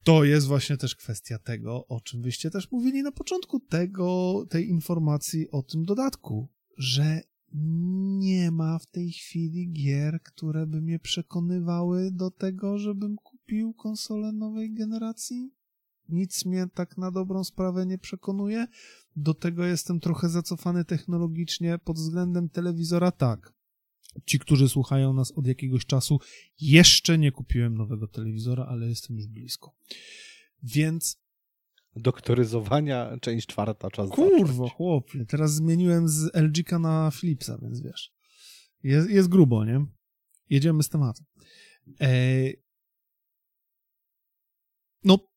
to 0.05 0.25
jest 0.25 0.47
właśnie 0.47 0.77
też 0.77 0.97
kwestia 0.97 1.39
tego, 1.39 1.87
o 1.87 2.01
czym 2.01 2.23
wyście 2.23 2.51
też 2.51 2.71
mówili 2.71 3.03
na 3.03 3.13
początku 3.13 3.61
tego, 3.61 4.35
tej 4.51 4.69
informacji 4.69 5.51
o 5.51 5.63
tym 5.63 5.85
dodatku, 5.85 6.49
że 6.79 7.21
nie 8.19 8.51
ma 8.51 8.79
w 8.79 8.87
tej 8.87 9.11
chwili 9.11 9.73
gier, 9.73 10.23
które 10.23 10.67
by 10.67 10.81
mnie 10.81 10.99
przekonywały 10.99 12.11
do 12.13 12.31
tego, 12.31 12.79
żebym 12.79 13.17
kupił 13.17 13.75
konsolę 13.75 14.33
nowej 14.33 14.75
generacji 14.75 15.51
nic 16.13 16.45
mnie 16.45 16.67
tak 16.75 16.99
na 16.99 17.11
dobrą 17.11 17.45
sprawę 17.45 17.87
nie 17.87 17.99
przekonuje. 17.99 18.67
Do 19.17 19.35
tego 19.35 19.65
jestem 19.65 20.01
trochę 20.01 20.29
zacofany 20.29 20.85
technologicznie 20.85 21.79
pod 21.79 21.97
względem 21.97 22.49
telewizora, 22.49 23.11
tak. 23.11 23.53
Ci, 24.27 24.39
którzy 24.39 24.69
słuchają 24.69 25.13
nas 25.13 25.33
od 25.33 25.47
jakiegoś 25.47 25.87
czasu, 25.87 26.19
jeszcze 26.61 27.19
nie 27.19 27.33
kupiłem 27.33 27.79
nowego 27.79 28.09
telewizora, 28.09 28.65
ale 28.65 28.89
jestem 28.89 29.17
już 29.17 29.27
blisko. 29.27 29.75
Więc. 30.63 31.21
Doktoryzowania, 31.97 33.19
część 33.21 33.47
czwarta, 33.47 33.91
czas 33.91 34.11
Kurwa, 34.11 34.69
chłopie, 34.69 35.25
teraz 35.27 35.55
zmieniłem 35.55 36.09
z 36.09 36.35
LG 36.35 36.73
na 36.81 37.11
Philipsa, 37.11 37.59
więc 37.63 37.83
wiesz. 37.83 38.13
Jest, 38.83 39.11
jest 39.11 39.29
grubo, 39.29 39.65
nie? 39.65 39.87
Jedziemy 40.51 40.83
z 40.83 40.89
tematem. 40.89 41.27
Eee... 42.01 42.63
No, 45.05 45.30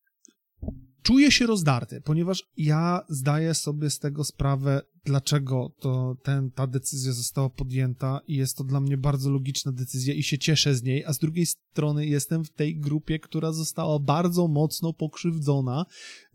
czuję 1.04 1.32
się 1.32 1.46
rozdarty, 1.46 2.02
ponieważ 2.02 2.44
ja 2.58 3.02
zdaję 3.10 3.54
sobie 3.54 3.90
z 3.90 4.00
tego 4.00 4.24
sprawę, 4.24 4.82
dlaczego 5.06 5.72
to 5.80 6.18
ten, 6.24 6.52
ta 6.52 6.68
decyzja 6.68 7.12
została 7.12 7.50
podjęta 7.50 8.20
i 8.28 8.36
jest 8.36 8.58
to 8.58 8.64
dla 8.64 8.80
mnie 8.80 8.98
bardzo 8.98 9.30
logiczna 9.30 9.72
decyzja 9.72 10.14
i 10.14 10.24
się 10.24 10.38
cieszę 10.38 10.76
z 10.76 10.84
niej, 10.84 11.06
a 11.06 11.14
z 11.14 11.20
drugiej 11.20 11.46
strony 11.46 12.06
jestem 12.06 12.46
w 12.46 12.50
tej 12.50 12.80
grupie, 12.80 13.20
która 13.20 13.52
została 13.52 14.00
bardzo 14.00 14.48
mocno 14.48 14.94
pokrzywdzona. 14.94 15.86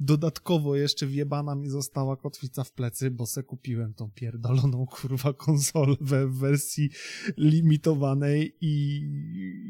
Dodatkowo 0.01 0.77
jeszcze 0.77 1.07
wjebana 1.07 1.55
mi 1.55 1.69
została 1.69 2.17
kotwica 2.17 2.65
w 2.65 2.73
plecy, 2.73 3.11
bo 3.11 3.27
se 3.27 3.43
kupiłem 3.43 3.95
tą 3.95 4.11
pierdoloną 4.11 4.87
kurwa 4.87 5.33
konsolę 5.33 5.97
we 6.01 6.29
wersji 6.29 6.91
limitowanej 7.37 8.55
i, 8.61 9.03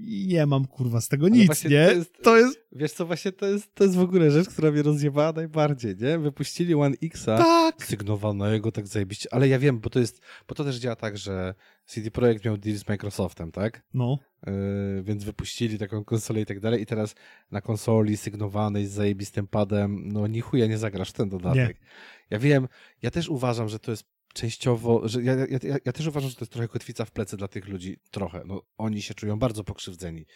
i 0.07 0.27
nie 0.29 0.47
mam 0.47 0.67
kurwa 0.67 1.01
z 1.01 1.09
tego 1.09 1.29
nic, 1.29 1.65
nie? 1.65 1.87
To 1.87 1.93
jest, 1.93 2.13
to 2.23 2.37
jest... 2.37 2.59
Wiesz 2.73 2.93
co, 2.93 3.07
właśnie 3.07 3.33
to 3.33 3.47
jest, 3.47 3.75
to 3.75 3.85
jest 3.85 3.97
w 3.97 4.01
ogóle 4.01 4.31
rzecz, 4.31 4.49
która 4.49 4.71
mnie 4.71 4.83
rozjebała 4.83 5.33
najbardziej, 5.33 5.97
nie? 5.97 6.19
Wypuścili 6.19 6.75
One 6.75 6.97
X'a 6.97 7.39
tak. 7.39 7.85
sygnowanego 7.85 8.73
tak 8.73 8.88
zajebiście, 8.91 9.29
ale 9.33 9.49
ja 9.49 9.59
wiem, 9.59 9.81
bo 9.81 9.91
to 9.91 10.01
jest, 10.01 10.21
bo 10.49 10.55
to 10.55 10.65
też 10.65 10.77
działa 10.77 10.97
tak, 10.97 11.19
że 11.19 11.55
CD 11.87 12.11
Projekt 12.11 12.45
miał 12.45 12.57
deal 12.57 12.77
z 12.77 12.89
Microsoftem, 12.89 13.53
tak? 13.53 13.83
No. 13.95 14.19
Yy, 14.47 15.03
więc 15.03 15.25
wypuścili 15.25 15.79
taką 15.79 16.05
konsolę 16.05 16.41
i 16.41 16.47
tak 16.47 16.61
dalej 16.61 16.83
i 16.83 16.87
teraz 16.87 17.15
na 17.51 17.61
konsoli 17.61 18.17
sygnowanej 18.17 18.87
z 18.87 18.91
zajebistym 18.91 19.47
padem, 19.47 20.09
no 20.09 20.27
ni 20.27 20.41
chuja 20.41 20.67
nie 20.67 20.79
zagrasz 20.79 21.13
ten 21.13 21.29
dodatek. 21.29 21.81
Nie. 21.81 21.87
Ja 22.31 22.39
wiem, 22.39 22.69
ja 23.03 23.11
też 23.11 23.29
uważam, 23.29 23.69
że 23.69 23.79
to 23.79 23.91
jest 23.91 24.05
częściowo, 24.35 25.09
że 25.09 25.23
ja, 25.23 25.35
ja, 25.35 25.47
ja, 25.63 25.77
ja, 25.85 25.93
też 25.93 26.07
uważam, 26.07 26.31
że 26.31 26.37
to 26.37 26.43
jest 26.43 26.53
trochę 26.53 26.69
kotwica 26.69 27.05
w 27.05 27.11
plecy 27.11 27.37
dla 27.37 27.49
tych 27.49 27.69
ludzi, 27.69 27.97
trochę, 28.11 28.43
no 28.47 28.63
oni 28.79 29.03
się 29.03 29.15
czują 29.15 29.39
bardzo 29.39 29.65
pokrzywdzeni. 29.65 30.27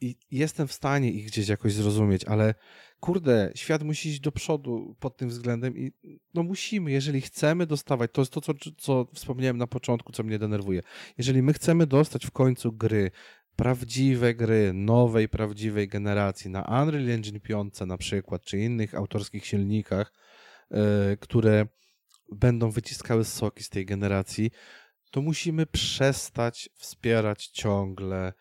I 0.00 0.16
jestem 0.30 0.68
w 0.68 0.72
stanie 0.72 1.10
ich 1.10 1.26
gdzieś 1.26 1.48
jakoś 1.48 1.72
zrozumieć, 1.72 2.24
ale 2.24 2.54
kurde, 3.00 3.52
świat 3.54 3.82
musi 3.82 4.08
iść 4.08 4.20
do 4.20 4.32
przodu 4.32 4.96
pod 5.00 5.16
tym 5.16 5.28
względem 5.28 5.78
i 5.78 5.92
no 6.34 6.42
musimy, 6.42 6.90
jeżeli 6.90 7.20
chcemy 7.20 7.66
dostawać, 7.66 8.10
to 8.12 8.20
jest 8.20 8.32
to, 8.32 8.40
co, 8.40 8.52
co 8.78 9.06
wspomniałem 9.14 9.58
na 9.58 9.66
początku, 9.66 10.12
co 10.12 10.22
mnie 10.22 10.38
denerwuje. 10.38 10.82
Jeżeli 11.18 11.42
my 11.42 11.52
chcemy 11.52 11.86
dostać 11.86 12.26
w 12.26 12.30
końcu 12.30 12.72
gry, 12.72 13.10
prawdziwe 13.56 14.34
gry, 14.34 14.72
nowej, 14.72 15.28
prawdziwej 15.28 15.88
generacji 15.88 16.50
na 16.50 16.82
Unreal 16.82 17.10
Engine 17.10 17.40
5 17.40 17.80
na 17.80 17.98
przykład, 17.98 18.42
czy 18.42 18.58
innych 18.58 18.94
autorskich 18.94 19.46
silnikach, 19.46 20.12
yy, 20.70 20.78
które 21.20 21.66
będą 22.32 22.70
wyciskały 22.70 23.24
soki 23.24 23.62
z 23.62 23.68
tej 23.68 23.86
generacji, 23.86 24.50
to 25.10 25.22
musimy 25.22 25.66
przestać 25.66 26.70
wspierać 26.74 27.46
ciągle 27.46 28.32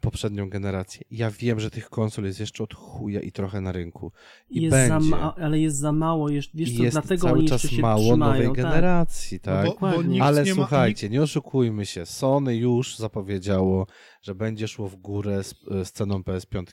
poprzednią 0.00 0.48
generację. 0.50 1.02
Ja 1.10 1.30
wiem, 1.30 1.60
że 1.60 1.70
tych 1.70 1.90
konsol 1.90 2.24
jest 2.24 2.40
jeszcze 2.40 2.64
od 2.64 2.74
chuja 2.74 3.20
i 3.20 3.32
trochę 3.32 3.60
na 3.60 3.72
rynku. 3.72 4.12
I 4.50 4.62
jest 4.62 4.76
będzie. 4.76 5.10
Za 5.10 5.34
ale 5.34 5.58
jest 5.58 5.76
za 5.76 5.92
mało, 5.92 6.28
wiesz 6.54 6.76
co, 6.76 6.82
jest 6.82 6.94
dlatego 6.94 7.26
cały 7.26 7.38
oni 7.38 7.48
czas 7.48 7.72
mało 7.72 8.00
trzymają, 8.02 8.16
nowej 8.16 8.46
tak. 8.46 8.56
generacji, 8.56 9.40
tak? 9.40 9.64
No 9.66 9.70
bo, 9.70 9.80
bo 9.80 9.86
Dokładnie. 9.86 10.12
nikt 10.12 10.26
Ale 10.26 10.44
nie 10.44 10.54
słuchajcie, 10.54 11.08
nie 11.08 11.22
oszukujmy 11.22 11.86
się. 11.86 12.06
Sony 12.06 12.56
już 12.56 12.96
zapowiedziało, 12.96 13.86
że 14.22 14.34
będzie 14.34 14.68
szło 14.68 14.88
w 14.88 14.96
górę 14.96 15.44
z, 15.44 15.54
z 15.84 15.92
ceną 15.92 16.20
PS5. 16.20 16.64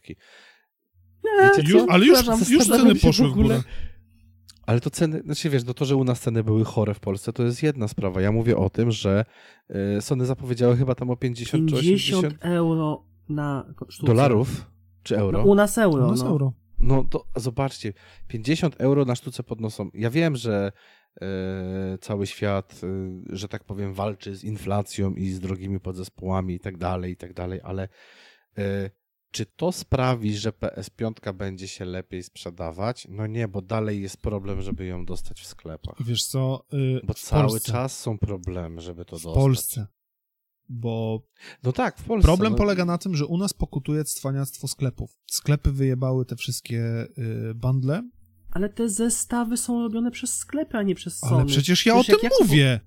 Nie, 1.24 1.50
Wiecie 1.58 1.72
Już, 1.72 1.84
ale 1.90 2.06
już, 2.06 2.50
już 2.50 2.68
ceny 2.68 2.96
poszły 2.96 3.28
w 3.28 3.30
w 3.30 3.32
ogóle- 3.32 3.48
górę. 3.48 3.64
Ale 4.66 4.82
to 4.82 4.90
ceny, 4.90 5.22
znaczy 5.22 5.50
wiesz, 5.50 5.64
no 5.64 5.74
to, 5.74 5.86
że 5.86 5.96
u 5.96 6.04
nas 6.04 6.20
ceny 6.20 6.44
były 6.44 6.64
chore 6.66 6.94
w 6.94 7.00
Polsce, 7.00 7.34
to 7.34 7.44
jest 7.44 7.64
jedna 7.64 7.88
sprawa. 7.88 8.22
Ja 8.22 8.32
mówię 8.32 8.58
o 8.58 8.70
tym, 8.70 8.92
że 8.92 9.26
y, 9.98 10.02
Sony 10.02 10.26
zapowiedziały 10.26 10.78
chyba 10.78 10.96
tam 10.96 11.10
o 11.10 11.16
50, 11.18 11.70
czy 11.70 11.76
50 11.76 12.24
80 12.26 12.38
euro 12.42 13.04
na 13.30 13.74
sztuce. 13.90 14.08
dolarów, 14.08 14.66
czy 15.04 15.18
euro. 15.18 15.38
No, 15.40 15.46
u 15.46 15.56
nas 15.56 15.78
euro, 15.78 16.08
No, 16.08 16.18
z 16.18 16.24
no. 16.24 16.30
euro. 16.30 16.54
No 16.80 17.04
to 17.04 17.26
zobaczcie, 17.36 17.94
50 18.28 18.76
euro 18.78 19.06
na 19.06 19.16
sztuce 19.16 19.44
podnoszą. 19.44 19.90
Ja 19.94 20.10
wiem, 20.10 20.36
że 20.36 20.72
e, 21.22 21.98
cały 22.02 22.28
świat, 22.28 22.82
e, 22.84 22.88
że 23.36 23.48
tak 23.48 23.64
powiem, 23.64 23.94
walczy 23.94 24.36
z 24.36 24.44
inflacją 24.44 25.14
i 25.14 25.30
z 25.30 25.40
drogimi 25.40 25.80
podzespołami 25.80 26.54
i 26.54 26.60
tak 26.60 26.78
dalej, 26.78 27.12
i 27.12 27.18
tak 27.18 27.34
dalej, 27.34 27.60
ale 27.64 27.88
e, 28.58 28.90
czy 29.36 29.46
to 29.46 29.72
sprawi, 29.72 30.38
że 30.38 30.50
PS5 30.52 31.34
będzie 31.34 31.68
się 31.68 31.86
lepiej 31.86 32.24
sprzedawać? 32.24 33.08
No 33.10 33.28
nie, 33.28 33.48
bo 33.48 33.62
dalej 33.62 34.02
jest 34.02 34.18
problem, 34.18 34.62
żeby 34.62 34.86
ją 34.86 35.06
dostać 35.06 35.42
w 35.42 35.46
sklepach. 35.46 35.96
Wiesz 36.06 36.24
co, 36.26 36.66
y, 36.74 37.02
Bo 37.04 37.14
w 37.14 37.20
cały 37.20 37.48
Polsce, 37.50 37.72
czas 37.72 38.00
są 38.00 38.18
problemy, 38.18 38.82
żeby 38.82 39.06
to 39.06 39.20
w 39.20 39.22
dostać. 39.24 39.34
Polsce. 39.44 39.88
Bo 40.70 41.22
No 41.64 41.72
tak, 41.72 41.98
w 42.00 42.04
Polsce. 42.04 42.26
problem 42.28 42.52
no, 42.52 42.58
polega 42.58 42.86
na 42.86 42.98
tym, 42.98 43.16
że 43.16 43.26
u 43.26 43.38
nas 43.38 43.54
pokutuje 43.54 44.04
cwaniactwo 44.04 44.68
sklepów. 44.68 45.18
Sklepy 45.32 45.72
wyjebały 45.72 46.26
te 46.26 46.36
wszystkie 46.36 47.08
y, 47.18 47.54
bundle, 47.56 48.10
Ale 48.52 48.70
te 48.70 48.90
zestawy 48.90 49.58
są 49.58 49.84
robione 49.84 50.12
przez 50.12 50.38
sklepy, 50.38 50.78
a 50.78 50.84
nie 50.84 50.96
przez 50.96 51.18
Sony. 51.20 51.36
ale 51.36 51.46
przecież 51.46 51.86
ja 51.86 51.96
o 51.96 52.04
tym 52.04 52.16
ja 52.24 52.30
mówię. 52.42 52.80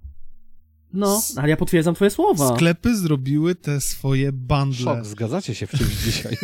No, 0.92 1.22
ale 1.36 1.48
ja 1.48 1.56
potwierdzam 1.56 1.94
twoje 1.94 2.10
słowa. 2.10 2.56
Sklepy 2.56 2.96
zrobiły 2.96 3.54
te 3.54 3.80
swoje 3.80 4.32
bundle. 4.32 4.84
Szok, 4.84 5.04
zgadzacie 5.04 5.54
się 5.54 5.66
w 5.66 5.70
czymś 5.70 5.94
dzisiaj. 6.06 6.36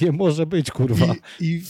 nie 0.00 0.12
może 0.12 0.46
być, 0.46 0.70
kurwa. 0.70 1.14
I, 1.40 1.46
i, 1.46 1.62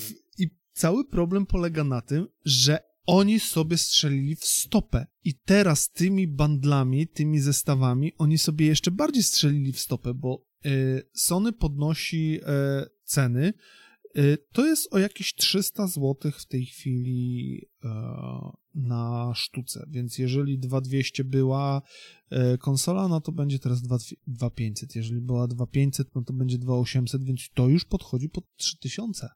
I 0.44 0.50
cały 0.72 1.04
problem 1.04 1.46
polega 1.46 1.84
na 1.84 2.00
tym, 2.00 2.26
że 2.44 2.78
oni 3.06 3.40
sobie 3.40 3.78
strzelili 3.78 4.36
w 4.36 4.44
stopę. 4.44 5.06
I 5.24 5.34
teraz 5.34 5.90
tymi 5.90 6.28
bandlami, 6.28 7.08
tymi 7.08 7.40
zestawami, 7.40 8.12
oni 8.18 8.38
sobie 8.38 8.66
jeszcze 8.66 8.90
bardziej 8.90 9.22
strzelili 9.22 9.72
w 9.72 9.80
stopę, 9.80 10.14
bo 10.14 10.44
y, 10.66 11.02
Sony 11.14 11.52
podnosi 11.52 12.40
y, 12.40 12.42
ceny. 13.04 13.52
Y, 14.16 14.38
to 14.52 14.66
jest 14.66 14.94
o 14.94 14.98
jakieś 14.98 15.34
300 15.34 15.86
zł 15.86 16.32
w 16.38 16.46
tej 16.46 16.66
chwili 16.66 17.58
y, 17.84 17.88
na 18.74 19.32
sztuce, 19.34 19.86
więc 19.90 20.18
jeżeli 20.18 20.58
2200 20.58 21.24
była 21.24 21.82
y, 22.54 22.58
konsola, 22.58 23.08
no 23.08 23.20
to 23.20 23.32
będzie 23.32 23.58
teraz 23.58 23.82
2 23.82 23.96
2500. 24.26 24.96
Jeżeli 24.96 25.20
była 25.20 25.48
2500, 25.48 26.14
no 26.14 26.22
to 26.22 26.32
będzie 26.32 26.58
2800, 26.58 27.24
więc 27.24 27.48
to 27.54 27.68
już 27.68 27.84
podchodzi 27.84 28.28
pod 28.28 28.44
3000. 28.56 29.28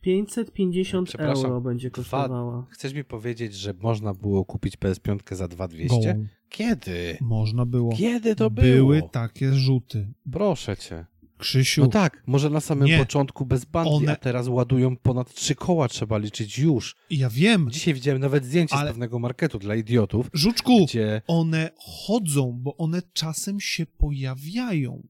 550 0.00 1.08
Przepraszam, 1.08 1.44
euro 1.46 1.60
będzie 1.60 1.88
dwa- 1.90 1.94
kosztowała. 1.94 2.66
Chcesz 2.70 2.94
mi 2.94 3.04
powiedzieć, 3.04 3.54
że 3.54 3.74
można 3.80 4.14
było 4.14 4.44
kupić 4.44 4.76
PS5 4.78 5.34
za 5.34 5.48
2200? 5.48 6.14
Gołą. 6.14 6.26
Kiedy? 6.48 7.16
Można 7.20 7.66
było. 7.66 7.96
Kiedy 7.96 8.36
to 8.36 8.50
było? 8.50 8.66
Były 8.66 9.02
takie 9.12 9.52
rzuty. 9.52 10.12
Proszę 10.32 10.76
cię. 10.76 11.06
Krzysiu, 11.38 11.82
No 11.82 11.88
tak, 11.88 12.22
może 12.26 12.50
na 12.50 12.60
samym 12.60 12.86
Nie. 12.88 12.98
początku 12.98 13.46
bez 13.46 13.64
bundli, 13.64 13.92
One- 13.92 14.12
a 14.12 14.16
teraz 14.16 14.48
ładują 14.48 14.96
ponad 14.96 15.34
trzy 15.34 15.54
koła, 15.54 15.88
trzeba 15.88 16.18
liczyć 16.18 16.58
już. 16.58 16.96
ja 17.10 17.30
wiem, 17.30 17.70
Dzisiaj 17.70 17.94
widziałem 17.94 18.20
nawet 18.20 18.44
zdjęcie 18.44 18.74
Ale- 18.74 18.90
z 18.90 18.92
pewnego 18.92 19.18
marketu 19.18 19.58
dla 19.58 19.74
idiotów, 19.74 20.30
Żuczku, 20.32 20.84
gdzie 20.86 21.22
one 21.26 21.70
chodzą, 21.78 22.52
bo 22.62 22.76
one 22.76 23.02
czasem 23.12 23.60
się 23.60 23.86
pojawiają. 23.86 25.08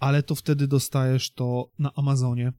Ale 0.00 0.22
to 0.22 0.34
wtedy 0.34 0.68
dostajesz 0.68 1.32
to 1.32 1.70
na 1.78 1.90
Amazonie. 1.94 2.52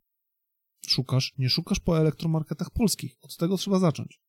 Szukasz, 0.87 1.33
nie 1.37 1.49
szukasz 1.49 1.79
po 1.79 1.99
elektromarketach 1.99 2.69
polskich. 2.71 3.15
Od 3.21 3.37
tego 3.37 3.57
trzeba 3.57 3.79
zacząć. 3.79 4.19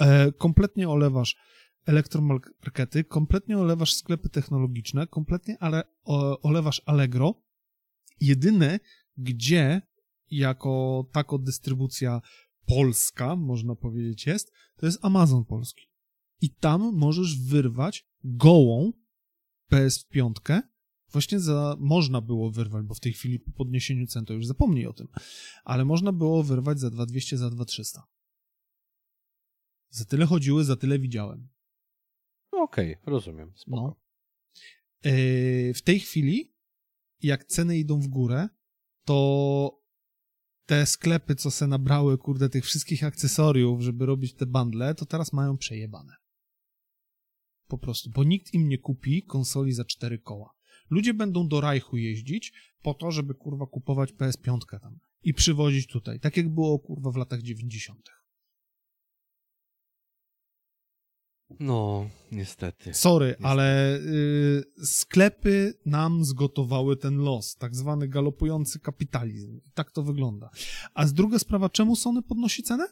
E, 0.00 0.32
kompletnie 0.32 0.88
olewasz 0.88 1.36
elektromarkety, 1.86 3.04
kompletnie 3.04 3.58
olewasz 3.58 3.92
sklepy 3.94 4.28
technologiczne, 4.28 5.06
kompletnie 5.06 5.56
ale 5.60 5.82
o, 6.04 6.40
olewasz 6.40 6.82
Allegro. 6.86 7.34
Jedyne, 8.20 8.80
gdzie 9.16 9.82
jako 10.30 11.06
tako 11.12 11.38
dystrybucja 11.38 12.20
polska, 12.66 13.36
można 13.36 13.76
powiedzieć, 13.76 14.26
jest, 14.26 14.52
to 14.76 14.86
jest 14.86 15.04
Amazon 15.04 15.44
polski. 15.44 15.88
I 16.40 16.50
tam 16.50 16.96
możesz 16.96 17.38
wyrwać 17.38 18.06
gołą 18.24 18.92
PS5. 19.72 20.62
Właśnie 21.12 21.40
za, 21.40 21.76
można 21.78 22.20
było 22.20 22.50
wyrwać, 22.50 22.86
bo 22.86 22.94
w 22.94 23.00
tej 23.00 23.12
chwili 23.12 23.40
po 23.40 23.52
podniesieniu 23.52 24.06
cen 24.06 24.24
to 24.24 24.34
już 24.34 24.46
zapomnij 24.46 24.86
o 24.86 24.92
tym, 24.92 25.08
ale 25.64 25.84
można 25.84 26.12
było 26.12 26.42
wyrwać 26.42 26.80
za 26.80 26.90
2200, 26.90 27.38
za 27.38 27.50
2300. 27.50 28.02
Za 29.90 30.04
tyle 30.04 30.26
chodziły, 30.26 30.64
za 30.64 30.76
tyle 30.76 30.98
widziałem. 30.98 31.48
no 32.52 32.62
okej, 32.62 32.96
rozumiem. 33.06 33.52
Spoko. 33.56 33.76
No. 33.76 33.96
Yy, 35.10 35.74
w 35.74 35.82
tej 35.82 36.00
chwili, 36.00 36.55
jak 37.22 37.44
ceny 37.44 37.78
idą 37.78 38.00
w 38.00 38.08
górę, 38.08 38.48
to 39.04 39.86
te 40.66 40.86
sklepy, 40.86 41.34
co 41.34 41.50
se 41.50 41.66
nabrały, 41.66 42.18
kurde, 42.18 42.48
tych 42.48 42.64
wszystkich 42.64 43.04
akcesoriów, 43.04 43.82
żeby 43.82 44.06
robić 44.06 44.34
te 44.34 44.46
bundle, 44.46 44.94
to 44.94 45.06
teraz 45.06 45.32
mają 45.32 45.56
przejebane. 45.56 46.12
Po 47.68 47.78
prostu, 47.78 48.10
bo 48.10 48.24
nikt 48.24 48.54
im 48.54 48.68
nie 48.68 48.78
kupi 48.78 49.22
konsoli 49.22 49.72
za 49.72 49.84
cztery 49.84 50.18
koła. 50.18 50.50
Ludzie 50.90 51.14
będą 51.14 51.48
do 51.48 51.60
Rajchu 51.60 51.96
jeździć 51.96 52.52
po 52.82 52.94
to, 52.94 53.10
żeby 53.10 53.34
kurwa 53.34 53.66
kupować 53.66 54.12
PS5 54.12 54.58
tam 54.80 54.98
i 55.22 55.34
przywozić 55.34 55.86
tutaj, 55.86 56.20
tak 56.20 56.36
jak 56.36 56.54
było 56.54 56.78
kurwa 56.78 57.10
w 57.10 57.16
latach 57.16 57.42
90. 57.42 58.10
No, 61.60 62.10
niestety. 62.32 62.94
Sorry, 62.94 63.36
ale 63.42 63.98
y, 63.98 64.64
sklepy 64.84 65.74
nam 65.86 66.24
zgotowały 66.24 66.96
ten 66.96 67.16
los, 67.16 67.56
tak 67.56 67.76
zwany 67.76 68.08
galopujący 68.08 68.80
kapitalizm. 68.80 69.56
I 69.66 69.70
tak 69.74 69.90
to 69.90 70.02
wygląda. 70.02 70.50
A 70.94 71.06
z 71.06 71.12
druga 71.12 71.38
sprawa, 71.38 71.68
czemu 71.68 71.96
Sony 71.96 72.22
podnosi 72.22 72.62
cenę? 72.62 72.86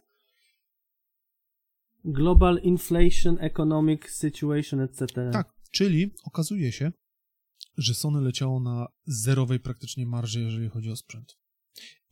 Global 2.05 2.61
Inflation 2.63 3.37
Economic 3.41 4.09
Situation, 4.09 4.81
etc. 4.81 5.31
Tak, 5.33 5.53
czyli 5.71 6.11
okazuje 6.25 6.73
się, 6.73 6.93
że 7.77 7.95
Sony 7.95 8.21
leciało 8.21 8.61
na 8.61 8.87
zerowej 9.07 9.61
praktycznie 9.61 10.07
marży, 10.07 10.41
jeżeli 10.41 10.69
chodzi 10.69 10.91
o 10.91 10.97
sprzęt. 10.97 11.37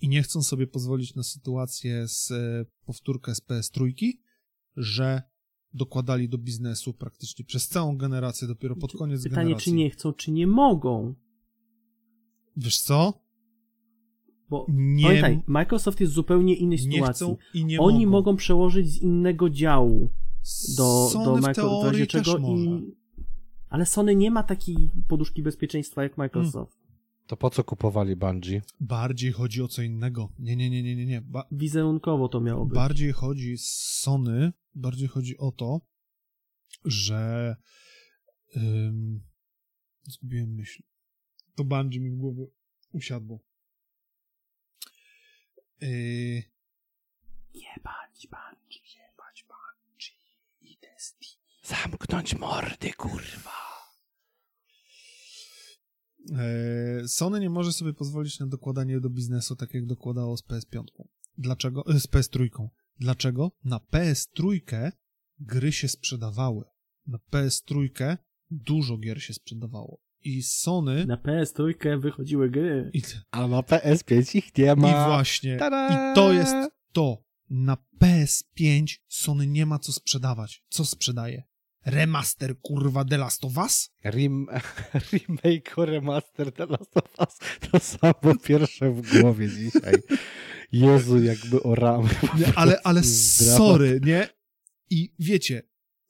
I 0.01 0.09
nie 0.09 0.23
chcą 0.23 0.43
sobie 0.43 0.67
pozwolić 0.67 1.15
na 1.15 1.23
sytuację 1.23 2.09
z 2.09 2.31
e, 2.31 2.65
powtórkę 2.85 3.35
z 3.35 3.41
PS3, 3.41 3.93
że 4.77 5.23
dokładali 5.75 6.29
do 6.29 6.39
biznesu 6.39 6.93
praktycznie 6.93 7.45
przez 7.45 7.69
całą 7.69 7.97
generację, 7.97 8.49
dopiero 8.49 8.77
pod 8.77 8.93
koniec 8.93 9.23
Pytanie, 9.23 9.37
generacji. 9.45 9.73
czy 9.73 9.77
nie 9.77 9.91
chcą, 9.91 10.13
czy 10.13 10.33
nie 10.33 10.47
mogą. 10.47 11.15
Wiesz 12.57 12.81
co? 12.81 13.23
Bo 14.51 14.67
Nie, 14.69 15.05
pamiętaj, 15.07 15.43
Microsoft 15.47 16.01
jest 16.01 16.13
w 16.13 16.15
zupełnie 16.17 16.55
innej 16.55 16.79
nie 16.87 16.93
sytuacji. 16.93 17.27
chcą 17.27 17.37
i 17.55 17.65
nie 17.65 17.81
Oni 17.81 18.07
mogą. 18.07 18.11
mogą 18.11 18.37
przełożyć 18.37 18.91
z 18.91 19.03
innego 19.03 19.51
działu 19.51 20.09
do, 20.77 21.09
Sony 21.13 21.25
do 21.25 21.33
Microsoft, 21.37 21.55
w 21.55 21.55
teorii 21.55 22.01
razie 22.01 22.07
też 22.07 22.27
czego 22.27 22.39
może. 22.39 22.65
i... 22.65 22.97
Ale 23.69 23.87
Sony 23.87 24.17
nie 24.17 24.31
ma 24.31 24.43
takiej 24.43 24.91
poduszki 25.09 25.43
bezpieczeństwa 25.43 26.03
jak 26.03 26.19
Microsoft. 26.19 26.82
To 27.27 27.37
po 27.37 27.51
co 27.51 27.65
kupowali 27.65 28.17
Bungie? 28.17 28.63
Bardziej 28.81 29.33
chodzi 29.33 29.63
o 29.63 29.69
co 29.69 29.83
innego. 29.83 30.33
Nie, 30.39 30.57
nie, 30.57 30.71
nie, 30.71 30.83
nie, 30.83 30.97
nie, 30.97 31.07
nie. 31.07 31.21
Ba 31.21 31.47
Wizerunkowo 31.53 32.29
to 32.29 32.41
miało 32.41 32.67
być. 32.67 32.75
bardziej 32.75 33.13
chodzi 33.13 33.59
z 33.59 33.71
Sony, 34.01 34.53
bardziej 34.75 35.09
chodzi 35.09 35.39
o 35.39 35.53
to, 35.53 35.81
że 36.85 37.57
ym, 38.57 39.23
zgubiłem 40.03 40.55
myśl. 40.55 40.83
To 41.55 41.65
Bungie 41.65 42.01
mi 42.01 42.11
w 42.11 42.17
głowie 42.17 42.47
usiadło. 42.93 43.39
Yy... 45.81 46.43
Jebać 47.55 48.29
Bungie, 48.31 48.81
jebać 48.97 49.47
Bungie 49.49 50.13
i 50.61 50.79
Destiny. 50.83 51.43
Zamknąć 51.63 52.35
mordy, 52.35 52.93
kurwa. 52.93 53.72
E, 56.31 57.09
Sony 57.09 57.41
nie 57.41 57.51
może 57.51 57.73
sobie 57.73 57.93
pozwolić 57.93 58.39
na 58.39 58.47
dokładanie 58.47 59.01
do 59.01 59.11
biznesu, 59.11 59.57
tak 59.57 59.75
jak 59.75 59.87
dokładało 59.87 60.37
z 60.37 60.43
PS5. 60.43 60.85
Dlaczego? 61.39 61.85
E, 61.87 62.01
Z 62.01 62.07
PS3. 62.09 62.49
Dlaczego? 63.01 63.53
Na 63.65 63.79
PS3 63.93 64.61
gry 65.41 65.73
się 65.73 65.89
sprzedawały. 65.89 66.65
Na 67.07 67.19
PS3 67.33 67.89
dużo 68.51 68.99
gier 68.99 69.23
się 69.23 69.35
sprzedawało. 69.35 70.01
I 70.25 70.43
Sony... 70.43 71.07
Na 71.07 71.17
PS3 71.17 72.01
wychodziły 72.01 72.51
gry. 72.51 72.91
I, 72.95 73.03
A 73.31 73.49
na 73.49 73.61
PS5 73.61 74.37
ich 74.37 74.59
nie 74.59 74.77
ma. 74.77 74.89
I 74.89 74.93
właśnie. 75.07 75.57
Tada! 75.57 76.13
I 76.13 76.15
to 76.15 76.33
jest 76.33 76.55
to. 76.93 77.23
Na 77.51 77.77
PS5 78.01 78.99
Sony 79.09 79.47
nie 79.47 79.67
ma 79.67 79.79
co 79.79 79.93
sprzedawać. 79.93 80.65
Co 80.69 80.85
sprzedaje? 80.85 81.43
Remaster, 81.85 82.61
kurwa, 82.61 83.05
The 83.05 83.19
Last 83.19 83.45
of 83.45 83.57
Us? 83.57 83.91
Rem 84.05 84.47
remake 85.13 85.79
o 85.79 85.85
remaster 85.85 86.53
The 86.53 86.67
Last 86.67 86.97
of 86.97 87.19
Us. 87.19 87.39
To 87.71 87.81
samo 87.81 88.39
pierwsze 88.45 88.91
w 88.91 89.21
głowie 89.21 89.49
dzisiaj. 89.49 89.95
Jezu, 90.73 91.23
jakby 91.23 91.63
o 91.63 91.75
ramy. 91.75 92.09
Nie, 92.39 92.53
ale, 92.55 92.81
ale 92.85 93.03
sorry, 93.57 94.01
nie? 94.05 94.29
I 94.91 95.15
wiecie, 95.19 95.63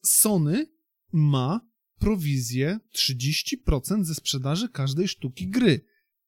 Sony 0.05 0.66
ma 1.12 1.61
prowizję 1.99 2.78
30% 2.97 4.05
ze 4.05 4.15
sprzedaży 4.15 4.69
każdej 4.69 5.09
sztuki 5.09 5.49
gry, 5.49 5.85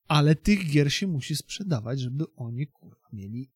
ale 0.08 0.34
tych 0.34 0.70
gier 0.70 0.92
się 0.92 1.06
musi 1.06 1.36
sprzedawać, 1.36 2.00
żeby 2.00 2.24
oni 2.36 2.66
kurwa 2.66 3.08
mieli 3.12 3.50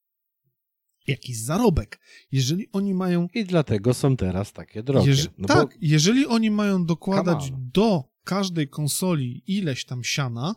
jakiś 1.09 1.39
zarobek. 1.39 2.01
Jeżeli 2.32 2.68
oni 2.72 2.94
mają 2.94 3.28
I 3.35 3.44
dlatego 3.44 3.94
są 3.94 4.16
teraz 4.16 4.52
takie 4.52 4.82
drogie. 4.82 5.10
Jeże- 5.10 5.28
no 5.39 5.48
tak, 5.48 5.68
bo 5.68 5.74
jeżeli 5.80 6.26
oni 6.26 6.51
mają 6.51 6.86
dokładać 6.86 7.52
do 7.56 8.05
każdej 8.24 8.68
konsoli 8.68 9.43
ileś 9.47 9.85
tam 9.85 10.05
siana, 10.05 10.55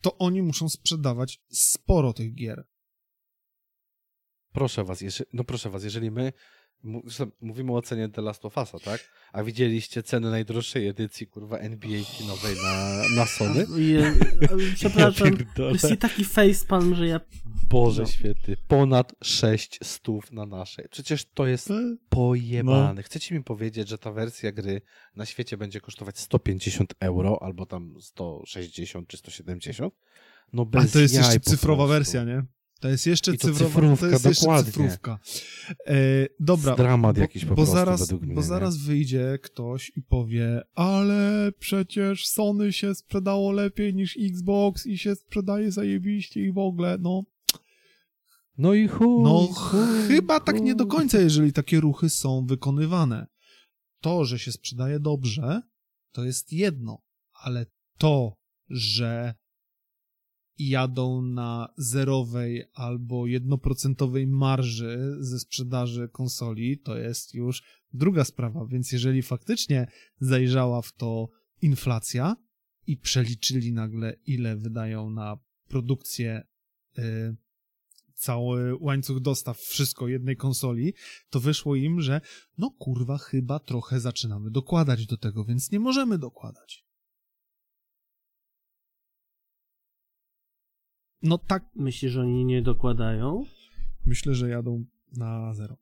to 0.00 0.18
oni 0.18 0.42
muszą 0.42 0.68
sprzedawać 0.68 1.40
sporo 1.52 2.12
tych 2.12 2.34
gier. 2.34 2.64
proszę 4.52 4.84
was, 4.84 5.00
jeżeli, 5.00 5.30
no 5.32 5.44
proszę 5.44 5.70
was, 5.70 5.84
jeżeli 5.84 6.10
my 6.10 6.32
mówimy 7.40 7.72
o 7.72 7.82
cenie 7.82 8.08
The 8.08 8.22
Last 8.22 8.44
of 8.44 8.54
Us'a, 8.54 8.80
tak? 8.84 9.00
A 9.32 9.42
widzieliście 9.42 10.02
ceny 10.02 10.30
najdroższej 10.30 10.88
edycji, 10.88 11.26
kurwa, 11.26 11.58
NBA 11.58 12.04
kinowej 12.04 12.56
na, 12.62 13.02
na 13.16 13.26
Sony? 13.26 13.66
Je, 13.76 14.14
przepraszam, 14.74 15.28
Ja 15.58 15.70
jest 15.70 16.00
taki 16.00 16.24
facepalm, 16.24 16.94
że 16.94 17.06
ja... 17.06 17.20
Boże 17.68 18.02
No. 18.02 18.08
święty, 18.08 18.56
ponad 18.68 19.14
6 19.22 19.78
stów 19.82 20.32
na 20.32 20.46
naszej. 20.46 20.88
Przecież 20.90 21.24
to 21.34 21.46
jest 21.46 21.68
pojebane. 22.08 22.94
No. 22.94 23.02
Chcecie 23.02 23.34
mi 23.34 23.44
powiedzieć, 23.44 23.88
że 23.88 23.98
ta 23.98 24.12
wersja 24.12 24.52
gry 24.52 24.82
na 25.16 25.26
świecie 25.26 25.56
będzie 25.56 25.80
kosztować 25.80 26.18
150 26.18 26.94
euro, 27.00 27.42
albo 27.42 27.66
tam 27.66 27.94
160 28.00 29.08
czy 29.08 29.16
170? 29.16 29.94
No 30.52 30.64
bez 30.66 30.80
Ale 30.80 30.90
to 30.90 31.00
jest 31.00 31.14
jaj 31.14 31.24
jeszcze 31.24 31.40
cyfrowa 31.40 31.86
wersja, 31.86 32.24
nie? 32.24 32.42
To 32.82 32.88
jest 32.88 33.06
jeszcze 33.06 33.34
I 33.34 33.38
to 33.38 33.48
cyfrowa, 33.48 33.74
cyfrówka, 33.74 34.06
to 34.06 34.12
jest 34.12 34.24
jeszcze 34.24 34.40
dokładnie. 34.40 34.72
cyfrówka. 34.72 35.18
E, 35.86 35.96
dobra. 36.40 36.76
Dramat 36.76 37.16
bo, 37.16 37.22
jakiś 37.22 37.44
po 37.44 37.48
bo 37.48 37.54
prostu 37.54 37.74
zaraz, 37.74 38.00
według 38.00 38.22
mnie. 38.22 38.34
Bo 38.34 38.40
nie? 38.40 38.46
zaraz 38.46 38.76
wyjdzie 38.76 39.38
ktoś 39.42 39.92
i 39.96 40.02
powie, 40.02 40.62
ale 40.74 41.52
przecież 41.58 42.26
Sony 42.26 42.72
się 42.72 42.94
sprzedało 42.94 43.52
lepiej 43.52 43.94
niż 43.94 44.16
Xbox 44.20 44.86
i 44.86 44.98
się 44.98 45.14
sprzedaje 45.14 45.72
zajebiście 45.72 46.44
i 46.44 46.52
w 46.52 46.58
ogóle, 46.58 46.98
no. 47.00 47.22
No 48.58 48.74
i 48.74 48.88
chuj. 48.88 49.22
No 49.22 49.46
chuj, 49.46 50.08
chyba 50.08 50.40
tak 50.40 50.60
nie 50.60 50.74
do 50.74 50.84
chuj. 50.84 50.90
końca, 50.90 51.20
jeżeli 51.20 51.52
takie 51.52 51.80
ruchy 51.80 52.10
są 52.10 52.46
wykonywane. 52.46 53.26
To, 54.00 54.24
że 54.24 54.38
się 54.38 54.52
sprzedaje 54.52 55.00
dobrze, 55.00 55.62
to 56.12 56.24
jest 56.24 56.52
jedno, 56.52 57.02
ale 57.32 57.66
to, 57.98 58.36
że 58.70 59.34
jadą 60.58 61.22
na 61.22 61.68
zerowej 61.76 62.64
albo 62.74 63.26
jednoprocentowej 63.26 64.26
marży 64.26 65.16
ze 65.20 65.38
sprzedaży 65.38 66.08
konsoli, 66.08 66.78
to 66.78 66.98
jest 66.98 67.34
już 67.34 67.62
druga 67.92 68.24
sprawa. 68.24 68.66
Więc 68.66 68.92
jeżeli 68.92 69.22
faktycznie 69.22 69.86
zajrzała 70.20 70.82
w 70.82 70.92
to 70.92 71.28
inflacja 71.62 72.36
i 72.86 72.96
przeliczyli 72.96 73.72
nagle, 73.72 74.16
ile 74.26 74.56
wydają 74.56 75.10
na 75.10 75.38
produkcję 75.68 76.42
y, 76.98 77.36
cały 78.14 78.76
łańcuch 78.80 79.20
dostaw, 79.20 79.58
wszystko 79.58 80.08
jednej 80.08 80.36
konsoli, 80.36 80.94
to 81.30 81.40
wyszło 81.40 81.76
im, 81.76 82.00
że 82.00 82.20
no 82.58 82.70
kurwa, 82.70 83.18
chyba 83.18 83.58
trochę 83.58 84.00
zaczynamy 84.00 84.50
dokładać 84.50 85.06
do 85.06 85.16
tego, 85.16 85.44
więc 85.44 85.70
nie 85.70 85.80
możemy 85.80 86.18
dokładać. 86.18 86.91
No 91.22 91.38
tak, 91.38 91.64
Myślisz, 91.76 92.12
że 92.12 92.20
oni 92.20 92.44
nie 92.44 92.62
dokładają? 92.62 93.44
myślę, 94.06 94.34
że 94.34 94.48
jadą 94.48 94.84
na 95.16 95.54
zero. 95.54 95.76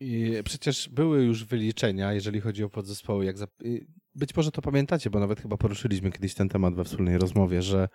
I 0.00 0.32
przecież 0.44 0.88
były 0.88 1.24
już 1.24 1.44
wyliczenia, 1.44 2.12
jeżeli 2.12 2.40
chodzi 2.40 2.64
o 2.64 2.68
podzespoły. 2.70 3.24
Jak 3.24 3.38
zap... 3.38 3.50
y, 3.62 3.86
Być 4.14 4.36
może 4.36 4.50
to 4.50 4.62
pamiętacie, 4.62 5.10
bo 5.10 5.20
nawet 5.20 5.40
chyba 5.40 5.56
poruszyliśmy 5.56 6.12
kiedyś 6.12 6.34
ten 6.34 6.48
temat 6.48 6.74
we 6.74 6.84
wspólnej 6.84 7.18
rozmowie, 7.18 7.62
że 7.62 7.88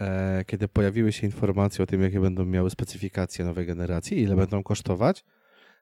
e, 0.00 0.44
kiedy 0.46 0.68
pojawiły 0.68 1.12
się 1.12 1.26
informacje 1.26 1.82
o 1.82 1.86
tym, 1.86 2.02
jakie 2.02 2.20
będą 2.20 2.44
miały 2.44 2.70
specyfikacje 2.70 3.44
nowej 3.44 3.66
generacji, 3.66 4.20
ile 4.20 4.36
będą 4.36 4.62
kosztować, 4.62 5.24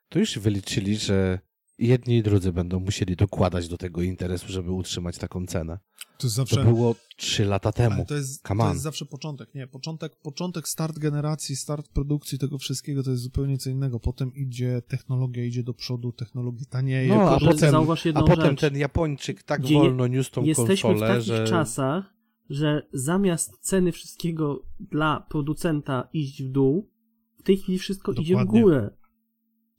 to 0.09 0.19
już 0.19 0.39
wyliczyli, 0.39 0.97
że 0.97 1.39
jedni 1.79 2.17
i 2.17 2.23
drudzy 2.23 2.53
będą 2.53 2.81
musieli 2.81 3.17
dokładać 3.17 3.69
do 3.69 3.79
tego 3.79 4.03
interesu, 4.03 4.47
żeby 4.49 4.71
utrzymać 4.71 5.19
taką 5.19 5.47
cenę. 5.47 5.79
To 6.21 6.27
jest 6.27 6.37
zawsze... 6.37 6.57
To 6.57 6.65
było 6.65 6.95
3 7.17 7.45
lata 7.45 7.73
temu. 7.73 8.05
To 8.07 8.15
jest, 8.15 8.43
to 8.43 8.69
jest 8.69 8.83
zawsze 8.83 9.07
początek, 9.07 9.55
nie, 9.55 9.67
początek, 9.67 10.17
początek, 10.17 10.69
start 10.69 10.99
generacji, 10.99 11.57
start 11.57 11.89
produkcji 11.89 12.39
tego 12.39 12.59
wszystkiego 12.59 13.03
to 13.03 13.11
jest 13.11 13.23
zupełnie 13.23 13.59
co 13.59 13.71
innego. 13.71 14.01
Potem 14.01 14.35
idzie 14.35 14.83
technologia, 14.89 15.45
idzie 15.45 15.63
do 15.63 15.75
przodu, 15.75 16.13
technologia 16.13 16.65
tanieje, 16.71 17.09
No, 17.15 17.31
a 17.31 17.41
potem- 17.41 17.71
Zauważ 17.71 18.05
jedną 18.05 18.21
A 18.21 18.27
potem 18.27 18.51
rzecz. 18.51 18.61
ten 18.61 18.77
Japończyk 18.77 19.43
tak 19.43 19.61
Gdzie 19.61 19.75
wolno 19.75 20.07
niósł 20.07 20.31
tą 20.31 20.45
Jesteśmy 20.45 20.75
w 20.75 20.93
konsolę, 20.93 21.09
takich 21.15 21.27
że... 21.27 21.45
czasach, 21.47 22.15
że 22.51 22.87
zamiast 22.93 23.59
ceny 23.61 23.93
wszystkiego 23.93 24.63
dla 24.81 25.27
producenta 25.31 26.09
iść 26.13 26.43
w 26.43 26.49
dół, 26.51 26.91
w 27.39 27.43
tej 27.43 27.57
chwili 27.57 27.79
wszystko 27.79 28.13
idzie 28.13 28.23
w 28.35 28.39
Dokładnie. 28.39 28.63
górę. 28.63 28.91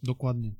Dokładnie. 0.03 0.55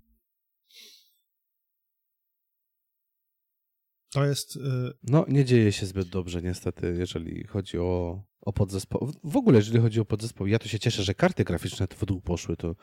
To 4.14 4.26
jest... 4.26 4.56
y, 4.56 4.60
No, 5.04 5.26
nie 5.28 5.46
dzieje 5.46 5.72
się 5.72 5.86
zbyt 5.86 6.10
dobrze, 6.10 6.42
niestety, 6.42 6.96
jeżeli 7.00 7.48
chodzi 7.48 7.78
o, 7.78 8.24
o 8.42 8.54
podzespoł. 8.54 9.12
W 9.24 9.38
ogóle, 9.38 9.58
jeżeli 9.58 9.80
chodzi 9.80 10.00
o 10.00 10.06
podzespoł, 10.06 10.48
ja 10.48 10.60
to 10.60 10.68
się 10.68 10.80
cieszę, 10.80 11.04
że 11.04 11.14
karty 11.16 11.44
graficzne 11.44 11.88
w 11.88 12.06
dół 12.06 12.22
poszły, 12.22 12.58
to 12.58 12.76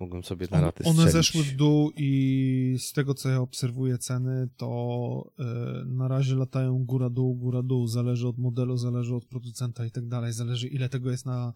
mogłem 0.00 0.24
sobie 0.24 0.46
na 0.50 0.60
raty 0.60 0.84
one 0.84 0.92
strzelić. 0.92 1.12
zeszły 1.12 1.42
w 1.42 1.56
dół 1.56 1.92
i 1.96 2.76
z 2.78 2.92
tego, 2.92 3.14
co 3.14 3.28
ja 3.28 3.40
obserwuję 3.40 3.98
ceny, 3.98 4.48
to 4.56 5.32
y, 5.40 5.44
na 5.86 6.08
razie 6.08 6.34
latają 6.34 6.84
góra-dół, 6.84 7.36
góra-dół. 7.36 7.86
Zależy 7.86 8.28
od 8.28 8.38
modelu, 8.38 8.76
zależy 8.76 9.14
od 9.14 9.26
producenta 9.26 9.86
i 9.86 9.90
tak 9.90 10.06
dalej. 10.08 10.32
Zależy, 10.32 10.68
ile 10.68 10.88
tego 10.88 11.10
jest 11.10 11.26
na, 11.26 11.52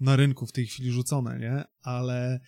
na 0.00 0.16
rynku 0.16 0.46
w 0.46 0.52
tej 0.52 0.66
chwili 0.66 0.90
rzucone, 0.90 1.38
nie? 1.38 1.64
Ale 1.82 2.40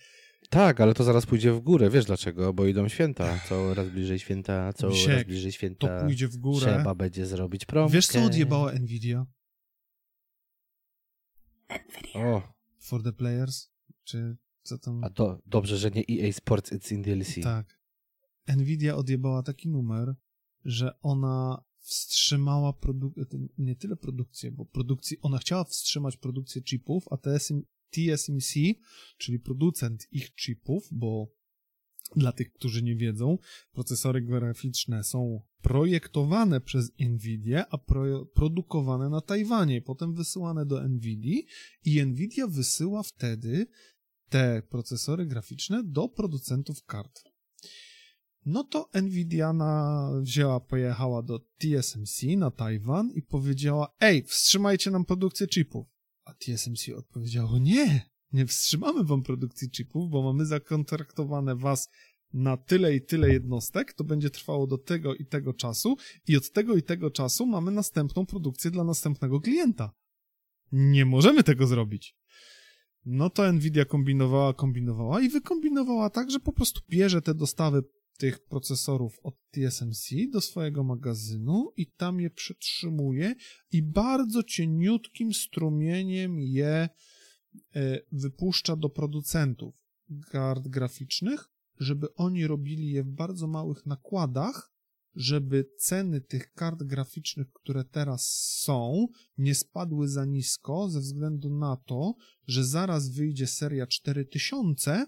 Tak, 0.49 0.81
ale 0.81 0.93
to 0.93 1.03
zaraz 1.03 1.25
pójdzie 1.25 1.53
w 1.53 1.59
górę. 1.59 1.89
Wiesz 1.89 2.05
dlaczego? 2.05 2.53
Bo 2.53 2.65
idą 2.65 2.87
święta. 2.87 3.39
Coraz 3.49 3.89
bliżej 3.89 4.19
święta, 4.19 4.73
coraz 4.73 4.95
Misiek, 4.95 5.27
bliżej 5.27 5.51
to 5.51 5.55
święta. 5.55 6.01
pójdzie 6.03 6.27
w 6.27 6.37
górę. 6.37 6.65
Trzeba 6.75 6.95
będzie 6.95 7.25
zrobić 7.25 7.65
promkę. 7.65 7.93
Wiesz, 7.93 8.07
co 8.07 8.23
odjebała 8.23 8.73
Nvidia 8.73 9.25
O, 12.13 12.41
for 12.79 13.03
the 13.03 13.13
players? 13.13 13.69
Czy 14.03 14.37
co 14.63 14.77
tam? 14.77 15.03
a 15.03 15.09
to 15.09 15.41
dobrze, 15.45 15.77
że 15.77 15.91
nie 15.91 16.03
EA 16.09 16.33
Sports 16.33 16.71
It's 16.71 16.93
in 16.93 17.01
DLC. 17.01 17.43
Tak. 17.43 17.79
Nvidia 18.47 18.95
odjebała 18.95 19.43
taki 19.43 19.69
numer, 19.69 20.15
że 20.65 20.99
ona 21.01 21.63
wstrzymała 21.79 22.71
produ- 22.71 23.13
nie 23.57 23.75
tyle 23.75 23.95
produkcję, 23.95 24.51
bo 24.51 24.65
produkcji, 24.65 25.17
ona 25.21 25.37
chciała 25.37 25.63
wstrzymać 25.63 26.17
produkcję 26.17 26.61
chipów, 26.61 27.05
a 27.11 27.17
TSM, 27.17 27.61
TSMC, 27.89 28.53
czyli 29.17 29.39
producent 29.39 30.07
ich 30.11 30.35
chipów, 30.35 30.87
bo 30.91 31.39
dla 32.15 32.31
tych, 32.31 32.53
którzy 32.53 32.83
nie 32.83 32.95
wiedzą, 32.95 33.37
procesory 33.71 34.21
graficzne 34.21 35.03
są 35.03 35.41
projektowane 35.61 36.61
przez 36.61 36.91
Nvidia, 36.99 37.65
a 37.69 37.77
pro, 37.77 38.25
produkowane 38.25 39.09
na 39.09 39.21
Tajwanie, 39.21 39.81
potem 39.81 40.13
wysyłane 40.13 40.65
do 40.65 40.87
Nvidii 40.87 41.45
i 41.85 42.05
Nvidia 42.05 42.47
wysyła 42.47 43.03
wtedy 43.03 43.67
te 44.29 44.61
procesory 44.69 45.25
graficzne 45.25 45.83
do 45.83 46.09
producentów 46.09 46.85
kart. 46.85 47.23
No 48.45 48.63
to 48.63 48.89
Nvidia 49.01 49.53
na, 49.53 50.11
wzięła, 50.21 50.59
pojechała 50.59 51.21
do 51.21 51.39
TSMC 51.39 52.23
na 52.37 52.51
Tajwan 52.51 53.11
i 53.11 53.21
powiedziała, 53.21 53.95
ej, 53.99 54.23
wstrzymajcie 54.23 54.91
nam 54.91 55.05
produkcję 55.05 55.47
chipów. 55.47 55.87
A 56.29 56.33
TSMC 56.33 56.89
odpowiedziało, 56.97 57.59
nie, 57.59 58.09
nie 58.31 58.45
wstrzymamy 58.45 59.03
wam 59.03 59.23
produkcji 59.23 59.69
chipów, 59.69 60.09
bo 60.09 60.23
mamy 60.23 60.45
zakontraktowane 60.45 61.55
was 61.55 61.89
na 62.33 62.57
tyle 62.57 62.95
i 62.95 63.01
tyle 63.01 63.33
jednostek, 63.33 63.93
to 63.93 64.03
będzie 64.03 64.29
trwało 64.29 64.67
do 64.67 64.77
tego 64.77 65.15
i 65.15 65.25
tego 65.25 65.53
czasu 65.53 65.97
i 66.27 66.37
od 66.37 66.51
tego 66.51 66.75
i 66.75 66.83
tego 66.83 67.11
czasu 67.11 67.45
mamy 67.45 67.71
następną 67.71 68.25
produkcję 68.25 68.71
dla 68.71 68.83
następnego 68.83 69.41
klienta. 69.41 69.91
Nie 70.71 71.05
możemy 71.05 71.43
tego 71.43 71.67
zrobić. 71.67 72.15
No 73.05 73.29
to 73.29 73.53
Nvidia 73.53 73.85
kombinowała, 73.85 74.53
kombinowała 74.53 75.21
i 75.21 75.29
wykombinowała 75.29 76.09
tak, 76.09 76.31
że 76.31 76.39
po 76.39 76.53
prostu 76.53 76.81
bierze 76.89 77.21
te 77.21 77.33
dostawy 77.33 77.83
tych 78.19 78.45
procesorów 78.45 79.19
od 79.23 79.35
TSMC 79.51 80.09
do 80.31 80.41
swojego 80.41 80.83
magazynu 80.83 81.71
i 81.77 81.91
tam 81.91 82.19
je 82.19 82.29
przetrzymuje 82.29 83.35
i 83.71 83.83
bardzo 83.83 84.43
cieniutkim 84.43 85.33
strumieniem 85.33 86.39
je 86.39 86.89
e, 87.75 87.99
wypuszcza 88.11 88.75
do 88.75 88.89
producentów 88.89 89.75
kart 90.31 90.67
graficznych, 90.67 91.49
żeby 91.79 92.15
oni 92.15 92.47
robili 92.47 92.91
je 92.91 93.03
w 93.03 93.09
bardzo 93.09 93.47
małych 93.47 93.85
nakładach, 93.85 94.71
żeby 95.15 95.69
ceny 95.77 96.21
tych 96.21 96.53
kart 96.53 96.83
graficznych, 96.83 97.51
które 97.53 97.83
teraz 97.83 98.27
są, 98.63 99.07
nie 99.37 99.55
spadły 99.55 100.07
za 100.07 100.25
nisko, 100.25 100.89
ze 100.89 100.99
względu 100.99 101.49
na 101.49 101.77
to, 101.77 102.15
że 102.47 102.65
zaraz 102.65 103.09
wyjdzie 103.09 103.47
seria 103.47 103.87
4000, 103.87 105.05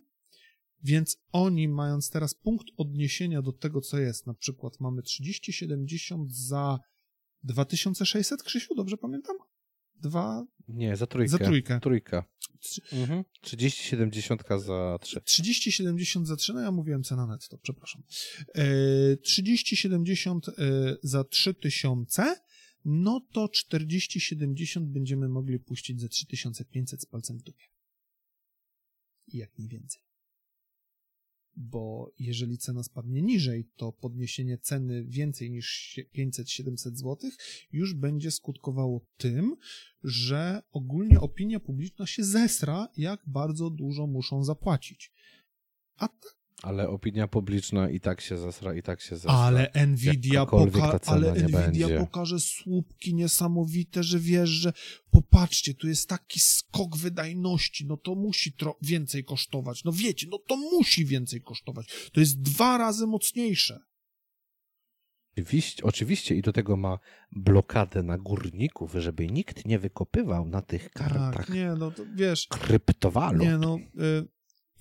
więc 0.84 1.18
oni, 1.32 1.68
mając 1.68 2.10
teraz 2.10 2.34
punkt 2.34 2.68
odniesienia 2.78 3.42
do 3.42 3.52
tego, 3.52 3.82
co 3.82 4.00
jest, 4.00 4.28
na 4.28 4.34
przykład 4.34 4.80
mamy 4.80 5.02
3070 5.02 6.36
za 6.36 6.80
2600, 7.44 8.44
Krzysiu, 8.44 8.76
dobrze 8.76 8.98
pamiętam? 8.98 9.36
Dwa... 9.96 10.46
Nie, 10.68 10.96
za 10.96 11.08
trójkę. 11.08 11.32
Za 11.32 11.38
trójkę. 11.38 11.80
Trójka. 11.80 12.26
Mhm. 12.92 13.24
3070 13.42 14.44
za 14.66 14.98
3. 15.02 15.22
3070 15.22 16.28
za 16.28 16.36
3, 16.36 16.54
no 16.54 16.60
ja 16.60 16.72
mówiłem 16.72 17.04
cena 17.04 17.28
netto, 17.28 17.58
przepraszam. 17.58 18.04
E, 18.56 19.18
3070 19.18 20.50
e, 20.50 20.52
za 21.04 21.24
3000, 21.24 22.36
no 22.86 23.22
to 23.32 23.50
4070 23.50 24.90
będziemy 24.90 25.30
mogli 25.30 25.60
puścić 25.60 26.02
za 26.02 26.08
3500 26.08 27.02
z 27.02 27.06
palcem 27.06 27.38
w 27.38 27.44
dupie. 27.44 27.66
I 29.28 29.38
jak 29.38 29.60
nie 29.60 29.68
więcej. 29.68 30.11
Bo 31.56 32.14
jeżeli 32.20 32.58
cena 32.58 32.84
spadnie 32.84 33.22
niżej, 33.22 33.70
to 33.76 33.92
podniesienie 33.92 34.58
ceny 34.58 35.06
więcej 35.06 35.52
niż 35.52 36.00
500-700 36.16 36.96
zł 36.96 37.32
już 37.72 37.94
będzie 37.94 38.32
skutkowało 38.32 39.06
tym, 39.18 39.56
że 40.04 40.62
ogólnie 40.72 41.20
opinia 41.20 41.60
publiczna 41.60 42.08
się 42.08 42.24
zesra, 42.24 42.88
jak 42.98 43.22
bardzo 43.28 43.70
dużo 43.70 44.08
muszą 44.08 44.44
zapłacić. 44.44 45.12
A 45.96 46.08
tak 46.08 46.41
Ale 46.64 46.90
opinia 46.90 47.28
publiczna 47.28 47.90
i 47.90 48.00
tak 48.00 48.22
się 48.22 48.38
zasra, 48.38 48.74
i 48.74 48.82
tak 48.84 49.02
się 49.02 49.16
zasra. 49.18 49.34
ale 49.34 49.72
Nvidia, 49.88 50.46
poka- 50.46 51.00
ale 51.06 51.32
Nvidia 51.32 51.60
będzie. 51.60 51.98
pokaże 52.00 52.40
słupki 52.40 53.14
niesamowite, 53.16 54.04
że 54.04 54.20
wiesz, 54.20 54.50
że 54.50 54.74
popatrzcie, 55.12 55.74
tu 55.74 55.88
jest 55.88 56.10
taki 56.10 56.40
skok 56.40 56.98
wydajności, 56.98 57.86
no 57.86 57.98
to 57.98 58.16
musi 58.16 58.54
więcej 58.82 59.24
kosztować. 59.24 59.84
No 59.84 59.92
wiecie, 59.92 60.28
no 60.32 60.38
to 60.48 60.58
musi 60.58 61.06
więcej 61.06 61.42
kosztować. 61.42 62.10
To 62.14 62.20
jest 62.20 62.42
dwa 62.42 62.78
razy 62.78 63.08
mocniejsze. 63.08 63.80
Oczywiście, 65.32 65.84
oczywiście 65.84 66.36
i 66.36 66.42
do 66.42 66.54
tego 66.54 66.78
ma 66.78 67.00
blokadę 67.32 68.04
na 68.04 68.18
górników, 68.18 68.94
żeby 68.98 69.28
nikt 69.28 69.66
nie 69.66 69.80
wykopywał 69.80 70.48
na 70.48 70.62
tych 70.62 70.90
kartach 70.92 71.36
Tak, 71.36 71.50
nie, 71.50 71.74
no 71.80 71.92
to 71.92 72.04
wiesz, 72.16 72.48
kryptowalut. 72.48 73.42
nie 73.42 73.58
no, 73.58 73.78
y, 73.78 74.28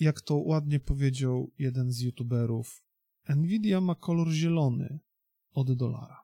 jak 0.00 0.20
to 0.20 0.36
ładnie 0.36 0.80
powiedział 0.80 1.50
jeden 1.58 1.92
z 1.92 2.00
youtuberów, 2.00 2.84
Nvidia 3.28 3.80
ma 3.80 3.94
kolor 3.94 4.28
zielony 4.30 4.98
od 5.54 5.72
dolara. 5.72 6.20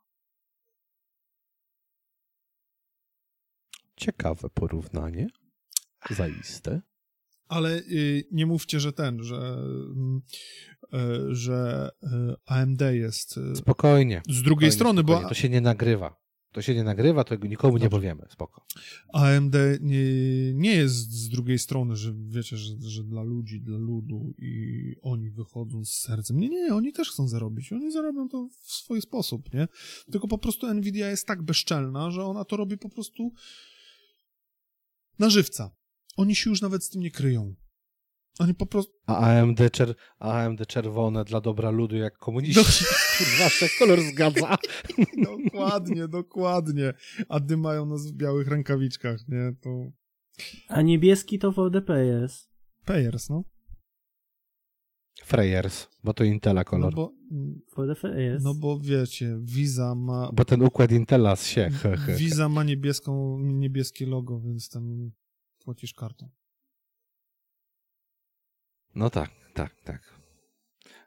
Ciekawe 3.97 4.51
porównanie. 4.51 5.27
Zaiste. 6.11 6.81
Ale 7.49 7.79
y, 7.79 8.25
nie 8.33 8.47
mówcie, 8.47 8.81
że 8.81 8.93
ten, 8.93 9.23
że, 9.23 9.37
mm, 9.37 10.23
y, 10.95 11.35
że 11.35 11.91
y, 12.03 12.07
AMD 12.47 12.81
jest 12.81 13.37
y, 13.37 13.57
Spokojnie. 13.57 14.23
z 14.29 14.43
drugiej 14.43 14.43
spokojnie, 14.43 14.73
strony, 14.73 15.01
spokojnie. 15.01 15.23
bo 15.23 15.29
To 15.29 15.35
się 15.35 15.49
nie 15.49 15.61
nagrywa. 15.61 16.26
To 16.57 16.63
się 16.63 16.75
nie 16.75 16.85
nagrywa, 16.85 17.25
to 17.25 17.35
nikomu 17.35 17.79
nie 17.79 17.91
powiemy. 17.91 18.27
Spoko. 18.31 18.67
AMD 19.13 19.55
nie, 19.81 20.05
nie 20.55 20.75
jest 20.75 21.11
z 21.11 21.29
drugiej 21.29 21.59
strony, 21.59 21.97
że 21.97 22.15
wiecie, 22.29 22.57
że, 22.57 22.75
że 22.81 23.05
dla 23.05 23.23
ludzi, 23.23 23.61
dla 23.61 23.79
ludu 23.79 24.35
i 24.39 24.95
oni 25.03 25.31
wychodzą 25.31 25.85
z 25.85 25.91
sercem. 25.91 26.41
Nie, 26.41 26.49
nie, 26.49 26.75
oni 26.75 26.93
też 26.93 27.11
chcą 27.11 27.29
zarobić. 27.29 27.73
Oni 27.73 27.93
zarobią 27.93 28.29
to 28.29 28.49
w 28.63 28.73
swój 28.73 29.03
sposób, 29.03 29.55
nie? 29.55 29.69
Tylko 30.13 30.29
po 30.29 30.39
prostu 30.39 30.75
Nvidia 30.75 31.11
jest 31.11 31.27
tak 31.27 31.43
bezczelna, 31.43 32.11
że 32.11 32.25
ona 32.25 32.45
to 32.45 32.57
robi 32.57 32.79
po 32.79 32.89
prostu 32.89 33.33
na 35.19 35.31
żywca. 35.31 35.71
Oni 36.17 36.35
się 36.35 36.51
już 36.51 36.61
nawet 36.63 36.85
z 36.85 36.91
tym 36.91 37.03
nie 37.03 37.11
kryją. 37.11 37.55
Oni 38.39 38.55
po 38.55 38.67
prostu... 38.67 38.93
A 39.07 39.17
AMD, 39.17 39.59
czer 39.73 39.95
AMD 40.19 40.67
czerwone 40.67 41.25
dla 41.25 41.41
dobra 41.41 41.71
ludu 41.71 41.97
jak 41.97 42.19
komuniści. 42.19 42.61
Kurwa, 43.19 43.49
się 43.49 43.67
kolor 43.79 44.01
zgadza. 44.01 44.59
dokładnie, 45.33 46.09
dokładnie. 46.09 46.95
A 47.29 47.41
dymają 47.41 47.87
nas 47.87 48.07
w 48.07 48.13
białych 48.13 48.49
rękawiczkach, 48.49 49.29
nie? 49.29 49.53
To 49.61 49.71
A 50.69 50.83
niebieski 50.83 51.39
to 51.39 51.53
VDP 51.53 52.07
jest. 52.07 52.51
payers, 52.85 53.29
no. 53.31 53.45
Freyers, 55.25 55.89
bo 56.05 56.15
to 56.15 56.25
Intela 56.25 56.61
No 56.61 56.65
kolor. 56.65 56.95
bo... 56.95 57.13
bo, 57.31 57.83
VDP 57.83 58.23
jest. 58.23 58.45
no 58.45 58.55
bo 58.55 58.81
wiecie, 58.81 59.39
Visa 59.43 59.95
ma 59.95 60.31
ten 60.47 60.63
układ 60.63 60.93
Intela 60.93 61.37
się. 61.37 61.71
He, 61.71 61.97
he. 61.97 62.17
Visa 62.17 62.49
ma 62.49 62.65
niebieską, 62.65 63.39
niebieskie 63.41 64.07
logo, 64.07 64.41
więc 64.41 64.69
tam 64.69 65.11
płacisz 65.65 65.95
kartą. 65.95 66.29
No 68.97 69.11
tak, 69.11 69.31
tak, 69.55 69.81
tak. 69.81 70.21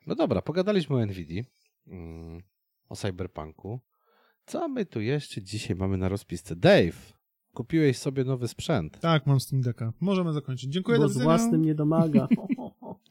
No 0.07 0.15
dobra, 0.15 0.41
pogadaliśmy 0.41 0.95
o 0.95 1.05
Nvidii, 1.05 1.43
mm, 1.87 2.41
o 2.89 2.95
Cyberpunku. 2.95 3.79
Co 4.45 4.67
my 4.67 4.85
tu 4.85 5.01
jeszcze 5.01 5.41
dzisiaj 5.41 5.75
mamy 5.75 5.97
na 5.97 6.09
rozpisce? 6.09 6.55
Dave, 6.55 7.13
kupiłeś 7.53 7.97
sobie 7.97 8.23
nowy 8.23 8.47
sprzęt. 8.47 8.99
Tak, 8.99 9.27
mam 9.27 9.39
Steam 9.39 9.61
Decka. 9.61 9.93
Możemy 9.99 10.33
zakończyć. 10.33 10.71
Dziękuję, 10.73 10.97
do 10.97 11.03
Bo 11.03 11.09
z 11.09 11.11
widzenia. 11.11 11.25
własnym 11.25 11.65
nie 11.65 11.75
domaga. 11.75 12.27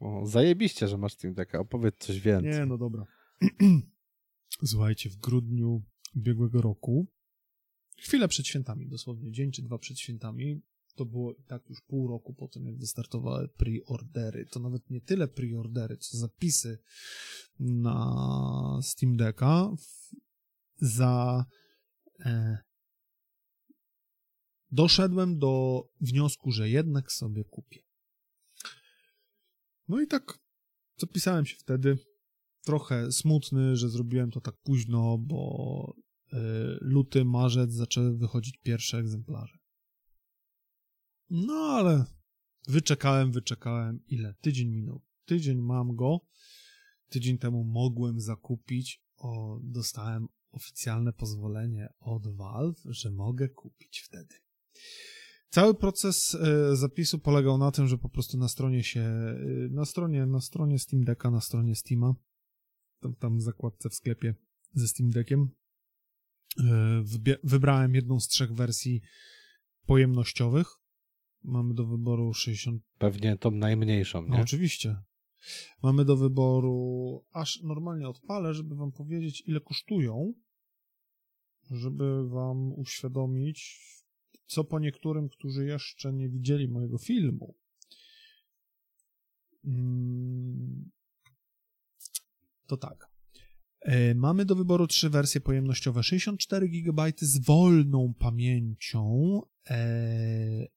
O, 0.01 0.27
zajebiście, 0.27 0.89
że 0.89 0.99
masz 0.99 1.13
Steam 1.13 1.35
Decka. 1.35 1.59
Opowiedz 1.59 1.97
coś 1.99 2.21
więcej. 2.21 2.53
Nie, 2.53 2.67
no 2.67 2.79
dobra. 2.79 3.05
Słuchajcie, 4.67 5.11
w 5.11 5.17
grudniu 5.17 5.83
ubiegłego 6.17 6.61
roku, 6.61 7.07
chwilę 7.99 8.29
przed 8.29 8.47
świętami, 8.47 8.89
dosłownie 8.89 9.33
dzień 9.33 9.51
czy 9.53 9.63
dwa 9.63 9.79
przed 9.79 9.99
świętami, 9.99 10.63
to 10.99 11.05
było 11.05 11.33
i 11.33 11.43
tak 11.43 11.69
już 11.69 11.81
pół 11.81 12.09
roku 12.09 12.35
po 12.35 12.49
tym, 12.49 12.67
jak 12.67 12.79
wystartowały 12.79 13.49
preordery. 13.49 14.47
To 14.47 14.61
nawet 14.61 14.91
nie 14.91 15.01
tyle 15.01 15.29
preordery, 15.29 15.97
co 15.97 16.17
zapisy 16.17 16.79
na 17.61 18.81
Steam 18.83 19.17
Decka 19.17 19.71
za... 20.77 21.45
E, 22.21 22.59
doszedłem 24.71 25.39
do 25.39 25.83
wniosku, 26.01 26.51
że 26.51 26.71
jednak 26.71 27.13
sobie 27.13 27.45
kupię. 27.45 27.83
No 29.89 30.01
i 30.01 30.07
tak 30.07 30.39
zapisałem 30.97 31.47
się 31.47 31.57
wtedy. 31.57 31.99
Trochę 32.65 33.13
smutny, 33.13 33.77
że 33.77 33.89
zrobiłem 33.89 34.31
to 34.31 34.41
tak 34.41 34.55
późno, 34.63 35.19
bo 35.19 35.95
y, 36.33 36.37
luty, 36.81 37.25
marzec 37.25 37.73
zaczęły 37.73 38.19
wychodzić 38.19 38.59
pierwsze 38.63 38.99
egzemplarze. 38.99 39.58
No 41.31 41.55
ale 41.55 42.05
wyczekałem, 42.69 43.33
wyczekałem. 43.33 44.01
Ile? 44.07 44.35
Tydzień 44.41 44.69
minął. 44.69 45.01
Tydzień 45.25 45.59
mam 45.59 45.97
go. 45.97 46.21
Tydzień 47.09 47.39
temu 47.39 47.65
mogłem 47.65 48.21
zakupić. 48.21 49.03
O, 49.17 49.61
dostałem 49.63 50.29
oficjalne 50.51 51.13
pozwolenie 51.13 51.89
od 52.01 52.37
Valve, 52.37 52.83
że 52.85 53.11
mogę 53.11 53.49
kupić 53.49 54.01
wtedy. 54.01 54.35
Cały 55.51 55.75
proces 55.75 56.35
e, 56.35 56.77
zapisu 56.77 57.19
polegał 57.19 57.59
na 57.59 57.71
tym, 57.71 57.89
że 57.89 57.99
po 57.99 58.09
prostu 58.09 58.39
na 58.39 58.49
stronie 58.49 58.85
się, 58.85 59.01
e, 59.01 59.37
na 59.71 59.85
stronie, 59.85 60.27
na 60.27 60.41
stronie 60.41 60.79
Steam 60.79 61.05
Decka, 61.05 61.31
na 61.31 61.41
stronie 61.41 61.75
Steama, 61.75 62.15
tam, 63.01 63.15
tam 63.15 63.39
w 63.39 63.43
zakładce 63.43 63.89
w 63.91 63.95
sklepie 63.95 64.35
ze 64.73 64.89
Steam 64.89 65.11
Deckiem, 65.11 65.49
e, 66.61 67.03
wybrałem 67.45 67.95
jedną 67.95 68.21
z 68.21 68.29
trzech 68.29 68.55
wersji 68.55 69.03
pojemnościowych. 69.87 70.78
Mamy 71.45 71.75
do 71.75 71.87
wyboru 71.87 72.35
60 72.35 72.83
Pewnie 72.99 73.37
tą 73.37 73.51
najmniejszą, 73.51 74.23
no, 74.23 74.37
nie? 74.37 74.43
oczywiście. 74.43 74.97
Mamy 75.83 76.05
do 76.05 76.17
wyboru, 76.17 77.25
aż 77.33 77.63
normalnie 77.63 78.09
odpalę, 78.09 78.55
żeby 78.55 78.75
wam 78.75 78.93
powiedzieć, 78.93 79.43
ile 79.47 79.61
kosztują, 79.61 80.33
żeby 81.71 82.29
wam 82.29 82.73
uświadomić, 82.73 83.81
co 84.47 84.65
po 84.65 84.79
niektórym, 84.79 85.29
którzy 85.29 85.65
jeszcze 85.65 86.13
nie 86.13 86.29
widzieli 86.29 86.69
mojego 86.69 86.99
filmu. 86.99 87.55
Mm, 89.65 90.91
to 92.67 92.77
tak. 92.77 93.08
E, 93.81 94.15
mamy 94.15 94.45
do 94.45 94.57
wyboru 94.57 94.87
trzy 94.87 95.11
wersje 95.11 95.41
pojemnościowe: 95.41 96.03
64 96.03 96.69
GB 96.69 97.13
z 97.19 97.45
wolną 97.45 98.15
pamięcią 98.19 99.41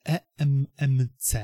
EMMC. 0.03 1.35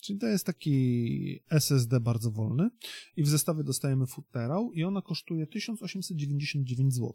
Czyli 0.00 0.18
to 0.18 0.26
jest 0.26 0.46
taki 0.46 1.40
SSD 1.50 2.00
bardzo 2.00 2.30
wolny 2.30 2.70
i 3.16 3.22
w 3.22 3.28
zestawie 3.28 3.64
dostajemy 3.64 4.06
futerał 4.06 4.72
i 4.72 4.84
ona 4.84 5.02
kosztuje 5.02 5.46
1899 5.46 6.94
zł. 6.94 7.14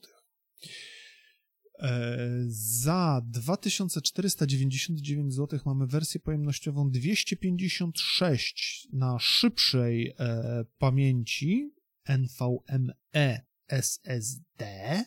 Za 2.47 3.21
2499 3.25 5.33
zł 5.33 5.59
mamy 5.65 5.87
wersję 5.87 6.19
pojemnościową 6.19 6.91
256 6.91 8.87
na 8.93 9.19
szybszej 9.19 10.13
e, 10.19 10.65
pamięci 10.77 11.73
NVMe 12.05 13.45
SSD 13.67 15.03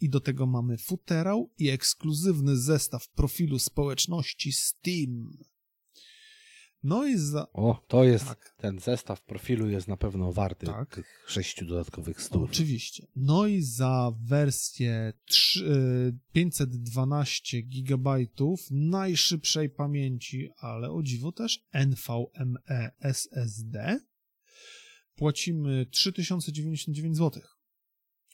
i 0.00 0.08
do 0.08 0.20
tego 0.20 0.46
mamy 0.46 0.78
futerał 0.78 1.50
i 1.58 1.68
ekskluzywny 1.68 2.56
zestaw 2.56 3.08
profilu 3.08 3.58
społeczności 3.58 4.52
Steam. 4.52 5.30
No 6.82 7.06
i 7.06 7.18
za... 7.18 7.52
O, 7.52 7.84
to 7.88 8.04
jest, 8.04 8.24
Tak. 8.24 8.54
ten 8.56 8.78
zestaw 8.78 9.22
profilu 9.22 9.70
jest 9.70 9.88
na 9.88 9.96
pewno 9.96 10.32
warty 10.32 10.66
Tak. 10.66 10.94
tych 10.94 11.24
sześciu 11.28 11.66
dodatkowych 11.66 12.22
stów. 12.22 12.50
Oczywiście. 12.50 13.06
No 13.16 13.46
i 13.46 13.62
za 13.62 14.12
wersję 14.20 15.12
3, 15.24 15.64
y, 15.64 16.18
512 16.32 17.62
GB 17.62 18.10
najszybszej 18.70 19.70
pamięci, 19.70 20.48
ale 20.58 20.90
o 20.90 21.02
dziwo 21.02 21.32
też 21.32 21.66
NVMe 21.72 22.90
SSD 23.00 24.00
płacimy 25.14 25.86
3099 25.86 27.16
zł. 27.16 27.42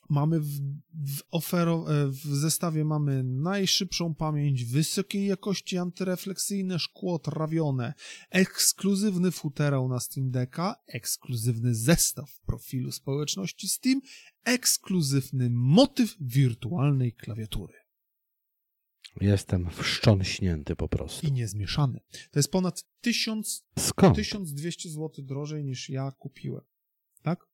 Mamy 0.09 0.39
w, 0.39 0.59
w, 0.93 1.21
ofero, 1.31 1.85
e, 1.93 2.07
w 2.07 2.19
zestawie 2.19 2.85
mamy 2.85 3.23
najszybszą 3.23 4.15
pamięć, 4.15 4.65
wysokiej 4.65 5.25
jakości 5.27 5.77
antyrefleksyjne 5.77 6.79
szkło 6.79 7.19
trawione, 7.19 7.93
ekskluzywny 8.29 9.31
futerał 9.31 9.87
na 9.87 9.99
Steam 9.99 10.31
Decka, 10.31 10.75
ekskluzywny 10.87 11.75
zestaw 11.75 12.39
profilu 12.45 12.91
społeczności 12.91 13.69
Steam, 13.69 14.01
ekskluzywny 14.43 15.49
motyw 15.49 16.15
wirtualnej 16.19 17.13
klawiatury. 17.13 17.78
Jestem 19.21 19.69
wstrząśnięty 19.69 20.75
po 20.75 20.87
prostu. 20.87 21.27
I 21.27 21.31
niezmieszany. 21.31 21.99
To 22.31 22.39
jest 22.39 22.51
ponad 22.51 22.83
1000, 23.01 23.65
Skąd? 23.79 24.15
1200 24.15 24.89
zł 24.89 25.25
drożej 25.25 25.63
niż 25.65 25.89
ja 25.89 26.11
kupiłem. 26.19 26.63
Tak? 27.21 27.49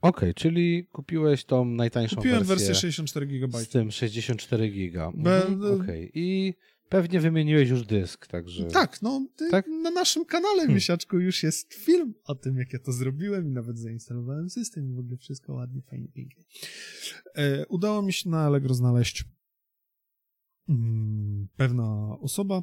Okej, 0.00 0.34
czyli 0.34 0.86
kupiłeś 0.92 1.44
tą 1.44 1.64
najtańszą 1.64 2.16
Kupiłem 2.16 2.38
wersję, 2.44 2.66
wersję 2.66 2.74
64 2.74 3.26
GB. 3.26 3.58
z 3.58 3.68
tym 3.68 3.90
64 3.90 4.68
giga. 4.70 5.12
Be- 5.14 5.46
Mhm, 5.46 5.80
Okej. 5.80 6.10
I 6.14 6.54
pewnie 6.94 7.20
wymieniłeś 7.20 7.68
już 7.68 7.86
dysk, 7.86 8.26
także... 8.26 8.64
Tak, 8.64 9.02
no 9.02 9.26
ty, 9.36 9.50
Tak? 9.50 9.66
na 9.82 9.90
naszym 9.90 10.24
kanale, 10.24 10.56
Hmm. 10.56 10.74
Miesiaczku, 10.74 11.18
już 11.18 11.42
jest 11.42 11.74
film 11.74 12.14
o 12.24 12.34
tym, 12.34 12.58
jak 12.58 12.72
ja 12.72 12.78
to 12.78 12.92
zrobiłem 12.92 13.48
i 13.48 13.50
nawet 13.50 13.78
zainstalowałem 13.78 14.50
system 14.50 14.90
i 14.90 14.94
w 14.94 14.98
ogóle 14.98 15.16
wszystko 15.16 15.54
ładnie, 15.54 15.82
fajnie, 15.82 16.08
pięknie. 16.08 16.44
E, 17.34 17.66
udało 17.66 18.02
mi 18.02 18.12
się 18.12 18.30
na 18.30 18.40
Allegro 18.40 18.74
znaleźć 18.74 19.24
mm, 20.68 21.48
pewna 21.56 22.18
osoba 22.20 22.62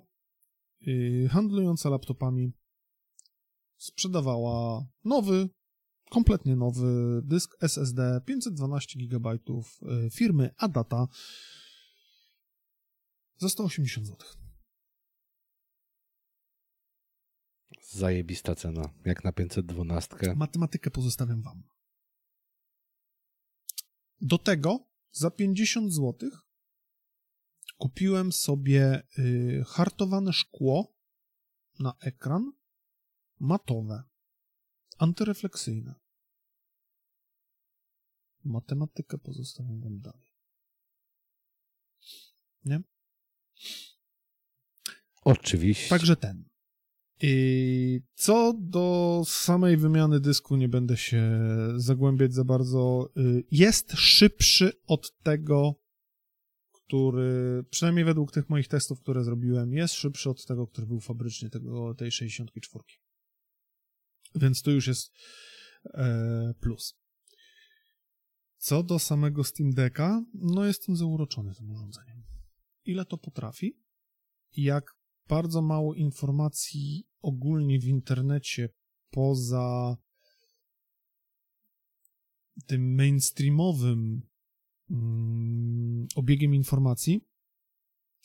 y, 0.88 1.28
handlująca 1.32 1.90
laptopami 1.90 2.54
sprzedawała 3.78 4.88
nowy, 5.04 5.50
kompletnie 6.10 6.56
nowy 6.56 7.22
dysk 7.24 7.58
SSD 7.62 8.22
512 8.26 9.00
GB 9.00 9.30
y, 9.34 9.40
firmy 10.10 10.50
Adata 10.58 11.08
za 13.42 13.50
180 13.50 14.08
zł. 14.08 14.28
Zajebista 17.82 18.56
cena, 18.56 18.94
jak 19.06 19.24
na 19.24 19.32
512. 19.32 20.34
Matematykę 20.36 20.92
pozostawiam 20.92 21.42
wam. 21.42 21.64
Do 24.22 24.38
tego 24.38 24.90
za 25.12 25.32
50 25.32 25.94
zł 25.94 26.30
kupiłem 27.78 28.32
sobie 28.32 29.04
y, 29.20 29.64
hartowane 29.68 30.34
szkło 30.34 30.96
na 31.80 31.94
ekran 32.02 32.52
matowe, 33.40 34.04
antyrefleksyjne. 34.98 35.96
Matematykę 38.44 39.18
pozostawiam 39.18 39.82
wam 39.82 40.00
dalej. 40.00 40.32
Nie? 42.66 42.91
Oczywiście. 45.24 45.90
Także 45.90 46.16
ten. 46.16 46.44
I 47.22 48.02
co 48.16 48.54
do 48.60 49.22
samej 49.26 49.78
wymiany 49.78 50.20
dysku, 50.20 50.56
nie 50.56 50.70
będę 50.70 50.98
się 50.98 51.40
zagłębiać 51.76 52.34
za 52.34 52.44
bardzo. 52.44 53.10
Y, 53.18 53.44
Jest 53.52 53.92
szybszy 53.92 54.72
od 54.88 55.18
tego, 55.24 55.76
który, 56.72 57.64
przynajmniej 57.70 58.06
według 58.06 58.32
tych 58.32 58.50
moich 58.50 58.68
testów, 58.68 59.02
które 59.02 59.24
zrobiłem, 59.24 59.74
jest 59.74 59.94
szybszy 59.94 60.30
od 60.30 60.46
tego, 60.46 60.68
który 60.68 60.88
był 60.88 61.00
fabrycznie, 61.00 61.50
tego, 61.50 61.96
tej 61.96 62.12
64. 62.12 62.84
Więc 64.36 64.62
to 64.62 64.72
już 64.72 64.88
jest 64.88 65.12
e, 65.86 66.54
plus. 66.60 66.96
Co 68.58 68.84
do 68.84 69.00
samego 69.00 69.44
Steam 69.44 69.72
Decka, 69.72 70.24
no 70.34 70.66
jestem 70.66 70.96
zauroczony 70.96 71.56
tym 71.56 71.72
urządzeniem. 71.72 72.21
Ile 72.86 73.06
to 73.06 73.18
potrafi? 73.18 73.78
Jak 74.58 74.96
bardzo 75.28 75.62
mało 75.62 75.94
informacji 75.94 77.08
ogólnie 77.22 77.80
w 77.80 77.86
internecie 77.86 78.70
poza 79.10 79.98
tym 82.66 82.96
mainstreamowym 82.96 84.22
mm, 84.90 86.08
obiegiem 86.16 86.56
informacji. 86.56 87.22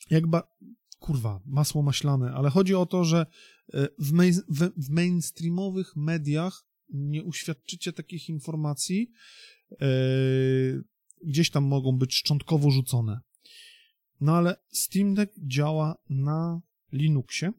Jakba, 0.09 0.55
kurwa, 0.99 1.41
masło 1.45 1.81
maślane, 1.81 2.31
ale 2.31 2.49
chodzi 2.49 2.75
o 2.75 2.85
to, 2.85 3.03
że 3.03 3.25
e, 3.73 3.87
w, 3.99 4.11
main, 4.11 4.33
w, 4.77 4.89
mainstreamowych 4.89 5.95
mediach 5.95 6.65
nie 6.89 7.23
uświadczycie 7.23 7.93
takich 7.93 8.29
informacji, 8.29 9.11
e, 9.81 9.87
gdzieś 11.25 11.51
tam 11.51 11.63
mogą 11.63 11.97
być 11.97 12.15
szczątkowo 12.15 12.71
rzucone. 12.71 13.19
No 14.21 14.35
ale 14.35 14.55
Steam 14.69 15.13
Deck 15.13 15.33
działa 15.37 15.95
na 16.09 16.61
Linuxie. 16.91 17.51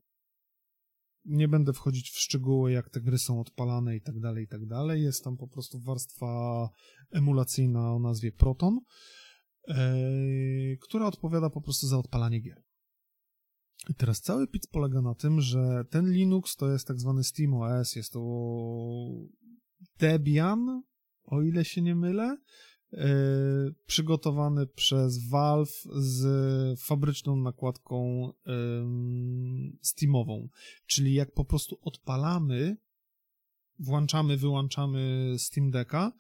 Nie 1.25 1.49
będę 1.49 1.73
wchodzić 1.73 2.11
w 2.11 2.19
szczegóły, 2.19 2.73
jak 2.73 2.91
te 2.91 3.01
gry 3.01 3.19
są 3.19 3.41
odpalane 3.41 3.97
i 3.97 4.01
tak 4.01 4.21
dalej, 4.21 4.45
i 4.45 4.49
tak 4.49 4.67
dalej. 4.67 5.03
Jest 5.03 5.25
tam 5.25 5.37
po 5.37 5.49
prostu 5.49 5.81
warstwa 5.81 6.69
emulacyjna 7.11 7.95
o 7.95 7.99
nazwie 7.99 8.33
Proton, 8.33 8.81
yy, 9.69 9.77
która 10.81 11.07
odpowiada 11.07 11.51
po 11.51 11.61
prostu 11.61 11.87
za 11.87 11.99
odpalanie 11.99 12.41
gier. 12.41 12.63
I 13.89 13.95
teraz 13.95 14.21
cały 14.21 14.47
pizz 14.47 14.67
polega 14.67 15.03
na 15.03 15.15
tym, 15.15 15.41
że 15.41 15.85
ten 15.91 16.13
Linux 16.13 16.57
to 16.57 16.71
jest 16.71 16.87
tak 16.87 17.01
zwany 17.01 17.25
SteamOS, 17.25 17.97
jest 17.97 18.13
to 18.13 18.21
Debian, 19.99 20.83
o 21.25 21.43
ile 21.43 21.65
się 21.65 21.83
nie 21.83 21.95
mylę, 21.95 22.37
przygotowany 23.87 24.67
przez 24.67 25.29
Valve 25.29 25.87
z 25.95 26.81
fabryczną 26.81 27.37
nakładką 27.37 28.27
yy, 28.47 28.53
Steamową. 29.83 30.49
Czyli 30.87 31.15
jak 31.15 31.33
po 31.33 31.45
prostu 31.45 31.79
odpalamy, 31.83 32.77
włączamy, 33.79 34.37
wyłączamy 34.37 35.35
Steam 35.39 35.71
Decka, 35.71 36.13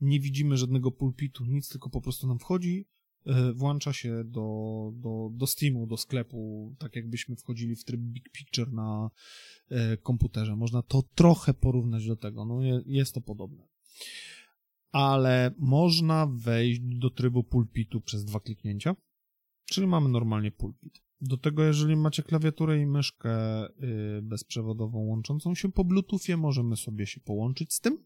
nie 0.00 0.20
widzimy 0.20 0.56
żadnego 0.56 0.92
pulpitu, 0.92 1.44
nic, 1.44 1.68
tylko 1.68 1.90
po 1.90 2.00
prostu 2.00 2.26
nam 2.26 2.38
wchodzi, 2.38 2.86
yy, 3.26 3.52
włącza 3.54 3.92
się 3.92 4.24
do, 4.24 4.90
do, 4.94 5.30
do 5.32 5.46
Steamu, 5.46 5.86
do 5.86 5.96
sklepu, 5.96 6.74
tak 6.78 6.96
jakbyśmy 6.96 7.36
wchodzili 7.36 7.76
w 7.76 7.84
tryb 7.84 8.00
Big 8.00 8.30
Picture 8.30 8.72
na 8.72 9.10
komputerze. 10.02 10.56
Można 10.56 10.82
to 10.82 11.02
trochę 11.14 11.54
porównać 11.54 12.06
do 12.06 12.16
tego, 12.16 12.44
no 12.44 12.62
je, 12.62 12.82
jest 12.86 13.14
to 13.14 13.20
podobne 13.20 13.68
ale 14.92 15.54
można 15.58 16.26
wejść 16.26 16.80
do 16.80 17.10
trybu 17.10 17.44
pulpitu 17.44 18.00
przez 18.00 18.24
dwa 18.24 18.40
kliknięcia. 18.40 18.96
Czyli 19.66 19.86
mamy 19.86 20.08
normalnie 20.08 20.50
pulpit. 20.50 21.02
Do 21.20 21.36
tego, 21.36 21.62
jeżeli 21.62 21.96
macie 21.96 22.22
klawiaturę 22.22 22.80
i 22.80 22.86
myszkę 22.86 23.64
y, 23.66 24.22
bezprzewodową 24.22 24.98
łączącą 24.98 25.54
się 25.54 25.72
po 25.72 25.84
Bluetoothie, 25.84 26.36
możemy 26.36 26.76
sobie 26.76 27.06
się 27.06 27.20
połączyć 27.20 27.74
z 27.74 27.80
tym 27.80 28.04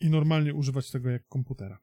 i 0.00 0.10
normalnie 0.10 0.54
używać 0.54 0.90
tego 0.90 1.10
jak 1.10 1.26
komputera. 1.26 1.78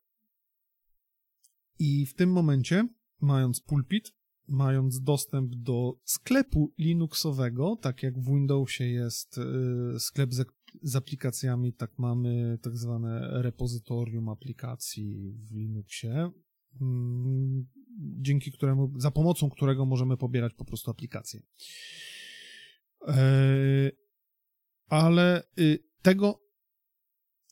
I 1.79 2.05
w 2.05 2.13
tym 2.13 2.31
momencie, 2.31 2.87
mając 3.21 3.61
pulpit, 3.61 4.13
mając 4.47 5.01
dostęp 5.01 5.55
do 5.55 5.99
sklepu 6.03 6.73
Linuxowego, 6.77 7.75
tak 7.81 8.03
jak 8.03 8.19
w 8.19 8.25
Windowsie 8.25 8.83
jest 8.83 9.37
y, 9.37 9.99
sklep 9.99 10.33
z, 10.81 10.95
aplikacjami, 10.95 11.73
tak 11.73 11.99
mamy 11.99 12.59
tak 12.61 12.77
zwane 12.77 13.41
repozytorium 13.41 14.29
aplikacji 14.29 15.31
w 15.31 15.55
Linuxie, 15.55 16.31
mm, 16.81 17.67
dzięki 17.99 18.51
któremu, 18.51 18.99
za 18.99 19.11
pomocą 19.11 19.49
którego 19.49 19.85
możemy 19.85 20.17
pobierać 20.17 20.53
po 20.53 20.65
prostu 20.65 20.91
aplikacje. 20.91 21.41
E, 23.07 23.91
ale 24.87 25.43
y, 25.59 25.83
tego 26.01 26.49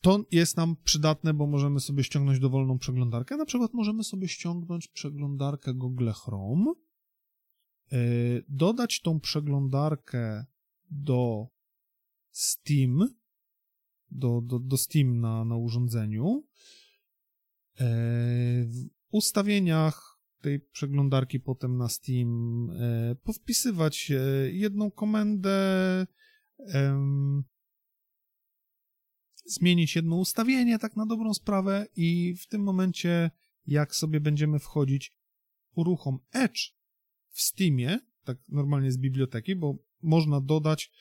to 0.02 0.24
jest 0.30 0.56
nam 0.56 0.76
przydatne, 0.84 1.34
bo 1.34 1.46
możemy 1.46 1.80
sobie 1.80 2.04
ściągnąć 2.04 2.38
dowolną 2.38 2.78
przeglądarkę. 2.78 3.36
Na 3.36 3.44
przykład 3.44 3.74
możemy 3.74 4.04
sobie 4.04 4.28
ściągnąć 4.28 4.88
przeglądarkę 4.88 5.74
Google 5.74 6.10
Chrome, 6.10 6.72
e, 7.92 7.96
dodać 8.48 9.00
tą 9.00 9.20
przeglądarkę 9.20 10.44
do 10.90 11.46
Steam, 12.38 13.14
do, 14.10 14.40
do, 14.40 14.58
do 14.58 14.76
Steam 14.76 15.20
na, 15.20 15.44
na 15.44 15.56
urządzeniu. 15.56 16.46
E, 17.80 17.84
w 18.64 18.88
ustawieniach 19.10 20.18
tej 20.40 20.60
przeglądarki 20.60 21.40
potem 21.40 21.76
na 21.76 21.88
Steam 21.88 22.70
e, 22.70 23.14
powpisywać 23.14 24.12
jedną 24.52 24.90
komendę, 24.90 26.06
zmienić 29.46 29.96
jedno 29.96 30.16
ustawienie, 30.16 30.78
tak 30.78 30.96
na 30.96 31.06
dobrą 31.06 31.34
sprawę, 31.34 31.86
i 31.96 32.34
w 32.34 32.46
tym 32.46 32.62
momencie, 32.62 33.30
jak 33.66 33.94
sobie 33.94 34.20
będziemy 34.20 34.58
wchodzić, 34.58 35.16
uruchom 35.74 36.18
Edge 36.32 36.60
w 37.28 37.40
Steamie, 37.40 37.98
tak 38.24 38.38
normalnie 38.48 38.92
z 38.92 38.98
biblioteki, 38.98 39.56
bo 39.56 39.78
można 40.02 40.40
dodać. 40.40 40.92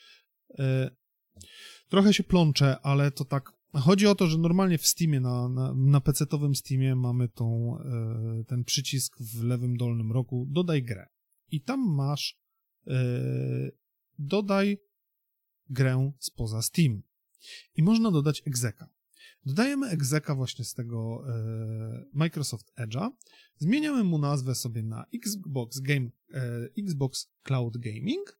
Trochę 1.89 2.14
się 2.14 2.23
plączę, 2.23 2.80
ale 2.80 3.11
to 3.11 3.26
tak. 3.26 3.57
Chodzi 3.73 4.07
o 4.07 4.15
to, 4.15 4.27
że 4.27 4.38
normalnie 4.38 4.77
w 4.77 4.88
Steamie, 4.88 5.19
na, 5.19 5.49
na, 5.49 5.73
na 5.73 6.01
PC-owym 6.01 6.55
Steamie 6.55 6.95
mamy 6.95 7.30
tą, 7.30 7.77
e, 7.80 8.43
ten 8.47 8.64
przycisk 8.64 9.18
w 9.19 9.43
lewym 9.43 9.77
dolnym 9.77 10.11
rogu, 10.11 10.47
dodaj 10.49 10.84
grę. 10.84 11.07
I 11.51 11.61
tam 11.61 11.95
masz 11.95 12.39
e, 12.88 12.91
dodaj 14.19 14.77
grę 15.69 16.11
spoza 16.19 16.61
Steam. 16.61 17.01
I 17.76 17.84
można 17.84 18.11
dodać 18.11 18.43
exeka. 18.45 18.89
Dodajemy 19.45 19.89
exeka 19.89 20.35
właśnie 20.35 20.65
z 20.65 20.73
tego 20.73 21.23
e, 21.27 22.05
Microsoft 22.14 22.73
Edge'a, 22.80 23.09
zmieniamy 23.57 24.03
mu 24.03 24.18
nazwę 24.18 24.55
sobie 24.55 24.84
na 24.84 25.05
Xbox 25.14 25.80
Game, 25.80 26.09
e, 26.34 26.69
Xbox 26.77 27.31
Cloud 27.43 27.77
Gaming. 27.77 28.39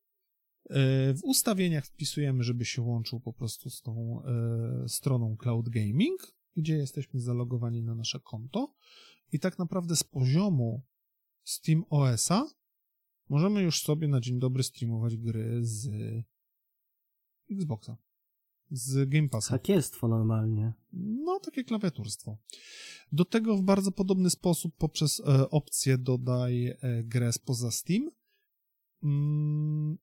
E, 0.70 1.14
w 1.14 1.24
ustawieniach 1.24 1.86
wpisujemy, 1.86 2.44
żeby 2.44 2.66
się 2.66 2.82
łączył 2.82 3.20
po 3.20 3.34
prostu 3.34 3.70
z 3.70 3.82
tą 3.82 4.24
e, 4.24 4.90
stroną 4.90 5.38
Cloud 5.38 5.70
Gaming, 5.70 6.36
gdzie 6.56 6.78
jesteśmy 6.78 7.20
zalogowani 7.20 7.84
na 7.84 7.96
nasze 7.96 8.20
konto. 8.20 8.74
I 9.32 9.40
tak 9.40 9.60
naprawdę 9.60 9.96
z 9.96 10.04
poziomu 10.04 10.84
Steam 11.44 11.84
OS-a 11.90 12.46
możemy 13.30 13.62
już 13.62 13.82
sobie 13.82 14.08
na 14.08 14.22
dzień 14.22 14.40
dobry 14.40 14.64
streamować 14.64 15.18
gry 15.18 15.60
z 15.62 15.90
Xboxa 17.52 17.98
z 18.72 19.10
Game 19.10 19.30
Passa. 19.30 19.50
Hakierstwo 19.50 20.08
normalnie. 20.08 20.74
No, 20.94 21.40
takie 21.40 21.64
klawiaturstwo. 21.64 22.38
Do 23.12 23.26
tego 23.26 23.58
w 23.58 23.62
bardzo 23.62 23.92
podobny 23.92 24.30
sposób 24.30 24.76
poprzez 24.78 25.20
e, 25.20 25.50
opcję 25.50 25.98
dodaj 25.98 26.78
grę 27.04 27.34
spoza 27.34 27.72
Steam 27.72 28.12
mm, 29.04 29.98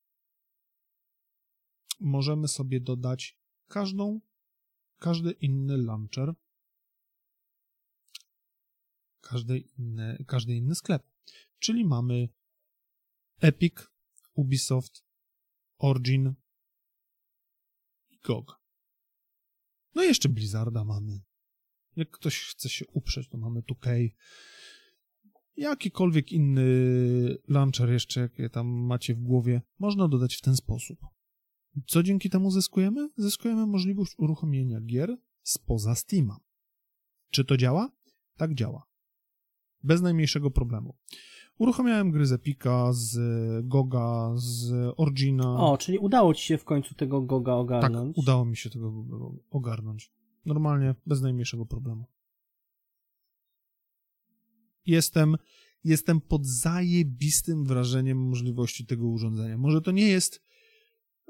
możemy 2.04 2.48
sobie 2.48 2.80
dodać 2.80 3.38
każdą, 3.68 4.20
każdy 4.98 5.32
inny 5.32 5.76
launcher, 5.76 6.34
każdy 9.20 9.58
inny, 9.58 10.24
każdy 10.26 10.54
inny 10.54 10.74
sklep. 10.74 11.02
Czyli 11.58 11.84
mamy 11.84 12.28
Epic, 13.40 13.74
Ubisoft, 14.34 15.04
Origin, 15.78 16.34
GOG. 18.24 18.60
No 19.94 20.04
i 20.04 20.06
jeszcze 20.06 20.28
Blizzarda 20.28 20.84
mamy. 20.84 21.20
Jak 21.96 22.10
ktoś 22.10 22.40
chce 22.40 22.68
się 22.68 22.86
uprzeć, 22.86 23.28
to 23.28 23.38
mamy 23.38 23.60
2K. 23.60 24.10
Jakikolwiek 25.56 26.32
inny 26.32 26.64
launcher 27.48 27.92
jeszcze, 27.92 28.20
jakie 28.20 28.50
tam 28.50 28.66
macie 28.66 29.14
w 29.14 29.22
głowie, 29.22 29.62
można 29.78 30.08
dodać 30.08 30.34
w 30.34 30.40
ten 30.40 30.56
sposób. 30.56 31.13
Co 31.86 32.02
dzięki 32.02 32.30
temu 32.30 32.50
zyskujemy? 32.50 33.08
Zyskujemy 33.16 33.66
możliwość 33.66 34.14
uruchomienia 34.18 34.80
gier 34.80 35.16
spoza 35.42 35.94
Steama. 35.94 36.40
Czy 37.30 37.44
to 37.44 37.56
działa? 37.56 37.90
Tak 38.36 38.54
działa. 38.54 38.86
Bez 39.82 40.02
najmniejszego 40.02 40.50
problemu. 40.50 40.96
Uruchamiałem 41.58 42.10
gry 42.10 42.26
z 42.26 42.32
Epika, 42.32 42.92
z 42.92 43.18
Goga, 43.66 44.32
z 44.36 44.72
Origina. 44.96 45.56
O, 45.56 45.78
czyli 45.78 45.98
udało 45.98 46.34
ci 46.34 46.44
się 46.46 46.58
w 46.58 46.64
końcu 46.64 46.94
tego 46.94 47.22
Goga 47.22 47.52
Tak, 47.52 47.60
ogarnąć. 47.60 48.18
udało 48.18 48.44
mi 48.44 48.56
się 48.56 48.70
tego 48.70 49.04
ogarnąć. 49.50 50.12
Normalnie, 50.44 50.94
bez 51.06 51.20
najmniejszego 51.20 51.66
problemu. 51.66 52.04
Jestem, 54.86 55.36
jestem 55.84 56.20
pod 56.20 56.46
zajebistym 56.46 57.64
wrażeniem 57.64 58.18
możliwości 58.18 58.86
tego 58.86 59.08
urządzenia. 59.08 59.58
Może 59.58 59.80
to 59.80 59.90
nie 59.90 60.08
jest... 60.08 60.43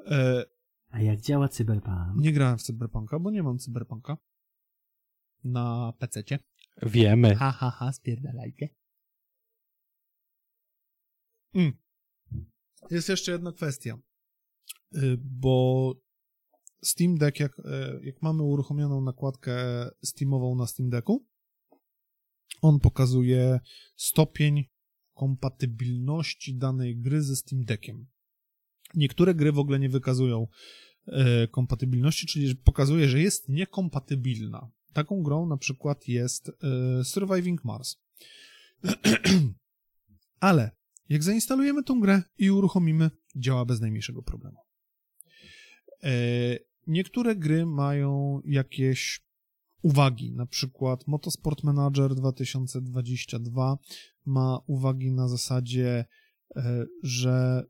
E, 0.06 0.44
A 0.90 1.00
jak 1.00 1.20
działa 1.20 1.48
Cyberpunk? 1.48 2.16
nie 2.16 2.32
grałem 2.32 2.58
w 2.58 2.62
Cyberpunka, 2.62 3.18
bo 3.18 3.30
nie 3.30 3.42
mam 3.42 3.58
Cyberpunka 3.58 4.16
na 5.44 5.92
PC-cie. 5.98 6.38
Wiemy. 6.82 7.34
Ha, 7.34 7.52
ha, 7.52 7.70
ha, 7.70 7.92
spierdalajcie. 7.92 8.68
Mm. 11.54 11.72
Jest 12.90 13.08
jeszcze 13.08 13.32
jedna 13.32 13.52
kwestia, 13.52 13.98
Y, 14.96 15.18
bo 15.20 15.94
Steam 16.82 17.18
Deck, 17.18 17.40
jak, 17.40 17.60
e, 17.64 18.00
jak 18.02 18.22
mamy 18.22 18.42
uruchomioną 18.42 19.00
nakładkę 19.00 19.54
Steamową 20.04 20.54
na 20.54 20.66
Steam 20.66 20.90
Decku, 20.90 21.26
on 22.62 22.80
pokazuje 22.80 23.60
stopień 23.96 24.64
kompatybilności 25.14 26.56
danej 26.56 26.96
gry 26.96 27.22
ze 27.22 27.36
Steam 27.36 27.64
Deckiem. 27.64 28.06
Niektóre 28.96 29.34
gry 29.34 29.52
w 29.52 29.58
ogóle 29.58 29.78
nie 29.78 29.88
wykazują 29.88 30.46
e, 31.06 31.48
kompatybilności, 31.48 32.26
czyli 32.26 32.56
pokazuje, 32.56 33.08
że 33.08 33.20
jest 33.20 33.48
niekompatybilna. 33.48 34.70
Taką 34.92 35.22
grą 35.22 35.46
na 35.46 35.56
przykład 35.56 36.08
jest 36.08 36.48
e, 36.48 37.04
Surviving 37.04 37.64
Mars. 37.64 37.96
Ale 40.40 40.70
jak 41.08 41.22
zainstalujemy 41.22 41.82
tą 41.82 42.00
grę 42.00 42.22
i 42.38 42.50
uruchomimy, 42.50 43.10
działa 43.36 43.64
bez 43.64 43.80
najmniejszego 43.80 44.22
problemu. 44.22 44.56
E, 46.02 46.10
niektóre 46.86 47.36
gry 47.36 47.66
mają 47.66 48.40
jakieś 48.44 49.24
uwagi, 49.82 50.32
na 50.32 50.46
przykład 50.46 51.06
Motorsport 51.06 51.62
Manager 51.62 52.14
2022 52.14 53.78
ma 54.26 54.60
uwagi 54.66 55.12
na 55.12 55.28
zasadzie, 55.28 56.04
że 57.02 57.64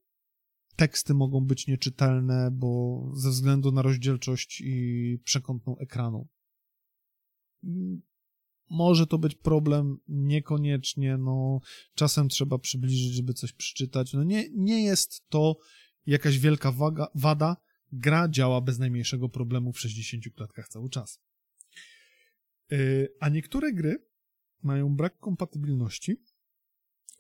teksty 0.77 1.15
mogą 1.15 1.41
być 1.41 1.67
nieczytelne, 1.67 2.51
bo 2.53 3.03
ze 3.15 3.31
względu 3.31 3.73
na 3.73 3.83
rozdzielczość 3.83 4.61
i 4.61 5.19
przekątną 5.25 5.79
ekranu. 5.79 6.29
Może 8.71 9.07
to 9.07 9.19
być 9.19 9.35
problem, 9.35 9.99
niekoniecznie, 10.09 11.17
no 11.17 11.61
czasem 11.95 12.29
trzeba 12.29 12.59
przybliżyć, 12.59 13.15
żeby 13.15 13.35
coś 13.35 13.53
przeczytać. 13.53 14.13
No 14.13 14.25
nie, 14.25 14.49
nie 14.51 14.85
jest 14.85 15.29
to 15.29 15.57
jakaś 16.07 16.39
wielka 16.39 16.73
waga, 16.73 17.07
wada. 17.15 17.57
Gra 17.93 18.29
działa 18.29 18.61
bez 18.61 18.79
najmniejszego 18.79 19.29
problemu 19.29 19.73
w 19.73 19.81
60 19.81 20.25
klatkach 20.37 20.69
cały 20.69 20.91
czas. 20.91 21.21
Yy, 22.71 23.09
a 23.21 23.29
niektóre 23.29 23.73
gry 23.73 24.07
mają 24.63 24.97
brak 24.97 25.19
kompatybilności 25.19 26.17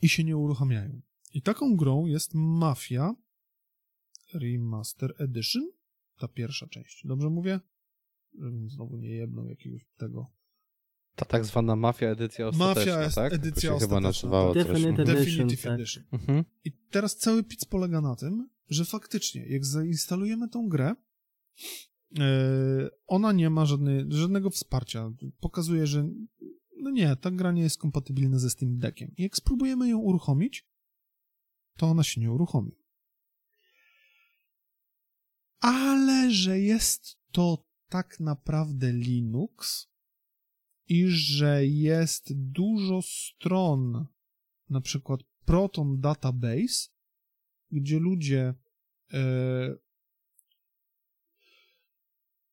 i 0.02 0.08
się 0.08 0.24
nie 0.24 0.36
uruchamiają. 0.36 1.00
I 1.34 1.42
taką 1.42 1.76
grą 1.76 2.06
jest 2.06 2.30
Mafia 2.34 3.14
Remaster 4.34 5.14
Edition, 5.18 5.70
ta 6.18 6.28
pierwsza 6.28 6.66
część. 6.66 7.06
Dobrze 7.06 7.30
mówię? 7.30 7.60
Żebym 8.38 8.70
znowu 8.70 8.96
nie 8.96 9.08
jedną 9.08 9.44
jakiegoś 9.44 9.86
tego 9.96 10.30
Ta 11.16 11.24
tak 11.24 11.44
zwana 11.44 11.76
Mafia 11.76 12.08
edycja 12.08 12.48
ostateczna, 12.48 12.80
Mafia 12.80 13.04
jest 13.04 13.14
tak? 13.14 13.32
edycja 13.32 13.60
chyba 13.60 13.76
ostateczna, 13.76 14.00
nazywało 14.00 14.54
tak. 14.54 14.66
coś. 14.66 14.72
Definitive. 14.72 15.08
Edition, 15.08 15.24
Definitive 15.24 15.62
tak. 15.62 15.72
Edition. 15.72 16.04
Mhm. 16.12 16.44
I 16.64 16.72
teraz 16.90 17.16
cały 17.16 17.44
pic 17.44 17.64
polega 17.64 18.00
na 18.00 18.16
tym, 18.16 18.48
że 18.68 18.84
faktycznie, 18.84 19.46
jak 19.46 19.64
zainstalujemy 19.64 20.48
tą 20.48 20.68
grę, 20.68 20.94
e, 22.18 22.24
ona 23.06 23.32
nie 23.32 23.50
ma 23.50 23.66
żadnej, 23.66 24.04
żadnego 24.08 24.50
wsparcia. 24.50 25.12
Pokazuje, 25.40 25.86
że 25.86 26.08
no 26.80 26.90
nie, 26.90 27.16
ta 27.16 27.30
gra 27.30 27.52
nie 27.52 27.62
jest 27.62 27.78
kompatybilna 27.78 28.38
ze 28.38 28.50
Steam 28.50 28.78
Deckiem. 28.78 29.10
I 29.16 29.22
jak 29.22 29.36
spróbujemy 29.36 29.88
ją 29.88 29.98
uruchomić, 29.98 30.68
to 31.76 31.86
ona 31.86 32.02
się 32.02 32.20
nie 32.20 32.32
uruchomi. 32.32 32.72
Ale 35.64 36.30
że 36.30 36.60
jest 36.60 37.18
to 37.32 37.66
tak 37.88 38.20
naprawdę 38.20 38.92
Linux 38.92 39.88
i 40.88 41.06
że 41.08 41.66
jest 41.66 42.32
dużo 42.32 43.02
stron, 43.02 44.06
na 44.68 44.80
przykład 44.80 45.20
Proton 45.44 46.00
Database, 46.00 46.88
gdzie 47.70 47.98
ludzie 47.98 48.54
e, 49.12 49.76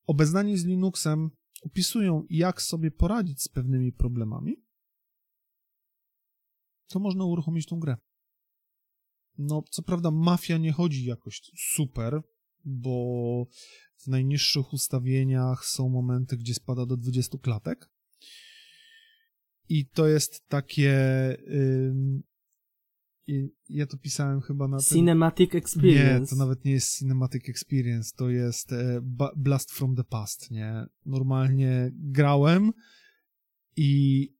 obeznani 0.06 0.58
z 0.58 0.64
Linuxem 0.64 1.30
opisują, 1.62 2.26
jak 2.30 2.62
sobie 2.62 2.90
poradzić 2.90 3.42
z 3.42 3.48
pewnymi 3.48 3.92
problemami, 3.92 4.56
to 6.86 7.00
można 7.00 7.24
uruchomić 7.24 7.66
tą 7.66 7.80
grę. 7.80 7.96
No, 9.38 9.62
co 9.70 9.82
prawda, 9.82 10.10
mafia 10.10 10.58
nie 10.58 10.72
chodzi 10.72 11.04
jakoś 11.04 11.42
super, 11.56 12.22
bo 12.64 13.46
w 13.96 14.06
najniższych 14.06 14.72
ustawieniach 14.72 15.64
są 15.64 15.88
momenty, 15.88 16.36
gdzie 16.36 16.54
spada 16.54 16.86
do 16.86 16.96
20 16.96 17.38
klatek. 17.38 17.90
I 19.68 19.86
to 19.86 20.08
jest 20.08 20.48
takie. 20.48 20.92
i 23.26 23.48
ja 23.68 23.86
to 23.86 23.96
pisałem 23.96 24.40
chyba 24.40 24.68
na. 24.68 24.78
Cinematic 24.78 25.52
Nie, 25.52 25.58
Experience. 25.58 26.30
to 26.30 26.36
nawet 26.36 26.64
nie 26.64 26.72
jest 26.72 26.98
Cinematic 26.98 27.48
Experience, 27.48 28.12
to 28.16 28.30
jest 28.30 28.72
e, 28.72 29.00
Blast 29.36 29.70
from 29.70 29.96
the 29.96 30.04
Past, 30.04 30.50
nie? 30.50 30.86
Normalnie 31.06 31.90
grałem 31.94 32.72
i 33.76 34.32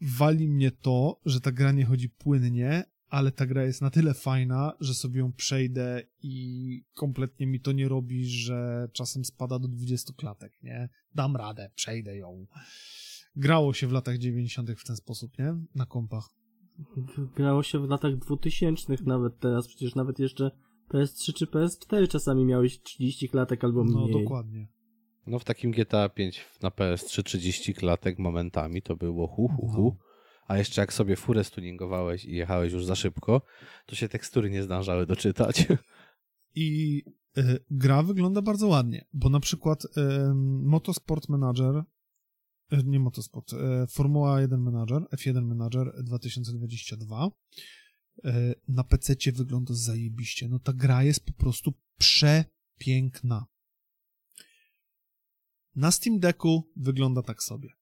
wali 0.00 0.48
mnie 0.48 0.70
to, 0.70 1.20
że 1.24 1.40
ta 1.40 1.52
gra 1.52 1.72
nie 1.72 1.84
chodzi 1.84 2.08
płynnie, 2.08 2.84
ale 3.10 3.32
ta 3.32 3.46
gra 3.46 3.64
jest 3.64 3.82
na 3.82 3.90
tyle 3.90 4.14
fajna, 4.14 4.72
że 4.80 4.94
sobie 4.94 5.20
ją 5.20 5.32
przejdę 5.32 6.02
i 6.22 6.84
kompletnie 6.94 7.46
mi 7.46 7.60
to 7.60 7.72
nie 7.72 7.88
robi, 7.88 8.26
że 8.26 8.88
czasem 8.92 9.24
spada 9.24 9.58
do 9.58 9.68
20 9.68 10.12
klatek, 10.16 10.52
nie? 10.62 10.88
Dam 11.14 11.36
radę, 11.36 11.70
przejdę 11.74 12.16
ją. 12.16 12.46
Grało 13.36 13.72
się 13.74 13.86
w 13.86 13.92
latach 13.92 14.18
90. 14.18 14.70
w 14.70 14.84
ten 14.84 14.96
sposób, 14.96 15.38
nie? 15.38 15.54
Na 15.74 15.86
kompach. 15.86 16.28
Grało 17.36 17.62
się 17.62 17.78
w 17.78 17.88
latach 17.88 18.16
2000 18.16 18.96
nawet 19.06 19.38
teraz, 19.38 19.68
przecież 19.68 19.94
nawet 19.94 20.18
jeszcze 20.18 20.50
PS3 20.90 21.32
czy 21.34 21.46
PS4 21.46 22.08
czasami 22.08 22.44
miałeś 22.44 22.80
30 22.82 23.28
klatek 23.28 23.64
albo 23.64 23.84
No, 23.84 24.00
mniej. 24.06 24.22
dokładnie. 24.22 24.68
No 25.26 25.38
w 25.38 25.44
takim 25.44 25.70
GTA 25.70 26.08
5 26.08 26.44
na 26.62 26.68
PS3 26.68 27.22
30 27.22 27.74
klatek 27.74 28.18
momentami 28.18 28.82
to 28.82 28.96
było 28.96 29.26
hu 29.26 29.48
hu 29.48 29.66
hu. 29.66 29.96
No. 29.98 30.09
A 30.50 30.58
jeszcze 30.58 30.80
jak 30.80 30.92
sobie 30.92 31.16
furę 31.16 31.44
stuningowałeś 31.44 32.24
i 32.24 32.32
jechałeś 32.32 32.72
już 32.72 32.84
za 32.84 32.96
szybko, 32.96 33.42
to 33.86 33.94
się 33.94 34.08
tekstury 34.08 34.50
nie 34.50 34.62
zdążały 34.62 35.06
doczytać. 35.06 35.66
I 36.54 37.02
e, 37.36 37.58
gra 37.70 38.02
wygląda 38.02 38.42
bardzo 38.42 38.68
ładnie, 38.68 39.04
bo 39.12 39.28
na 39.28 39.40
przykład 39.40 39.84
e, 39.96 40.34
Motorsport 40.64 41.28
Manager, 41.28 41.84
e, 42.70 42.82
nie 42.84 43.00
Motorsport, 43.00 43.50
Formuła 43.90 44.40
1 44.40 44.60
Manager, 44.60 45.02
F1 45.02 45.42
Manager 45.42 46.04
2022 46.04 47.30
e, 48.24 48.54
na 48.68 48.84
PC 48.84 49.14
wygląda 49.32 49.74
zajebiście. 49.74 50.48
No 50.48 50.58
ta 50.58 50.72
gra 50.72 51.02
jest 51.02 51.26
po 51.26 51.32
prostu 51.32 51.72
przepiękna. 51.98 53.46
Na 55.74 55.90
Steam 55.90 56.18
Decku 56.18 56.70
wygląda 56.76 57.22
tak 57.22 57.42
sobie. 57.42 57.79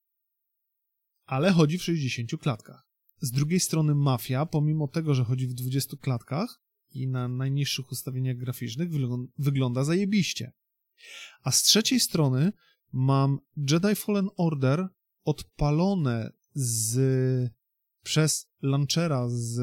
Ale 1.29 1.51
chodzi 1.51 1.77
w 1.77 1.83
60 1.83 2.41
klatkach. 2.41 2.87
Z 3.21 3.31
drugiej 3.31 3.59
strony 3.59 3.95
Mafia, 3.95 4.45
pomimo 4.45 4.87
tego, 4.87 5.13
że 5.13 5.23
chodzi 5.23 5.47
w 5.47 5.53
20 5.53 5.97
klatkach, 5.97 6.61
i 6.91 7.07
na 7.07 7.27
najniższych 7.27 7.91
ustawieniach 7.91 8.37
graficznych 8.37 8.89
wyglą- 8.89 9.27
wygląda 9.37 9.83
zajebiście. 9.83 10.51
A 11.43 11.51
z 11.51 11.63
trzeciej 11.63 11.99
strony 11.99 12.51
mam 12.91 13.39
Jedi 13.57 13.95
Fallen 13.95 14.29
Order 14.37 14.87
odpalone 15.23 16.31
z, 16.53 17.51
przez 18.03 18.47
launchera 18.61 19.25
z 19.29 19.59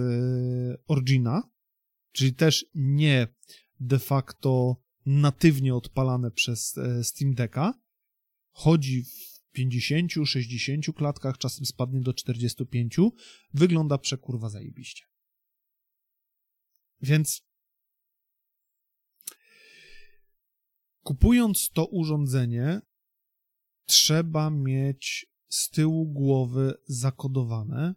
Origina, 0.86 1.42
czyli 2.12 2.34
też 2.34 2.66
nie 2.74 3.28
de 3.80 3.98
facto 3.98 4.76
natywnie 5.06 5.74
odpalane 5.74 6.30
przez 6.30 6.78
e, 6.78 7.04
Steam 7.04 7.34
Decka. 7.34 7.74
Chodzi 8.50 9.04
w 9.04 9.35
50-60 9.58 10.92
klatkach, 10.92 11.38
czasem 11.38 11.66
spadnie 11.66 12.00
do 12.00 12.14
45. 12.14 12.96
Wygląda 13.54 13.98
przekurwa 13.98 14.48
zajebiście. 14.48 15.04
Więc 17.02 17.42
kupując 21.02 21.70
to 21.70 21.86
urządzenie, 21.86 22.80
trzeba 23.86 24.50
mieć 24.50 25.26
z 25.48 25.70
tyłu 25.70 26.06
głowy 26.06 26.74
zakodowane, 26.86 27.94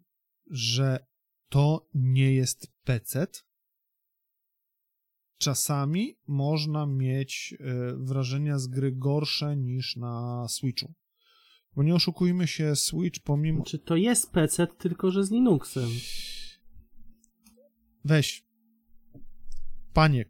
że 0.50 1.06
to 1.50 1.90
nie 1.94 2.34
jest 2.34 2.74
PC. 2.84 3.28
Czasami 5.38 6.18
można 6.28 6.86
mieć 6.86 7.54
e, 7.60 7.96
wrażenia 7.98 8.60
z 8.60 8.68
gry 8.68 8.92
gorsze 8.92 9.58
niż 9.58 9.96
na 9.96 10.48
Switchu. 10.48 10.94
Bo 11.80 11.84
nie 11.84 11.96
oszukujmy 11.96 12.48
się, 12.48 12.76
Switch 12.76 13.20
pomimo 13.20 13.64
Czy 13.64 13.80
to 13.80 13.96
jest 13.96 14.32
PC, 14.32 14.68
tylko 14.68 15.12
że 15.12 15.24
z 15.24 15.32
Linuxem? 15.32 15.90
Weź. 18.06 18.46
Panie. 19.94 20.26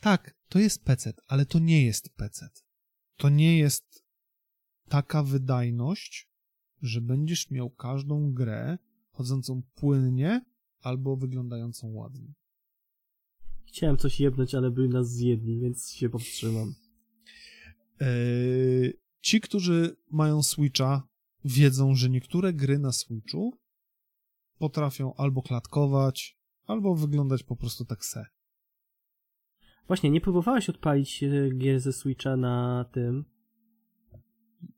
Tak, 0.00 0.34
to 0.48 0.58
jest 0.58 0.84
PC, 0.84 1.12
ale 1.26 1.46
to 1.46 1.58
nie 1.58 1.84
jest 1.84 2.10
PC. 2.16 2.48
To 3.16 3.28
nie 3.28 3.58
jest 3.58 4.04
taka 4.88 5.22
wydajność, 5.22 6.30
że 6.82 7.00
będziesz 7.00 7.50
miał 7.50 7.70
każdą 7.70 8.32
grę 8.32 8.78
chodzącą 9.10 9.62
płynnie 9.74 10.44
albo 10.80 11.16
wyglądającą 11.16 11.92
ładnie. 11.92 12.34
Chciałem 13.66 13.96
coś 13.96 14.20
jebnąć, 14.20 14.54
ale 14.54 14.70
by 14.70 14.88
nas 14.88 15.10
zjedli, 15.10 15.60
więc 15.60 15.90
się 15.90 16.08
powstrzymam. 16.08 16.74
Eee, 18.00 18.92
ci, 19.20 19.40
którzy 19.40 19.96
mają 20.10 20.42
Switcha, 20.42 21.08
wiedzą, 21.44 21.94
że 21.94 22.10
niektóre 22.10 22.52
gry 22.52 22.78
na 22.78 22.92
Switchu 22.92 23.58
potrafią 24.58 25.14
albo 25.14 25.42
klatkować, 25.42 26.38
albo 26.66 26.94
wyglądać 26.94 27.42
po 27.42 27.56
prostu 27.56 27.84
tak 27.84 28.04
se. 28.04 28.26
Właśnie, 29.86 30.10
nie 30.10 30.20
próbowałeś 30.20 30.70
odpalić 30.70 31.22
e, 31.22 31.50
gier 31.54 31.80
ze 31.80 31.92
Switcha 31.92 32.36
na 32.36 32.84
tym 32.92 33.24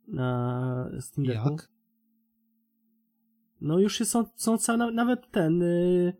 na 0.09 0.91
Steam 1.01 1.27
Decku? 1.27 1.51
Jak? 1.51 1.71
No 3.61 3.79
już 3.79 3.99
są, 3.99 4.25
są 4.37 4.59
całe, 4.59 4.93
nawet 4.93 5.31
ten 5.31 5.63
y, 5.63 6.15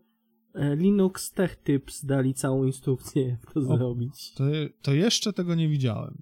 Linux 0.55 1.31
Tech 1.31 1.63
Tips 1.63 2.05
dali 2.05 2.33
całą 2.33 2.63
instrukcję, 2.63 3.27
jak 3.29 3.53
to 3.53 3.59
O. 3.59 3.63
zrobić. 3.63 4.33
To, 4.33 4.43
to 4.81 4.93
jeszcze 4.93 5.33
tego 5.33 5.55
nie 5.55 5.69
widziałem. 5.69 6.21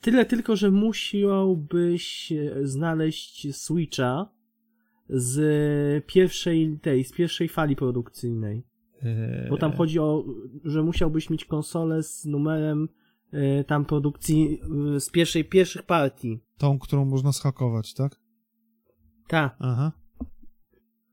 Tyle 0.00 0.24
tylko, 0.26 0.56
że 0.56 0.70
musiałbyś 0.70 2.32
e, 2.32 2.66
znaleźć 2.66 3.56
Switcha 3.56 4.28
z 5.08 6.06
pierwszej 6.06 6.78
tej, 6.82 7.04
z 7.04 7.12
pierwszej 7.12 7.48
fali 7.48 7.76
produkcyjnej. 7.76 8.64
Eee, 9.02 9.50
Bo 9.50 9.56
tam 9.56 9.72
chodzi 9.72 9.98
o, 9.98 10.24
że 10.64 10.82
musiałbyś 10.82 11.30
mieć 11.30 11.44
konsolę 11.44 12.02
z 12.02 12.24
numerem 12.24 12.88
e, 13.32 13.64
tam 13.64 13.84
produkcji 13.84 14.60
e, 14.96 15.00
z 15.00 15.10
pierwszej, 15.10 15.44
pierwszych 15.44 15.82
partii. 15.82 16.40
Tą, 16.58 16.78
którą 16.78 17.04
można 17.04 17.32
schakować, 17.32 17.94
tak? 17.94 18.20
Ta. 19.28 19.56
Aha. 19.58 19.92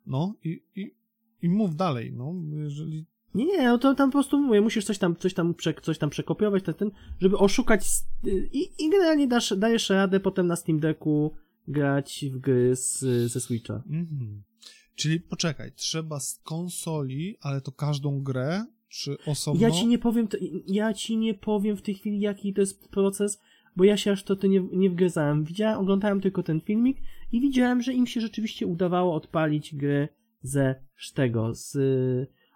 No 0.06 0.36
i, 0.44 0.64
i, 0.76 0.96
i 1.42 1.50
mów 1.50 1.76
dalej, 1.76 2.14
no, 2.14 2.34
jeżeli... 2.52 3.06
Nie, 3.36 3.46
nie, 3.46 3.64
no 3.64 3.78
to 3.78 3.96
tam 3.96 4.10
po 4.10 4.14
prostu 4.14 4.42
mówię, 4.42 4.62
musisz 4.62 4.86
coś 4.86 4.98
tam, 4.98 5.16
coś 5.16 5.34
tam, 5.34 5.54
prze, 5.54 5.74
coś 5.74 5.98
tam 5.98 6.10
przekopiować, 6.10 6.64
ten, 6.64 6.74
ten, 6.74 6.92
żeby 7.20 7.38
oszukać 7.38 7.82
s- 7.82 8.06
i, 8.52 8.70
i 8.80 8.90
generalnie 8.90 9.28
dasz, 9.28 9.54
dajesz 9.58 9.90
radę 9.90 10.20
potem 10.20 10.48
na 10.48 10.56
Steam 10.56 10.80
Decku 10.80 11.36
grać 11.68 12.26
w 12.32 12.38
gry 12.40 12.76
z, 12.76 13.00
ze 13.32 13.42
Switcha. 13.42 13.74
Mhm. 13.90 14.44
Czyli 14.96 15.20
poczekaj, 15.20 15.72
trzeba 15.76 16.20
z 16.20 16.40
konsoli, 16.44 17.38
ale 17.42 17.62
to 17.62 17.72
każdą 17.72 18.24
grę, 18.24 18.66
czy 18.90 19.18
osobno? 19.26 19.62
Ja 19.62 19.72
ci 19.72 19.88
nie 19.88 20.00
powiem, 20.00 20.28
ja 20.68 20.94
ci 20.94 21.18
nie 21.18 21.34
powiem 21.34 21.78
w 21.78 21.82
tej 21.82 21.96
chwili, 21.96 22.20
jaki 22.20 22.54
to 22.54 22.62
jest 22.62 22.90
proces, 22.90 23.42
bo 23.76 23.84
ja 23.84 23.98
się 23.98 24.12
aż 24.12 24.24
to, 24.24 24.36
to 24.36 24.48
nie, 24.48 24.62
nie 24.74 24.90
wgryzałem. 24.90 25.44
Widziałem, 25.44 25.80
oglądałem 25.80 26.22
tylko 26.22 26.44
ten 26.44 26.62
filmik 26.62 26.98
i 27.32 27.42
widziałem, 27.42 27.82
że 27.82 27.94
im 27.94 28.08
się 28.08 28.22
rzeczywiście 28.22 28.68
udawało 28.68 29.16
odpalić 29.16 29.76
gry 29.76 30.08
ze 30.42 30.76
tego, 31.14 31.54
z... 31.54 31.78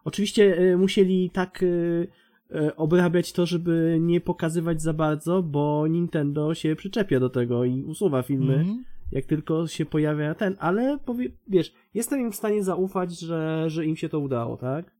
Oczywiście 0.04 0.60
y, 0.62 0.78
musieli 0.78 1.30
tak 1.30 1.64
y, 1.64 2.08
y, 2.56 2.76
obrabiać 2.76 3.34
to, 3.34 3.46
żeby 3.46 3.98
nie 4.02 4.22
pokazywać 4.22 4.82
za 4.82 4.94
bardzo, 4.94 5.44
bo 5.44 5.88
Nintendo 5.88 6.56
się 6.56 6.76
przyczepia 6.76 7.20
do 7.20 7.30
tego 7.30 7.66
i 7.66 7.84
usuwa 7.84 8.24
filmy, 8.24 8.54
Mhm. 8.56 8.84
jak 9.12 9.26
tylko 9.26 9.68
się 9.68 9.86
pojawia 9.86 10.36
ten, 10.36 10.56
ale 10.60 10.98
powie, 11.06 11.30
wiesz, 11.48 11.74
jestem 11.94 12.20
im 12.22 12.32
w 12.32 12.36
stanie 12.36 12.64
zaufać, 12.64 13.20
że, 13.20 13.66
że 13.70 13.86
im 13.86 13.96
się 13.96 14.10
to 14.10 14.20
udało, 14.20 14.58
tak? 14.58 14.96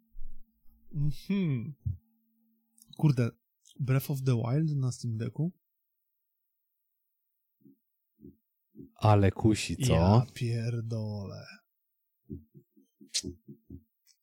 Mhm. 0.96 1.74
Kurde, 2.98 3.30
Breath 3.80 4.12
of 4.12 4.22
the 4.24 4.36
Wild 4.36 4.76
na 4.78 4.92
Steam 4.92 5.18
Decku? 5.18 5.52
Ale 8.96 9.32
kusi, 9.32 9.78
co? 9.78 9.94
Ja 9.94 10.26
pierdolę. 10.34 11.46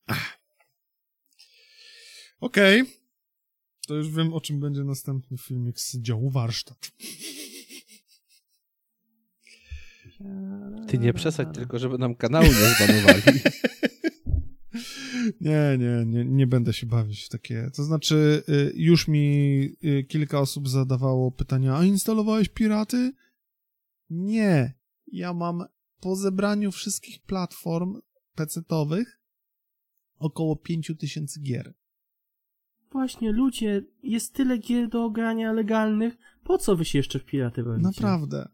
Ach. 0.07 0.36
Okej. 2.39 2.83
To 3.87 3.95
już 3.95 4.09
wiem, 4.09 4.33
o 4.33 4.41
czym 4.41 4.59
będzie 4.59 4.83
następny 4.83 5.37
filmik 5.37 5.79
z 5.79 6.01
działu 6.01 6.29
warsztat. 6.29 6.91
Ty 10.87 10.97
nie 10.97 11.13
przesadź 11.13 11.47
tylko, 11.53 11.79
żeby 11.79 11.97
nam 11.97 12.15
kanału 12.15 12.45
nie 12.45 12.85
zbanowali. 12.85 13.21
Nie, 15.41 15.77
nie, 15.79 16.05
nie, 16.05 16.25
nie 16.25 16.47
będę 16.47 16.73
się 16.73 16.85
bawić 16.85 17.23
w 17.23 17.29
takie. 17.29 17.69
To 17.75 17.83
znaczy, 17.83 18.43
y, 18.49 18.73
już 18.75 19.07
mi 19.07 19.59
y, 19.83 20.03
kilka 20.03 20.39
osób 20.39 20.69
zadawało 20.69 21.31
pytania, 21.31 21.77
a 21.77 21.83
instalowałeś 21.83 22.49
piraty? 22.49 23.11
Nie. 24.09 24.73
Ja 25.07 25.33
mam 25.33 25.65
po 25.99 26.15
zebraniu 26.15 26.71
wszystkich 26.71 27.21
platform 27.21 28.01
PC-towych 28.35 29.05
około 30.19 30.55
5000 30.55 31.39
gier. 31.41 31.73
Właśnie, 32.91 33.31
ludzie, 33.31 33.83
jest 34.03 34.33
tyle 34.33 34.57
gier 34.57 34.89
do 34.89 35.03
ogrania 35.03 35.53
legalnych, 35.53 36.17
po 36.43 36.57
co 36.57 36.75
wy 36.75 36.85
się 36.85 36.99
jeszcze 36.99 37.19
w 37.19 37.25
piraty 37.25 37.63
bawicie? 37.63 37.87
Naprawdę. 37.87 38.49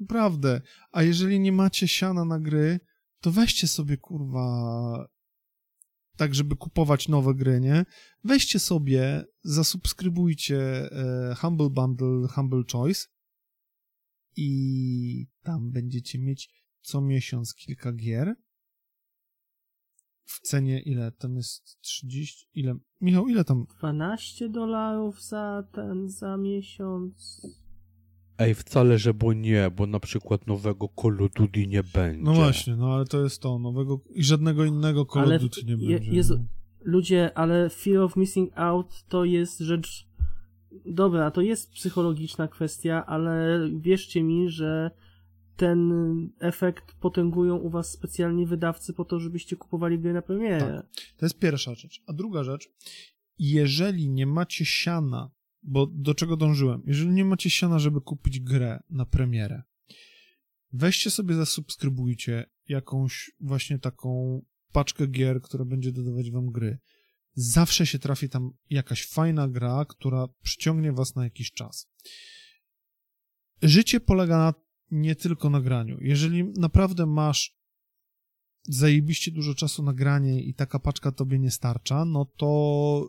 Naprawdę. 0.00 0.60
A 0.92 1.02
jeżeli 1.02 1.40
nie 1.40 1.52
macie 1.52 1.88
siana 1.88 2.24
na 2.24 2.40
gry, 2.40 2.80
to 3.20 3.30
weźcie 3.30 3.66
sobie 3.66 3.96
kurwa 3.96 5.08
tak, 6.16 6.34
żeby 6.34 6.56
kupować 6.56 7.08
nowe 7.08 7.34
gry, 7.34 7.60
nie? 7.60 7.84
Weźcie 8.24 8.58
sobie, 8.58 9.24
zasubskrybujcie 9.42 10.58
e, 10.92 11.34
Humble 11.34 11.70
Bundle, 11.70 12.28
Humble 12.28 12.62
Choice 12.72 13.06
i 14.36 15.26
tam 15.42 15.70
będziecie 15.70 16.18
mieć 16.18 16.50
co 16.80 17.00
miesiąc 17.00 17.54
kilka 17.54 17.92
gier 17.92 18.34
w 20.26 20.40
cenie 20.40 20.80
ile? 20.80 21.12
Tam 21.12 21.36
jest 21.36 21.80
30, 21.80 22.46
ile? 22.54 22.76
Michał, 23.00 23.28
ile 23.28 23.44
tam? 23.44 23.66
12 23.78 24.48
dolarów 24.48 25.22
za 25.22 25.64
ten, 25.72 26.08
za 26.08 26.36
miesiąc. 26.36 27.42
Ej, 28.38 28.54
wcale, 28.54 28.98
że 28.98 29.14
bo 29.14 29.32
nie, 29.32 29.70
bo 29.76 29.86
na 29.86 30.00
przykład 30.00 30.46
nowego 30.46 30.88
Call 31.02 31.24
of 31.24 31.32
Duty 31.32 31.66
nie 31.66 31.82
będzie. 31.82 32.22
No 32.22 32.34
właśnie, 32.34 32.76
no 32.76 32.94
ale 32.94 33.04
to 33.04 33.22
jest 33.22 33.42
to, 33.42 33.58
nowego 33.58 34.00
i 34.14 34.24
żadnego 34.24 34.64
innego 34.64 35.06
Call 35.12 35.22
Ale 35.22 35.36
of 35.36 35.42
Duty 35.42 35.64
nie 35.64 35.72
je- 35.86 35.96
będzie. 35.98 36.12
jest- 36.16 36.30
no. 36.30 36.36
Ludzie, 36.80 37.38
ale 37.38 37.70
fear 37.70 37.98
of 37.98 38.16
missing 38.16 38.58
out 38.58 39.04
to 39.08 39.24
jest 39.24 39.58
rzecz. 39.58 40.06
Dobra, 40.86 41.30
to 41.30 41.40
jest 41.40 41.70
psychologiczna 41.72 42.48
kwestia, 42.48 43.06
ale 43.06 43.60
wierzcie 43.80 44.22
mi, 44.22 44.48
że 44.50 44.90
ten 45.56 45.92
efekt 46.40 46.92
potęgują 47.00 47.56
u 47.56 47.70
was 47.70 47.92
specjalnie 47.92 48.46
wydawcy 48.46 48.92
po 48.92 49.04
to, 49.04 49.20
żebyście 49.20 49.56
kupowali 49.56 49.98
gry 49.98 50.12
na 50.12 50.22
premierę. 50.22 50.82
To 51.16 51.26
jest 51.26 51.38
pierwsza 51.38 51.74
rzecz. 51.74 52.02
A 52.06 52.12
druga 52.12 52.44
rzecz, 52.44 52.68
jeżeli 53.38 54.08
nie 54.08 54.26
macie 54.26 54.64
siana, 54.64 55.30
bo 55.62 55.86
do 55.86 56.14
czego 56.14 56.36
dążyłem, 56.36 56.82
jeżeli 56.86 57.10
nie 57.10 57.24
macie 57.24 57.50
siana, 57.50 57.78
żeby 57.78 58.00
kupić 58.00 58.40
grę 58.40 58.82
na 58.90 59.06
premierę, 59.06 59.62
weźcie 60.72 61.10
sobie, 61.10 61.34
zasubskrybujcie 61.34 62.50
jakąś 62.68 63.30
właśnie 63.40 63.78
taką 63.78 64.40
paczkę 64.72 65.06
gier, 65.06 65.42
która 65.42 65.64
będzie 65.64 65.92
dodawać 65.92 66.30
wam 66.30 66.46
gry. 66.46 66.78
Zawsze 67.32 67.86
się 67.86 67.98
trafi 67.98 68.28
tam 68.28 68.50
jakaś 68.70 69.06
fajna 69.06 69.48
gra, 69.48 69.84
która 69.88 70.26
przyciągnie 70.42 70.92
was 70.92 71.14
na 71.14 71.24
jakiś 71.24 71.52
czas. 71.52 71.90
Życie 73.62 74.00
polega 74.00 74.38
na, 74.38 74.54
nie 74.90 75.16
tylko 75.16 75.50
na 75.50 75.60
graniu. 75.60 75.98
Jeżeli 76.00 76.44
naprawdę 76.44 77.06
masz 77.06 77.56
zajebiście 78.68 79.30
dużo 79.30 79.54
czasu 79.54 79.82
na 79.82 79.94
granie 79.94 80.42
i 80.42 80.54
taka 80.54 80.78
paczka 80.78 81.12
tobie 81.12 81.38
nie 81.38 81.50
starcza, 81.50 82.04
no 82.04 82.24
to 82.24 83.08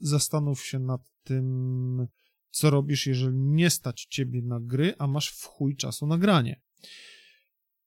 zastanów 0.00 0.64
się 0.66 0.78
nad 0.78 1.00
tym, 1.22 2.06
co 2.50 2.70
robisz, 2.70 3.06
jeżeli 3.06 3.38
nie 3.38 3.70
stać 3.70 4.06
ciebie 4.10 4.42
na 4.42 4.60
gry, 4.60 4.94
a 4.98 5.06
masz 5.06 5.28
w 5.30 5.44
chuj 5.44 5.76
czasu 5.76 6.06
na 6.06 6.18
granie. 6.18 6.60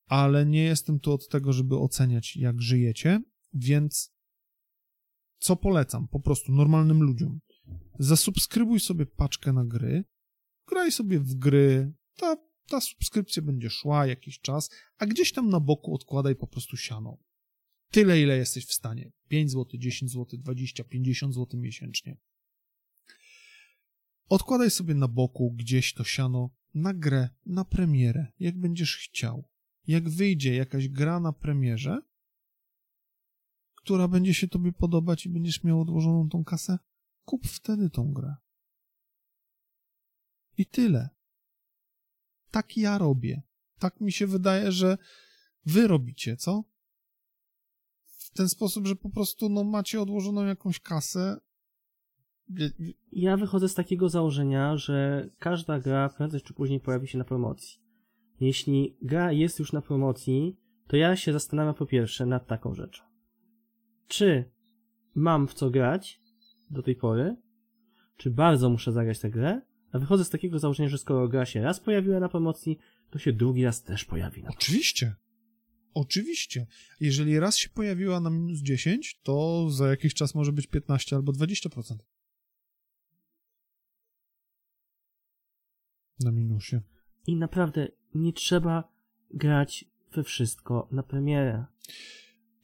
Ale 0.06 0.46
nie 0.46 0.64
jestem 0.64 1.00
tu 1.00 1.14
od 1.14 1.28
tego, 1.28 1.54
żeby 1.54 1.78
oceniać, 1.78 2.38
jak 2.38 2.62
żyjecie, 2.62 3.22
więc 3.54 4.14
co 5.40 5.56
polecam 5.56 6.08
po 6.08 6.20
prostu 6.20 6.52
normalnym 6.52 7.02
ludziom? 7.02 7.40
Zasubskrybuj 8.00 8.80
sobie 8.80 9.06
paczkę 9.06 9.54
na 9.54 9.66
gry, 9.66 10.04
graj 10.68 10.92
sobie 10.92 11.20
w 11.20 11.36
gry, 11.36 11.94
ta, 12.18 12.38
ta 12.70 12.82
subskrypcja 12.82 13.42
będzie 13.42 13.70
szła 13.70 14.08
jakiś 14.08 14.40
czas, 14.40 14.70
a 14.98 15.06
gdzieś 15.06 15.32
tam 15.32 15.50
na 15.50 15.60
boku 15.60 15.96
odkładaj 15.96 16.36
po 16.36 16.48
prostu 16.48 16.78
siano. 16.78 17.18
Tyle, 17.92 18.22
ile 18.22 18.38
jesteś 18.38 18.66
w 18.66 18.74
stanie. 18.74 19.12
5 19.28 19.52
zł, 19.52 19.80
10 19.80 20.12
zł, 20.12 20.40
20, 20.40 20.84
50 20.84 21.36
zł 21.36 21.60
miesięcznie. 21.60 22.18
Odkładaj 24.30 24.72
sobie 24.72 24.96
na 24.96 25.08
boku 25.08 25.52
gdzieś 25.52 25.94
to 25.94 26.04
siano 26.04 26.50
na 26.74 26.94
grę, 26.94 27.30
na 27.46 27.66
premierę, 27.66 28.28
jak 28.40 28.60
będziesz 28.60 28.98
chciał. 28.98 29.50
Jak 29.88 30.10
wyjdzie 30.10 30.56
jakaś 30.56 30.88
gra 30.88 31.20
na 31.20 31.34
premierze, 31.34 32.02
która 33.76 34.08
będzie 34.08 34.34
się 34.34 34.48
tobie 34.48 34.74
podobać 34.74 35.26
i 35.26 35.30
będziesz 35.30 35.64
miał 35.64 35.82
odłożoną 35.82 36.30
tą 36.30 36.44
kasę, 36.44 36.80
kup 37.26 37.48
wtedy 37.48 37.90
tą 37.90 38.14
grę. 38.14 38.36
I 40.58 40.66
tyle. 40.66 41.10
Tak 42.52 42.78
ja 42.78 42.98
robię. 42.98 43.42
Tak 43.80 44.02
mi 44.02 44.12
się 44.12 44.28
wydaje, 44.28 44.72
że 44.72 44.98
wy 45.66 45.88
robicie, 45.88 46.38
co? 46.38 46.64
W 48.06 48.30
ten 48.34 48.50
sposób, 48.50 48.88
że 48.88 48.96
po 48.96 49.10
prostu 49.10 49.50
no, 49.50 49.64
macie 49.64 50.02
odłożoną 50.02 50.46
jakąś 50.46 50.80
kasę. 50.80 51.38
Ja 53.12 53.38
wychodzę 53.38 53.70
z 53.70 53.74
takiego 53.74 54.10
założenia, 54.10 54.78
że 54.78 55.30
każda 55.40 55.80
gra 55.80 56.10
prędzej 56.10 56.42
czy 56.42 56.54
później 56.54 56.80
pojawi 56.80 57.08
się 57.08 57.18
na 57.18 57.24
promocji. 57.24 57.82
Jeśli 58.40 58.98
gra 59.02 59.32
jest 59.32 59.60
już 59.60 59.74
na 59.74 59.82
promocji, 59.82 60.58
to 60.88 60.98
ja 60.98 61.16
się 61.16 61.34
zastanawiam 61.34 61.74
po 61.74 61.86
pierwsze 61.86 62.26
nad 62.26 62.48
taką 62.48 62.74
rzeczą. 62.74 63.04
Czy 64.08 64.52
mam 65.16 65.48
w 65.48 65.54
co 65.54 65.70
grać 65.70 66.22
do 66.70 66.84
tej 66.84 66.96
pory? 66.96 67.36
Czy 68.18 68.32
bardzo 68.32 68.70
muszę 68.70 68.92
zagrać 68.92 69.20
tę 69.20 69.30
grę? 69.30 69.62
A 69.92 70.00
wychodzę 70.00 70.26
z 70.26 70.30
takiego 70.30 70.60
założenia, 70.60 70.90
że 70.90 70.98
skoro 70.98 71.28
gra 71.28 71.46
się 71.46 71.62
raz 71.62 71.80
pojawiła 71.80 72.20
na 72.20 72.30
promocji, 72.30 72.78
to 73.10 73.20
się 73.20 73.34
drugi 73.34 73.64
raz 73.64 73.84
też 73.84 74.06
pojawi 74.06 74.44
na 74.44 74.50
Oczywiście. 74.50 75.16
Oczywiście. 75.94 76.68
Jeżeli 77.00 77.40
raz 77.40 77.58
się 77.58 77.70
pojawiła 77.70 78.20
na 78.20 78.30
minus 78.30 78.60
10, 78.60 79.20
to 79.24 79.68
za 79.70 79.88
jakiś 79.88 80.14
czas 80.14 80.36
może 80.36 80.52
być 80.52 80.68
15 80.68 81.16
albo 81.16 81.32
20%. 81.32 81.96
Na 86.20 86.32
minusie. 86.32 86.82
I 87.28 87.36
naprawdę 87.36 87.88
nie 88.16 88.34
trzeba 88.34 88.84
grać 89.34 89.86
we 90.12 90.24
wszystko 90.24 90.88
na 90.92 91.04
premierę. 91.04 91.66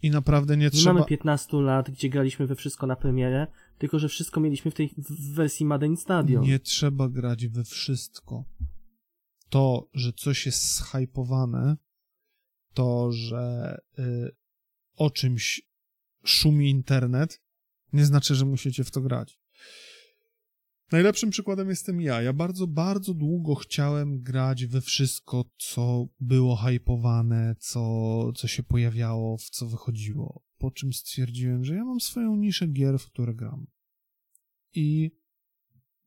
I 0.02 0.10
naprawdę 0.12 0.58
nie 0.58 0.64
Nie 0.66 0.72
trzeba. 0.72 0.94
mamy 0.94 1.06
15 1.06 1.58
lat, 1.58 1.92
gdzie 1.92 2.10
graliśmy 2.10 2.48
we 2.48 2.56
wszystko 2.56 2.88
na 2.88 2.96
premierę, 2.96 3.48
tylko 3.78 4.00
że 4.00 4.10
wszystko 4.10 4.40
mieliśmy 4.40 4.72
w 4.72 4.74
tej 4.74 4.94
w 4.98 5.34
wersji 5.34 5.66
Madden 5.66 5.98
Stadion. 5.98 6.44
Nie 6.44 6.60
trzeba 6.60 7.10
grać 7.10 7.48
we 7.48 7.64
wszystko. 7.64 8.46
To, 9.50 9.90
że 9.94 10.14
coś 10.14 10.46
jest 10.46 10.78
zhypowane, 10.78 11.78
to, 12.74 13.12
że 13.12 13.78
y, 14.00 14.36
o 14.96 15.10
czymś 15.10 15.62
szumi 16.24 16.70
internet, 16.70 17.42
nie 17.94 18.06
znaczy, 18.06 18.36
że 18.36 18.46
musicie 18.46 18.84
w 18.84 18.92
to 18.92 19.02
grać. 19.02 19.40
Najlepszym 20.92 21.30
przykładem 21.30 21.70
jestem 21.70 22.02
ja. 22.02 22.22
Ja 22.22 22.34
bardzo, 22.34 22.68
bardzo 22.68 23.14
długo 23.14 23.56
chciałem 23.56 24.22
grać 24.22 24.66
we 24.66 24.82
wszystko, 24.82 25.46
co 25.58 26.08
było 26.20 26.56
hypowane, 26.56 27.56
co, 27.60 28.32
co 28.36 28.48
się 28.48 28.64
pojawiało, 28.64 29.38
w 29.38 29.50
co 29.50 29.68
wychodziło. 29.68 30.44
Po 30.66 30.72
czym 30.72 30.94
stwierdziłem, 30.94 31.66
że 31.66 31.76
ja 31.76 31.86
mam 31.86 32.00
swoją 32.00 32.36
niszę 32.36 32.68
gier, 32.68 33.00
w 33.00 33.06
które 33.06 33.34
gram. 33.34 33.68
I 34.74 35.12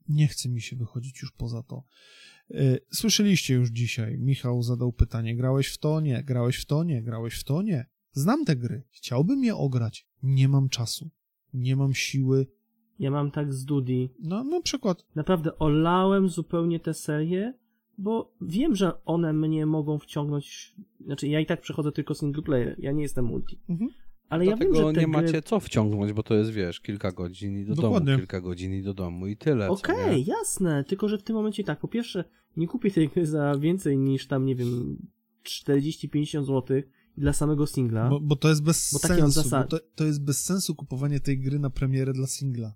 nie 0.09 0.29
chce 0.29 0.49
mi 0.49 0.61
się 0.61 0.77
wychodzić 0.77 1.23
już 1.23 1.33
poza 1.33 1.63
to. 1.63 1.85
Y, 2.51 2.79
Słyszeliście 2.93 3.55
już 3.55 3.71
dzisiaj, 3.71 4.19
Michał 4.19 4.63
zadał 4.63 4.93
pytanie, 4.93 5.37
grałeś 5.37 5.67
w 5.67 5.79
to? 5.79 6.01
Nie. 6.01 6.25
Grałeś 6.25 6.57
w 6.57 6.65
to? 6.65 6.85
Nie. 6.85 7.03
Grałeś 7.03 7.35
w 7.35 7.45
to? 7.45 7.63
Nie. 7.63 7.87
Znam 8.13 8.45
te 8.45 8.57
gry. 8.57 8.83
Chciałbym 8.91 9.45
je 9.45 9.57
ograć. 9.57 10.09
Nie 10.23 10.49
mam 10.49 10.69
czasu. 10.69 11.11
Nie 11.55 11.77
mam 11.77 11.95
siły. 11.95 12.47
Ja 12.99 13.11
mam 13.11 13.31
tak 13.31 13.53
z 13.55 13.65
Dudi. 13.65 14.11
No, 14.21 14.45
na 14.45 14.61
przykład. 14.61 15.07
Naprawdę 15.15 15.59
olałem 15.59 16.29
zupełnie 16.29 16.81
tę 16.81 16.95
serię, 16.95 17.55
bo 17.99 18.35
wiem, 18.41 18.75
że 18.75 19.05
one 19.05 19.33
mnie 19.33 19.67
mogą 19.67 19.99
wciągnąć. 19.99 20.75
Znaczy, 21.05 21.29
ja 21.29 21.41
i 21.41 21.47
tak 21.47 21.61
przechodzę 21.61 21.93
tylko 21.93 22.15
single 22.15 22.43
player, 22.43 22.77
ja 22.79 22.93
nie 22.93 23.03
jestem 23.03 23.25
multi. 23.25 23.61
Mhm. 23.69 23.91
Ale 24.29 24.47
ja 24.47 24.57
wiem, 24.57 24.75
że 24.75 24.85
nie 24.85 24.93
gry... 24.93 25.07
macie 25.07 25.43
co 25.43 25.61
wciągnąć, 25.61 26.13
bo 26.13 26.23
to 26.23 26.35
jest, 26.35 26.51
wiesz, 26.51 26.81
kilka 26.81 27.13
godzin 27.13 27.59
i 27.59 27.65
do 27.65 27.75
Dokładnie. 27.75 28.07
domu, 28.07 28.19
kilka 28.19 28.41
godzin 28.41 28.75
i 28.75 28.83
do 28.83 28.95
domu 28.95 29.27
i 29.27 29.37
tyle. 29.37 29.69
Okej, 29.69 30.17
nie? 30.17 30.23
jasne, 30.23 30.85
tylko 30.85 31.09
że 31.09 31.19
w 31.19 31.23
tym 31.23 31.37
momencie 31.37 31.65
tak, 31.65 31.81
po 31.81 31.89
pierwsze, 31.89 32.25
nie 32.57 32.67
kupię 32.67 32.91
tej 32.91 33.09
gry 33.09 33.27
za 33.27 33.59
więcej 33.59 33.99
niż 33.99 34.27
tam, 34.27 34.47
nie 34.47 34.55
wiem, 34.55 34.99
40-50 35.45 36.45
zł 36.45 36.83
dla 37.17 37.33
samego 37.33 37.67
singla. 37.67 38.09
Bo, 38.09 38.21
bo 38.21 38.37
to 38.37 38.49
jest 38.49 38.63
bez 38.63 38.89
sensu. 38.89 39.23
Bo 39.23 39.31
zasady. 39.31 39.69
to, 39.69 39.79
to 39.95 40.05
jest 40.05 40.25
bez 40.25 40.45
sensu 40.45 40.75
kupowanie 40.75 41.21
tej 41.21 41.39
gry 41.39 41.59
na 41.59 41.71
premierę 41.71 42.13
dla 42.13 42.27
singla. 42.27 42.75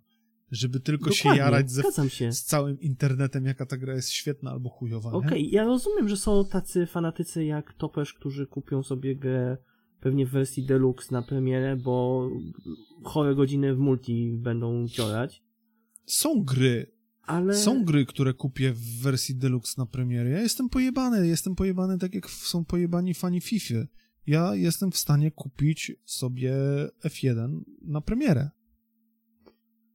Żeby 0.50 0.80
tylko 0.80 1.10
się 1.10 1.22
Dokładnie, 1.22 1.38
jarać 1.38 1.70
ze, 1.70 2.10
się. 2.10 2.32
z 2.32 2.44
całym 2.44 2.80
internetem, 2.80 3.44
jaka 3.44 3.66
ta 3.66 3.76
gra 3.76 3.94
jest 3.94 4.10
świetna 4.10 4.50
albo 4.50 4.68
chujowa. 4.68 5.12
Okej, 5.12 5.50
ja 5.50 5.64
rozumiem, 5.64 6.08
że 6.08 6.16
są 6.16 6.44
tacy 6.44 6.86
fanatycy 6.86 7.44
jak 7.44 7.72
Topesz, 7.72 8.14
którzy 8.14 8.46
kupią 8.46 8.82
sobie 8.82 9.16
grę 9.16 9.56
pewnie 10.02 10.26
w 10.26 10.30
wersji 10.30 10.66
deluxe 10.66 11.08
na 11.14 11.22
premierę, 11.22 11.76
bo 11.76 12.28
chore 13.04 13.34
godziny 13.34 13.74
w 13.74 13.78
multi 13.78 14.32
będą 14.36 14.88
ciorać, 14.88 15.42
Są 16.06 16.44
gry, 16.44 16.92
ale... 17.22 17.54
Są 17.54 17.84
gry, 17.84 18.06
które 18.06 18.34
kupię 18.34 18.72
w 18.72 19.02
wersji 19.02 19.34
deluxe 19.34 19.74
na 19.78 19.86
premierę. 19.86 20.30
Ja 20.30 20.40
jestem 20.40 20.68
pojebany, 20.68 21.26
jestem 21.26 21.54
pojebany 21.54 21.98
tak 21.98 22.14
jak 22.14 22.30
są 22.30 22.64
pojebani 22.64 23.14
fani 23.14 23.40
FIFA. 23.40 23.74
Ja 24.26 24.54
jestem 24.54 24.90
w 24.90 24.96
stanie 24.96 25.30
kupić 25.30 25.92
sobie 26.04 26.54
F1 27.04 27.60
na 27.82 28.00
premierę. 28.00 28.50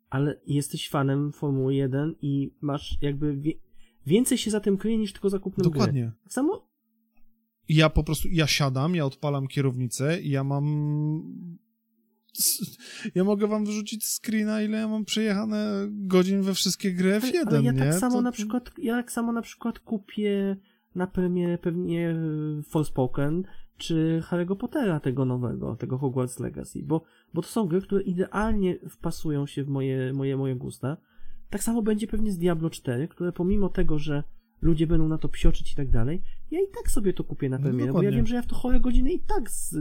ale 0.09 0.39
jesteś 0.45 0.89
fanem 0.89 1.31
Formuły 1.31 1.75
1 1.75 2.15
i 2.21 2.51
masz 2.61 2.97
jakby 3.01 3.37
wie... 3.37 3.53
więcej 4.05 4.37
się 4.37 4.51
za 4.51 4.59
tym 4.59 4.77
kryje 4.77 4.97
niż 4.97 5.13
tylko 5.13 5.29
zakupnem 5.29 5.63
gry. 5.63 5.79
Dokładnie. 5.79 6.11
Samo 6.27 6.66
ja 7.69 7.89
po 7.89 8.03
prostu, 8.03 8.27
ja 8.31 8.47
siadam, 8.47 8.95
ja 8.95 9.05
odpalam 9.05 9.47
kierownicę 9.47 10.21
i 10.21 10.29
ja 10.29 10.43
mam... 10.43 10.65
Ja 13.15 13.23
mogę 13.23 13.47
wam 13.47 13.65
wyrzucić 13.65 14.05
screena, 14.05 14.61
ile 14.61 14.77
ja 14.77 14.87
mam 14.87 15.05
przejechane 15.05 15.87
godzin 15.89 16.41
we 16.41 16.53
wszystkie 16.53 16.93
gry 16.93 17.19
F1, 17.19 17.37
ale, 17.47 17.57
ale 17.57 17.63
ja 17.63 17.71
nie? 17.71 17.79
tak 17.79 17.93
samo 17.93 18.15
To- 18.15 18.21
na 18.21 18.31
przykład 18.31 18.71
ja 18.77 18.95
tak 18.95 19.11
samo 19.11 19.31
na 19.31 19.41
przykład 19.41 19.79
kupię 19.79 20.57
na 20.95 21.07
premierę 21.07 21.57
pewnie 21.57 22.09
e, 22.09 22.63
Forspoken 22.63 23.43
czy 23.77 24.23
Harry'ego 24.29 24.55
Pottera 24.55 24.99
tego 24.99 25.25
nowego, 25.25 25.75
tego 25.75 25.97
Hogwarts 25.97 26.39
Legacy, 26.39 26.83
bo, 26.83 27.03
bo 27.33 27.41
to 27.41 27.47
są 27.47 27.67
gry, 27.67 27.81
które 27.81 28.01
idealnie 28.01 28.79
wpasują 28.89 29.47
się 29.47 29.63
w 29.63 29.67
moje, 29.67 30.13
moje, 30.13 30.37
moje 30.37 30.55
gusta. 30.55 30.97
Tak 31.49 31.63
samo 31.63 31.81
będzie 31.81 32.07
pewnie 32.07 32.31
z 32.31 32.37
Diablo 32.37 32.69
4, 32.69 33.07
które 33.07 33.31
pomimo 33.31 33.69
tego, 33.69 33.99
że 33.99 34.23
ludzie 34.61 34.87
będą 34.87 35.07
na 35.07 35.17
to 35.17 35.29
psioczyć 35.29 35.71
i 35.71 35.75
tak 35.75 35.89
dalej, 35.89 36.21
ja 36.51 36.59
i 36.59 36.67
tak 36.75 36.91
sobie 36.91 37.13
to 37.13 37.23
kupię 37.23 37.49
na 37.49 37.57
No, 37.57 37.63
premierę, 37.63 37.93
bo 37.93 38.03
ja 38.03 38.11
wiem, 38.11 38.27
że 38.27 38.35
ja 38.35 38.41
w 38.41 38.47
to 38.47 38.55
chore 38.55 38.79
godziny 38.79 39.13
i 39.13 39.19
tak 39.19 39.51
z, 39.51 39.75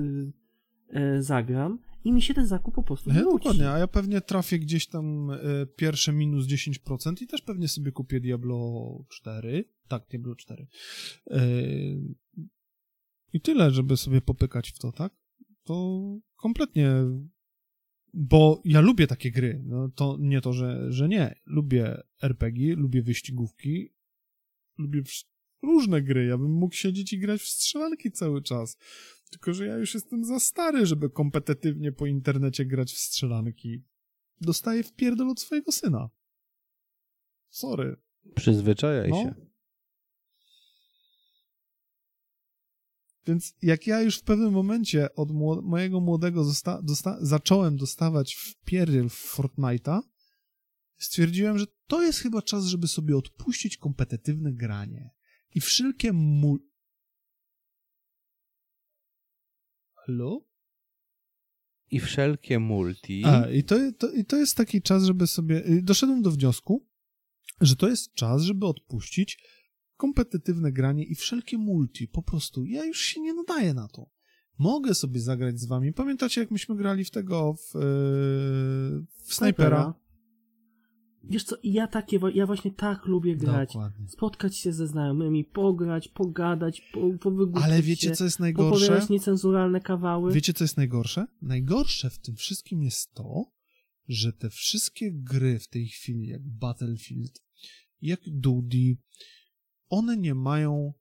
e, 0.90 1.22
zagram 1.22 1.78
i 2.04 2.12
mi 2.12 2.22
się 2.22 2.34
ten 2.34 2.46
zakup 2.46 2.74
po 2.74 2.82
prostu 2.82 3.10
Ja, 3.10 3.16
zwróci. 3.16 3.36
dokładnie, 3.38 3.70
a 3.70 3.78
ja 3.78 3.86
pewnie 3.86 4.20
trafię 4.20 4.58
gdzieś 4.58 4.86
tam 4.86 5.30
e, 5.30 5.38
pierwsze 5.76 6.12
minus 6.12 6.46
10% 6.46 7.22
i 7.22 7.26
też 7.26 7.42
pewnie 7.42 7.68
sobie 7.68 7.92
kupię 7.92 8.20
Diablo 8.20 8.84
4. 9.08 9.64
Tak, 9.88 10.06
Diablo 10.10 10.34
4. 10.34 10.66
E, 11.30 11.40
I 13.32 13.40
tyle, 13.40 13.70
żeby 13.70 13.96
sobie 13.96 14.20
popykać 14.20 14.70
w 14.70 14.78
to, 14.78 14.92
tak? 14.92 15.12
To 15.64 16.00
kompletnie. 16.36 16.90
Bo 18.14 18.62
ja 18.64 18.80
lubię 18.80 19.06
takie 19.06 19.30
gry. 19.30 19.62
No, 19.66 19.88
to 19.88 20.16
nie 20.20 20.40
to, 20.40 20.52
że, 20.52 20.92
że 20.92 21.08
nie. 21.08 21.34
Lubię 21.46 22.02
RPG, 22.22 22.74
lubię 22.76 23.02
wyścigówki, 23.02 23.88
lubię 24.78 25.02
różne 25.62 26.02
gry. 26.02 26.26
Ja 26.26 26.38
bym 26.38 26.52
mógł 26.52 26.74
siedzieć 26.74 27.12
i 27.12 27.18
grać 27.18 27.40
w 27.40 27.48
strzelanki 27.48 28.12
cały 28.12 28.42
czas. 28.42 28.76
Tylko, 29.30 29.54
że 29.54 29.66
ja 29.66 29.76
już 29.76 29.94
jestem 29.94 30.24
za 30.24 30.40
stary, 30.40 30.86
żeby 30.86 31.10
kompetytywnie 31.10 31.92
po 31.92 32.06
internecie 32.06 32.66
grać 32.66 32.92
w 32.92 32.98
strzelanki. 32.98 33.84
Dostaję 34.40 34.82
w 34.82 34.92
pierdol 34.92 35.30
od 35.30 35.40
swojego 35.40 35.72
syna. 35.72 36.10
Sorry. 37.50 37.96
Przyzwyczajaj 38.34 39.10
No. 39.10 39.22
się. 39.22 39.34
Więc 43.26 43.54
jak 43.62 43.86
ja 43.86 44.02
już 44.02 44.18
w 44.18 44.22
pewnym 44.22 44.52
momencie 44.52 45.14
od 45.14 45.30
mojego 45.62 46.00
młodego 46.00 46.44
dosta- 46.82 47.18
zacząłem 47.20 47.76
dostawać 47.76 48.34
w 48.34 48.54
pierdol 48.64 49.08
w 49.08 49.36
Fortnite'a, 49.36 50.00
stwierdziłem, 50.98 51.58
że 51.58 51.66
to 51.86 52.02
jest 52.02 52.18
chyba 52.18 52.42
czas, 52.42 52.64
żeby 52.64 52.88
sobie 52.88 53.16
odpuścić 53.16 53.76
kompetytywne 53.76 54.52
granie. 54.52 55.10
I 55.54 55.60
wszelkie 55.60 56.12
mu... 56.12 56.58
Halo? 59.94 60.46
I 61.90 62.00
wszelkie 62.00 62.58
multi. 62.58 63.22
A, 63.24 63.50
i 63.50 63.64
to, 63.64 63.76
to, 63.98 64.12
i 64.12 64.24
to 64.24 64.36
jest 64.36 64.56
taki 64.56 64.82
czas, 64.82 65.04
żeby 65.04 65.26
sobie. 65.26 65.66
y, 65.66 65.82
Doszedłem 65.82 66.22
do 66.22 66.30
wniosku, 66.30 66.86
że 67.60 67.76
to 67.76 67.88
jest 67.88 68.14
czas, 68.14 68.42
żeby 68.42 68.66
odpuścić 68.66 69.38
kompetytywne 69.96 70.72
granie 70.72 71.04
i 71.04 71.14
wszelkie 71.14 71.58
multi. 71.58 72.08
Po 72.08 72.22
prostu 72.22 72.64
ja 72.64 72.84
już 72.84 73.00
się 73.00 73.20
nie 73.20 73.34
nadaję 73.34 73.74
na 73.74 73.88
to. 73.88 74.10
Mogę 74.58 74.94
sobie 74.94 75.20
zagrać 75.20 75.60
z 75.60 75.66
wami. 75.66 75.92
Pamiętacie, 75.92 76.40
jak 76.40 76.50
myśmy 76.50 76.76
grali 76.76 77.04
w 77.04 77.10
tego 77.10 77.54
w, 77.54 77.74
yy, 77.74 77.80
w 79.26 79.34
snajpera? 79.34 79.94
Wiesz 81.30 81.44
co, 81.44 81.56
ja 81.62 81.86
takie, 81.86 82.20
ja 82.34 82.46
właśnie 82.46 82.70
tak 82.70 83.06
lubię 83.06 83.36
grać. 83.36 83.68
Dokładnie. 83.68 84.08
Spotkać 84.08 84.56
się 84.56 84.72
ze 84.72 84.86
znajomymi, 84.86 85.44
pograć, 85.44 86.08
pogadać, 86.08 86.82
po, 87.20 87.30
Ale 87.62 87.82
wiecie, 87.82 88.08
się, 88.08 88.14
co 88.14 88.24
jest 88.24 88.40
najgorsze? 88.40 88.86
popowiadać 88.86 89.08
niecenzuralne 89.08 89.80
kawały. 89.80 90.32
Wiecie, 90.32 90.52
co 90.52 90.64
jest 90.64 90.76
najgorsze? 90.76 91.26
Najgorsze 91.42 92.10
w 92.10 92.18
tym 92.18 92.36
wszystkim 92.36 92.82
jest 92.82 93.12
to, 93.14 93.52
że 94.08 94.32
te 94.32 94.50
wszystkie 94.50 95.12
gry 95.12 95.58
w 95.58 95.68
tej 95.68 95.86
chwili, 95.86 96.26
jak 96.26 96.42
Battlefield, 96.48 97.42
jak 98.02 98.20
Duty, 98.26 98.96
one 99.88 100.16
nie 100.16 100.34
mają 100.34 100.92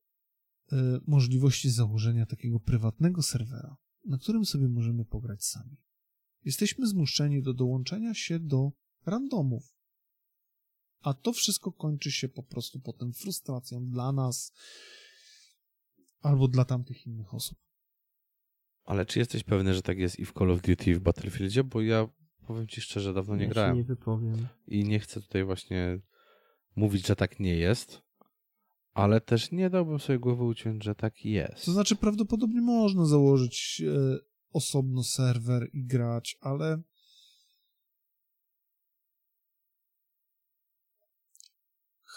e, 0.71 0.99
możliwości 1.07 1.69
założenia 1.69 2.25
takiego 2.25 2.59
prywatnego 2.59 3.21
serwera, 3.21 3.77
na 4.05 4.17
którym 4.17 4.45
sobie 4.45 4.69
możemy 4.69 5.05
pograć 5.05 5.43
sami. 5.43 5.77
Jesteśmy 6.43 6.87
zmuszeni 6.87 7.41
do 7.41 7.53
dołączenia 7.53 8.13
się 8.13 8.39
do 8.39 8.71
randomów. 9.05 9.74
A 11.05 11.13
to 11.13 11.33
wszystko 11.33 11.71
kończy 11.71 12.11
się 12.11 12.29
po 12.29 12.43
prostu 12.43 12.79
potem 12.79 13.13
frustracją 13.13 13.89
dla 13.89 14.11
nas 14.11 14.53
albo 16.21 16.47
dla 16.47 16.65
tamtych 16.65 17.07
innych 17.07 17.33
osób. 17.33 17.57
Ale 18.83 19.05
czy 19.05 19.19
jesteś 19.19 19.43
pewny, 19.43 19.73
że 19.73 19.81
tak 19.81 19.97
jest 19.97 20.19
i 20.19 20.25
w 20.25 20.33
Call 20.33 20.51
of 20.51 20.61
Duty, 20.61 20.91
i 20.91 20.93
w 20.93 20.99
Battlefieldzie? 20.99 21.63
Bo 21.63 21.81
ja 21.81 22.07
powiem 22.47 22.67
ci 22.67 22.81
szczerze, 22.81 23.13
dawno 23.13 23.35
nie 23.35 23.43
ja 23.43 23.49
grałem. 23.49 23.73
się 23.73 23.77
nie 23.77 23.83
wypowiem. 23.83 24.47
I 24.67 24.83
nie 24.83 24.99
chcę 24.99 25.21
tutaj 25.21 25.43
właśnie 25.43 25.99
mówić, 26.75 27.07
że 27.07 27.15
tak 27.15 27.39
nie 27.39 27.55
jest, 27.55 28.01
ale 28.93 29.21
też 29.21 29.51
nie 29.51 29.69
dałbym 29.69 29.99
sobie 29.99 30.19
głowy 30.19 30.43
uciąć, 30.43 30.83
że 30.83 30.95
tak 30.95 31.25
jest. 31.25 31.65
To 31.65 31.71
znaczy, 31.71 31.95
prawdopodobnie 31.95 32.61
można 32.61 33.05
założyć 33.05 33.81
e, 33.87 34.17
osobno 34.49 35.03
serwer 35.03 35.69
i 35.73 35.85
grać, 35.85 36.37
ale. 36.41 36.81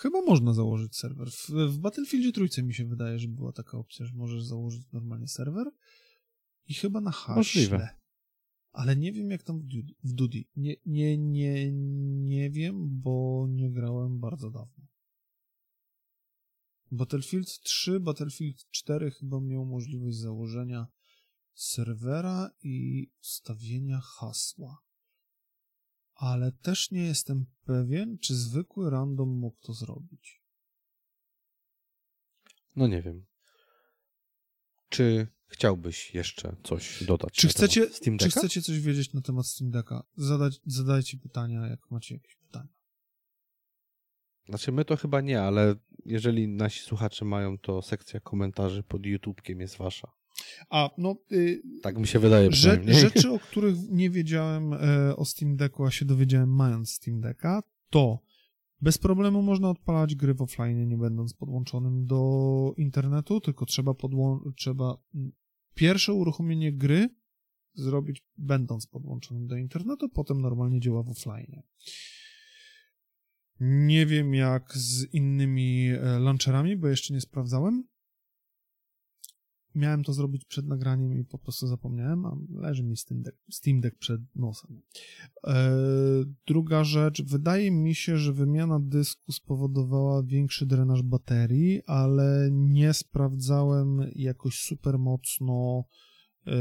Chyba 0.00 0.22
można 0.22 0.52
założyć 0.52 0.96
serwer. 0.96 1.30
W, 1.30 1.48
w 1.48 1.78
Battlefieldzie 1.78 2.32
trójce 2.32 2.62
mi 2.62 2.74
się 2.74 2.86
wydaje, 2.86 3.18
że 3.18 3.28
była 3.28 3.52
taka 3.52 3.78
opcja, 3.78 4.06
że 4.06 4.14
możesz 4.14 4.44
założyć 4.44 4.82
normalnie 4.92 5.28
serwer 5.28 5.66
i 6.66 6.74
chyba 6.74 7.00
na 7.00 7.10
haśle. 7.10 7.36
Możliwe. 7.36 7.88
Ale 8.72 8.96
nie 8.96 9.12
wiem 9.12 9.30
jak 9.30 9.42
tam. 9.42 9.60
W 10.04 10.12
Duty. 10.12 10.44
Nie, 10.56 10.76
nie, 10.86 11.18
nie, 11.18 11.72
nie 12.26 12.50
wiem, 12.50 13.00
bo 13.00 13.46
nie 13.50 13.70
grałem 13.70 14.20
bardzo 14.20 14.50
dawno. 14.50 14.86
Battlefield 16.90 17.60
3, 17.60 18.00
Battlefield 18.00 18.70
4 18.70 19.10
chyba 19.10 19.40
miał 19.40 19.64
możliwość 19.64 20.16
założenia 20.16 20.86
serwera 21.54 22.50
i 22.62 23.06
ustawienia 23.20 24.00
hasła. 24.00 24.87
Ale 26.18 26.52
też 26.52 26.90
nie 26.90 27.02
jestem 27.02 27.46
pewien, 27.64 28.18
czy 28.18 28.34
zwykły 28.34 28.90
random 28.90 29.28
mógł 29.28 29.56
to 29.60 29.72
zrobić. 29.72 30.42
No 32.76 32.86
nie 32.86 33.02
wiem. 33.02 33.26
Czy 34.88 35.28
chciałbyś 35.46 36.14
jeszcze 36.14 36.56
coś 36.64 37.04
dodać? 37.04 37.32
Czy 37.32 37.46
na 37.46 37.50
chcecie, 37.50 37.80
temat 37.80 37.96
Steam 37.96 38.18
czy 38.18 38.30
chcecie 38.30 38.62
coś 38.62 38.80
wiedzieć 38.80 39.12
na 39.12 39.20
temat 39.20 39.46
Steam 39.46 39.70
Decka? 39.70 40.04
Zadać, 40.16 40.60
zadajcie 40.66 41.18
pytania, 41.18 41.66
jak 41.66 41.90
macie 41.90 42.14
jakieś 42.14 42.36
pytania. 42.36 42.72
Znaczy 44.48 44.72
my 44.72 44.84
to 44.84 44.96
chyba 44.96 45.20
nie, 45.20 45.42
ale 45.42 45.74
jeżeli 46.04 46.48
nasi 46.48 46.80
słuchacze 46.80 47.24
mają, 47.24 47.58
to 47.58 47.82
sekcja 47.82 48.20
komentarzy 48.20 48.82
pod 48.82 49.06
YouTubekiem 49.06 49.60
jest 49.60 49.76
wasza. 49.76 50.17
A, 50.70 50.90
no... 50.98 51.16
Y, 51.32 51.62
tak 51.82 51.98
mi 51.98 52.06
się 52.06 52.18
wydaje 52.18 52.50
Rze 52.50 52.80
rzeczy, 53.04 53.30
o 53.30 53.38
których 53.38 53.76
nie 53.90 54.10
wiedziałem 54.10 54.72
e, 54.72 55.16
o 55.16 55.24
Steam 55.24 55.56
Decku, 55.56 55.84
a 55.84 55.90
się 55.90 56.04
dowiedziałem 56.04 56.54
mając 56.54 56.90
Steam 56.90 57.20
Decka, 57.20 57.62
to 57.90 58.22
bez 58.80 58.98
problemu 58.98 59.42
można 59.42 59.70
odpalać 59.70 60.14
gry 60.14 60.34
w 60.34 60.42
offline, 60.42 60.88
nie 60.88 60.96
będąc 60.96 61.34
podłączonym 61.34 62.06
do 62.06 62.74
internetu, 62.76 63.40
tylko 63.40 63.66
trzeba, 63.66 63.94
trzeba 64.56 64.96
pierwsze 65.74 66.12
uruchomienie 66.12 66.72
gry 66.72 67.08
zrobić 67.74 68.24
będąc 68.36 68.86
podłączonym 68.86 69.46
do 69.46 69.56
internetu, 69.56 70.08
potem 70.08 70.40
normalnie 70.40 70.80
działa 70.80 71.02
w 71.02 71.08
offline. 71.08 71.62
Nie 73.60 74.06
wiem 74.06 74.34
jak 74.34 74.72
z 74.76 75.14
innymi 75.14 75.88
e, 75.88 76.18
launcherami, 76.18 76.76
bo 76.76 76.88
jeszcze 76.88 77.14
nie 77.14 77.20
sprawdzałem. 77.20 77.84
Miałem 79.74 80.04
to 80.04 80.12
zrobić 80.12 80.44
przed 80.44 80.66
nagraniem 80.66 81.20
i 81.20 81.24
po 81.24 81.38
prostu 81.38 81.66
zapomniałem, 81.66 82.26
a 82.26 82.36
leży 82.50 82.82
mi 82.82 82.96
Steam 82.96 83.22
Deck, 83.22 83.38
Steam 83.50 83.80
Deck 83.80 83.98
przed 83.98 84.20
nosem. 84.34 84.82
E, 85.46 85.70
druga 86.46 86.84
rzecz, 86.84 87.22
wydaje 87.22 87.70
mi 87.70 87.94
się, 87.94 88.16
że 88.16 88.32
wymiana 88.32 88.80
dysku 88.80 89.32
spowodowała 89.32 90.22
większy 90.22 90.66
drenaż 90.66 91.02
baterii, 91.02 91.82
ale 91.86 92.48
nie 92.52 92.94
sprawdzałem 92.94 94.10
jakoś 94.14 94.60
super 94.60 94.98
mocno 94.98 95.84
e, 96.46 96.52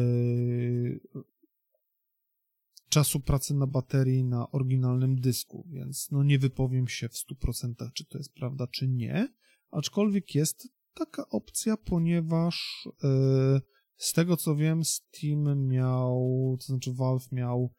czasu 2.90 3.20
pracy 3.20 3.54
na 3.54 3.68
baterii 3.68 4.24
na 4.24 4.52
oryginalnym 4.52 5.20
dysku, 5.20 5.68
więc 5.70 6.12
no 6.12 6.24
nie 6.24 6.40
wypowiem 6.40 6.88
się 6.88 7.10
w 7.10 7.14
100% 7.14 7.92
czy 7.94 8.06
to 8.06 8.18
jest 8.18 8.34
prawda, 8.34 8.68
czy 8.68 8.88
nie, 8.88 9.34
aczkolwiek 9.72 10.36
jest 10.36 10.77
taka 10.98 11.30
opcja, 11.30 11.78
ponieważ 11.78 12.88
yy, 13.03 13.61
z 13.98 14.14
tego 14.14 14.38
co 14.38 14.56
wiem, 14.56 14.86
Steam 14.86 15.68
miał, 15.68 16.57
to 16.60 16.65
znaczy 16.65 16.94
Valve 16.94 17.32
miał 17.32 17.74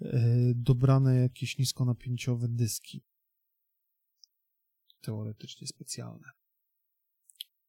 yy, 0.00 0.10
dobrane 0.54 1.16
jakieś 1.16 1.58
niskonapięciowe 1.58 2.48
dyski. 2.48 3.04
Teoretycznie 5.00 5.66
specjalne. 5.66 6.28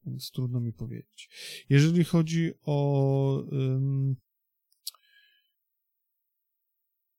Więc 0.06 0.32
trudno 0.32 0.60
mi 0.60 0.74
powiedzieć. 0.74 1.30
Jeżeli 1.70 2.03
chodzi 2.03 2.52
o 2.62 3.44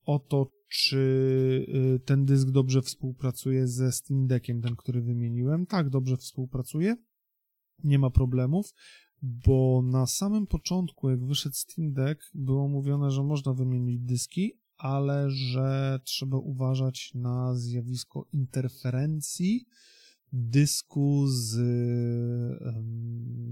o 0.06 0.18
to, 0.18 0.50
czy 0.68 0.96
y, 1.96 2.00
ten 2.00 2.24
dysk 2.24 2.50
dobrze 2.50 2.82
współpracuje 2.82 3.68
ze 3.68 3.92
Steam 3.92 4.26
Deckiem, 4.26 4.62
ten, 4.62 4.76
który 4.76 5.02
wymieniłem. 5.02 5.66
Tak, 5.66 5.90
dobrze 5.90 6.16
współpracuje. 6.16 6.96
Nie 7.84 7.98
ma 7.98 8.10
problemów, 8.10 8.74
bo 9.22 9.82
na 9.84 10.06
samym 10.06 10.46
początku, 10.46 11.10
jak 11.10 11.24
wyszedł 11.24 11.54
Steam 11.54 11.92
Deck, 11.92 12.30
było 12.34 12.68
mówione, 12.68 13.10
że 13.10 13.22
można 13.22 13.52
wymienić 13.52 14.00
dyski, 14.00 14.52
ale 14.78 15.30
że 15.30 16.00
trzeba 16.04 16.36
uważać 16.36 17.10
na 17.14 17.54
zjawisko 17.54 18.28
interferencji 18.32 19.66
dysku 20.32 21.26
z 21.26 21.58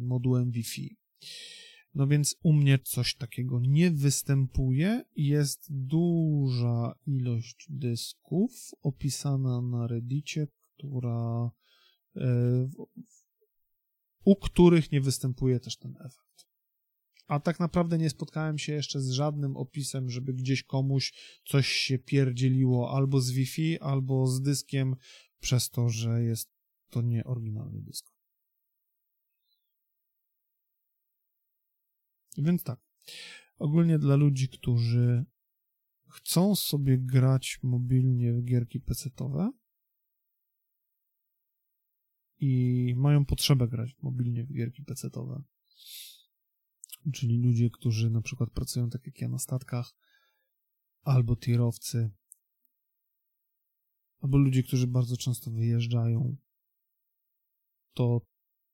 modułem 0.03 0.51
Wi-Fi. 0.51 0.97
No 1.95 2.07
więc 2.07 2.37
u 2.43 2.53
mnie 2.53 2.79
coś 2.79 3.15
takiego 3.15 3.61
nie 3.61 3.91
występuje. 3.91 5.05
Jest 5.17 5.67
duża 5.71 6.95
ilość 7.07 7.67
dysków 7.71 8.71
opisana 8.83 9.63
na 9.63 9.87
Reddicie, 9.87 10.47
która, 10.77 11.51
e, 12.17 12.69
u 14.25 14.37
których 14.37 14.93
nie 14.93 15.01
występuje 15.01 15.61
też 15.61 15.77
ten 15.77 15.97
efekt. 16.01 16.47
A 17.27 17.41
tak 17.41 17.61
naprawdę 17.61 17.99
nie 17.99 18.11
spotkałem 18.11 18.59
się 18.59 18.73
jeszcze 18.73 19.01
z 19.01 19.11
żadnym 19.11 19.57
opisem, 19.57 20.11
żeby 20.11 20.35
gdzieś 20.35 20.63
komuś 20.63 21.13
coś 21.45 21.69
się 21.69 21.99
pierdzieliło 21.99 22.97
albo 22.97 23.21
z 23.21 23.31
Wi-Fi, 23.31 23.81
albo 23.81 24.27
z 24.27 24.43
dyskiem, 24.43 24.97
przez 25.41 25.71
to, 25.71 25.89
że 25.89 26.23
jest 26.23 26.51
to 26.91 27.03
nie 27.03 27.25
oryginalny 27.25 27.83
dysk. 27.83 28.15
Więc 32.39 32.63
tak. 32.63 32.81
Ogólnie 33.59 33.99
dla 33.99 34.17
ludzi, 34.17 34.49
którzy 34.49 35.25
chcą 36.09 36.55
sobie 36.55 36.99
grać 36.99 37.59
mobilnie 37.63 38.33
w 38.33 38.45
gierki 38.45 38.81
pecetowe 38.81 39.53
i 42.39 42.95
mają 42.97 43.25
potrzebę 43.25 43.69
grać 43.69 43.97
mobilnie 44.03 44.45
w 44.45 44.53
gierki 44.53 44.83
pecetowe, 44.83 45.43
czyli 47.13 47.39
ludzie, 47.39 47.71
którzy 47.71 48.11
na 48.11 48.23
przykład 48.23 48.51
pracują 48.51 48.91
tak 48.91 49.07
jak 49.07 49.21
ja 49.21 49.29
na 49.29 49.39
statkach, 49.39 49.95
albo 51.03 51.37
tirowcy, 51.37 52.11
albo 54.21 54.39
ludzie, 54.39 54.63
którzy 54.63 54.87
bardzo 54.87 55.17
często 55.17 55.51
wyjeżdżają, 55.51 56.37
to 57.95 58.21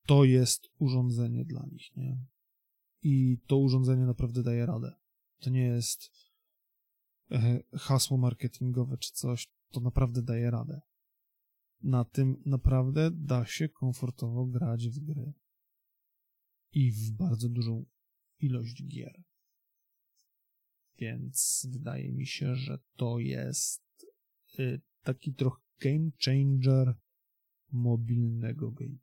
to 0.06 0.24
jest 0.24 0.68
urządzenie 0.78 1.44
dla 1.44 1.66
nich, 1.66 1.96
nie? 1.96 2.26
i 3.02 3.38
to 3.46 3.58
urządzenie 3.58 4.06
naprawdę 4.06 4.42
daje 4.42 4.66
radę. 4.66 4.92
To 5.40 5.50
nie 5.50 5.62
jest 5.62 6.10
e, 7.30 7.62
hasło 7.72 8.18
marketingowe 8.18 8.98
czy 8.98 9.12
coś, 9.12 9.48
to 9.70 9.80
naprawdę 9.80 10.22
daje 10.22 10.50
radę. 10.50 10.80
Na 11.82 12.04
tym 12.04 12.42
naprawdę 12.46 13.10
da 13.10 13.46
się 13.46 13.68
komfortowo 13.68 14.46
grać 14.46 14.88
w 14.88 14.98
gry. 15.00 15.32
I 16.72 16.92
w 16.92 17.10
bardzo 17.10 17.48
dużą 17.48 17.86
ilość 18.38 18.84
gier. 18.86 19.22
Więc 20.98 21.66
wydaje 21.72 22.12
mi 22.12 22.26
się, 22.26 22.54
że 22.54 22.78
to 22.96 23.18
jest 23.18 24.06
y, 24.58 24.80
taki 25.02 25.34
trochę 25.34 25.60
game 25.80 26.10
changer 26.24 26.94
mobilnego 27.72 28.70
gaming. 28.70 29.00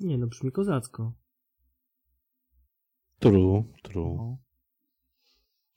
Nie 0.00 0.18
no, 0.18 0.26
brzmi 0.26 0.52
kozacko. 0.52 1.14
True, 3.18 3.64
true. 3.82 4.16
No. 4.16 4.38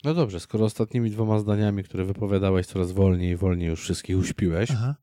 No 0.06 0.14
dobrze, 0.14 0.40
skoro 0.40 0.65
ostatnimi 0.65 1.11
dwoma 1.11 1.40
zdaniami, 1.40 1.84
które 1.84 2.06
wypowiadałeś 2.06 2.68
coraz 2.68 2.91
wolniej 2.91 3.32
i 3.32 3.36
wolniej 3.36 3.69
już 3.69 3.82
wszystkich 3.82 4.18
uśpiłeś. 4.18 4.72
Aha. 4.72 4.95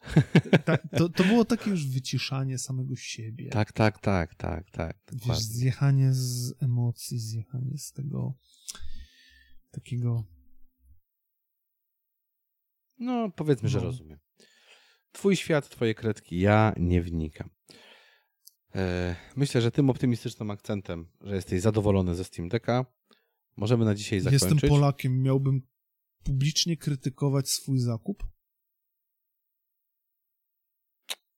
Ta, 0.64 0.76
to, 0.76 1.08
to 1.08 1.24
było 1.24 1.44
takie 1.44 1.70
już 1.70 1.86
wyciszanie 1.86 2.58
samego 2.58 2.96
siebie. 2.96 3.50
Tak, 3.50 3.72
tak, 3.72 3.98
tak, 3.98 4.34
tak, 4.34 4.70
tak. 4.70 4.96
Wiesz, 5.12 5.38
zjechanie 5.38 6.12
z 6.12 6.54
emocji, 6.62 7.18
zjechanie 7.18 7.78
z 7.78 7.92
tego 7.92 8.34
takiego... 9.70 10.24
No, 12.98 13.30
powiedzmy, 13.30 13.66
no. 13.66 13.70
że 13.70 13.80
rozumiem. 13.80 14.18
Twój 15.12 15.36
świat, 15.36 15.68
twoje 15.68 15.94
kredki, 15.94 16.40
ja 16.40 16.74
nie 16.76 17.02
wnikam. 17.02 17.50
E, 18.74 19.16
myślę, 19.36 19.60
że 19.60 19.70
tym 19.70 19.90
optymistycznym 19.90 20.50
akcentem, 20.50 21.06
że 21.20 21.34
jesteś 21.34 21.60
zadowolony 21.60 22.14
ze 22.14 22.24
Steam 22.24 22.48
Decka, 22.48 22.86
możemy 23.56 23.84
na 23.84 23.94
dzisiaj 23.94 24.20
zakończyć. 24.20 24.52
Jestem 24.52 24.70
Polakiem, 24.70 25.22
miałbym 25.22 25.62
publicznie 26.22 26.76
krytykować 26.76 27.48
swój 27.48 27.78
zakup? 27.78 28.26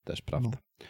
Też 0.03 0.21
prawda. 0.21 0.49
No. 0.49 0.83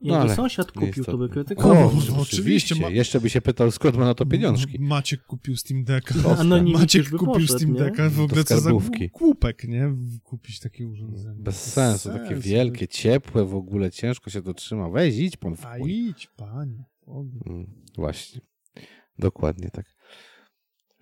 No, 0.00 0.18
Jakby 0.18 0.34
sąsiad 0.34 0.72
kupił, 0.72 1.04
to 1.04 1.18
by 1.18 1.28
krytykował. 1.28 1.88
O, 1.88 1.92
no, 2.08 2.20
oczywiście. 2.20 2.74
Ma... 2.74 2.90
Jeszcze 2.90 3.20
by 3.20 3.30
się 3.30 3.40
pytał, 3.40 3.70
skąd 3.70 3.96
ma 3.96 4.04
na 4.04 4.14
to 4.14 4.26
pieniążki. 4.26 4.78
Maciek 4.80 5.22
kupił 5.22 5.56
Steam 5.56 5.84
Decka. 5.84 6.14
Maciek 6.72 7.10
kupił 7.10 7.26
poszedł, 7.26 7.58
Steam 7.58 7.74
Decka. 7.74 8.10
W 8.10 8.20
ogóle 8.20 8.44
co 8.44 8.60
za 8.60 8.70
głupek, 9.12 9.64
nie? 9.64 9.96
Kupić 10.24 10.60
takie 10.60 10.86
urządzenie. 10.86 11.34
Bez, 11.34 11.54
Bez 11.54 11.72
sensu, 11.72 12.08
sensu, 12.08 12.18
takie 12.18 12.34
wielkie, 12.40 12.88
ciepłe 12.88 13.44
w 13.44 13.54
ogóle, 13.54 13.90
ciężko 13.90 14.30
się 14.30 14.42
to 14.42 14.54
trzyma. 14.54 14.90
Weź, 14.90 15.18
idź 15.18 15.36
pan 15.36 15.56
w 15.56 15.66
A 15.66 15.78
idź, 15.78 16.28
panie. 16.36 16.84
Mm, 17.46 17.84
właśnie. 17.96 18.40
Dokładnie 19.18 19.70
tak. 19.70 19.99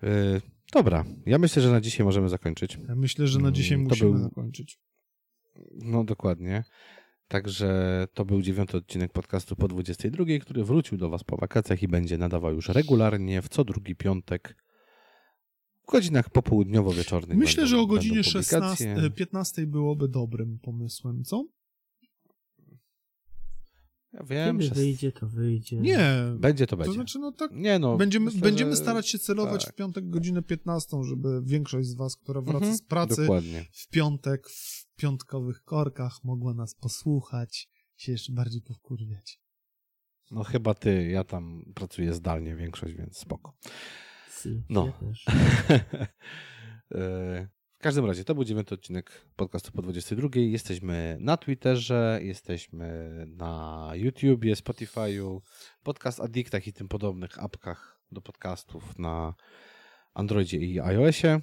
Yy, 0.01 0.41
dobra, 0.73 1.05
ja 1.25 1.37
myślę, 1.37 1.61
że 1.61 1.71
na 1.71 1.81
dzisiaj 1.81 2.05
możemy 2.05 2.29
zakończyć. 2.29 2.79
Ja 2.87 2.95
myślę, 2.95 3.27
że 3.27 3.39
na 3.39 3.51
dzisiaj 3.51 3.75
mm, 3.75 3.87
musimy 3.87 4.11
był... 4.11 4.19
zakończyć. 4.19 4.79
No 5.71 6.03
dokładnie. 6.03 6.63
Także 7.27 8.07
to 8.13 8.25
był 8.25 8.41
dziewiąty 8.41 8.77
odcinek 8.77 9.11
podcastu 9.11 9.55
po 9.55 9.67
22, 9.67 10.25
który 10.41 10.63
wrócił 10.63 10.97
do 10.97 11.09
Was 11.09 11.23
po 11.23 11.37
wakacjach 11.37 11.83
i 11.83 11.87
będzie 11.87 12.17
nadawał 12.17 12.53
już 12.53 12.69
regularnie 12.69 13.41
w 13.41 13.49
co 13.49 13.63
drugi 13.63 13.95
piątek 13.95 14.55
w 15.83 15.91
godzinach 15.91 16.29
popołudniowo-wieczornych. 16.29 17.37
Myślę, 17.37 17.63
będą, 17.63 17.69
że 17.69 17.79
o 17.79 17.85
godzinie 17.87 18.23
16, 18.23 18.95
15 19.15 19.67
byłoby 19.67 20.07
dobrym 20.07 20.59
pomysłem, 20.59 21.23
co? 21.23 21.45
Ja 24.13 24.23
wiem, 24.23 24.57
Kiedy 24.59 24.69
że 24.69 24.75
wyjdzie, 24.81 25.11
to 25.11 25.27
wyjdzie. 25.27 25.77
Nie. 25.77 26.13
będzie 26.39 26.67
to 26.67 26.69
To 26.71 26.77
będzie. 26.77 26.93
znaczy, 26.93 27.19
no 27.19 27.31
tak. 27.31 27.51
Nie 27.53 27.79
no. 27.79 27.97
Będziemy, 27.97 28.25
myślę, 28.25 28.41
będziemy 28.41 28.71
że- 28.71 28.77
starać 28.77 29.09
się 29.09 29.19
celować 29.19 29.65
tak. 29.65 29.73
w 29.73 29.75
piątek 29.75 30.09
godzinę 30.09 30.41
15, 30.41 30.97
żeby 31.03 31.41
większość 31.43 31.87
z 31.87 31.95
Was, 31.95 32.15
która 32.17 32.41
wraca 32.41 32.57
Mhm, 32.57 32.77
z 32.77 32.81
pracy 32.81 33.21
Dokładnie. 33.21 33.65
w 33.73 33.87
piątek 33.89 34.49
w 34.49 34.85
piątkowych 34.95 35.63
korkach 35.63 36.23
mogła 36.23 36.53
nas 36.53 36.75
posłuchać, 36.75 37.69
się 37.95 38.11
jeszcze 38.11 38.33
bardziej 38.33 38.61
powkurwiać. 38.61 39.39
No 40.31 40.43
chyba 40.43 40.73
ty, 40.73 41.07
ja 41.09 41.23
tam 41.23 41.63
pracuję 41.75 42.13
zdalnie 42.13 42.55
większość, 42.55 42.93
więc 42.95 43.17
spoko. 43.17 43.57
Si, 44.41 44.63
No. 44.69 44.85
Ja 44.85 44.91
też. 44.91 45.25
E, 46.95 47.47
w 47.79 47.81
każdym 47.81 48.05
razie, 48.05 48.23
to 48.23 48.35
był 48.35 48.43
dziewiąty 48.43 48.75
odcinek 48.75 49.25
podcastu 49.35 49.71
po 49.71 49.81
22. 49.81 50.29
Jesteśmy 50.35 51.17
na 51.19 51.37
Twitterze, 51.37 52.19
jesteśmy 52.23 53.09
na 53.27 53.91
YouTubie, 53.95 54.55
Spotify'u, 54.55 55.41
Podcast 55.83 56.19
Addictach 56.19 56.67
i 56.67 56.73
tym 56.73 56.87
podobnych 56.87 57.43
apkach 57.43 58.01
do 58.11 58.21
podcastów 58.21 58.99
na 58.99 59.33
Androidzie 60.13 60.57
i 60.57 60.79
iOSie. 60.79 61.41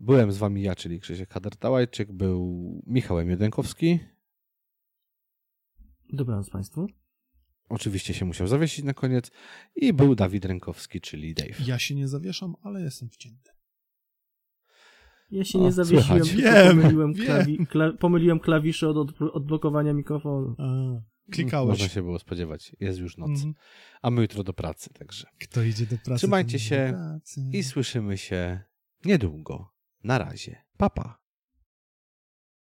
Byłem 0.00 0.32
z 0.32 0.38
wami 0.38 0.62
ja, 0.62 0.74
czyli 0.74 1.00
Krzysiek 1.00 1.30
Hader-Tałajczyk, 1.30 2.12
był 2.12 2.82
Michałem 2.86 3.30
Jedenkowski. 3.30 3.98
Dobranoc 6.12 6.50
Państwu. 6.50 6.86
Oczywiście 7.68 8.14
się 8.14 8.24
musiał 8.24 8.46
zawiesić 8.46 8.84
na 8.84 8.94
koniec. 8.94 9.30
I 9.74 9.92
był 9.92 10.14
Dawid 10.14 10.44
Rękowski, 10.44 11.00
czyli 11.00 11.34
Dave. 11.34 11.66
Ja 11.66 11.78
się 11.78 11.94
nie 11.94 12.08
zawieszam, 12.08 12.54
ale 12.62 12.82
jestem 12.82 13.08
wcięty. 13.08 13.55
Ja 15.30 15.44
się 15.44 15.58
O, 15.58 15.62
nie 15.62 15.72
zawiesiłem, 15.72 16.22
Wiem, 16.24 16.76
pomyliłem, 16.76 17.14
wiem. 17.14 17.26
klawi 17.26 17.66
kla 17.66 17.92
pomyliłem 17.92 18.40
klawisze 18.40 18.88
od 18.88 18.96
odblo- 18.96 19.30
odblokowania 19.32 19.92
mikrofonu. 19.92 20.54
A, 20.58 20.64
klikałeś. 21.32 21.68
Można 21.68 21.88
się 21.88 22.02
było 22.02 22.18
spodziewać. 22.18 22.76
Jest 22.80 22.98
już 22.98 23.16
noc. 23.16 23.30
Mhm. 23.30 23.54
A 24.02 24.10
my 24.10 24.22
jutro 24.22 24.42
do 24.44 24.52
pracy, 24.52 24.90
także. 24.94 25.26
Kto 25.40 25.62
idzie 25.62 25.86
do 25.86 25.96
pracy? 25.98 26.18
Trzymajcie 26.18 26.58
się 26.58 26.86
do 26.92 26.98
pracy. 26.98 27.40
I 27.52 27.62
słyszymy 27.62 28.18
się 28.18 28.60
niedługo. 29.04 29.72
Na 30.04 30.18
razie. 30.18 30.56
Papa. 30.76 31.02
Pa. 31.02 31.25